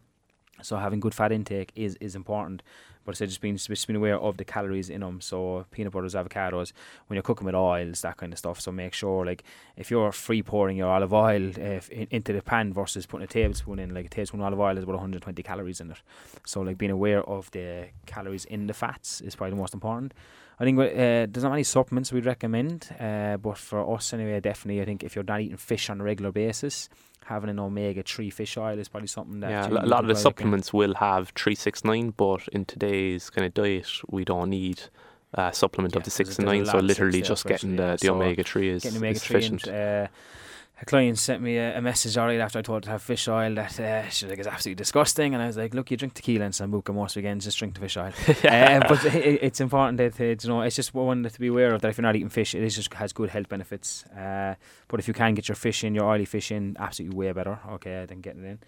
So 0.62 0.78
having 0.78 1.00
good 1.00 1.14
fat 1.14 1.32
intake 1.32 1.72
is 1.76 1.96
is 2.00 2.16
important. 2.16 2.64
But 3.06 3.16
I 3.16 3.18
said 3.18 3.30
just 3.30 3.42
being 3.42 3.58
just 3.58 3.88
being 3.88 3.98
aware 3.98 4.20
of 4.20 4.38
the 4.38 4.46
calories 4.46 4.90
in 4.90 5.02
them. 5.02 5.22
So 5.22 5.66
peanut 5.72 5.94
butters, 5.94 6.16
avocados, 6.16 6.74
when 7.08 7.16
you're 7.16 7.24
cooking 7.24 7.46
with 7.46 7.56
oils, 7.56 8.02
that 8.02 8.18
kind 8.18 8.34
of 8.34 8.40
stuff. 8.40 8.62
So 8.62 8.72
make 8.72 8.94
sure 8.94 9.26
like 9.26 9.44
if 9.76 9.92
you're 9.92 10.12
free 10.12 10.42
pouring 10.42 10.78
your 10.78 10.90
olive 10.90 11.14
oil 11.14 11.58
in, 11.58 12.08
into 12.12 12.34
the 12.34 12.42
pan 12.42 12.74
versus 12.74 13.06
putting 13.06 13.26
a 13.26 13.28
tablespoon 13.28 13.80
in, 13.80 13.94
like 13.94 14.06
a 14.06 14.10
tablespoon 14.10 14.42
of 14.42 14.46
olive 14.48 14.60
oil 14.60 14.78
is 14.78 14.84
about 14.84 14.94
120 14.94 15.44
calories 15.44 15.82
in 15.82 15.92
it. 15.92 15.98
So 16.46 16.62
like 16.62 16.78
being 16.78 16.92
aware 16.92 17.24
of 17.24 17.52
the 17.52 17.88
calories 18.06 18.46
in 18.46 18.68
the 18.68 18.74
fats 18.74 19.22
is 19.22 19.36
probably 19.36 19.52
the 19.52 19.62
most 19.62 19.74
important. 19.74 20.14
I 20.60 20.66
think 20.66 20.80
uh, 20.80 20.84
there's 21.30 21.44
not 21.44 21.50
many 21.50 21.64
supplements 21.64 22.14
we'd 22.14 22.26
recommend, 22.26 22.90
uh, 23.00 23.38
but 23.38 23.58
for 23.58 23.96
us 23.96 24.14
anyway, 24.14 24.40
definitely 24.40 24.82
I 24.82 24.86
think 24.86 25.04
if 25.04 25.16
you're 25.16 25.24
not 25.24 25.42
eating 25.42 25.58
fish 25.58 25.90
on 25.90 26.00
a 26.00 26.04
regular 26.04 26.32
basis, 26.32 26.90
having 27.26 27.50
an 27.50 27.60
omega 27.60 28.04
three 28.04 28.30
fish 28.30 28.58
oil 28.58 28.78
is 28.78 28.88
probably 28.88 29.08
something 29.08 29.40
that 29.42 29.50
yeah, 29.50 29.68
a 29.68 29.70
lot 29.70 29.84
of 29.84 29.88
the 29.88 29.90
probably 29.90 30.08
look 30.08 30.18
in. 30.18 30.22
supplements 30.22 30.74
will 30.74 30.94
have 30.96 31.30
three 31.36 31.56
six 31.56 31.84
nine, 31.84 32.12
but 32.16 32.48
in 32.52 32.66
today's 32.66 33.30
kind 33.30 33.46
of 33.46 33.54
diet, 33.54 33.88
we 34.10 34.26
don't 34.26 34.50
need 34.50 34.84
a 35.34 35.54
supplement 35.54 35.94
Yeah, 35.94 36.00
of 36.00 36.04
the 36.04 36.12
six 36.12 36.38
and 36.38 36.46
nine. 36.48 36.66
So 36.66 36.78
literally 36.80 37.22
just 37.22 37.46
getting 37.46 37.76
the, 37.76 37.98
the 38.00 38.10
omega 38.10 38.44
three 38.44 38.70
is, 38.70 38.84
getting 38.84 38.98
omega 38.98 39.16
is 39.16 39.24
three 39.24 39.72
uh, 39.72 40.08
a 40.84 40.86
client 40.86 41.18
sent 41.18 41.42
me 41.42 41.58
a, 41.58 41.78
a 41.78 41.82
message 41.82 42.18
already 42.18 42.40
after 42.40 42.60
I 42.60 42.62
told 42.62 42.84
her 42.84 42.88
to 42.88 42.90
have 42.92 43.02
fish 43.02 43.30
oil 43.30 43.56
that 43.56 43.80
uh, 43.80 44.10
she 44.10 44.26
was 44.26 44.32
like 44.32 44.40
it's 44.40 44.48
absolutely 44.48 44.76
disgusting. 44.76 45.34
And 45.34 45.42
I 45.42 45.48
was 45.48 45.56
like 45.56 45.74
look 45.74 45.90
you 45.90 45.98
drink 45.98 46.14
tequila 46.14 46.46
and 46.46 46.54
sambuca 46.54 46.94
most 46.94 47.16
weekends 47.16 47.46
just 47.46 47.58
drink 47.58 47.74
the 47.74 47.80
fish 47.80 47.98
oil. 47.98 48.12
Uh, 48.44 48.82
but 48.88 49.04
it, 49.06 49.40
it's 49.42 49.62
important 49.62 49.98
that 49.98 50.20
uh, 50.20 50.24
you 50.26 50.50
know 50.50 50.62
it's 50.62 50.76
just 50.76 50.94
one 50.94 51.24
to 51.24 51.40
be 51.40 51.48
aware 51.48 51.74
of 51.74 51.82
that 51.82 51.90
if 51.90 51.98
you're 51.98 52.04
not 52.04 52.16
eating 52.16 52.30
fish 52.30 52.54
it 52.54 52.62
is 52.62 52.76
just 52.76 52.94
has 52.94 53.14
good 53.14 53.30
health 53.30 53.48
benefits. 53.48 54.06
Uh, 54.08 54.56
but 54.90 55.00
if 55.00 55.08
you 55.08 55.14
can 55.14 55.34
get 55.34 55.48
your 55.48 55.56
fish 55.56 55.84
in 55.84 55.96
your 55.96 56.06
oily 56.06 56.26
fish 56.26 56.52
in 56.52 56.76
absolutely 56.80 57.18
way 57.18 57.32
better. 57.32 57.60
Okay 57.72 58.06
than 58.06 58.20
getting 58.22 58.44
it 58.44 58.50
in 58.50 58.60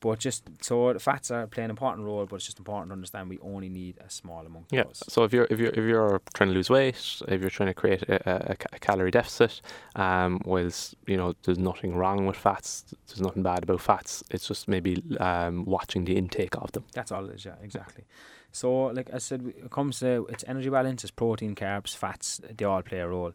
but 0.00 0.18
just 0.18 0.44
so 0.60 0.92
the 0.92 1.00
fats 1.00 1.30
are 1.30 1.46
playing 1.46 1.66
an 1.66 1.70
important 1.70 2.06
role 2.06 2.24
but 2.24 2.36
it's 2.36 2.46
just 2.46 2.58
important 2.58 2.88
to 2.88 2.92
understand 2.92 3.28
we 3.28 3.38
only 3.40 3.68
need 3.68 3.96
a 3.98 4.08
small 4.08 4.46
amount 4.46 4.66
of 4.66 4.72
Yeah. 4.72 4.84
those. 4.84 5.02
So 5.08 5.24
if 5.24 5.32
you're 5.32 5.46
if 5.50 5.58
you're 5.58 5.70
if 5.70 5.76
you're 5.78 6.20
trying 6.34 6.50
to 6.50 6.54
lose 6.54 6.70
weight, 6.70 7.22
if 7.26 7.40
you're 7.40 7.50
trying 7.50 7.68
to 7.68 7.74
create 7.74 8.02
a, 8.04 8.30
a, 8.30 8.52
a 8.52 8.56
a 8.74 8.78
calorie 8.78 9.10
deficit, 9.10 9.60
um, 9.96 10.40
whilst 10.44 10.94
you 11.06 11.16
know 11.16 11.34
there's 11.42 11.58
nothing 11.58 11.96
wrong 11.96 12.26
with 12.26 12.36
fats, 12.36 12.84
there's 13.06 13.20
nothing 13.20 13.42
bad 13.42 13.62
about 13.64 13.80
fats. 13.80 14.22
It's 14.30 14.46
just 14.46 14.68
maybe 14.68 15.02
um, 15.20 15.64
watching 15.64 16.04
the 16.04 16.16
intake 16.16 16.56
of 16.56 16.72
them. 16.72 16.84
That's 16.92 17.10
all 17.12 17.24
it 17.28 17.34
is, 17.34 17.44
yeah, 17.44 17.54
exactly. 17.62 18.04
So, 18.52 18.86
like 18.86 19.12
I 19.12 19.18
said, 19.18 19.46
it 19.46 19.70
comes 19.70 19.98
to 20.00 20.26
it's 20.30 20.44
energy 20.46 20.70
balance, 20.70 21.04
it's 21.04 21.10
protein, 21.10 21.54
carbs, 21.54 21.94
fats, 21.94 22.40
they 22.56 22.64
all 22.64 22.82
play 22.82 22.98
a 23.00 23.08
role. 23.08 23.32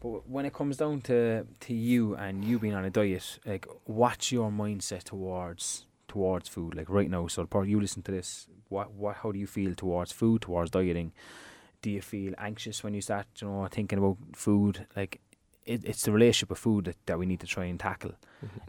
But 0.00 0.28
when 0.28 0.46
it 0.46 0.54
comes 0.54 0.78
down 0.78 1.02
to, 1.02 1.46
to 1.60 1.74
you 1.74 2.14
and 2.16 2.42
you 2.42 2.58
being 2.58 2.74
on 2.74 2.84
a 2.86 2.90
diet, 2.90 3.38
like 3.44 3.66
what's 3.84 4.32
your 4.32 4.50
mindset 4.50 5.04
towards 5.04 5.84
towards 6.10 6.48
food? 6.48 6.74
Like 6.74 6.90
right 6.90 7.10
now, 7.10 7.26
so 7.28 7.46
part 7.46 7.68
you 7.68 7.80
listen 7.80 8.02
to 8.02 8.12
this, 8.12 8.46
what 8.68 8.92
what 8.92 9.16
how 9.22 9.32
do 9.32 9.38
you 9.38 9.46
feel 9.46 9.74
towards 9.74 10.12
food, 10.12 10.42
towards 10.42 10.70
dieting? 10.70 11.12
Do 11.82 11.90
you 11.90 12.02
feel 12.02 12.34
anxious 12.36 12.84
when 12.84 12.92
you 12.94 13.00
start, 13.00 13.26
you 13.40 13.48
know, 13.48 13.66
thinking 13.70 13.98
about 13.98 14.18
food? 14.34 14.86
Like 14.96 15.20
it, 15.64 15.84
it's 15.84 16.02
the 16.02 16.12
relationship 16.12 16.50
with 16.50 16.58
food 16.58 16.84
that, 16.86 16.96
that 17.06 17.18
we 17.18 17.26
need 17.26 17.40
to 17.40 17.46
try 17.46 17.66
and 17.66 17.78
tackle. 17.78 18.12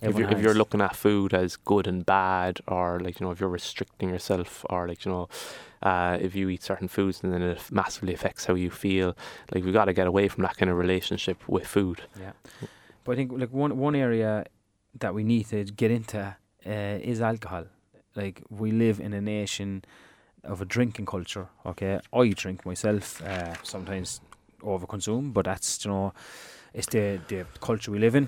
If 0.02 0.18
you're, 0.18 0.30
if 0.30 0.42
you're 0.42 0.54
looking 0.54 0.82
at 0.82 0.96
food 0.96 1.34
as 1.34 1.56
good 1.56 1.88
and 1.88 2.06
bad, 2.06 2.60
or 2.68 3.00
like 3.00 3.20
you 3.20 3.26
know, 3.26 3.32
if 3.32 3.40
you're 3.40 3.50
restricting 3.50 4.10
yourself, 4.10 4.66
or 4.70 4.88
like 4.88 5.04
you 5.06 5.12
know, 5.12 5.30
uh, 5.82 6.18
if 6.22 6.36
you 6.36 6.48
eat 6.50 6.64
certain 6.64 6.88
foods 6.88 7.22
and 7.24 7.34
then 7.34 7.42
it 7.42 7.60
massively 7.72 8.14
affects 8.14 8.46
how 8.46 8.54
you 8.54 8.70
feel, 8.70 9.16
like 9.54 9.64
we 9.64 9.72
got 9.72 9.86
to 9.86 9.94
get 9.94 10.08
away 10.08 10.28
from 10.28 10.44
that 10.44 10.58
kind 10.58 10.70
of 10.70 10.78
relationship 10.78 11.38
with 11.48 11.66
food. 11.66 12.04
Yeah, 12.20 12.34
but 13.04 13.14
I 13.14 13.16
think 13.16 13.32
like 13.34 13.52
one 13.52 13.78
one 13.78 13.96
area 13.96 14.46
that 15.00 15.14
we 15.16 15.24
need 15.24 15.48
to 15.48 15.64
get 15.64 15.92
into 15.92 16.36
uh, 16.66 17.00
is 17.02 17.22
alcohol. 17.22 17.66
Like 18.16 18.42
we 18.50 18.72
live 18.72 19.00
in 19.00 19.14
a 19.14 19.22
nation 19.22 19.86
of 20.44 20.62
a 20.62 20.66
drinking 20.66 21.06
culture. 21.06 21.48
Okay, 21.66 22.00
I 22.14 22.30
drink 22.30 22.66
myself. 22.66 23.22
Uh, 23.22 23.54
sometimes 23.64 24.22
overconsume, 24.62 25.34
but 25.34 25.46
that's 25.46 25.84
you 25.86 25.92
know, 25.92 26.14
it's 26.74 26.88
the 26.88 27.20
the 27.28 27.46
culture 27.60 27.92
we 27.92 28.00
live 28.00 28.16
in. 28.16 28.28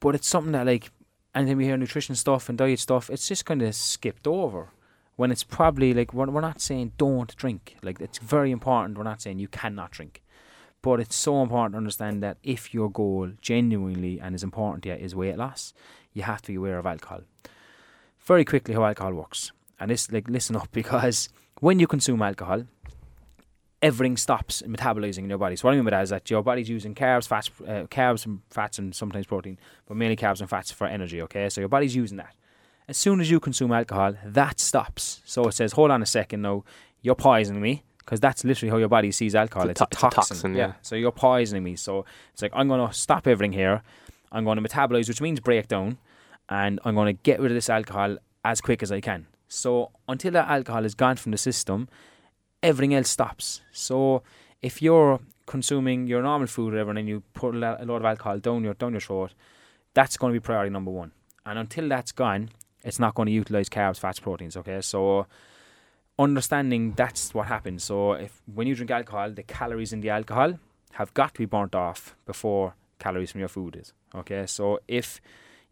But 0.00 0.14
it's 0.14 0.28
something 0.28 0.52
that 0.52 0.66
like 0.66 0.90
anytime 1.34 1.58
we 1.58 1.64
hear 1.64 1.76
nutrition 1.76 2.14
stuff 2.14 2.48
and 2.48 2.58
diet 2.58 2.80
stuff, 2.80 3.10
it's 3.10 3.28
just 3.28 3.44
kind 3.44 3.62
of 3.62 3.74
skipped 3.74 4.26
over. 4.26 4.70
When 5.16 5.30
it's 5.30 5.44
probably 5.44 5.92
like 5.92 6.14
we're, 6.14 6.30
we're 6.30 6.40
not 6.40 6.60
saying 6.60 6.92
don't 6.96 7.34
drink. 7.36 7.76
Like 7.82 8.00
it's 8.00 8.18
very 8.18 8.50
important. 8.50 8.96
We're 8.96 9.04
not 9.04 9.22
saying 9.22 9.38
you 9.38 9.48
cannot 9.48 9.90
drink. 9.90 10.22
But 10.80 10.98
it's 10.98 11.14
so 11.14 11.42
important 11.42 11.74
to 11.74 11.78
understand 11.78 12.22
that 12.24 12.38
if 12.42 12.74
your 12.74 12.90
goal 12.90 13.30
genuinely 13.40 14.18
and 14.20 14.34
is 14.34 14.42
important 14.42 14.82
to 14.82 14.88
you 14.88 14.96
is 14.96 15.14
weight 15.14 15.36
loss, 15.36 15.72
you 16.12 16.22
have 16.22 16.42
to 16.42 16.48
be 16.52 16.56
aware 16.56 16.78
of 16.78 16.86
alcohol. 16.86 17.22
Very 18.20 18.44
quickly, 18.44 18.74
how 18.74 18.84
alcohol 18.84 19.14
works, 19.14 19.52
and 19.80 19.90
this 19.90 20.10
like 20.12 20.28
listen 20.28 20.56
up 20.56 20.68
because 20.72 21.28
when 21.60 21.78
you 21.78 21.86
consume 21.86 22.22
alcohol, 22.22 22.64
everything 23.80 24.16
stops 24.16 24.62
metabolizing 24.62 25.18
in 25.24 25.28
your 25.28 25.38
body. 25.38 25.56
So 25.56 25.66
what 25.68 25.72
I 25.72 25.76
mean 25.76 25.84
by 25.84 25.90
that 25.90 26.02
is 26.02 26.10
that 26.10 26.30
your 26.30 26.42
body's 26.42 26.68
using 26.68 26.94
carbs, 26.94 27.26
fats, 27.26 27.50
uh, 27.62 27.84
carbs 27.90 28.26
and 28.26 28.40
fats, 28.50 28.78
and 28.78 28.94
sometimes 28.94 29.26
protein, 29.26 29.58
but 29.86 29.96
mainly 29.96 30.16
carbs 30.16 30.40
and 30.40 30.48
fats 30.48 30.70
for 30.70 30.86
energy. 30.86 31.20
Okay, 31.22 31.48
so 31.48 31.60
your 31.60 31.68
body's 31.68 31.96
using 31.96 32.18
that. 32.18 32.34
As 32.88 32.96
soon 32.96 33.20
as 33.20 33.30
you 33.30 33.40
consume 33.40 33.72
alcohol, 33.72 34.14
that 34.24 34.60
stops. 34.60 35.20
So 35.24 35.44
it 35.48 35.52
says, 35.52 35.72
"Hold 35.72 35.90
on 35.90 36.02
a 36.02 36.06
second, 36.06 36.42
now 36.42 36.64
you're 37.00 37.14
poisoning 37.14 37.62
me." 37.62 37.82
Because 37.98 38.18
that's 38.18 38.42
literally 38.44 38.68
how 38.70 38.78
your 38.78 38.88
body 38.88 39.12
sees 39.12 39.36
alcohol. 39.36 39.68
It's 39.70 39.80
It's, 39.80 39.80
a 39.80 39.84
a, 39.84 39.86
to- 39.86 39.94
it's 39.94 39.98
a 40.02 40.16
toxin. 40.16 40.36
toxin, 40.36 40.54
yeah. 40.56 40.72
So 40.82 40.96
you're 40.96 41.12
poisoning 41.12 41.62
me. 41.62 41.76
So 41.76 42.04
it's 42.32 42.42
like 42.42 42.50
I'm 42.52 42.66
going 42.66 42.84
to 42.86 42.92
stop 42.92 43.28
everything 43.28 43.52
here. 43.52 43.82
I'm 44.32 44.44
going 44.44 44.60
to 44.60 44.68
metabolize, 44.68 45.08
which 45.08 45.20
means 45.20 45.38
break 45.38 45.68
down, 45.68 45.98
and 46.48 46.80
I'm 46.84 46.94
going 46.94 47.14
to 47.14 47.22
get 47.22 47.38
rid 47.38 47.52
of 47.52 47.54
this 47.54 47.70
alcohol 47.70 48.16
as 48.44 48.60
quick 48.60 48.82
as 48.82 48.90
I 48.90 49.00
can. 49.00 49.26
So 49.48 49.90
until 50.08 50.32
that 50.32 50.48
alcohol 50.48 50.84
is 50.84 50.94
gone 50.94 51.16
from 51.16 51.32
the 51.32 51.38
system, 51.38 51.88
everything 52.62 52.94
else 52.94 53.10
stops. 53.10 53.60
So 53.70 54.22
if 54.62 54.80
you're 54.80 55.20
consuming 55.46 56.06
your 56.06 56.22
normal 56.22 56.46
food 56.46 56.68
or 56.68 56.76
whatever, 56.76 56.90
and 56.90 56.98
then 56.98 57.06
you 57.06 57.22
put 57.34 57.54
a 57.54 57.58
lot 57.58 57.80
of 57.80 58.04
alcohol 58.04 58.38
down 58.38 58.64
your 58.64 58.74
down 58.74 58.92
your 58.92 59.00
throat, 59.00 59.34
that's 59.94 60.16
going 60.16 60.32
to 60.32 60.40
be 60.40 60.42
priority 60.42 60.70
number 60.70 60.90
one. 60.90 61.12
And 61.44 61.58
until 61.58 61.88
that's 61.88 62.12
gone, 62.12 62.50
it's 62.82 62.98
not 62.98 63.14
going 63.14 63.26
to 63.26 63.32
utilize 63.32 63.68
carbs, 63.68 63.98
fats, 63.98 64.20
proteins. 64.20 64.56
Okay, 64.56 64.80
so 64.80 65.26
understanding 66.18 66.92
that's 66.92 67.34
what 67.34 67.46
happens. 67.48 67.84
So 67.84 68.12
if 68.12 68.40
when 68.46 68.66
you 68.66 68.74
drink 68.74 68.90
alcohol, 68.90 69.30
the 69.30 69.42
calories 69.42 69.92
in 69.92 70.00
the 70.00 70.10
alcohol 70.10 70.58
have 70.92 71.12
got 71.14 71.34
to 71.34 71.38
be 71.38 71.46
burnt 71.46 71.74
off 71.74 72.16
before 72.26 72.74
calories 73.02 73.32
from 73.32 73.40
your 73.40 73.48
food 73.48 73.76
is. 73.76 73.92
Okay, 74.14 74.46
so 74.46 74.78
if 74.86 75.20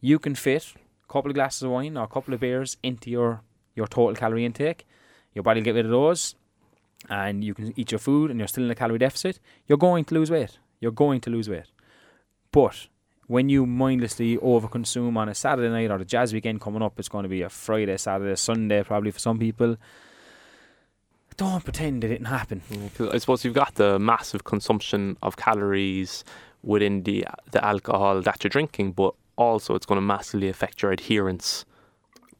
you 0.00 0.18
can 0.18 0.34
fit 0.34 0.74
a 1.08 1.12
couple 1.12 1.30
of 1.30 1.34
glasses 1.34 1.62
of 1.62 1.70
wine 1.70 1.96
or 1.96 2.04
a 2.04 2.08
couple 2.08 2.34
of 2.34 2.40
beers 2.40 2.76
into 2.82 3.10
your 3.10 3.42
your 3.74 3.86
total 3.86 4.14
calorie 4.14 4.44
intake, 4.44 4.86
your 5.34 5.42
body 5.42 5.60
will 5.60 5.64
get 5.64 5.74
rid 5.76 5.86
of 5.86 5.92
those, 5.92 6.34
and 7.08 7.44
you 7.44 7.54
can 7.54 7.72
eat 7.76 7.92
your 7.92 7.98
food, 7.98 8.30
and 8.30 8.40
you're 8.40 8.48
still 8.48 8.64
in 8.64 8.70
a 8.70 8.74
calorie 8.74 8.98
deficit. 8.98 9.38
You're 9.66 9.78
going 9.78 10.04
to 10.06 10.14
lose 10.14 10.30
weight. 10.30 10.58
You're 10.80 10.90
going 11.04 11.20
to 11.20 11.30
lose 11.30 11.48
weight. 11.48 11.70
But 12.52 12.88
when 13.26 13.48
you 13.48 13.64
mindlessly 13.64 14.36
overconsume 14.38 15.16
on 15.16 15.28
a 15.28 15.34
Saturday 15.34 15.70
night 15.70 15.90
or 15.90 15.98
the 15.98 16.04
jazz 16.04 16.32
weekend 16.32 16.60
coming 16.60 16.82
up, 16.82 16.98
it's 16.98 17.08
going 17.08 17.22
to 17.22 17.28
be 17.28 17.42
a 17.42 17.48
Friday, 17.48 17.96
Saturday, 17.96 18.34
Sunday, 18.34 18.82
probably 18.82 19.12
for 19.12 19.20
some 19.20 19.38
people. 19.38 19.76
Don't 21.36 21.62
pretend 21.62 22.02
it 22.02 22.08
didn't 22.08 22.26
happen. 22.26 22.60
Mm, 22.72 23.14
I 23.14 23.18
suppose 23.18 23.44
you've 23.44 23.54
got 23.54 23.76
the 23.76 23.98
massive 24.00 24.42
consumption 24.42 25.16
of 25.22 25.36
calories 25.36 26.24
within 26.62 27.02
the 27.04 27.24
the 27.52 27.64
alcohol 27.64 28.20
that 28.22 28.42
you're 28.44 28.48
drinking, 28.50 28.92
but 28.92 29.14
also 29.36 29.74
it's 29.74 29.86
going 29.86 29.96
to 29.96 30.02
massively 30.02 30.48
affect 30.48 30.82
your 30.82 30.92
adherence 30.92 31.64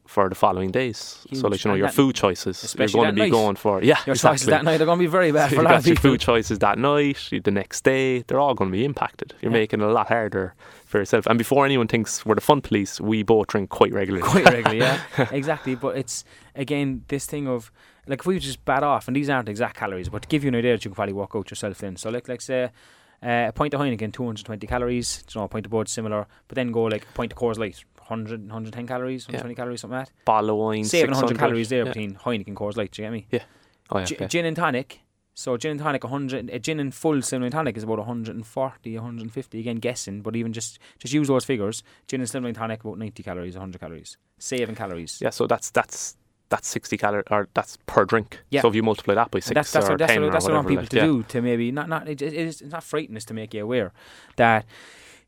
for 0.07 0.27
the 0.27 0.35
following 0.35 0.71
days. 0.71 0.97
So, 0.97 1.27
Huge. 1.29 1.43
like 1.43 1.63
you 1.63 1.69
know, 1.69 1.73
And 1.75 1.79
your 1.79 1.87
food 1.89 2.15
choices, 2.15 2.75
you're 2.77 2.87
going 2.89 3.07
to 3.07 3.13
be 3.13 3.21
night. 3.21 3.31
going 3.31 3.55
for 3.55 3.81
yeah, 3.81 3.97
Your 4.05 4.13
exactly. 4.13 4.35
choices 4.39 4.47
that 4.47 4.65
night 4.65 4.81
are 4.81 4.85
going 4.85 4.99
to 4.99 5.03
be 5.03 5.07
very 5.07 5.31
bad 5.31 5.49
So 5.49 5.55
for 5.55 5.61
a 5.61 5.63
you've 5.63 5.63
lot 5.63 5.69
got 5.71 5.79
of 5.79 5.87
your 5.87 5.95
food 5.95 6.19
choices 6.19 6.59
that 6.59 6.77
night, 6.77 7.29
the 7.43 7.49
next 7.51 7.85
day, 7.85 8.19
they're 8.23 8.39
all 8.39 8.53
going 8.53 8.69
to 8.71 8.77
be 8.77 8.83
impacted. 8.83 9.33
You're 9.41 9.51
Yeah. 9.53 9.59
making 9.59 9.79
it 9.79 9.85
a 9.85 9.91
lot 9.93 10.09
harder 10.09 10.53
for 10.85 10.97
yourself. 10.97 11.27
And 11.27 11.37
before 11.37 11.65
anyone 11.65 11.87
thinks 11.87 12.25
we're 12.25 12.35
the 12.35 12.41
fun 12.41 12.59
police, 12.59 12.99
we 12.99 13.23
both 13.23 13.47
drink 13.47 13.69
quite 13.69 13.93
regularly. 13.93 14.27
quite 14.27 14.43
regularly, 14.45 14.79
yeah, 14.79 14.99
exactly. 15.31 15.75
But 15.75 15.95
it's 15.97 16.25
again 16.55 17.05
this 17.07 17.25
thing 17.25 17.47
of 17.47 17.71
like 18.05 18.19
if 18.19 18.25
we 18.25 18.37
just 18.39 18.65
bat 18.65 18.83
off, 18.83 19.07
and 19.07 19.15
these 19.15 19.29
aren't 19.29 19.47
exact 19.47 19.77
calories, 19.77 20.09
but 20.09 20.23
to 20.23 20.27
give 20.27 20.43
you 20.43 20.49
an 20.49 20.55
idea 20.55 20.73
that 20.73 20.83
you 20.83 20.89
can 20.91 20.95
probably 20.95 21.13
work 21.13 21.35
out 21.35 21.49
yourself 21.49 21.77
then. 21.77 21.95
So 21.95 22.09
like 22.09 22.27
like 22.27 22.41
say 22.41 22.69
uh, 23.23 23.45
a 23.49 23.51
pint 23.51 23.73
of 23.73 23.81
Heineken, 23.81 24.11
220 24.13 24.67
calories. 24.67 25.23
You 25.33 25.39
know, 25.41 25.45
a 25.45 25.47
pint 25.47 25.65
of 25.65 25.71
Bud 25.71 25.87
similar, 25.89 26.27
but 26.47 26.55
then 26.55 26.71
go 26.71 26.83
like 26.83 27.03
a 27.03 27.11
pint 27.13 27.33
of 27.33 27.37
Coors 27.37 27.57
Light, 27.57 27.83
100, 27.97 28.41
110 28.41 28.87
calories, 28.87 29.27
120 29.27 29.55
calories, 29.55 29.81
something 29.81 29.97
like 29.99 30.07
that. 30.07 30.25
Bottle 30.25 30.51
of 30.51 30.55
wine, 30.57 30.83
Saving 30.85 31.11
100 31.11 31.37
calories 31.37 31.69
there 31.69 31.79
Yeah. 31.79 31.91
between 31.91 32.15
Heineken 32.15 32.47
and 32.47 32.57
Coors 32.57 32.77
Light. 32.77 32.91
Do 32.91 33.01
you 33.01 33.05
get 33.07 33.13
me? 33.13 33.27
Yeah. 33.31 33.43
Oh, 33.91 33.99
yeah, 33.99 34.05
okay. 34.11 34.27
Gin 34.27 34.45
and 34.45 34.55
tonic. 34.55 35.01
So 35.33 35.55
gin 35.57 35.71
and 35.71 35.79
tonic, 35.79 36.03
100. 36.03 36.49
A 36.49 36.59
gin 36.59 36.79
and 36.79 36.93
full 36.93 37.21
cinnamon 37.21 37.45
and 37.47 37.53
tonic 37.53 37.77
is 37.77 37.83
about 37.83 37.99
140, 37.99 38.95
150. 38.97 39.59
Again, 39.59 39.77
guessing, 39.77 40.21
but 40.21 40.35
even 40.35 40.51
just 40.53 40.77
just 40.99 41.13
use 41.13 41.27
those 41.27 41.45
figures. 41.45 41.83
Gin 42.07 42.21
and 42.21 42.29
slimline 42.29 42.53
tonic 42.53 42.81
about 42.83 42.97
90 42.97 43.23
calories, 43.23 43.55
100 43.55 43.79
calories. 43.79 44.17
Saving 44.39 44.75
calories. 44.75 45.19
Yeah, 45.21 45.29
so 45.29 45.47
that's 45.47 45.69
that's 45.69 46.17
that's 46.51 46.67
sixty 46.67 46.97
calories, 46.97 47.25
or 47.31 47.47
that's 47.55 47.77
per 47.87 48.05
drink. 48.05 48.39
Yeah. 48.51 48.61
So 48.61 48.67
if 48.67 48.75
you 48.75 48.83
multiply 48.83 49.15
that 49.15 49.31
by 49.31 49.39
six 49.39 49.55
that's 49.55 49.71
that's 49.71 49.87
or 49.87 49.93
what, 49.93 49.99
that's 49.99 50.11
ten 50.11 50.21
what, 50.21 50.27
or 50.27 50.31
that's 50.31 50.45
what 50.45 50.53
I 50.53 50.57
want 50.57 50.67
people 50.67 50.85
to 50.85 50.97
yeah. 50.97 51.05
do 51.05 51.23
to 51.23 51.41
maybe 51.41 51.71
not 51.71 51.89
not 51.89 52.07
it, 52.07 52.21
it 52.21 52.33
is 52.33 52.61
it's 52.61 52.71
not 52.71 52.83
frightening 52.83 53.17
us 53.17 53.25
to 53.25 53.33
make 53.33 53.53
you 53.55 53.63
aware 53.63 53.91
that 54.35 54.65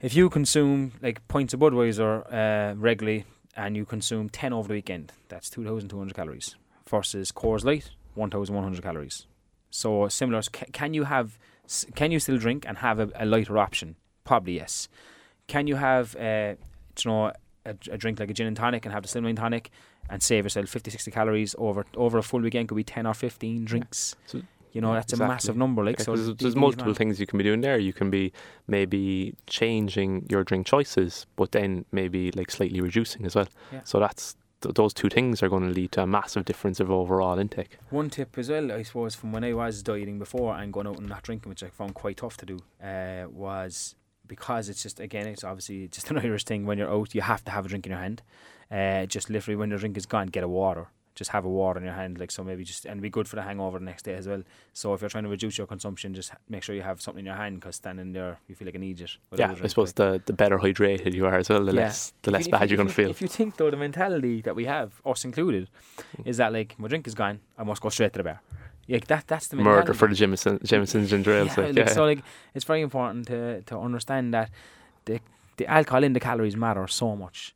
if 0.03 0.13
you 0.13 0.30
consume 0.30 0.91
like 1.01 1.26
pints 1.30 1.53
of 1.53 1.61
Budweiser 1.61 2.11
uh, 2.32 2.76
regularly 2.76 3.24
and 3.55 3.78
you 3.78 3.86
consume 3.86 4.28
10 4.28 4.51
over 4.51 4.67
the 4.67 4.74
weekend, 4.74 5.13
that's 5.30 5.49
2,200 5.49 6.13
calories 6.13 6.55
versus 6.89 7.32
Coors 7.32 7.63
Light, 7.63 7.91
1,100 8.15 8.84
calories. 8.84 9.28
So 9.69 10.09
similar. 10.09 10.41
Can, 10.51 10.93
you 10.93 11.05
have? 11.05 11.39
Can 11.95 12.11
you 12.11 12.19
still 12.19 12.38
drink 12.38 12.65
and 12.67 12.80
have 12.80 12.99
a, 12.99 13.09
a 13.15 13.26
lighter 13.26 13.57
option? 13.57 13.95
Probably 14.26 14.55
yes. 14.57 14.89
Can 15.47 15.67
you 15.67 15.76
have, 15.76 16.15
uh, 16.17 16.55
you 17.03 17.11
know, 17.11 17.32
a, 17.65 17.76
a 17.89 17.97
drink 17.97 18.19
like 18.19 18.30
a 18.30 18.34
gin 18.34 18.47
and 18.47 18.57
tonic 18.57 18.86
and 18.86 18.93
have 18.93 19.03
the 19.03 19.09
slimline 19.09 19.38
tonic 19.38 19.71
and 20.10 20.22
save 20.22 20.45
yourself 20.45 20.70
50, 20.70 20.91
60 20.91 21.12
calories 21.12 21.56
over 21.58 21.86
over 21.95 22.18
a 22.18 22.24
full 22.24 22.41
weekend? 22.41 22.70
Could 22.70 22.76
be 22.76 22.84
10 22.84 23.06
or 23.06 23.14
15 23.14 23.66
drinks. 23.66 24.16
So- 24.26 24.41
you 24.74 24.82
know, 24.82 24.89
yeah, 24.93 25.01
that's 25.01 25.14
a 25.14 25.18
massive 25.18 25.56
number. 25.56 25.86
Like 25.86 25.99
Yeah, 25.99 26.06
so, 26.06 26.16
there's, 26.16 26.36
there's 26.38 26.56
multiple 26.56 26.95
things 26.95 27.20
you 27.20 27.28
can 27.28 27.38
be 27.38 27.43
doing 27.43 27.62
there. 27.62 27.78
You 27.78 27.93
can 27.93 28.10
be 28.10 28.34
maybe 28.68 29.36
changing 29.45 30.26
your 30.30 30.43
drink 30.43 30.66
choices, 30.66 31.28
but 31.36 31.51
then 31.51 31.86
maybe 31.91 32.32
like 32.32 32.49
slightly 32.49 32.82
reducing 32.82 33.24
as 33.26 33.36
well. 33.36 33.47
Yeah. 33.72 33.82
So 33.84 33.99
that's 33.99 34.36
th- 34.62 34.74
those 34.74 34.91
two 34.91 35.10
things 35.10 35.43
are 35.43 35.49
going 35.49 35.62
to 35.68 35.70
lead 35.70 35.91
to 35.91 36.01
a 36.01 36.08
massive 36.08 36.45
difference 36.45 36.80
of 36.80 36.89
overall 36.89 37.38
intake. 37.38 37.78
One 37.91 38.10
tip 38.10 38.36
as 38.39 38.49
well, 38.49 38.72
I 38.72 38.82
suppose, 38.82 39.14
from 39.14 39.32
when 39.32 39.43
I 39.43 39.54
was 39.54 39.84
dieting 39.84 40.18
before 40.18 40.56
and 40.56 40.74
going 40.74 40.88
out 40.88 40.97
and 40.97 41.08
not 41.08 41.22
drinking, 41.22 41.49
which 41.51 41.62
I 41.62 41.68
found 41.70 41.93
quite 41.93 42.18
tough 42.18 42.38
to 42.38 42.45
do, 42.47 42.60
uh, 42.84 43.28
was 43.30 43.95
because 44.26 44.70
it's 44.70 44.82
just 44.82 44.99
again, 44.99 45.28
it's 45.28 45.43
obviously 45.43 45.88
just 45.88 46.10
an 46.10 46.18
Irish 46.26 46.45
thing. 46.45 46.66
When 46.66 46.80
you're 46.80 46.91
out, 46.91 47.14
you 47.14 47.22
have 47.22 47.43
to 47.45 47.51
have 47.51 47.68
a 47.68 47.70
drink 47.70 47.86
in 47.86 47.91
your 47.91 48.01
hand. 48.01 48.24
Uh, 48.74 49.05
just 49.05 49.30
literally 49.30 49.55
when 49.55 49.69
your 49.69 49.80
drink 49.80 49.95
is 49.97 50.05
gone, 50.05 50.28
get 50.28 50.43
a 50.43 50.47
water. 50.47 50.88
Just 51.15 51.30
have 51.30 51.45
a 51.45 51.49
water 51.49 51.78
in 51.80 51.86
your 51.86 51.93
hand, 51.93 52.19
like 52.19 52.32
so. 52.32 52.43
Maybe 52.43 52.63
just 52.63 52.86
and 52.88 52.99
be 52.99 53.09
good 53.17 53.28
for 53.28 53.36
the 53.36 53.43
hangover 53.43 53.78
the 53.78 53.86
next 53.86 54.01
day 54.01 54.15
as 54.15 54.28
well. 54.28 54.41
So 54.74 54.95
if 54.95 55.01
you're 55.01 55.11
trying 55.11 55.26
to 55.26 55.30
reduce 55.30 55.59
your 55.59 55.67
consumption, 55.67 56.15
just 56.15 56.32
make 56.49 56.63
sure 56.63 56.74
you 56.74 56.82
have 56.82 56.99
something 57.03 57.19
in 57.19 57.28
your 57.28 57.36
hand 57.36 57.59
because 57.59 57.76
standing 57.76 58.13
there, 58.13 58.39
you 58.47 58.55
feel 58.55 58.65
like 58.65 58.74
an 58.74 58.82
idiot. 58.82 59.11
Yeah, 59.38 59.51
I 59.63 59.67
suppose 59.67 59.89
like. 59.89 59.95
the 59.95 60.21
the 60.26 60.34
better 60.34 60.57
hydrated 60.57 61.13
you 61.13 61.28
are 61.28 61.38
as 61.38 61.49
well, 61.49 61.63
the 61.65 61.71
Yeah. 61.71 61.82
less 61.82 62.13
the 62.24 62.32
If 62.32 62.34
less 62.34 62.45
you- 62.47 62.51
bad 62.51 62.63
if 62.63 62.69
you're 62.71 62.78
going 62.78 62.88
to 62.88 62.93
feel. 62.95 63.11
If 63.11 63.21
you 63.21 63.28
think 63.28 63.57
though, 63.57 63.69
the 63.69 63.78
mentality 63.78 64.41
that 64.41 64.55
we 64.55 64.65
have, 64.65 64.89
us 65.05 65.24
included, 65.24 65.69
is 66.26 66.38
that 66.38 66.51
like 66.51 66.80
my 66.80 66.88
drink 66.88 67.05
is 67.05 67.13
gone, 67.13 67.41
I 67.59 67.63
must 67.63 67.82
go 67.84 67.89
straight 67.89 68.13
to 68.13 68.17
the 68.19 68.24
bar. 68.24 68.41
Like 68.89 69.05
that, 69.07 69.28
that's 69.28 69.47
the 69.49 69.55
mentality. 69.57 69.80
Murder 69.82 69.93
for 69.93 70.07
the 70.07 70.15
Jameson, 70.15 70.59
Jamesons 70.63 71.13
and 71.13 71.24
drills. 71.24 71.49
Yeah, 71.55 71.65
like, 71.65 71.76
like, 71.78 71.88
yeah. 71.89 71.93
So 71.93 72.05
like 72.05 72.24
it's 72.55 72.65
very 72.65 72.82
important 72.82 73.28
to 73.28 73.61
to 73.69 73.78
understand 73.78 74.34
that 74.34 74.49
the 75.05 75.19
the 75.57 75.67
alcohol 75.67 76.03
in 76.03 76.13
the 76.13 76.19
calories 76.19 76.57
matter 76.57 76.88
so 76.88 77.15
much. 77.15 77.53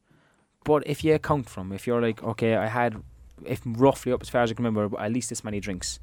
But 0.67 0.85
if 0.85 1.01
you 1.01 1.15
account 1.15 1.47
from, 1.49 1.71
if 1.71 1.87
you're 1.87 2.01
like, 2.01 2.21
okay, 2.21 2.57
I 2.57 2.67
had, 2.67 3.01
if 3.45 3.61
roughly 3.65 4.11
up 4.11 4.21
as 4.21 4.27
far 4.27 4.41
as 4.41 4.51
I 4.51 4.53
can 4.53 4.65
remember, 4.65 4.99
at 4.99 5.13
least 5.13 5.29
this 5.29 5.41
many 5.41 5.61
drinks, 5.61 5.97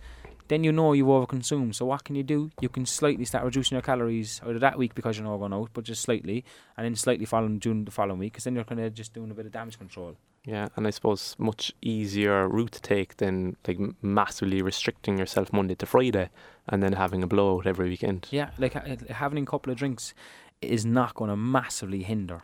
then 0.49 0.65
you 0.65 0.73
know 0.73 0.95
you've 0.95 1.07
overconsumed. 1.07 1.75
So 1.75 1.85
what 1.85 2.05
can 2.05 2.17
you 2.17 2.23
do? 2.23 2.51
You 2.63 2.71
can 2.71 2.87
slightly 2.87 3.27
start 3.27 3.45
reducing 3.45 3.77
your 3.77 3.83
calories 3.83 4.41
either 4.43 4.59
that 4.61 4.79
week 4.79 4.95
because 4.95 5.19
you're 5.19 5.27
not 5.27 5.37
going 5.37 5.53
out, 5.53 5.69
but 5.75 5.85
just 5.85 6.01
slightly, 6.01 6.47
and 6.79 6.87
then 6.87 6.97
slightly 6.97 7.27
following 7.27 7.59
during 7.59 7.85
the 7.85 7.91
following 7.91 8.19
week, 8.19 8.33
because 8.33 8.45
then 8.45 8.55
you're 8.55 8.65
kind 8.65 8.81
of 8.81 8.95
just 8.95 9.13
doing 9.13 9.31
a 9.31 9.35
bit 9.35 9.45
of 9.45 9.53
damage 9.53 9.79
control. 9.79 10.17
Yeah, 10.47 10.69
and 10.77 10.87
I 10.87 10.91
suppose 10.91 11.37
much 11.39 11.75
easier 11.83 12.49
route 12.49 12.73
to 12.73 12.81
take 12.81 13.19
than 13.19 13.59
like 13.69 13.79
massively 14.01 14.63
restricting 14.63 15.19
yourself 15.19 15.53
Monday 15.53 15.75
to 15.75 15.85
Friday 15.85 16.31
and 16.69 16.83
then 16.83 16.95
having 16.95 17.23
a 17.23 17.27
blowout 17.27 17.67
every 17.67 17.91
weekend. 17.91 18.29
Yeah, 18.31 18.49
like 18.59 18.73
having 18.73 19.43
a 19.43 19.47
couple 19.47 19.73
of 19.73 19.79
drinks 19.79 20.15
is 20.63 20.87
not 20.87 21.15
going 21.15 21.29
to 21.29 21.37
massively 21.37 22.03
hinder. 22.03 22.41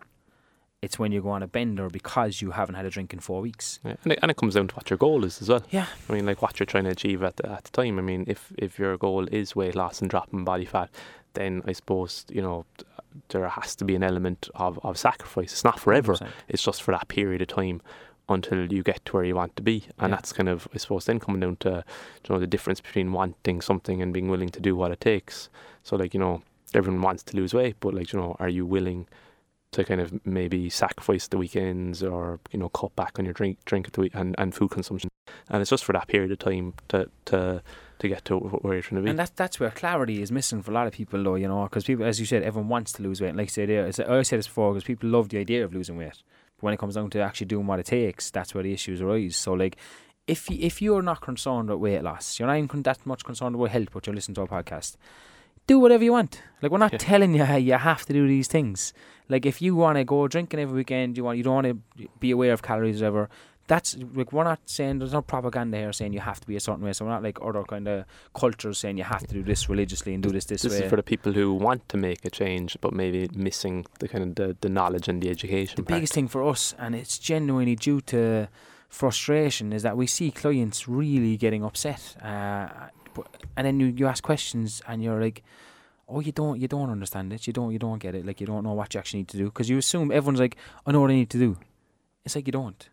It's 0.82 0.98
when 0.98 1.12
you 1.12 1.20
go 1.20 1.28
on 1.28 1.42
a 1.42 1.46
bender 1.46 1.90
because 1.90 2.40
you 2.40 2.52
haven't 2.52 2.74
had 2.74 2.86
a 2.86 2.90
drink 2.90 3.12
in 3.12 3.20
four 3.20 3.42
weeks. 3.42 3.80
Yeah, 3.84 3.96
and, 4.02 4.14
it, 4.14 4.18
and 4.22 4.30
it 4.30 4.38
comes 4.38 4.54
down 4.54 4.68
to 4.68 4.74
what 4.76 4.88
your 4.88 4.96
goal 4.96 5.24
is 5.24 5.42
as 5.42 5.50
well. 5.50 5.62
Yeah. 5.68 5.84
I 6.08 6.12
mean, 6.12 6.24
like 6.24 6.40
what 6.40 6.58
you're 6.58 6.66
trying 6.66 6.84
to 6.84 6.90
achieve 6.90 7.22
at 7.22 7.36
the, 7.36 7.50
at 7.50 7.64
the 7.64 7.70
time. 7.70 7.98
I 7.98 8.02
mean, 8.02 8.24
if 8.26 8.50
if 8.56 8.78
your 8.78 8.96
goal 8.96 9.26
is 9.28 9.54
weight 9.54 9.74
loss 9.74 10.00
and 10.00 10.08
dropping 10.08 10.42
body 10.44 10.64
fat, 10.64 10.88
then 11.34 11.62
I 11.66 11.72
suppose 11.72 12.24
you 12.30 12.40
know 12.40 12.64
there 13.28 13.46
has 13.46 13.76
to 13.76 13.84
be 13.84 13.94
an 13.94 14.02
element 14.02 14.48
of, 14.54 14.78
of 14.82 14.96
sacrifice. 14.96 15.52
It's 15.52 15.64
not 15.64 15.78
forever. 15.78 16.14
100%. 16.14 16.28
It's 16.48 16.62
just 16.62 16.82
for 16.82 16.92
that 16.92 17.08
period 17.08 17.42
of 17.42 17.48
time 17.48 17.82
until 18.30 18.72
you 18.72 18.82
get 18.82 19.04
to 19.04 19.12
where 19.16 19.24
you 19.24 19.34
want 19.34 19.56
to 19.56 19.62
be, 19.62 19.84
and 19.98 20.08
Yeah. 20.10 20.16
that's 20.16 20.32
kind 20.32 20.48
of 20.48 20.66
I 20.72 20.78
suppose 20.78 21.04
then 21.04 21.20
coming 21.20 21.40
down 21.40 21.56
to 21.56 21.84
you 22.26 22.34
know 22.34 22.40
the 22.40 22.46
difference 22.46 22.80
between 22.80 23.12
wanting 23.12 23.60
something 23.60 24.00
and 24.00 24.14
being 24.14 24.30
willing 24.30 24.48
to 24.48 24.60
do 24.60 24.74
what 24.74 24.92
it 24.92 25.00
takes. 25.02 25.50
So 25.82 25.96
like 25.96 26.14
you 26.14 26.20
know 26.20 26.40
everyone 26.72 27.02
wants 27.02 27.22
to 27.24 27.36
lose 27.36 27.52
weight, 27.52 27.76
but 27.80 27.92
like 27.92 28.14
you 28.14 28.18
know 28.18 28.34
are 28.40 28.48
you 28.48 28.64
willing 28.64 29.08
to 29.72 29.84
kind 29.84 30.00
of 30.00 30.24
maybe 30.26 30.68
sacrifice 30.68 31.28
the 31.28 31.38
weekends 31.38 32.02
or 32.02 32.40
you 32.50 32.58
know 32.58 32.68
cut 32.70 32.94
back 32.96 33.18
on 33.18 33.24
your 33.24 33.34
drink 33.34 33.58
drink 33.64 33.86
at 33.86 33.92
the 33.92 34.00
week 34.00 34.12
and, 34.14 34.34
and 34.36 34.54
food 34.54 34.70
consumption 34.70 35.08
and 35.48 35.60
it's 35.60 35.70
just 35.70 35.84
for 35.84 35.92
that 35.92 36.08
period 36.08 36.32
of 36.32 36.38
time 36.38 36.74
to 36.88 37.08
to 37.24 37.62
to 38.00 38.08
get 38.08 38.24
to 38.24 38.38
where 38.38 38.74
you're 38.74 38.82
trying 38.82 39.00
to 39.00 39.04
be 39.04 39.10
And 39.10 39.18
that's 39.18 39.30
that's 39.30 39.60
where 39.60 39.70
clarity 39.70 40.22
is 40.22 40.32
missing 40.32 40.62
for 40.62 40.70
a 40.70 40.74
lot 40.74 40.86
of 40.86 40.92
people, 40.94 41.22
though. 41.22 41.34
You 41.34 41.48
know, 41.48 41.62
because 41.64 41.84
people, 41.84 42.04
as 42.04 42.18
you 42.18 42.26
said, 42.26 42.42
everyone 42.42 42.68
wants 42.68 42.92
to 42.92 43.02
lose 43.02 43.20
weight. 43.20 43.36
Like 43.36 43.48
I 43.48 43.50
said, 43.50 43.70
I 43.70 44.22
said 44.22 44.38
this 44.38 44.46
before, 44.46 44.72
because 44.72 44.84
people 44.84 45.10
love 45.10 45.28
the 45.28 45.38
idea 45.38 45.64
of 45.64 45.74
losing 45.74 45.98
weight, 45.98 46.22
but 46.56 46.62
when 46.62 46.74
it 46.74 46.78
comes 46.80 46.94
down 46.94 47.10
to 47.10 47.20
actually 47.20 47.46
doing 47.46 47.66
what 47.66 47.78
it 47.78 47.86
takes, 47.86 48.30
that's 48.30 48.54
where 48.54 48.64
the 48.64 48.72
issues 48.72 49.02
arise. 49.02 49.36
So, 49.36 49.52
like, 49.52 49.76
if 50.26 50.48
you, 50.50 50.56
if 50.60 50.80
you're 50.80 51.02
not 51.02 51.20
concerned 51.20 51.68
with 51.68 51.78
weight 51.78 52.02
loss, 52.02 52.38
you're 52.38 52.48
not 52.48 52.56
even 52.56 52.82
that 52.82 53.04
much 53.04 53.22
concerned 53.24 53.54
about 53.54 53.68
health, 53.68 53.88
but 53.92 54.06
you're 54.06 54.14
listening 54.14 54.34
to 54.36 54.40
our 54.42 54.46
podcast, 54.62 54.96
do 55.72 55.78
whatever 55.84 56.04
you 56.08 56.12
want. 56.18 56.32
Like, 56.62 56.70
we're 56.72 56.84
not 56.86 56.92
Yeah. 56.94 57.10
telling 57.10 57.32
you 57.38 57.44
you 57.70 57.78
have 57.92 58.02
to 58.08 58.12
do 58.20 58.24
these 58.34 58.48
things. 58.56 58.78
Like, 59.32 59.44
if 59.52 59.56
you 59.64 59.72
want 59.84 59.96
to 60.00 60.04
go 60.14 60.18
drinking 60.34 60.58
every 60.64 60.76
weekend, 60.82 61.08
you 61.16 61.22
want 61.26 61.36
you 61.38 61.44
don't 61.46 61.58
want 61.60 61.68
to 61.72 61.76
be 62.24 62.30
aware 62.36 62.52
of 62.56 62.60
calories 62.70 63.00
or 63.02 63.06
whatever. 63.06 63.28
That's 63.72 63.90
like 64.18 64.30
we're 64.34 64.48
not 64.52 64.60
saying 64.76 64.92
there's 64.98 65.16
no 65.20 65.22
propaganda 65.34 65.76
here 65.82 65.92
saying 65.98 66.12
you 66.18 66.24
have 66.32 66.40
to 66.44 66.48
be 66.52 66.56
a 66.56 66.64
certain 66.68 66.84
way. 66.86 66.92
So 66.94 67.00
we're 67.04 67.12
not 67.16 67.22
like 67.28 67.38
other 67.48 67.62
kind 67.72 67.86
of 67.92 67.96
cultures 68.42 68.76
saying 68.82 68.94
you 69.02 69.08
have 69.14 69.24
to 69.30 69.34
do 69.38 69.42
this 69.50 69.62
religiously 69.72 70.12
and 70.14 70.20
do 70.28 70.32
this 70.36 70.46
this, 70.52 70.62
this 70.62 70.72
way. 70.72 70.82
is 70.84 70.90
for 70.92 70.96
the 71.02 71.08
people 71.12 71.30
who 71.38 71.46
want 71.66 71.82
to 71.92 71.96
make 72.08 72.20
a 72.30 72.32
change 72.42 72.70
but 72.84 72.90
maybe 73.02 73.20
missing 73.48 73.74
the 74.02 74.08
kind 74.12 74.24
of 74.26 74.30
the, 74.40 74.48
the 74.64 74.68
knowledge 74.78 75.06
and 75.10 75.22
the 75.22 75.30
education 75.36 75.74
the 75.76 75.84
part. 75.84 75.94
biggest 75.98 76.14
thing 76.16 76.26
for 76.34 76.42
us, 76.52 76.62
and 76.82 76.90
it's 77.00 77.16
genuinely 77.30 77.76
due 77.88 78.00
to 78.12 78.20
frustration, 78.88 79.72
is 79.72 79.82
that 79.86 79.96
we 79.96 80.06
see 80.16 80.28
clients 80.32 80.88
really 80.88 81.36
getting 81.36 81.62
upset, 81.64 82.16
uh, 82.32 82.68
and 83.56 83.66
then 83.66 83.80
you, 83.80 83.86
you 83.86 84.06
ask 84.06 84.22
questions, 84.22 84.82
and 84.86 85.02
you're 85.02 85.20
like, 85.20 85.42
"Oh, 86.08 86.20
you 86.20 86.32
don't, 86.32 86.58
you 86.60 86.68
don't 86.68 86.90
understand 86.90 87.32
it. 87.32 87.46
You 87.46 87.52
don't, 87.52 87.72
you 87.72 87.78
don't 87.78 87.98
get 87.98 88.14
it. 88.14 88.26
Like 88.26 88.40
you 88.40 88.46
don't 88.46 88.64
know 88.64 88.72
what 88.72 88.94
you 88.94 89.00
actually 89.00 89.20
need 89.20 89.28
to 89.28 89.36
do 89.36 89.44
because 89.46 89.68
you 89.68 89.78
assume 89.78 90.10
everyone's 90.10 90.40
like, 90.40 90.56
I 90.86 90.92
know 90.92 91.00
what 91.00 91.10
I 91.10 91.14
need 91.14 91.30
to 91.30 91.38
do. 91.38 91.56
It's 92.24 92.34
like 92.34 92.46
you 92.46 92.52
don't." 92.52 92.88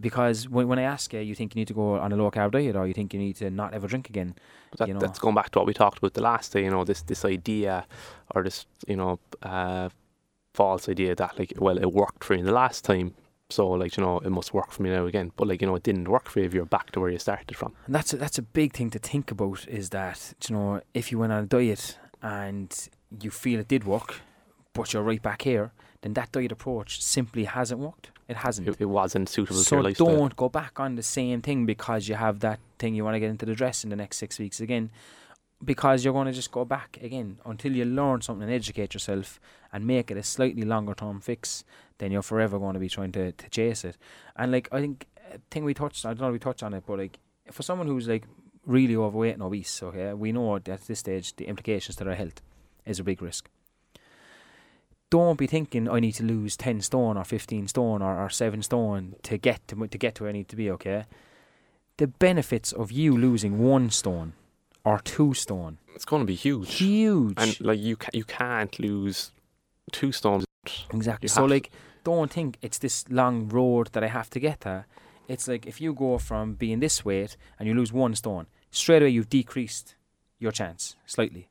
Because 0.00 0.48
when, 0.48 0.66
when 0.66 0.80
I 0.80 0.82
ask 0.82 1.12
you, 1.12 1.20
you 1.20 1.36
think 1.36 1.54
you 1.54 1.60
need 1.60 1.68
to 1.68 1.74
go 1.74 1.94
on 1.94 2.12
a 2.12 2.16
low 2.16 2.28
carb 2.30 2.50
diet, 2.50 2.74
or 2.74 2.86
you 2.86 2.94
think 2.94 3.14
you 3.14 3.20
need 3.20 3.36
to 3.36 3.48
not 3.50 3.74
ever 3.74 3.86
drink 3.86 4.08
again. 4.08 4.34
That, 4.78 4.88
you 4.88 4.94
know. 4.94 5.00
that's 5.00 5.20
going 5.20 5.36
back 5.36 5.50
to 5.50 5.60
what 5.60 5.66
we 5.66 5.74
talked 5.74 5.98
about 5.98 6.14
the 6.14 6.22
last 6.22 6.52
day 6.52 6.64
you 6.64 6.70
know 6.70 6.82
this 6.84 7.02
this 7.02 7.24
idea 7.24 7.86
or 8.34 8.42
this 8.42 8.66
you 8.88 8.96
know 8.96 9.20
uh, 9.42 9.88
false 10.52 10.88
idea 10.88 11.14
that 11.14 11.38
like 11.38 11.52
well 11.58 11.78
it 11.78 11.92
worked 11.92 12.24
for 12.24 12.34
you 12.34 12.42
the 12.42 12.52
last 12.52 12.84
time 12.84 13.14
so 13.54 13.62
like 13.82 13.96
you 13.96 14.02
know 14.04 14.18
it 14.18 14.30
must 14.38 14.50
work 14.58 14.70
for 14.72 14.82
me 14.82 14.90
now 14.90 15.04
again 15.06 15.30
but 15.36 15.46
like 15.48 15.60
you 15.60 15.66
know 15.68 15.76
it 15.80 15.84
didn't 15.88 16.08
work 16.08 16.26
for 16.30 16.40
you 16.40 16.46
if 16.46 16.52
you're 16.54 16.72
back 16.76 16.86
to 16.92 17.00
where 17.00 17.12
you 17.14 17.18
started 17.18 17.56
from 17.60 17.72
And 17.86 17.94
that's 17.96 18.12
a, 18.14 18.16
that's 18.16 18.38
a 18.44 18.46
big 18.60 18.70
thing 18.78 18.90
to 18.90 18.98
think 18.98 19.30
about. 19.30 19.60
Is 19.68 19.86
that 19.90 20.18
you 20.48 20.54
know 20.56 20.80
if 21.00 21.04
you 21.10 21.16
went 21.22 21.32
on 21.32 21.44
a 21.44 21.46
diet 21.46 21.98
and 22.22 22.70
you 23.22 23.30
feel 23.30 23.60
it 23.60 23.68
did 23.68 23.84
work, 23.84 24.10
but 24.72 24.92
you're 24.92 25.02
right 25.10 25.22
back 25.30 25.42
here, 25.42 25.66
then 26.02 26.12
that 26.14 26.32
diet 26.32 26.52
approach 26.52 26.90
simply 27.02 27.44
hasn't 27.44 27.80
worked. 27.80 28.10
It 28.28 28.36
hasn't. 28.38 28.66
it, 28.68 28.76
it 28.80 28.90
wasn't 29.00 29.28
suitable 29.28 29.60
to 29.60 29.64
so 29.64 29.76
your 29.76 29.82
lifestyle 29.84 30.06
don't 30.16 30.36
go 30.36 30.48
back 30.48 30.80
on 30.80 30.90
the 31.00 31.02
same 31.02 31.42
thing 31.42 31.66
because 31.66 32.08
you 32.08 32.14
have 32.26 32.40
that 32.40 32.58
thing 32.78 32.94
you 32.94 33.04
want 33.04 33.14
to 33.16 33.20
get 33.20 33.30
into 33.30 33.46
the 33.46 33.54
dress 33.54 33.84
in 33.84 33.90
the 33.90 33.96
next 33.96 34.16
six 34.16 34.38
weeks 34.38 34.60
again. 34.60 34.90
Because 35.64 36.04
you're 36.04 36.12
going 36.12 36.26
to 36.26 36.32
just 36.32 36.50
go 36.50 36.64
back 36.64 36.98
again 37.00 37.38
until 37.46 37.72
you 37.72 37.84
learn 37.84 38.20
something 38.20 38.42
and 38.42 38.52
educate 38.52 38.92
yourself 38.92 39.40
and 39.72 39.86
make 39.86 40.10
it 40.10 40.16
a 40.16 40.22
slightly 40.22 40.62
longer 40.62 40.94
term 40.94 41.20
fix. 41.20 41.64
Then 41.98 42.12
you're 42.12 42.22
forever 42.22 42.58
going 42.58 42.74
to 42.74 42.80
be 42.80 42.88
trying 42.88 43.12
to, 43.12 43.32
to 43.32 43.48
chase 43.50 43.84
it. 43.84 43.96
And 44.36 44.52
like 44.52 44.68
I 44.72 44.80
think 44.80 45.06
a 45.32 45.38
thing 45.50 45.64
we 45.64 45.72
touched, 45.72 46.04
I 46.04 46.08
don't 46.08 46.20
know 46.20 46.28
if 46.28 46.32
we 46.32 46.38
touched 46.38 46.62
on 46.62 46.74
it, 46.74 46.84
but 46.86 46.98
like 46.98 47.18
for 47.50 47.62
someone 47.62 47.86
who's 47.86 48.08
like 48.08 48.24
really 48.66 48.96
overweight 48.96 49.34
and 49.34 49.42
obese, 49.42 49.82
okay, 49.82 50.12
we 50.12 50.32
know 50.32 50.56
at 50.56 50.64
this 50.64 50.98
stage 50.98 51.36
the 51.36 51.46
implications 51.46 51.96
to 51.96 52.04
their 52.04 52.14
health 52.16 52.42
is 52.84 52.98
a 52.98 53.04
big 53.04 53.22
risk. 53.22 53.48
Don't 55.10 55.38
be 55.38 55.46
thinking 55.46 55.88
I 55.88 56.00
need 56.00 56.12
to 56.16 56.24
lose 56.24 56.56
ten 56.56 56.80
stone 56.80 57.16
or 57.16 57.24
fifteen 57.24 57.68
stone 57.68 58.02
or, 58.02 58.20
or 58.20 58.28
seven 58.28 58.62
stone 58.62 59.14
to 59.22 59.38
get 59.38 59.66
to 59.68 59.86
to 59.86 59.98
get 59.98 60.16
to 60.16 60.24
where 60.24 60.30
I 60.30 60.32
need 60.32 60.48
to 60.48 60.56
be. 60.56 60.70
Okay, 60.72 61.04
the 61.98 62.08
benefits 62.08 62.72
of 62.72 62.90
you 62.90 63.16
losing 63.16 63.58
one 63.58 63.90
stone 63.90 64.32
or 64.84 64.98
two 64.98 65.34
stone 65.34 65.78
it's 65.94 66.04
going 66.04 66.20
to 66.22 66.26
be 66.26 66.34
huge 66.34 66.74
huge. 66.74 67.34
and 67.36 67.60
like 67.60 67.78
you 67.78 67.96
ca- 67.96 68.10
you 68.12 68.24
can't 68.24 68.78
lose 68.78 69.30
two 69.92 70.12
stones 70.12 70.44
Exactly. 70.92 71.26
You 71.26 71.28
So 71.28 71.44
like, 71.44 71.70
don't 72.04 72.30
think 72.30 72.56
it's 72.62 72.78
this 72.78 73.04
long 73.10 73.48
road 73.48 73.90
that 73.92 74.02
I 74.02 74.08
have 74.08 74.30
to 74.30 74.40
get 74.40 74.60
there. 74.60 74.86
It's 75.28 75.46
like 75.48 75.66
if 75.66 75.80
you 75.80 75.92
go 75.94 76.18
from 76.18 76.54
being 76.54 76.80
this 76.80 77.04
weight 77.04 77.36
and 77.58 77.68
you 77.68 77.74
lose 77.74 77.92
one 77.92 78.14
stone, 78.14 78.46
straight 78.70 79.02
away 79.02 79.10
you've 79.10 79.28
decreased 79.28 79.94
your 80.38 80.52
chance 80.52 80.96
slightly. 81.06 81.48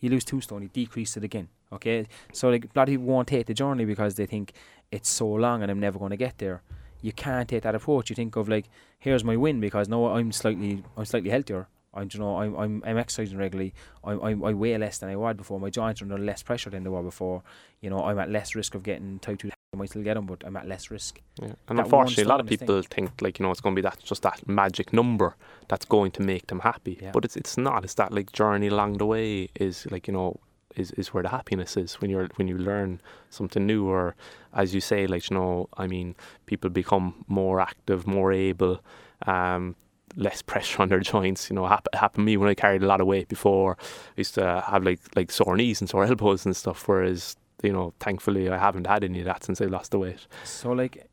You 0.00 0.10
lose 0.10 0.24
two 0.24 0.40
stone, 0.40 0.62
you 0.62 0.68
decrease 0.68 1.16
it 1.16 1.24
again. 1.24 1.48
Okay, 1.72 2.06
so 2.32 2.50
like 2.50 2.64
a 2.66 2.68
lot 2.76 2.82
of 2.88 2.92
people 2.92 3.06
won't 3.06 3.28
take 3.28 3.46
the 3.46 3.54
journey 3.54 3.84
because 3.84 4.14
they 4.14 4.26
think 4.26 4.52
it's 4.90 5.08
so 5.08 5.26
long 5.26 5.62
and 5.62 5.70
I'm 5.70 5.80
never 5.80 5.98
going 5.98 6.10
to 6.10 6.16
get 6.16 6.38
there. 6.38 6.62
You 7.00 7.12
can't 7.12 7.48
take 7.48 7.62
that 7.62 7.74
approach. 7.74 8.10
You 8.10 8.16
think 8.16 8.36
of 8.36 8.48
like, 8.48 8.66
here's 8.98 9.24
my 9.24 9.36
win 9.36 9.58
because 9.58 9.88
now 9.88 10.06
I'm 10.06 10.30
slightly 10.32 10.84
I'm 10.96 11.04
slightly 11.04 11.30
healthier. 11.30 11.66
I'm, 11.94 12.08
you 12.12 12.20
know, 12.20 12.38
I'm, 12.38 12.54
I'm, 12.56 12.82
I'm 12.86 12.96
exercising 12.98 13.38
regularly. 13.38 13.74
I, 14.02 14.12
I, 14.12 14.30
I 14.30 14.52
weigh 14.52 14.76
less 14.78 14.98
than 14.98 15.10
I 15.10 15.16
was 15.16 15.36
before. 15.36 15.60
My 15.60 15.70
joints 15.70 16.00
are 16.00 16.04
under 16.04 16.18
less 16.18 16.42
pressure 16.42 16.70
than 16.70 16.84
they 16.84 16.90
were 16.90 17.02
before. 17.02 17.42
You 17.80 17.90
know, 17.90 18.02
I'm 18.04 18.18
at 18.18 18.30
less 18.30 18.54
risk 18.54 18.74
of 18.74 18.82
getting 18.82 19.18
type 19.18 19.38
two. 19.38 19.50
I 19.74 19.78
might 19.78 19.90
still 19.90 20.02
get 20.02 20.14
them, 20.14 20.26
but 20.26 20.42
I'm 20.44 20.56
at 20.56 20.68
less 20.68 20.90
risk. 20.90 21.20
Yeah. 21.40 21.52
And 21.68 21.78
That 21.78 21.84
unfortunately, 21.84 22.24
a 22.24 22.28
lot 22.28 22.40
of 22.40 22.46
people 22.46 22.82
think 22.82 23.22
like 23.22 23.38
you 23.38 23.44
know 23.44 23.50
it's 23.50 23.60
going 23.60 23.74
to 23.74 23.80
be 23.80 23.88
that 23.88 23.98
just 24.02 24.22
that 24.22 24.46
magic 24.46 24.92
number 24.92 25.34
that's 25.68 25.86
going 25.86 26.10
to 26.12 26.22
make 26.22 26.48
them 26.48 26.60
happy. 26.60 26.98
Yeah. 27.00 27.10
But 27.12 27.24
it's 27.24 27.36
it's 27.36 27.56
not. 27.56 27.84
It's 27.84 27.94
that 27.94 28.12
like 28.12 28.32
journey 28.32 28.68
along 28.68 28.98
the 28.98 29.06
way 29.06 29.48
is 29.54 29.86
like 29.90 30.06
you 30.06 30.12
know 30.12 30.40
is, 30.76 30.90
is 30.92 31.14
where 31.14 31.22
the 31.22 31.28
happiness 31.30 31.76
is 31.76 31.94
when 32.00 32.10
you're 32.10 32.28
when 32.36 32.48
you 32.48 32.58
learn 32.58 33.00
something 33.30 33.66
new 33.66 33.86
or 33.86 34.14
as 34.54 34.74
you 34.74 34.80
say 34.80 35.06
like 35.06 35.30
you 35.30 35.36
know 35.36 35.68
I 35.76 35.86
mean 35.86 36.16
people 36.46 36.70
become 36.70 37.24
more 37.28 37.60
active, 37.60 38.06
more 38.06 38.32
able. 38.32 38.80
Um, 39.26 39.76
less 40.16 40.42
pressure 40.42 40.82
on 40.82 40.88
their 40.88 41.00
joints. 41.00 41.50
You 41.50 41.56
know, 41.56 41.66
hap- 41.66 41.88
happened 41.94 42.22
to 42.22 42.26
me 42.26 42.36
when 42.36 42.48
I 42.48 42.54
carried 42.54 42.82
a 42.82 42.86
lot 42.86 43.00
of 43.00 43.06
weight 43.06 43.28
before. 43.28 43.76
I 43.80 44.14
used 44.16 44.34
to 44.34 44.62
have 44.66 44.84
like 44.84 45.00
like 45.16 45.30
sore 45.30 45.56
knees 45.56 45.80
and 45.80 45.88
sore 45.88 46.04
elbows 46.06 46.44
and 46.44 46.56
stuff. 46.56 46.86
Whereas 46.86 47.36
you 47.62 47.72
know, 47.72 47.94
thankfully, 48.00 48.50
I 48.50 48.58
haven't 48.58 48.86
had 48.86 49.04
any 49.04 49.20
of 49.20 49.24
that 49.26 49.44
since 49.44 49.60
I 49.60 49.66
lost 49.66 49.92
the 49.92 49.98
weight. 49.98 50.26
So, 50.44 50.72
like, 50.72 51.08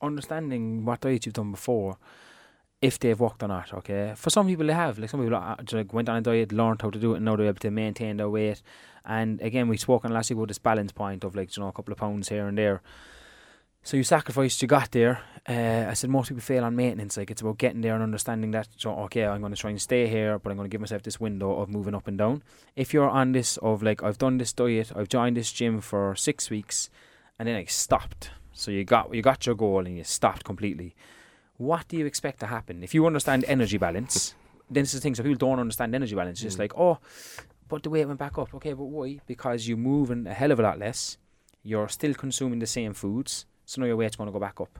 understanding 0.00 0.84
what 0.84 1.00
diets 1.00 1.26
you've 1.26 1.34
done 1.34 1.50
before, 1.50 1.98
if 2.80 2.98
they've 2.98 3.18
worked 3.18 3.42
or 3.42 3.48
not, 3.48 3.72
okay? 3.74 4.14
For 4.16 4.30
some 4.30 4.46
people, 4.46 4.66
they 4.66 4.72
have. 4.72 4.98
Like, 4.98 5.10
some 5.10 5.22
people 5.22 5.36
uh, 5.36 5.56
just, 5.58 5.74
like, 5.74 5.92
went 5.92 6.08
on 6.08 6.16
a 6.16 6.20
diet, 6.20 6.52
learned 6.52 6.82
how 6.82 6.90
to 6.90 6.98
do 6.98 7.12
it, 7.12 7.16
and 7.16 7.24
now 7.26 7.36
they're 7.36 7.46
able 7.46 7.58
to 7.60 7.70
maintain 7.70 8.16
their 8.16 8.30
weight. 8.30 8.62
And 9.04 9.40
again, 9.40 9.68
we 9.68 9.76
spoke 9.76 10.04
on 10.04 10.12
last 10.12 10.30
week 10.30 10.38
about 10.38 10.48
this 10.48 10.58
balance 10.58 10.92
point 10.92 11.24
of, 11.24 11.36
like, 11.36 11.56
you 11.56 11.62
know, 11.62 11.68
a 11.68 11.72
couple 11.72 11.92
of 11.92 11.98
pounds 11.98 12.28
here 12.28 12.46
and 12.46 12.56
there. 12.56 12.82
So 13.84 13.96
you 13.96 14.04
sacrificed, 14.04 14.62
you 14.62 14.68
got 14.68 14.92
there. 14.92 15.22
Uh, 15.48 15.86
I 15.90 15.94
said 15.94 16.08
most 16.08 16.28
people 16.28 16.40
fail 16.40 16.62
on 16.64 16.76
maintenance. 16.76 17.16
Like 17.16 17.30
it's 17.32 17.40
about 17.42 17.58
getting 17.58 17.80
there 17.80 17.94
and 17.94 18.02
understanding 18.02 18.52
that. 18.52 18.68
So 18.76 18.92
okay, 19.00 19.26
I'm 19.26 19.40
going 19.40 19.52
to 19.52 19.58
try 19.60 19.70
and 19.70 19.82
stay 19.82 20.06
here, 20.06 20.38
but 20.38 20.50
I'm 20.50 20.56
going 20.56 20.68
to 20.68 20.72
give 20.72 20.80
myself 20.80 21.02
this 21.02 21.18
window 21.18 21.58
of 21.60 21.68
moving 21.68 21.94
up 21.94 22.06
and 22.06 22.16
down. 22.16 22.42
If 22.76 22.94
you're 22.94 23.08
on 23.10 23.32
this 23.32 23.56
of 23.56 23.82
like 23.82 24.02
I've 24.02 24.18
done 24.18 24.38
this 24.38 24.52
diet, 24.52 24.92
I've 24.94 25.08
joined 25.08 25.36
this 25.36 25.50
gym 25.50 25.80
for 25.80 26.14
six 26.14 26.48
weeks, 26.48 26.90
and 27.38 27.48
then 27.48 27.56
I 27.56 27.64
stopped. 27.64 28.30
So 28.52 28.70
you 28.70 28.84
got 28.84 29.12
you 29.12 29.20
got 29.20 29.44
your 29.46 29.56
goal 29.56 29.84
and 29.84 29.96
you 29.96 30.04
stopped 30.04 30.44
completely. 30.44 30.94
What 31.56 31.88
do 31.88 31.96
you 31.96 32.06
expect 32.06 32.38
to 32.40 32.46
happen 32.46 32.84
if 32.84 32.94
you 32.94 33.04
understand 33.06 33.44
energy 33.48 33.78
balance? 33.78 34.34
then 34.70 34.84
this 34.84 34.94
is 34.94 35.00
the 35.00 35.02
thing. 35.02 35.14
So 35.16 35.22
people 35.24 35.36
don't 35.36 35.58
understand 35.58 35.94
energy 35.94 36.14
balance. 36.14 36.38
It's 36.38 36.42
just 36.42 36.56
Mm. 36.56 36.60
like 36.60 36.78
oh, 36.78 36.98
but 37.68 37.82
the 37.82 37.90
weight 37.90 38.06
went 38.06 38.20
back 38.20 38.38
up. 38.38 38.54
Okay, 38.54 38.74
but 38.74 38.84
why? 38.84 39.18
Because 39.26 39.66
you're 39.66 39.76
moving 39.76 40.26
a 40.28 40.34
hell 40.34 40.52
of 40.52 40.60
a 40.60 40.62
lot 40.62 40.78
less. 40.78 41.18
You're 41.64 41.88
still 41.88 42.14
consuming 42.14 42.60
the 42.60 42.66
same 42.66 42.94
foods 42.94 43.44
so 43.72 43.80
now 43.80 43.86
your 43.86 43.96
weight's 43.96 44.16
going 44.16 44.26
to 44.26 44.32
go 44.32 44.38
back 44.38 44.60
up. 44.60 44.78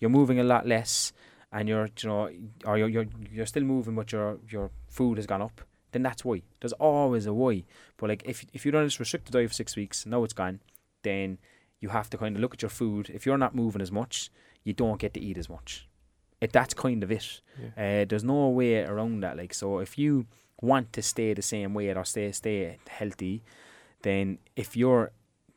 You're 0.00 0.10
moving 0.10 0.40
a 0.40 0.44
lot 0.44 0.66
less, 0.66 1.12
and 1.52 1.68
you're 1.68 1.88
you 2.02 2.08
know, 2.08 2.30
or 2.64 2.78
you're 2.78 2.88
you're, 2.88 3.06
you're 3.30 3.46
still 3.46 3.62
moving, 3.62 3.94
but 3.94 4.10
your 4.10 4.38
your 4.50 4.70
food 4.88 5.18
has 5.18 5.26
gone 5.26 5.42
up. 5.42 5.60
Then 5.92 6.02
that's 6.02 6.24
why. 6.24 6.42
There's 6.60 6.72
always 6.72 7.26
a 7.26 7.32
why. 7.32 7.62
But 7.96 8.08
like 8.10 8.22
if 8.26 8.44
if 8.52 8.66
you 8.66 8.72
don't 8.72 8.82
this 8.82 8.98
restricted 8.98 9.32
diet 9.32 9.50
for 9.50 9.54
six 9.54 9.76
weeks, 9.76 10.04
now 10.04 10.24
it's 10.24 10.32
gone, 10.32 10.58
then 11.02 11.38
you 11.80 11.90
have 11.90 12.10
to 12.10 12.18
kind 12.18 12.34
of 12.34 12.42
look 12.42 12.54
at 12.54 12.62
your 12.62 12.70
food. 12.70 13.08
If 13.14 13.24
you're 13.24 13.38
not 13.38 13.54
moving 13.54 13.80
as 13.80 13.92
much, 13.92 14.30
you 14.64 14.72
don't 14.72 14.98
get 14.98 15.14
to 15.14 15.20
eat 15.20 15.38
as 15.38 15.48
much. 15.48 15.88
It 16.40 16.52
that's 16.52 16.74
kind 16.74 17.04
of 17.04 17.12
it. 17.12 17.40
Uh, 17.78 18.04
there's 18.08 18.24
no 18.24 18.48
way 18.48 18.82
around 18.82 19.20
that. 19.20 19.36
Like 19.36 19.54
so, 19.54 19.78
if 19.78 19.96
you 19.96 20.26
want 20.60 20.92
to 20.94 21.02
stay 21.02 21.34
the 21.34 21.42
same 21.42 21.72
weight 21.72 21.96
or 21.96 22.04
stay 22.04 22.32
stay 22.32 22.78
healthy, 22.88 23.44
then 24.02 24.38
if 24.56 24.76
you're 24.76 25.12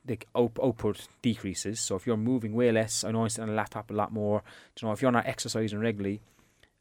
the 0.08 0.20
out- 0.36 0.58
output 0.64 1.08
decreases. 1.22 1.80
So 1.80 1.96
if 1.96 2.08
you're 2.08 2.18
moving 2.18 2.54
way 2.54 2.72
less, 2.72 3.04
I 3.04 3.12
know 3.12 3.26
I 3.26 3.28
sit 3.28 3.42
on 3.44 3.50
a 3.50 3.54
laptop 3.54 3.92
a 3.92 3.94
lot 3.94 4.12
more. 4.12 4.42
Do 4.76 4.86
you 4.86 4.88
know 4.90 4.94
if 4.94 5.02
you're 5.02 5.12
not 5.12 5.28
exercising 5.28 5.80
regularly, 5.80 6.22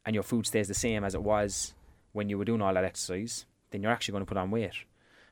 and 0.05 0.13
your 0.15 0.23
food 0.23 0.45
stays 0.47 0.67
the 0.69 0.73
same 0.73 1.03
as 1.03 1.13
it 1.13 1.21
was 1.21 1.73
when 2.13 2.29
you 2.29 2.37
were 2.37 2.45
doing 2.45 2.61
all 2.61 2.73
that 2.73 2.83
exercise, 2.85 3.45
then 3.71 3.83
you're 3.83 3.91
actually 3.91 4.13
going 4.13 4.25
to 4.25 4.29
put 4.29 4.37
on 4.37 4.49
weight. 4.49 4.71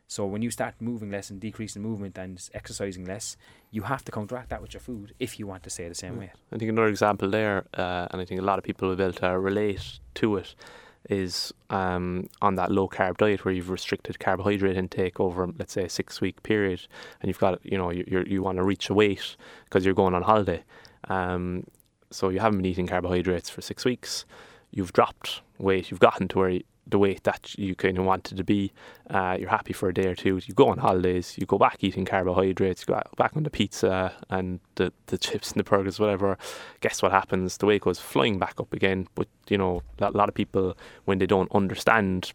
So 0.08 0.26
when 0.26 0.44
you 0.44 0.52
start 0.52 0.76
moving 0.80 1.10
less 1.10 1.32
and 1.32 1.40
decreasing 1.40 1.82
movement 1.82 2.16
and 2.18 2.38
exercising 2.54 3.06
less, 3.06 3.38
you 3.72 3.84
have 3.84 4.04
to 4.06 4.12
counteract 4.12 4.50
that 4.50 4.62
with 4.62 4.74
your 4.74 4.82
food 4.82 5.16
if 5.20 5.40
you 5.40 5.48
want 5.48 5.64
to 5.64 5.70
stay 5.72 5.88
the 5.88 5.96
same 5.96 6.14
Yeah. 6.14 6.20
weight. 6.20 6.30
I 6.52 6.58
think 6.58 6.70
another 6.70 6.90
example 6.90 7.30
there, 7.30 7.66
uh, 7.74 8.08
and 8.12 8.22
I 8.22 8.26
think 8.26 8.40
a 8.40 8.44
lot 8.44 8.60
of 8.60 8.64
people 8.66 8.90
will 8.90 8.96
be 8.98 9.04
able 9.04 9.14
to 9.14 9.40
relate 9.40 10.00
to 10.16 10.36
it, 10.38 10.54
is 11.10 11.54
um, 11.70 12.28
on 12.42 12.56
that 12.56 12.72
low 12.72 12.88
carb 12.88 13.18
diet 13.18 13.46
where 13.46 13.54
you've 13.54 13.70
restricted 13.70 14.20
carbohydrate 14.20 14.78
intake 14.78 15.20
over, 15.20 15.48
let's 15.58 15.74
say, 15.74 15.84
a 15.86 15.90
six 15.90 16.22
week 16.22 16.42
period, 16.44 16.88
and 17.22 17.28
you've 17.28 17.40
got, 17.40 17.60
you 17.64 17.78
know, 17.78 17.92
you 17.92 18.24
you're, 18.28 18.42
want 18.42 18.58
to 18.58 18.64
reach 18.64 18.90
a 18.90 18.94
weight 18.94 19.36
because 19.66 19.86
you're 19.86 19.94
going 19.94 20.14
on 20.14 20.24
holiday. 20.24 20.64
Um, 21.08 21.66
so 22.12 22.30
you 22.30 22.40
haven't 22.40 22.60
been 22.60 22.66
eating 22.66 22.88
carbohydrates 22.88 23.50
for 23.50 23.62
six 23.62 23.86
weeks. 23.86 24.26
You've 24.72 24.94
dropped 24.94 25.42
weight. 25.58 25.92
You've 25.92 26.00
gotten 26.00 26.28
to 26.30 26.40
where 26.40 26.50
you, 26.50 26.64
the 26.88 27.00
weight 27.00 27.24
that 27.24 27.58
you 27.58 27.74
kind 27.76 27.98
of 27.98 28.06
wanted 28.06 28.38
to 28.38 28.44
be. 28.44 28.72
Uh, 29.10 29.36
you're 29.40 29.50
happy 29.50 29.74
for 29.74 29.90
a 29.90 29.94
day 29.94 30.06
or 30.08 30.16
two. 30.16 30.40
You 30.46 30.54
go 30.54 30.68
on 30.70 30.78
holidays. 30.78 31.36
You 31.38 31.46
go 31.48 31.58
back 31.58 31.78
eating 31.84 32.06
carbohydrates. 32.06 32.84
You 32.88 32.94
go 32.94 33.02
back 33.18 33.36
on 33.36 33.44
the 33.44 33.50
pizza 33.50 34.14
and 34.30 34.60
the, 34.76 34.94
the 35.08 35.18
chips 35.18 35.52
and 35.52 35.60
the 35.60 35.64
burgers, 35.64 36.00
whatever. 36.00 36.38
Guess 36.82 37.02
what 37.02 37.12
happens? 37.12 37.58
The 37.58 37.66
weight 37.66 37.82
goes 37.82 38.00
flying 38.00 38.38
back 38.38 38.60
up 38.60 38.72
again. 38.72 39.08
But 39.16 39.28
you 39.50 39.58
know, 39.58 39.82
a 40.00 40.12
lot 40.12 40.30
of 40.30 40.36
people 40.36 40.78
when 41.06 41.18
they 41.18 41.26
don't 41.26 41.52
understand 41.56 42.34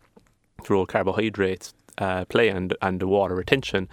the 0.64 0.74
role 0.74 0.86
carbohydrates 0.86 1.72
uh, 1.98 2.24
play 2.24 2.48
and 2.48 2.76
and 2.82 2.98
the 3.00 3.06
water 3.06 3.34
retention, 3.36 3.88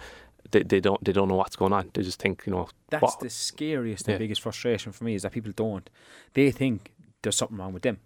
they, 0.50 0.62
they 0.64 0.80
don't 0.80 1.02
they 1.04 1.12
don't 1.12 1.28
know 1.28 1.36
what's 1.36 1.56
going 1.56 1.72
on. 1.72 1.90
They 1.94 2.02
just 2.02 2.20
think 2.20 2.42
you 2.46 2.52
know 2.52 2.68
That's 2.90 3.02
What- 3.02 3.20
the 3.20 3.30
scariest 3.30 4.08
and 4.08 4.14
Yeah. 4.14 4.18
biggest 4.18 4.40
frustration 4.42 4.90
for 4.92 5.04
me 5.04 5.14
is 5.14 5.22
that 5.22 5.32
people 5.32 5.52
don't. 5.54 5.88
They 6.34 6.50
think 6.50 6.92
there's 7.22 7.36
something 7.36 7.56
wrong 7.58 7.72
with 7.72 7.82
them. 7.84 7.98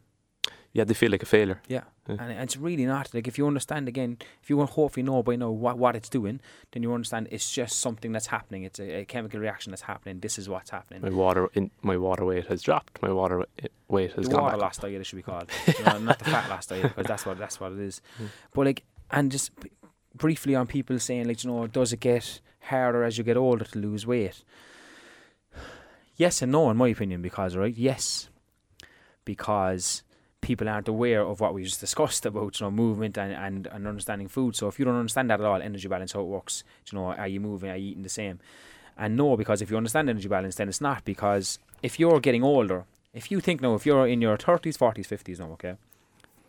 Yeah 0.72 0.84
they 0.84 0.94
feel 0.94 1.10
like 1.10 1.22
a 1.22 1.26
failure. 1.26 1.60
Yeah. 1.68 1.82
Yeah. 2.08 2.16
And 2.18 2.32
it's 2.32 2.56
really 2.56 2.84
not. 2.84 3.14
Like 3.14 3.28
if 3.28 3.38
you 3.38 3.46
understand 3.46 3.86
again, 3.88 4.18
if 4.42 4.50
you 4.50 4.64
hopefully 4.64 5.04
know 5.04 5.22
by 5.22 5.36
now 5.36 5.50
what, 5.50 5.78
what 5.78 5.94
it's 5.94 6.08
doing, 6.08 6.40
then 6.72 6.82
you 6.82 6.92
understand 6.92 7.28
it's 7.30 7.50
just 7.52 7.78
something 7.78 8.10
that's 8.10 8.26
happening. 8.26 8.64
It's 8.64 8.80
a, 8.80 9.00
a 9.00 9.04
chemical 9.04 9.38
reaction 9.38 9.70
that's 9.70 9.82
happening. 9.82 10.20
This 10.20 10.38
is 10.38 10.48
what's 10.48 10.70
happening. 10.70 11.02
My 11.02 11.10
water 11.10 11.48
in 11.54 11.70
my 11.82 11.96
water 11.96 12.24
weight 12.24 12.46
has 12.46 12.62
dropped. 12.62 13.00
My 13.02 13.12
water 13.12 13.46
weight 13.88 14.12
has 14.12 14.26
the 14.26 14.32
gone 14.32 14.42
water 14.42 14.56
loss 14.56 14.78
diet 14.78 15.00
it 15.00 15.04
should 15.04 15.16
be 15.16 15.22
called, 15.22 15.48
you 15.66 15.84
know, 15.84 15.98
not 15.98 16.18
the 16.18 16.24
fat 16.24 16.48
loss 16.50 16.66
diet 16.66 16.82
because 16.82 17.06
that's 17.06 17.24
what 17.24 17.38
that's 17.38 17.60
what 17.60 17.72
it 17.72 17.80
is. 17.80 18.00
Mm. 18.20 18.28
But 18.52 18.66
like, 18.66 18.84
and 19.10 19.32
just 19.32 19.50
briefly 20.14 20.54
on 20.54 20.66
people 20.66 20.98
saying 20.98 21.26
like, 21.26 21.42
you 21.42 21.50
know, 21.50 21.66
does 21.66 21.92
it 21.92 22.00
get 22.00 22.40
harder 22.60 23.04
as 23.04 23.16
you 23.16 23.24
get 23.24 23.36
older 23.36 23.64
to 23.64 23.78
lose 23.78 24.06
weight? 24.06 24.44
Yes 26.16 26.42
and 26.42 26.52
no, 26.52 26.68
in 26.70 26.76
my 26.76 26.88
opinion, 26.88 27.22
because 27.22 27.56
right, 27.56 27.74
yes, 27.74 28.28
because 29.24 30.02
people 30.43 30.68
aren't 30.68 30.88
aware 30.88 31.22
of 31.22 31.40
what 31.40 31.55
we 31.55 31.64
just 31.64 31.80
discussed 31.80 32.26
about 32.26 32.61
you 32.61 32.66
know 32.66 32.70
movement 32.70 33.16
and, 33.16 33.32
and, 33.32 33.66
and 33.68 33.86
understanding 33.86 34.28
food. 34.28 34.55
So 34.55 34.68
if 34.68 34.78
you 34.78 34.84
don't 34.84 34.97
understand 34.97 35.30
that 35.30 35.40
at 35.40 35.47
all, 35.47 35.62
energy 35.62 35.88
balance, 35.88 36.12
how 36.12 36.20
it 36.20 36.26
works, 36.26 36.64
you 36.90 36.99
know, 36.99 37.07
are 37.07 37.28
you 37.28 37.40
moving, 37.40 37.70
are 37.70 37.76
you 37.76 37.93
eating 37.93 38.03
the 38.03 38.11
same? 38.11 38.40
And 38.99 39.16
no, 39.16 39.36
because 39.38 39.62
if 39.62 39.70
you 39.70 39.78
understand 39.78 40.11
energy 40.11 40.28
balance, 40.28 40.57
then 40.57 40.68
it's 40.68 40.80
not. 40.80 41.05
Because 41.07 41.59
if 41.82 41.99
you're 41.99 42.20
getting 42.20 42.43
older, 42.43 42.84
if 43.14 43.30
you 43.30 43.40
think 43.40 43.62
now, 43.62 43.74
if 43.74 43.86
you're 43.86 44.07
in 44.07 44.20
your 44.20 44.36
thirties, 44.36 44.76
forties, 44.76 45.07
fifties 45.07 45.40
now, 45.40 45.53
okay, 45.53 45.76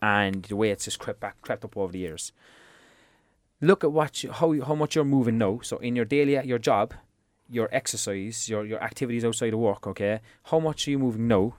and 0.02 0.44
the 0.44 0.56
way 0.56 0.72
it's 0.72 0.86
just 0.86 1.00
crept 1.00 1.22
back, 1.22 1.42
crept 1.42 1.64
up 1.64 1.78
over 1.78 1.94
the 1.94 2.00
years. 2.00 2.34
Look 3.62 3.86
at 3.86 3.94
what 3.94 4.24
you, 4.24 4.32
how 4.32 4.60
how 4.62 4.76
much 4.76 4.96
you're 4.96 5.06
moving 5.06 5.38
now. 5.38 5.60
So 5.64 5.78
in 5.78 5.96
your 5.96 6.06
daily 6.06 6.44
your 6.46 6.60
job, 6.60 6.94
your 7.50 7.70
exercise, 7.72 8.50
your 8.50 8.66
your 8.66 8.84
activities 8.84 9.24
outside 9.24 9.54
of 9.54 9.60
work, 9.60 9.88
okay, 9.88 10.20
how 10.46 10.60
much 10.60 10.88
are 10.88 10.92
you 10.92 11.00
moving 11.00 11.28
now? 11.28 11.54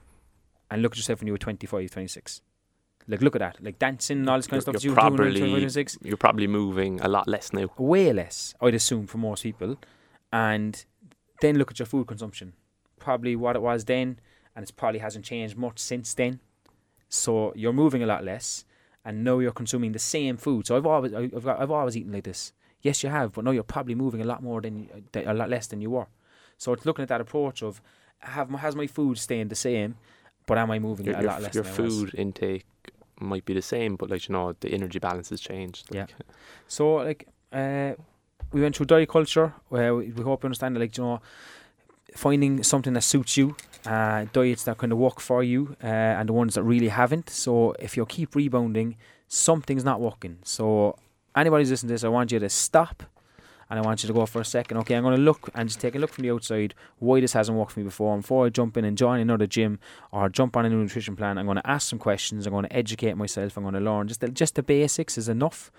And 0.70 0.82
look 0.82 0.92
at 0.92 0.96
yourself 0.98 1.20
when 1.20 1.26
you 1.28 1.32
were 1.34 1.38
25, 1.38 1.90
26. 1.90 2.40
Like 3.06 3.20
look 3.20 3.36
at 3.36 3.40
that, 3.40 3.62
like 3.62 3.78
dancing 3.78 4.20
and 4.20 4.30
all 4.30 4.38
this 4.38 4.46
kind 4.46 4.58
of 4.66 4.66
You're- 4.66 4.72
stuff. 4.72 4.74
that 4.80 4.84
you 4.84 4.90
you're 4.90 5.10
were 5.10 5.16
doing 5.16 5.28
when 5.28 5.36
you 5.36 5.42
were 5.42 5.50
probably- 5.50 5.60
25, 5.60 5.72
26 5.92 5.98
You're 6.02 6.16
probably 6.16 6.46
moving 6.46 7.00
a 7.02 7.08
lot 7.08 7.28
less 7.28 7.52
now. 7.52 7.68
way 7.76 8.12
less, 8.14 8.54
I'd 8.62 8.74
assume, 8.74 9.06
for 9.06 9.18
most 9.18 9.42
people. 9.42 9.76
And 10.32 10.82
then 11.42 11.58
look 11.58 11.70
at 11.70 11.78
your 11.78 11.86
food 11.86 12.06
consumption. 12.06 12.54
Probably 12.98 13.36
what 13.36 13.56
it 13.56 13.62
was 13.62 13.84
then, 13.84 14.18
and 14.56 14.64
it 14.66 14.72
probably 14.76 15.00
hasn't 15.00 15.26
changed 15.26 15.56
much 15.56 15.78
since 15.78 16.14
then. 16.14 16.40
So 17.08 17.52
you're 17.54 17.72
moving 17.74 18.02
a 18.02 18.06
lot 18.06 18.24
less, 18.24 18.64
and 19.04 19.22
now 19.22 19.38
you're 19.38 19.52
consuming 19.52 19.92
the 19.92 19.98
same 19.98 20.36
food. 20.38 20.66
So 20.66 20.76
I've 20.76 20.86
always, 20.86 21.12
I've, 21.12 21.44
got, 21.44 21.60
I've 21.60 21.70
always 21.70 21.96
eaten 21.96 22.12
like 22.12 22.24
this. 22.24 22.52
Yes, 22.80 23.02
you 23.02 23.10
have, 23.10 23.32
but 23.32 23.44
now 23.44 23.50
you're 23.50 23.62
probably 23.62 23.94
moving 23.94 24.22
a 24.22 24.24
lot 24.24 24.42
more 24.42 24.60
than, 24.62 24.88
than 25.12 25.28
a 25.28 25.34
lot 25.34 25.50
less 25.50 25.66
than 25.66 25.80
you 25.82 25.90
were. 25.90 26.06
So 26.56 26.72
it's 26.72 26.86
looking 26.86 27.02
at 27.02 27.08
that 27.08 27.20
approach 27.20 27.62
of 27.62 27.82
have 28.20 28.48
my, 28.48 28.58
has 28.58 28.74
my 28.74 28.86
food 28.86 29.18
staying 29.18 29.48
the 29.48 29.54
same, 29.54 29.96
but 30.47 30.59
am 30.59 30.70
I 30.70 30.78
moving 30.78 31.07
Your, 31.07 31.16
a 31.16 31.22
your, 31.22 31.30
lot 31.30 31.42
less? 31.42 31.55
your 31.55 31.64
than 31.64 31.72
I 31.72 31.80
was? 31.80 31.95
food 31.95 32.14
intake 32.14 32.66
might 33.20 33.45
be 33.45 33.55
the 33.55 33.62
same, 33.62 33.97
but 33.97 34.11
like 34.11 34.28
you 34.28 34.32
know, 34.32 34.55
the 34.61 34.70
energy 34.70 34.99
balance 34.99 35.30
has 35.30 35.40
changed. 35.40 35.88
Yeah. 35.90 36.07
So 36.68 36.97
like 36.97 37.28
uh, 37.53 37.92
we 38.53 38.61
went 38.61 38.74
through 38.76 38.86
diet 38.86 39.09
culture 39.09 39.55
where 39.68 39.95
we, 39.95 40.11
we 40.11 40.22
hope 40.24 40.42
you 40.42 40.47
understand 40.49 40.74
that 40.76 40.80
like 40.80 40.97
you 40.97 41.05
know 41.05 41.20
finding 42.16 42.62
something 42.62 42.92
that 42.95 43.03
suits 43.03 43.36
you, 43.36 43.57
uh, 43.86 44.26
diets 44.32 44.64
that 44.64 44.78
kind 44.78 44.92
of 44.92 44.99
work 44.99 45.20
for 45.20 45.42
you, 45.42 45.76
uh, 45.82 45.86
and 45.86 46.28
the 46.28 46.32
ones 46.32 46.55
that 46.55 46.62
really 46.62 46.88
haven't. 46.88 47.28
So 47.30 47.72
if 47.78 47.97
you 47.97 48.07
keep 48.07 48.34
rebounding, 48.34 48.97
something's 49.28 49.84
not 49.84 50.01
working. 50.01 50.38
So 50.45 50.97
anybody 51.36 51.64
listening 51.64 51.88
to 51.88 51.95
this, 51.95 52.05
I 52.05 52.09
want 52.09 52.30
you 52.32 52.38
to 52.38 52.49
stop. 52.49 53.03
And 53.70 53.78
I 53.78 53.82
want 53.82 54.02
you 54.02 54.06
to 54.08 54.12
go 54.12 54.26
for 54.26 54.40
a 54.40 54.44
second. 54.44 54.78
Okay, 54.78 54.94
I'm 54.94 55.02
going 55.02 55.16
to 55.16 55.22
look 55.22 55.50
and 55.54 55.68
just 55.68 55.80
take 55.80 55.94
a 55.94 55.98
look 55.98 56.10
from 56.10 56.22
the 56.22 56.30
outside 56.30 56.74
why 56.98 57.20
this 57.20 57.32
hasn't 57.32 57.56
worked 57.56 57.72
for 57.72 57.80
me 57.80 57.84
before. 57.84 58.16
Before 58.16 58.46
I 58.46 58.48
jump 58.48 58.76
in 58.76 58.84
and 58.84 58.96
join 58.96 59.20
another 59.20 59.46
gym 59.46 59.78
or 60.12 60.28
jump 60.28 60.56
on 60.56 60.64
a 60.64 60.70
new 60.70 60.82
nutrition 60.82 61.16
plan, 61.16 61.38
I'm 61.38 61.46
going 61.46 61.56
to 61.56 61.70
ask 61.70 61.88
some 61.88 61.98
questions. 61.98 62.46
I'm 62.46 62.52
going 62.52 62.64
to 62.64 62.76
educate 62.76 63.16
myself. 63.16 63.56
I'm 63.56 63.64
going 63.64 63.74
to 63.74 63.80
learn 63.80 64.08
just 64.08 64.20
the, 64.20 64.28
just 64.28 64.54
the 64.54 64.62
basics 64.62 65.18
is 65.18 65.28
enough, 65.28 65.70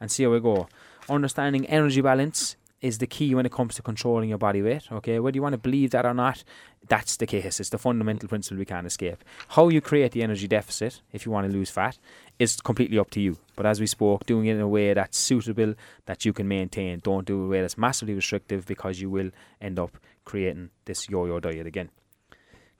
and 0.00 0.10
see 0.10 0.24
how 0.24 0.34
I 0.34 0.38
go. 0.38 0.68
Understanding 1.08 1.66
energy 1.66 2.00
balance 2.00 2.56
is 2.80 2.98
the 2.98 3.06
key 3.06 3.34
when 3.34 3.46
it 3.46 3.52
comes 3.52 3.76
to 3.76 3.82
controlling 3.82 4.28
your 4.28 4.38
body 4.38 4.60
weight. 4.60 4.90
Okay, 4.90 5.20
whether 5.20 5.36
you 5.36 5.42
want 5.42 5.52
to 5.52 5.58
believe 5.58 5.92
that 5.92 6.04
or 6.04 6.12
not, 6.12 6.42
that's 6.88 7.16
the 7.16 7.26
case. 7.26 7.60
It's 7.60 7.70
the 7.70 7.78
fundamental 7.78 8.28
principle 8.28 8.58
we 8.58 8.64
can't 8.64 8.86
escape. 8.86 9.22
How 9.48 9.68
you 9.68 9.80
create 9.80 10.10
the 10.12 10.22
energy 10.22 10.48
deficit 10.48 11.00
if 11.12 11.24
you 11.24 11.30
want 11.30 11.46
to 11.46 11.52
lose 11.56 11.70
fat 11.70 11.98
is 12.42 12.60
completely 12.60 12.98
up 12.98 13.10
to 13.10 13.20
you. 13.20 13.38
But 13.56 13.66
as 13.66 13.80
we 13.80 13.86
spoke, 13.86 14.26
doing 14.26 14.46
it 14.46 14.56
in 14.56 14.60
a 14.60 14.68
way 14.68 14.92
that's 14.92 15.16
suitable, 15.16 15.74
that 16.06 16.24
you 16.24 16.32
can 16.32 16.48
maintain. 16.48 16.98
Don't 16.98 17.26
do 17.26 17.34
it 17.34 17.38
in 17.38 17.46
a 17.46 17.48
way 17.48 17.60
that's 17.60 17.78
massively 17.78 18.14
restrictive 18.14 18.66
because 18.66 19.00
you 19.00 19.08
will 19.10 19.30
end 19.60 19.78
up 19.78 19.96
creating 20.24 20.70
this 20.84 21.08
yo-yo 21.08 21.40
diet 21.40 21.66
again. 21.66 21.90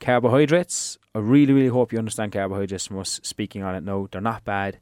Carbohydrates. 0.01 0.99
I 1.15 1.21
really, 1.21 1.53
really 1.53 1.69
hope 1.69 1.93
you 1.93 1.99
understand 1.99 2.33
carbohydrates 2.33 2.87
from 2.87 2.99
us 2.99 3.21
speaking 3.23 3.63
on 3.63 3.75
it 3.75 3.85
now. 3.85 4.09
They're 4.11 4.21
not 4.21 4.45
bad 4.45 4.79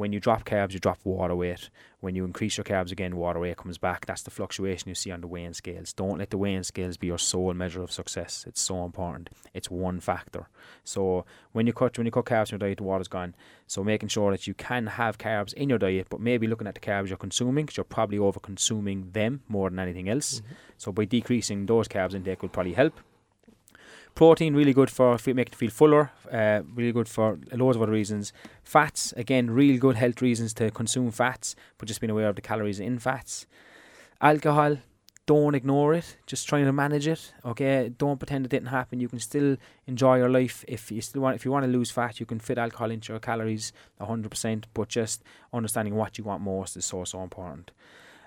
when 0.00 0.14
you 0.14 0.18
drop 0.18 0.46
carbs, 0.46 0.72
you 0.72 0.78
drop 0.78 0.98
water 1.04 1.36
weight. 1.36 1.68
When 2.00 2.14
you 2.14 2.24
increase 2.24 2.56
your 2.56 2.64
carbs 2.64 2.90
again, 2.90 3.16
water 3.16 3.38
weight 3.38 3.58
comes 3.58 3.76
back. 3.76 4.06
That's 4.06 4.22
the 4.22 4.30
fluctuation 4.30 4.88
you 4.88 4.94
see 4.94 5.10
on 5.10 5.20
the 5.20 5.26
weighing 5.26 5.52
scales. 5.52 5.92
Don't 5.92 6.16
let 6.16 6.30
the 6.30 6.38
weighing 6.38 6.62
scales 6.62 6.96
be 6.96 7.08
your 7.08 7.18
sole 7.18 7.52
measure 7.52 7.82
of 7.82 7.92
success. 7.92 8.46
It's 8.48 8.62
so 8.62 8.86
important. 8.86 9.28
It's 9.52 9.70
one 9.70 10.00
factor. 10.00 10.48
So 10.84 11.26
when 11.52 11.66
you 11.66 11.74
cut 11.74 11.98
when 11.98 12.06
you 12.06 12.10
cut 12.10 12.24
carbs 12.24 12.50
in 12.50 12.58
your 12.58 12.66
diet, 12.66 12.78
the 12.78 12.84
water's 12.84 13.08
gone. 13.08 13.34
So 13.66 13.84
making 13.84 14.08
sure 14.08 14.30
that 14.30 14.46
you 14.46 14.54
can 14.54 14.86
have 14.86 15.18
carbs 15.18 15.52
in 15.52 15.68
your 15.68 15.78
diet, 15.78 16.06
but 16.08 16.20
maybe 16.20 16.46
looking 16.46 16.66
at 16.66 16.74
the 16.74 16.80
carbs 16.80 17.08
you're 17.08 17.18
consuming, 17.18 17.66
because 17.66 17.76
you're 17.76 17.84
probably 17.84 18.16
over 18.18 18.40
consuming 18.40 19.10
them 19.12 19.42
more 19.48 19.68
than 19.68 19.78
anything 19.78 20.08
else. 20.08 20.40
Mm-hmm. 20.40 20.54
So 20.78 20.92
by 20.92 21.04
decreasing 21.04 21.66
those 21.66 21.88
carbs 21.88 22.14
intake 22.14 22.40
will 22.40 22.48
probably 22.48 22.72
help. 22.72 22.94
Protein 24.14 24.54
really 24.54 24.74
good 24.74 24.90
for 24.90 25.18
making 25.26 25.52
you 25.52 25.56
feel 25.56 25.70
fuller. 25.70 26.10
Uh, 26.30 26.62
really 26.74 26.92
good 26.92 27.08
for 27.08 27.38
loads 27.52 27.76
of 27.76 27.82
other 27.82 27.92
reasons. 27.92 28.32
Fats 28.62 29.12
again, 29.16 29.50
really 29.50 29.78
good 29.78 29.96
health 29.96 30.20
reasons 30.20 30.52
to 30.54 30.70
consume 30.70 31.10
fats, 31.10 31.56
but 31.78 31.88
just 31.88 32.00
being 32.00 32.10
aware 32.10 32.28
of 32.28 32.36
the 32.36 32.42
calories 32.42 32.80
in 32.80 32.98
fats. 32.98 33.46
Alcohol, 34.20 34.76
don't 35.26 35.54
ignore 35.54 35.94
it. 35.94 36.16
Just 36.26 36.48
trying 36.48 36.64
to 36.64 36.72
manage 36.72 37.06
it. 37.06 37.32
Okay, 37.44 37.90
don't 37.96 38.18
pretend 38.18 38.44
it 38.44 38.50
didn't 38.50 38.68
happen. 38.68 39.00
You 39.00 39.08
can 39.08 39.20
still 39.20 39.56
enjoy 39.86 40.18
your 40.18 40.28
life 40.28 40.64
if 40.66 40.90
you 40.90 41.00
still 41.00 41.22
want. 41.22 41.36
If 41.36 41.44
you 41.44 41.52
want 41.52 41.64
to 41.64 41.70
lose 41.70 41.90
fat, 41.90 42.20
you 42.20 42.26
can 42.26 42.40
fit 42.40 42.58
alcohol 42.58 42.90
into 42.90 43.12
your 43.12 43.20
calories 43.20 43.72
hundred 44.00 44.30
percent. 44.30 44.66
But 44.74 44.88
just 44.88 45.22
understanding 45.52 45.94
what 45.94 46.18
you 46.18 46.24
want 46.24 46.42
most 46.42 46.76
is 46.76 46.84
so 46.84 47.04
so 47.04 47.22
important. 47.22 47.70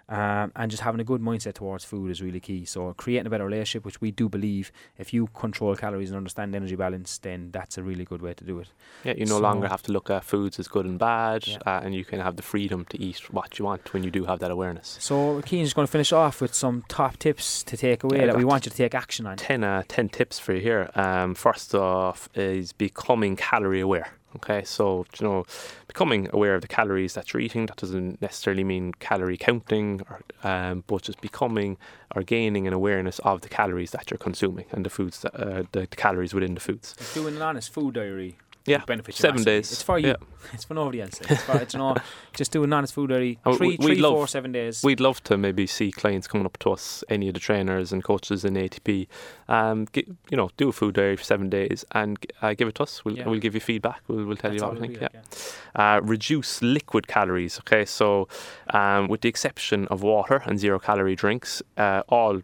Um, 0.09 0.51
and 0.55 0.69
just 0.69 0.83
having 0.83 0.99
a 0.99 1.03
good 1.03 1.21
mindset 1.21 1.53
towards 1.53 1.85
food 1.85 2.11
is 2.11 2.21
really 2.21 2.39
key. 2.39 2.65
So 2.65 2.93
creating 2.93 3.27
a 3.27 3.29
better 3.29 3.45
relationship, 3.45 3.85
which 3.85 4.01
we 4.01 4.11
do 4.11 4.27
believe, 4.27 4.71
if 4.97 5.13
you 5.13 5.27
control 5.27 5.75
calories 5.75 6.09
and 6.09 6.17
understand 6.17 6.53
energy 6.53 6.75
balance, 6.75 7.17
then 7.19 7.51
that's 7.51 7.77
a 7.77 7.83
really 7.83 8.03
good 8.03 8.21
way 8.21 8.33
to 8.33 8.43
do 8.43 8.59
it. 8.59 8.67
Yeah, 9.03 9.13
you 9.17 9.25
no 9.25 9.37
so 9.37 9.39
longer 9.39 9.67
have 9.67 9.81
to 9.83 9.91
look 9.91 10.09
at 10.09 10.23
foods 10.23 10.59
as 10.59 10.67
good 10.67 10.85
and 10.85 10.99
bad, 10.99 11.47
yeah. 11.47 11.57
uh, 11.65 11.81
and 11.83 11.95
you 11.95 12.03
can 12.03 12.19
have 12.19 12.35
the 12.35 12.43
freedom 12.43 12.85
to 12.85 13.01
eat 13.01 13.31
what 13.31 13.57
you 13.57 13.65
want 13.65 13.93
when 13.93 14.03
you 14.03 14.11
do 14.11 14.25
have 14.25 14.39
that 14.39 14.51
awareness. 14.51 14.97
So 14.99 15.41
just 15.41 15.75
going 15.75 15.87
to 15.87 15.91
finish 15.91 16.11
off 16.11 16.41
with 16.41 16.53
some 16.53 16.83
top 16.87 17.17
tips 17.17 17.63
to 17.63 17.77
take 17.77 18.03
away 18.03 18.19
yeah, 18.19 18.25
that 18.27 18.37
we 18.37 18.43
want 18.43 18.65
you 18.65 18.71
to 18.71 18.77
take 18.77 18.93
action 18.93 19.25
on. 19.25 19.37
10, 19.37 19.63
uh, 19.63 19.83
10 19.87 20.09
tips 20.09 20.39
for 20.39 20.53
you 20.53 20.61
here. 20.61 20.89
Um, 20.95 21.33
first 21.33 21.73
off 21.73 22.29
is 22.35 22.73
becoming 22.73 23.35
calorie 23.35 23.79
aware. 23.79 24.13
Okay, 24.37 24.63
so 24.63 25.05
you 25.19 25.27
know, 25.27 25.45
becoming 25.87 26.27
aware 26.33 26.55
of 26.55 26.61
the 26.61 26.67
calories 26.67 27.13
that 27.13 27.33
you're 27.33 27.41
eating. 27.41 27.67
That 27.67 27.77
doesn't 27.77 28.21
necessarily 28.21 28.63
mean 28.63 28.93
calorie 28.99 29.37
counting, 29.37 30.01
or, 30.09 30.21
um, 30.43 30.83
but 30.87 31.03
just 31.03 31.21
becoming 31.21 31.77
or 32.15 32.23
gaining 32.23 32.67
an 32.67 32.73
awareness 32.73 33.19
of 33.19 33.41
the 33.41 33.49
calories 33.49 33.91
that 33.91 34.09
you're 34.09 34.17
consuming 34.17 34.65
and 34.71 34.85
the 34.85 34.89
foods 34.89 35.21
that 35.21 35.35
uh, 35.35 35.63
the, 35.71 35.81
the, 35.81 35.95
calories 35.95 36.33
within 36.33 36.55
the 36.55 36.59
foods. 36.59 36.95
Doing 37.13 37.35
an 37.35 37.41
honest 37.41 37.71
food 37.71 37.95
diary 37.95 38.37
yeah, 38.65 38.79
seven 38.79 39.03
massively. 39.03 39.43
days. 39.43 39.71
It's 39.71 39.83
for 39.83 39.99
you. 39.99 40.07
Yeah. 40.09 40.15
It's 40.53 40.63
for 40.63 40.73
nobody 40.73 41.01
else. 41.01 41.19
It's, 41.21 41.43
for, 41.43 41.57
it's 41.57 41.75
know, 41.75 41.95
just 42.33 42.51
doing 42.51 42.71
honest 42.71 42.93
food 42.93 43.09
diary. 43.09 43.39
Three, 43.55 43.77
three 43.77 43.95
love, 43.95 44.13
four, 44.13 44.27
seven 44.27 44.51
days. 44.51 44.81
We'd 44.83 44.99
love 44.99 45.23
to 45.23 45.37
maybe 45.37 45.67
see 45.67 45.91
clients 45.91 46.27
coming 46.27 46.45
up 46.45 46.57
to 46.59 46.71
us, 46.71 47.03
any 47.09 47.27
of 47.27 47.33
the 47.33 47.39
trainers 47.39 47.91
and 47.91 48.03
coaches 48.03 48.45
in 48.45 48.53
ATP, 48.53 49.07
um, 49.49 49.85
get, 49.91 50.07
you 50.29 50.37
know, 50.37 50.49
do 50.57 50.69
a 50.69 50.71
food 50.71 50.95
diary 50.95 51.17
for 51.17 51.23
seven 51.23 51.49
days 51.49 51.83
and 51.91 52.17
uh, 52.41 52.53
give 52.53 52.67
it 52.67 52.75
to 52.75 52.83
us. 52.83 53.03
We'll, 53.03 53.17
yeah. 53.17 53.27
we'll 53.27 53.39
give 53.39 53.53
you 53.53 53.61
feedback. 53.61 54.01
We'll, 54.07 54.25
we'll 54.25 54.37
tell 54.37 54.51
That's 54.51 54.61
you 54.61 54.67
what 54.67 54.79
we 54.79 54.87
think. 54.87 55.01
Yeah. 55.01 55.09
yeah. 55.13 55.95
Uh, 55.95 56.01
reduce 56.01 56.61
liquid 56.61 57.07
calories. 57.07 57.59
Okay, 57.59 57.85
so 57.85 58.27
um, 58.69 59.07
with 59.07 59.21
the 59.21 59.29
exception 59.29 59.87
of 59.87 60.03
water 60.03 60.41
and 60.45 60.59
zero 60.59 60.79
calorie 60.79 61.15
drinks, 61.15 61.61
uh, 61.77 62.03
all 62.07 62.41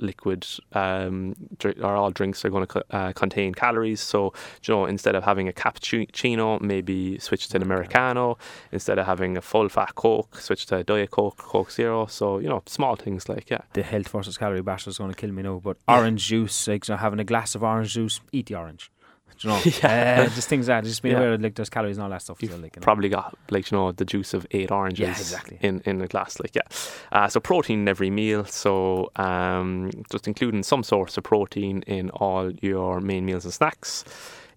liquid 0.00 0.46
um, 0.72 1.34
dr- 1.58 1.78
or 1.82 1.94
all 1.96 2.10
drinks 2.10 2.44
are 2.44 2.50
going 2.50 2.66
to 2.66 2.84
uh, 2.90 3.12
contain 3.12 3.54
calories. 3.54 4.00
So, 4.00 4.32
you 4.62 4.74
know, 4.74 4.86
instead 4.86 5.14
of 5.14 5.24
having 5.24 5.48
a 5.48 5.52
cappuccino, 5.52 6.60
maybe 6.60 7.18
switch 7.18 7.48
to 7.48 7.56
an 7.56 7.62
americano. 7.62 8.38
Instead 8.72 8.98
of 8.98 9.06
having 9.06 9.36
a 9.36 9.42
full 9.42 9.68
fat 9.68 9.94
Coke, 9.94 10.36
switch 10.36 10.66
to 10.66 10.76
a 10.76 10.84
diet 10.84 11.10
Coke, 11.10 11.36
Coke 11.36 11.70
Zero. 11.70 12.06
So, 12.06 12.38
you 12.38 12.48
know, 12.48 12.62
small 12.66 12.96
things 12.96 13.28
like 13.28 13.50
yeah. 13.50 13.62
The 13.72 13.82
health 13.82 14.08
versus 14.08 14.38
calorie 14.38 14.62
bash 14.62 14.86
is 14.86 14.98
going 14.98 15.10
to 15.10 15.16
kill 15.16 15.32
me 15.32 15.42
now. 15.42 15.60
But 15.62 15.78
orange 15.86 16.26
juice, 16.26 16.68
like 16.68 16.84
so 16.84 16.96
having 16.96 17.20
a 17.20 17.24
glass 17.24 17.54
of 17.54 17.62
orange 17.62 17.94
juice, 17.94 18.20
eat 18.32 18.46
the 18.46 18.56
orange 18.56 18.90
you 19.40 19.50
know? 19.50 19.60
yeah. 19.82 20.26
Uh, 20.26 20.34
just 20.34 20.48
things 20.48 20.66
that 20.66 20.84
just 20.84 21.02
being 21.02 21.14
yeah. 21.14 21.20
aware 21.20 21.32
of 21.34 21.40
like 21.40 21.54
there's 21.54 21.70
calories 21.70 21.96
and 21.96 22.04
all 22.04 22.10
that 22.10 22.22
stuff. 22.22 22.42
You've 22.42 22.50
still, 22.50 22.62
like, 22.62 22.76
you 22.76 22.80
know? 22.80 22.84
probably 22.84 23.08
got 23.08 23.36
like 23.50 23.70
you 23.70 23.78
know 23.78 23.92
the 23.92 24.04
juice 24.04 24.34
of 24.34 24.46
eight 24.50 24.70
oranges. 24.70 25.00
Yeah, 25.00 25.10
exactly. 25.10 25.58
In 25.60 25.80
in 25.84 26.00
a 26.00 26.06
glass, 26.06 26.40
like 26.40 26.54
yeah. 26.54 26.62
Uh, 27.12 27.28
so 27.28 27.40
protein 27.40 27.80
in 27.80 27.88
every 27.88 28.10
meal. 28.10 28.44
So 28.44 29.10
um, 29.16 29.90
just 30.10 30.26
including 30.26 30.62
some 30.62 30.82
source 30.82 31.16
of 31.16 31.24
protein 31.24 31.82
in 31.86 32.10
all 32.10 32.50
your 32.62 33.00
main 33.00 33.24
meals 33.24 33.44
and 33.44 33.54
snacks 33.54 34.04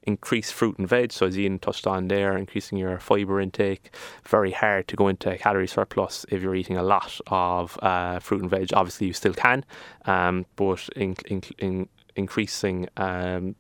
increase 0.04 0.52
fruit 0.52 0.78
and 0.78 0.88
veg. 0.88 1.12
So 1.12 1.28
as 1.28 1.38
Ian 1.38 1.60
touched 1.60 1.86
on 1.86 2.08
there, 2.08 2.38
increasing 2.38 2.78
your 2.78 3.00
fibre 3.00 3.40
intake. 3.40 3.96
Very 4.28 4.52
hard 4.52 4.88
to 4.90 4.96
go 4.96 5.08
into 5.08 5.38
calorie 5.38 5.68
surplus 5.68 6.26
if 6.30 6.42
you're 6.42 6.56
eating 6.56 6.78
a 6.78 6.84
lot 6.84 7.20
of 7.28 7.78
uh, 7.82 8.20
fruit 8.20 8.42
and 8.42 8.50
veg. 8.50 8.74
Obviously, 8.74 9.08
you 9.08 9.14
still 9.14 9.34
can, 9.34 9.64
um, 10.06 10.46
but 10.56 10.88
in, 10.96 11.16
in, 11.28 11.44
in 11.60 11.90
increasing 12.16 12.88
um, 12.98 13.56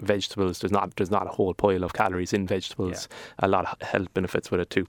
vegetables. 0.00 0.60
There's 0.60 0.72
not 0.72 0.96
there's 0.96 1.10
not 1.10 1.26
a 1.26 1.30
whole 1.30 1.54
pile 1.54 1.84
of 1.84 1.92
calories 1.92 2.32
in 2.32 2.46
vegetables. 2.46 3.08
Yeah. 3.10 3.46
A 3.46 3.48
lot 3.48 3.66
of 3.66 3.86
health 3.86 4.12
benefits 4.14 4.50
with 4.50 4.60
it 4.60 4.70
too. 4.70 4.86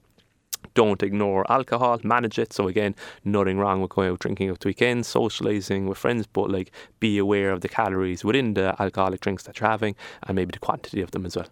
Don't 0.73 1.01
ignore 1.01 1.49
alcohol, 1.49 1.99
manage 2.03 2.37
it. 2.37 2.51
So 2.53 2.67
again, 2.67 2.95
nothing 3.23 3.57
wrong 3.57 3.81
with 3.81 3.91
going 3.91 4.11
out 4.11 4.19
drinking 4.19 4.49
out 4.49 4.59
the 4.59 4.67
weekend, 4.67 5.05
socializing 5.05 5.87
with 5.87 5.97
friends, 5.97 6.27
but 6.27 6.49
like 6.49 6.71
be 6.99 7.17
aware 7.17 7.51
of 7.51 7.61
the 7.61 7.69
calories 7.69 8.23
within 8.23 8.53
the 8.53 8.75
alcoholic 8.79 9.21
drinks 9.21 9.43
that 9.43 9.59
you're 9.59 9.69
having 9.69 9.95
and 10.23 10.35
maybe 10.35 10.51
the 10.51 10.59
quantity 10.59 11.01
of 11.01 11.11
them 11.11 11.25
as 11.25 11.35
well. 11.35 11.47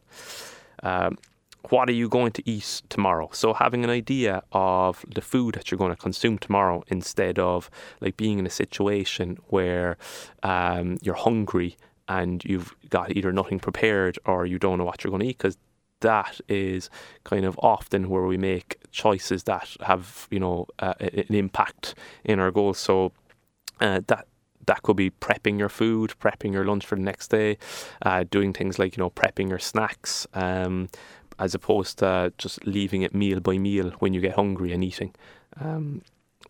Um, 0.84 1.18
what 1.70 1.90
are 1.90 1.94
you 1.94 2.08
going 2.08 2.32
to 2.32 2.50
eat 2.50 2.82
tomorrow? 2.90 3.30
So 3.34 3.54
having 3.54 3.84
an 3.84 3.90
idea 3.90 4.44
of 4.52 5.04
the 5.14 5.22
food 5.22 5.56
that 5.56 5.70
you're 5.70 5.78
going 5.78 5.92
to 5.92 6.02
consume 6.02 6.38
tomorrow 6.38 6.84
instead 6.88 7.40
of 7.40 7.70
like 8.00 8.18
being 8.18 8.40
in 8.40 8.46
a 8.46 8.52
situation 8.52 9.38
where 9.48 9.98
um, 10.44 10.98
you're 11.02 11.16
hungry 11.16 11.78
and 12.08 12.44
you've 12.46 12.76
got 12.90 13.16
either 13.16 13.32
nothing 13.32 13.60
prepared 13.60 14.18
or 14.26 14.46
you 14.46 14.60
don't 14.60 14.78
know 14.78 14.86
what 14.86 15.04
you're 15.04 15.12
going 15.12 15.22
to 15.22 15.28
eat 15.28 15.38
because 15.38 15.58
that 16.02 16.40
is 16.48 16.90
kind 17.24 17.46
of 17.46 17.60
often 17.62 18.10
where 18.10 18.24
we 18.24 18.38
make 18.38 18.78
choices 18.92 19.44
that 19.44 19.76
have 19.82 20.28
you 20.30 20.40
know 20.40 20.68
uh, 20.80 20.94
an 21.00 21.36
impact 21.36 21.96
in 22.24 22.40
our 22.40 22.52
goals 22.52 22.78
so 22.78 23.12
uh, 23.80 24.02
that 24.08 24.28
that 24.68 24.84
could 24.84 24.98
be 24.98 25.10
prepping 25.10 25.58
your 25.58 25.70
food, 25.70 26.14
prepping 26.20 26.54
your 26.54 26.66
lunch 26.66 26.86
for 26.86 26.96
the 26.96 27.02
next 27.02 27.30
day, 27.30 27.58
uh, 28.04 28.26
doing 28.30 28.54
things 28.54 28.78
like 28.78 28.96
you 28.96 29.02
know 29.04 29.10
prepping 29.10 29.50
your 29.50 29.60
snacks, 29.60 30.28
um, 30.34 30.90
as 31.40 31.56
opposed 31.56 32.00
to 32.00 32.32
just 32.38 32.66
leaving 32.68 33.02
it 33.02 33.16
meal 33.16 33.40
by 33.40 33.58
meal 33.58 33.92
when 34.00 34.14
you 34.14 34.22
get 34.22 34.36
hungry 34.36 34.72
and 34.74 34.84
eating. 34.84 35.14
Um, 35.60 36.02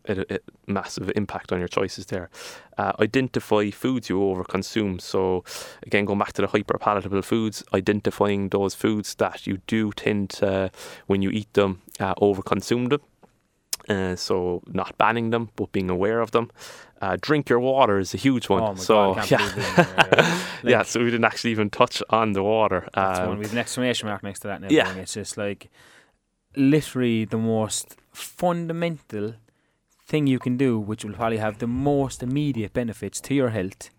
a, 0.08 0.36
a 0.36 0.40
massive 0.68 1.12
impact 1.16 1.52
on 1.52 1.60
your 1.60 1.68
choices 1.68 2.08
there. 2.08 2.30
Uh, 2.78 2.94
identify 3.00 3.70
foods 3.70 4.10
you 4.10 4.20
overconsume. 4.20 5.02
So, 5.02 5.44
again, 5.84 6.06
going 6.06 6.20
back 6.20 6.34
to 6.34 6.42
the 6.42 6.48
hyper 6.48 6.78
palatable 6.78 7.22
foods, 7.22 7.64
identifying 7.74 8.50
those 8.50 8.76
foods 8.76 9.16
that 9.16 9.48
you 9.48 9.60
do 9.68 9.92
tend 9.92 10.30
to, 10.32 10.72
when 11.08 11.22
you 11.22 11.30
eat 11.30 11.52
them, 11.54 11.82
uh, 12.00 12.16
overconsume 12.16 12.90
them. 12.90 13.02
Uh, 13.90 14.16
so, 14.16 14.62
not 14.68 14.98
banning 14.98 15.30
them, 15.30 15.50
but 15.56 15.72
being 15.72 15.90
aware 15.90 16.20
of 16.20 16.32
them. 16.32 16.52
Uh, 17.02 17.16
drink 17.22 17.48
your 17.48 17.60
water 17.60 18.00
is 18.00 18.14
a 18.14 18.18
huge 18.18 18.50
one. 18.50 18.64
Oh 18.64 18.76
so 18.76 19.14
God, 19.14 19.30
yeah, 19.30 19.76
like, 19.78 20.44
yeah. 20.64 20.82
So 20.82 21.00
we 21.00 21.06
didn't 21.12 21.26
actually 21.26 21.52
even 21.52 21.70
touch 21.70 22.02
on 22.10 22.34
the 22.34 22.42
water. 22.42 22.90
That's 22.96 23.20
um, 23.20 23.30
one. 23.30 23.38
We've 23.38 23.52
an 23.52 23.60
exclamation 23.60 24.10
mark 24.10 24.24
next 24.24 24.40
to 24.40 24.48
that. 24.48 24.72
yeah, 24.72 24.96
it's 24.96 25.14
just 25.14 25.38
like 25.38 25.70
literally 26.56 27.24
the 27.26 27.38
most 27.38 27.96
fundamental 28.12 29.36
thing 30.08 30.26
you 30.26 30.40
can 30.40 30.58
do, 30.58 30.80
which 30.80 31.04
will 31.04 31.14
probably 31.14 31.38
have 31.38 31.58
the 31.60 31.68
most 31.68 32.24
immediate 32.24 32.74
benefits 32.74 33.20
to 33.22 33.34
your 33.34 33.50
health, 33.50 33.90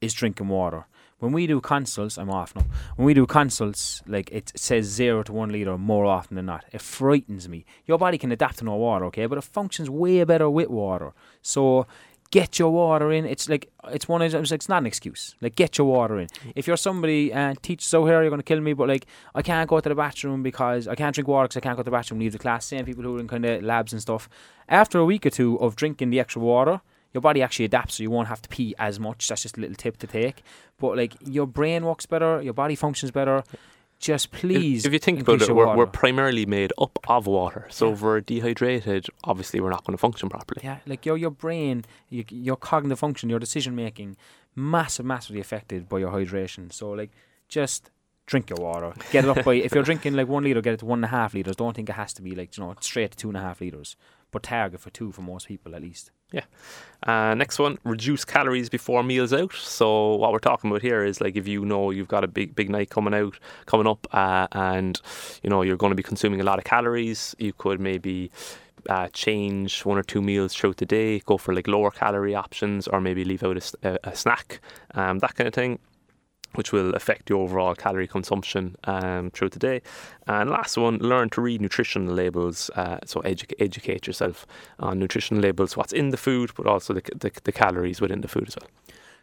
is 0.00 0.14
drinking 0.14 0.48
water. 0.48 0.86
when 1.20 1.32
we 1.32 1.46
do 1.46 1.58
consults, 1.60 2.18
I'm 2.18 2.28
off 2.28 2.54
now. 2.54 2.66
When 2.96 3.06
we 3.06 3.14
do 3.14 3.24
consults, 3.24 4.02
like 4.06 4.30
it 4.30 4.52
says 4.56 4.84
zero 4.84 5.22
to 5.22 5.32
one 5.32 5.50
liter 5.50 5.78
more 5.78 6.04
often 6.04 6.36
than 6.36 6.46
not. 6.46 6.64
It 6.72 6.82
frightens 6.82 7.48
me. 7.48 7.64
Your 7.86 7.98
body 7.98 8.18
can 8.18 8.30
adapt 8.32 8.58
to 8.58 8.64
no 8.64 8.74
water, 8.76 9.06
okay, 9.06 9.24
but 9.26 9.38
it 9.38 9.44
functions 9.44 9.88
way 9.88 10.22
better 10.24 10.50
with 10.50 10.68
water. 10.68 11.14
So 11.40 11.86
get 12.34 12.58
your 12.58 12.72
water 12.72 13.12
in. 13.12 13.24
It's 13.24 13.48
like 13.48 13.70
it's 13.92 14.08
one 14.08 14.20
those, 14.20 14.50
it's 14.50 14.68
not 14.68 14.82
an 14.82 14.86
excuse. 14.86 15.36
Like 15.40 15.54
get 15.54 15.78
your 15.78 15.86
water 15.86 16.18
in. 16.18 16.26
If 16.56 16.66
you're 16.66 16.76
somebody 16.76 17.32
uh, 17.32 17.54
teach 17.62 17.86
so 17.86 18.04
here 18.06 18.24
you're 18.24 18.36
to 18.36 18.42
kill 18.42 18.60
me, 18.60 18.72
but 18.72 18.88
like 18.88 19.06
I 19.36 19.42
can't 19.42 19.70
go 19.70 19.78
to 19.78 19.88
the 19.88 19.94
bathroom 19.94 20.42
because 20.42 20.88
I 20.88 20.96
can't 20.96 21.14
drink 21.14 21.28
water 21.28 21.46
because 21.46 21.58
I 21.58 21.60
can't 21.60 21.76
go 21.76 21.82
to 21.82 21.84
the 21.84 21.92
bathroom. 21.92 22.18
Leave 22.18 22.32
the 22.32 22.40
class. 22.40 22.66
Same 22.66 22.84
people 22.84 23.04
who 23.04 23.16
are 23.16 23.20
in 23.20 23.28
kind 23.28 23.44
of 23.44 23.62
labs 23.62 23.92
and 23.92 24.02
stuff. 24.02 24.28
After 24.68 24.98
a 24.98 25.04
week 25.04 25.24
or 25.24 25.30
two 25.30 25.60
of 25.60 25.76
drinking 25.76 26.10
the 26.10 26.18
extra 26.18 26.42
water, 26.42 26.80
your 27.12 27.20
body 27.20 27.40
actually 27.40 27.66
adapts, 27.66 27.94
so 27.94 28.02
you 28.02 28.10
won't 28.10 28.26
have 28.26 28.42
to 28.42 28.48
pee 28.48 28.74
as 28.80 28.98
much. 28.98 29.28
That's 29.28 29.42
just 29.42 29.56
a 29.56 29.60
little 29.60 29.76
tip 29.76 29.98
to 29.98 30.08
take. 30.08 30.42
But 30.80 30.96
like 30.96 31.14
your 31.24 31.46
brain 31.46 31.84
works 31.84 32.04
better, 32.04 32.42
your 32.42 32.54
body 32.54 32.74
functions 32.74 33.12
better 33.12 33.44
just 34.04 34.30
please. 34.32 34.80
If, 34.84 34.88
if 34.88 34.92
you 34.92 34.98
think 34.98 35.20
about 35.20 35.40
it, 35.42 35.50
we're, 35.54 35.76
we're 35.76 35.86
primarily 35.86 36.44
made 36.46 36.72
up 36.78 36.98
of 37.08 37.26
water. 37.26 37.66
So 37.70 37.86
Yeah. 37.88 37.92
if 37.94 38.02
we're 38.02 38.20
dehydrated, 38.20 39.06
obviously 39.24 39.60
we're 39.60 39.70
not 39.70 39.84
going 39.84 39.96
to 39.96 40.00
function 40.00 40.28
properly. 40.28 40.60
Yeah, 40.62 40.78
like 40.86 41.06
your 41.06 41.16
your 41.16 41.30
brain, 41.30 41.84
your, 42.10 42.24
your 42.28 42.56
cognitive 42.56 42.98
function, 42.98 43.30
your 43.30 43.38
decision 43.38 43.74
making, 43.74 44.16
massive, 44.54 45.06
massively 45.06 45.40
affected 45.40 45.88
by 45.88 45.98
your 45.98 46.10
hydration. 46.10 46.72
So 46.72 46.90
like, 46.90 47.10
just 47.48 47.90
drink 48.26 48.50
your 48.50 48.58
water. 48.60 48.92
Get 49.10 49.24
it 49.24 49.30
up 49.36 49.44
by 49.44 49.54
if 49.54 49.74
you're 49.74 49.84
drinking 49.90 50.14
like 50.14 50.28
one 50.28 50.44
liter, 50.44 50.60
get 50.60 50.74
it 50.74 50.80
to 50.80 50.86
one 50.86 50.98
and 50.98 51.04
a 51.06 51.08
half 51.08 51.32
liters. 51.34 51.56
Don't 51.56 51.74
think 51.74 51.88
it 51.88 51.94
has 51.94 52.12
to 52.14 52.22
be 52.22 52.34
like 52.34 52.56
you 52.56 52.62
know 52.64 52.74
straight 52.80 53.12
to 53.12 53.16
two 53.16 53.28
and 53.28 53.36
a 53.36 53.40
half 53.40 53.60
liters, 53.60 53.96
but 54.34 54.42
target 54.42 54.80
for 54.80 54.90
two 54.90 55.10
for 55.12 55.22
most 55.22 55.48
people 55.48 55.74
at 55.74 55.80
least. 55.80 56.10
Yeah. 56.32 56.44
Uh, 57.06 57.34
next 57.34 57.58
one, 57.58 57.78
reduce 57.84 58.24
calories 58.24 58.68
before 58.68 59.02
meals 59.02 59.32
out. 59.32 59.54
So 59.54 60.16
what 60.16 60.32
we're 60.32 60.40
talking 60.40 60.68
about 60.68 60.82
here 60.82 61.04
is 61.04 61.20
like 61.20 61.36
if 61.36 61.46
you 61.46 61.64
know 61.64 61.90
you've 61.90 62.08
got 62.08 62.24
a 62.24 62.28
big 62.28 62.54
big 62.54 62.68
night 62.68 62.90
coming 62.90 63.14
out, 63.14 63.38
coming 63.66 63.86
up, 63.86 64.06
uh, 64.12 64.48
and 64.52 65.00
you 65.42 65.48
know 65.48 65.62
you're 65.62 65.76
going 65.76 65.92
to 65.92 65.96
be 65.96 66.02
consuming 66.02 66.40
a 66.40 66.44
lot 66.44 66.58
of 66.58 66.64
calories, 66.64 67.34
you 67.38 67.54
could 67.54 67.80
maybe. 67.80 68.30
Uh, 68.90 69.08
change 69.14 69.82
one 69.86 69.96
or 69.96 70.02
two 70.02 70.20
meals 70.20 70.52
throughout 70.52 70.76
the 70.76 70.84
day, 70.84 71.18
go 71.20 71.38
for 71.38 71.54
like 71.54 71.66
lower 71.66 71.90
calorie 71.90 72.34
options, 72.34 72.86
or 72.86 73.00
maybe 73.00 73.24
leave 73.24 73.42
out 73.42 73.56
a 73.82 74.14
snack, 74.14 74.60
um, 74.94 75.20
that 75.20 75.34
kind 75.34 75.48
of 75.48 75.54
thing, 75.54 75.78
which 76.56 76.72
will 76.72 76.94
affect 76.94 77.30
your 77.30 77.42
overall 77.42 77.74
calorie 77.74 78.08
consumption 78.08 78.76
um, 78.84 79.30
throughout 79.30 79.52
the 79.52 79.58
day. 79.58 79.82
And 80.26 80.50
last 80.50 80.76
one, 80.76 80.98
learn 80.98 81.30
to 81.30 81.40
read 81.40 81.60
nutritional 81.60 82.14
labels. 82.14 82.70
Uh, 82.74 82.98
so 83.04 83.20
edu- 83.22 83.52
educate 83.58 84.06
yourself 84.06 84.46
on 84.78 84.98
nutrition 84.98 85.40
labels, 85.40 85.76
what's 85.76 85.92
in 85.92 86.10
the 86.10 86.16
food, 86.16 86.52
but 86.56 86.66
also 86.66 86.94
the, 86.94 87.02
the, 87.16 87.30
the 87.44 87.52
calories 87.52 88.00
within 88.00 88.20
the 88.20 88.28
food 88.28 88.48
as 88.48 88.56
well. 88.60 88.70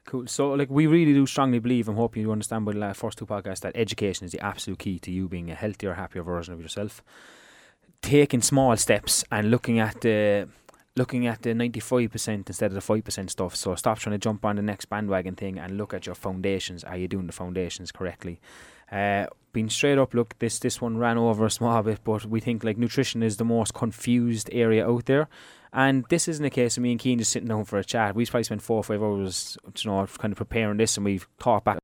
Cool. 0.05 0.25
So, 0.27 0.51
like, 0.53 0.69
we 0.69 0.87
really 0.87 1.13
do 1.13 1.27
strongly 1.27 1.59
believe, 1.59 1.87
and 1.87 1.95
hope 1.95 2.17
you 2.17 2.31
understand 2.31 2.65
by 2.65 2.73
the 2.73 2.93
first 2.93 3.19
two 3.19 3.25
podcasts, 3.25 3.59
that 3.59 3.73
education 3.75 4.25
is 4.25 4.31
the 4.31 4.39
absolute 4.39 4.79
key 4.79 4.97
to 4.99 5.11
you 5.11 5.29
being 5.29 5.51
a 5.51 5.55
healthier, 5.55 5.93
happier 5.93 6.23
version 6.23 6.53
of 6.53 6.59
yourself. 6.59 7.03
Taking 8.01 8.41
small 8.41 8.75
steps 8.77 9.23
and 9.31 9.51
looking 9.51 9.79
at 9.79 10.01
the 10.01 10.49
looking 10.95 11.25
at 11.27 11.41
the 11.41 11.53
ninety 11.53 11.79
five 11.79 12.11
percent 12.11 12.49
instead 12.49 12.71
of 12.71 12.75
the 12.75 12.81
five 12.81 13.03
percent 13.03 13.31
stuff. 13.31 13.55
So 13.55 13.75
stop 13.75 13.99
trying 13.99 14.15
to 14.15 14.19
jump 14.19 14.45
on 14.45 14.57
the 14.57 14.61
next 14.61 14.85
bandwagon 14.85 15.35
thing 15.35 15.57
and 15.57 15.77
look 15.77 15.93
at 15.93 16.05
your 16.05 16.15
foundations. 16.15 16.83
Are 16.83 16.97
you 16.97 17.07
doing 17.07 17.27
the 17.27 17.33
foundations 17.33 17.91
correctly? 17.91 18.39
Uh, 18.91 19.27
being 19.53 19.69
straight 19.69 19.97
up, 19.97 20.13
look, 20.13 20.37
this 20.39 20.59
this 20.59 20.81
one 20.81 20.97
ran 20.97 21.17
over 21.17 21.45
a 21.45 21.51
small 21.51 21.81
bit, 21.81 21.99
but 22.03 22.25
we 22.25 22.39
think 22.39 22.63
like 22.63 22.77
nutrition 22.77 23.23
is 23.23 23.37
the 23.37 23.45
most 23.45 23.73
confused 23.73 24.49
area 24.51 24.85
out 24.87 25.05
there. 25.05 25.29
And 25.73 26.03
this 26.09 26.27
isn't 26.27 26.43
a 26.43 26.49
case 26.49 26.75
of 26.75 26.83
me 26.83 26.91
and 26.91 26.99
Keane 26.99 27.19
just 27.19 27.31
sitting 27.31 27.47
down 27.47 27.63
for 27.63 27.79
a 27.79 27.83
chat. 27.85 28.13
We've 28.13 28.29
probably 28.29 28.43
spent 28.43 28.61
four 28.61 28.77
or 28.77 28.83
five 28.83 29.01
hours, 29.01 29.57
you 29.77 29.89
know, 29.89 30.05
kind 30.17 30.33
of 30.33 30.37
preparing 30.37 30.75
this, 30.75 30.97
and 30.97 31.05
we've 31.05 31.25
thought 31.39 31.63
back, 31.63 31.79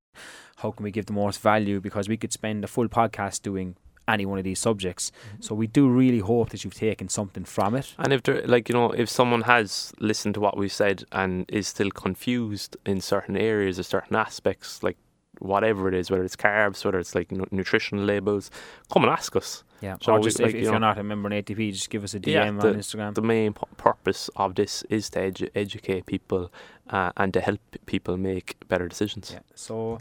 how 0.58 0.72
can 0.72 0.84
we 0.84 0.92
give 0.92 1.06
the 1.06 1.14
most 1.14 1.40
value? 1.40 1.80
Because 1.80 2.10
we 2.10 2.18
could 2.18 2.34
spend 2.34 2.66
a 2.66 2.68
full 2.68 2.90
podcast 2.90 3.44
doing 3.44 3.78
any 4.08 4.26
one 4.26 4.38
of 4.38 4.44
these 4.44 4.60
subjects. 4.60 5.12
So 5.40 5.54
we 5.56 5.68
do 5.68 5.88
really 5.90 6.20
hope 6.20 6.50
that 6.50 6.64
you've 6.64 6.74
taken 6.74 7.10
something 7.10 7.44
from 7.46 7.76
it. 7.76 7.94
And 7.98 8.14
if 8.14 8.24
there, 8.24 8.42
like 8.48 8.70
you 8.70 8.74
know, 8.74 8.92
if 8.92 9.10
someone 9.10 9.42
has 9.42 9.94
listened 10.00 10.36
to 10.36 10.40
what 10.42 10.58
we've 10.58 10.72
said 10.72 11.04
and 11.12 11.46
is 11.50 11.68
still 11.68 11.92
confused 11.92 12.78
in 12.86 13.02
certain 13.02 13.36
areas 13.38 13.78
or 13.80 13.84
certain 13.84 14.16
aspects, 14.16 14.82
like 14.84 14.98
whatever 15.40 15.88
it 15.88 15.94
is, 15.94 16.10
whether 16.10 16.24
it's 16.24 16.36
carbs, 16.36 16.84
whether 16.84 16.98
it's 17.00 17.14
like 17.14 17.32
nu- 17.32 17.46
nutritional 17.52 18.04
labels, 18.04 18.50
come 18.92 19.04
and 19.04 19.12
ask 19.12 19.36
us. 19.36 19.64
Yeah. 19.82 19.98
So 20.02 20.14
or 20.14 20.18
we- 20.20 20.24
just 20.24 20.40
like, 20.40 20.50
if, 20.50 20.56
if 20.56 20.60
you 20.62 20.64
you're 20.64 20.74
know- 20.80 20.88
not 20.88 20.98
a 20.98 21.04
member 21.04 21.32
in 21.32 21.44
ATP, 21.44 21.72
just 21.74 21.90
give 21.92 22.04
us 22.04 22.16
a 22.16 22.20
DM 22.20 22.32
Yeah, 22.32 22.48
on 22.48 22.56
Instagram. 22.76 23.14
The 23.14 23.22
main 23.22 23.54
pu- 23.54 23.68
purpose 23.78 24.30
of 24.36 24.56
this 24.56 24.82
is 24.90 25.10
to 25.12 25.20
edu- 25.32 25.50
educate 25.54 26.06
people 26.08 26.52
uh, 26.90 27.12
and 27.18 27.34
to 27.36 27.42
help 27.42 27.60
people 27.86 28.18
make 28.18 28.56
better 28.68 28.88
decisions. 28.88 29.30
Yeah. 29.34 29.40
So 29.54 30.00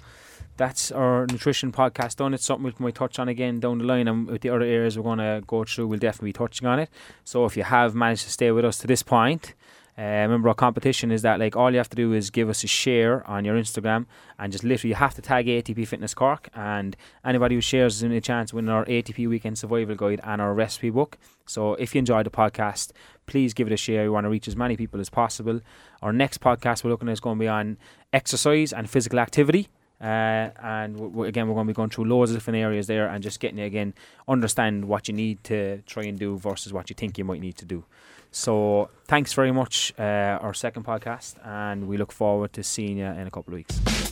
that's 0.57 0.91
our 0.93 1.27
nutrition 1.27 1.73
podcast 1.73 2.16
done. 2.16 2.35
It's 2.35 2.45
something 2.45 2.65
we 2.78 2.85
might 2.85 2.95
touch 2.95 3.19
on 3.19 3.28
again 3.28 3.61
down 3.61 3.78
the 3.78 3.85
line, 3.85 4.09
and 4.09 4.27
with 4.27 4.43
the 4.43 4.51
other 4.51 4.62
areas 4.62 4.97
we're 4.99 5.05
going 5.05 5.19
to 5.19 5.43
go 5.47 5.65
through, 5.65 5.87
we'll 5.87 5.99
definitely 5.99 6.31
be 6.31 6.35
touching 6.35 6.66
on 6.66 6.78
it. 6.78 6.91
So 7.24 7.45
if 7.45 7.57
you 7.57 7.62
have 7.62 7.95
managed 7.95 8.24
to 8.24 8.31
stay 8.31 8.51
with 8.51 8.65
us 8.65 8.78
to 8.78 8.87
this 8.87 9.03
point, 9.03 9.55
uh, 9.99 10.03
remember 10.03 10.51
our 10.51 10.55
competition 10.55 11.11
is 11.11 11.23
that 11.23 11.41
like 11.41 11.57
all 11.57 11.70
you 11.70 11.78
have 11.78 11.89
to 11.89 11.97
do 11.97 12.12
is 12.12 12.28
give 12.28 12.51
us 12.51 12.62
a 12.62 12.66
share 12.66 13.27
on 13.27 13.47
your 13.47 13.57
Instagram 13.57 14.05
and 14.39 14.53
just 14.53 14.62
literally 14.62 14.91
you 14.91 14.95
have 14.95 15.15
to 15.15 15.23
tag 15.23 15.47
ATP 15.47 15.89
Fitness 15.89 16.12
Cork 16.12 16.51
and 16.55 16.95
anybody 17.24 17.55
who 17.55 17.62
shares 17.62 17.97
is 17.97 18.03
in 18.03 18.12
a 18.12 18.20
chance 18.20 18.51
to 18.51 18.57
win 18.57 18.69
our 18.69 18.85
ATP 18.85 19.27
Weekend 19.27 19.57
Survival 19.57 19.95
Guide 19.95 20.20
and 20.23 20.43
our 20.43 20.53
recipe 20.53 20.91
book. 20.91 21.16
So 21.47 21.74
if 21.74 21.95
you 21.95 22.01
enjoyed 22.01 22.27
the 22.27 22.31
podcast, 22.31 22.93
please 23.24 23.55
give 23.55 23.69
it 23.69 23.73
a 23.73 23.78
share. 23.78 24.03
We 24.03 24.11
want 24.11 24.24
to 24.27 24.31
reach 24.31 24.49
as 24.49 24.55
many 24.55 24.77
people 24.77 25.01
as 25.01 25.09
possible. 25.09 25.61
Our 26.03 26.12
next 26.12 26.43
podcast 26.43 26.85
we're 26.85 26.91
looking 26.91 27.09
at 27.09 27.12
is 27.12 27.20
going 27.20 27.39
to 27.39 27.41
be 27.43 27.49
on 27.49 27.78
exercise 28.12 28.74
and 28.74 28.91
physical 28.91 29.19
activity. 29.19 29.69
Uh, 30.01 30.51
and 30.62 30.94
w- 30.94 31.10
w- 31.10 31.28
again, 31.28 31.48
we're 31.48 31.55
going 31.55 31.66
to 31.66 31.73
be 31.73 31.77
going 31.77 31.90
through 31.90 32.05
loads 32.05 32.31
of 32.31 32.36
different 32.36 32.59
areas 32.59 32.86
there 32.86 33.09
and 33.09 33.23
just 33.23 33.40
getting 33.40 33.59
you 33.59 33.64
again 33.64 33.94
understand 34.28 34.85
what 34.86 35.09
you 35.09 35.14
need 35.14 35.43
to 35.44 35.81
try 35.82 36.02
and 36.05 36.18
do 36.18 36.36
versus 36.36 36.73
what 36.73 36.90
you 36.90 36.94
think 36.94 37.16
you 37.16 37.24
might 37.24 37.40
need 37.40 37.56
to 37.56 37.64
do. 37.64 37.85
So, 38.31 38.90
thanks 39.06 39.32
very 39.32 39.52
much. 39.52 39.94
Uh, 39.98 40.02
our 40.43 40.52
second 40.52 40.85
podcast, 40.85 41.36
and 41.47 41.89
we 41.89 41.97
look 41.97 42.12
forward 42.12 42.52
to 42.55 42.62
seeing 42.62 42.98
you 42.98 43.06
in 43.06 43.27
a 43.27 43.31
couple 43.31 43.55
of 43.55 43.59
weeks. 43.59 44.06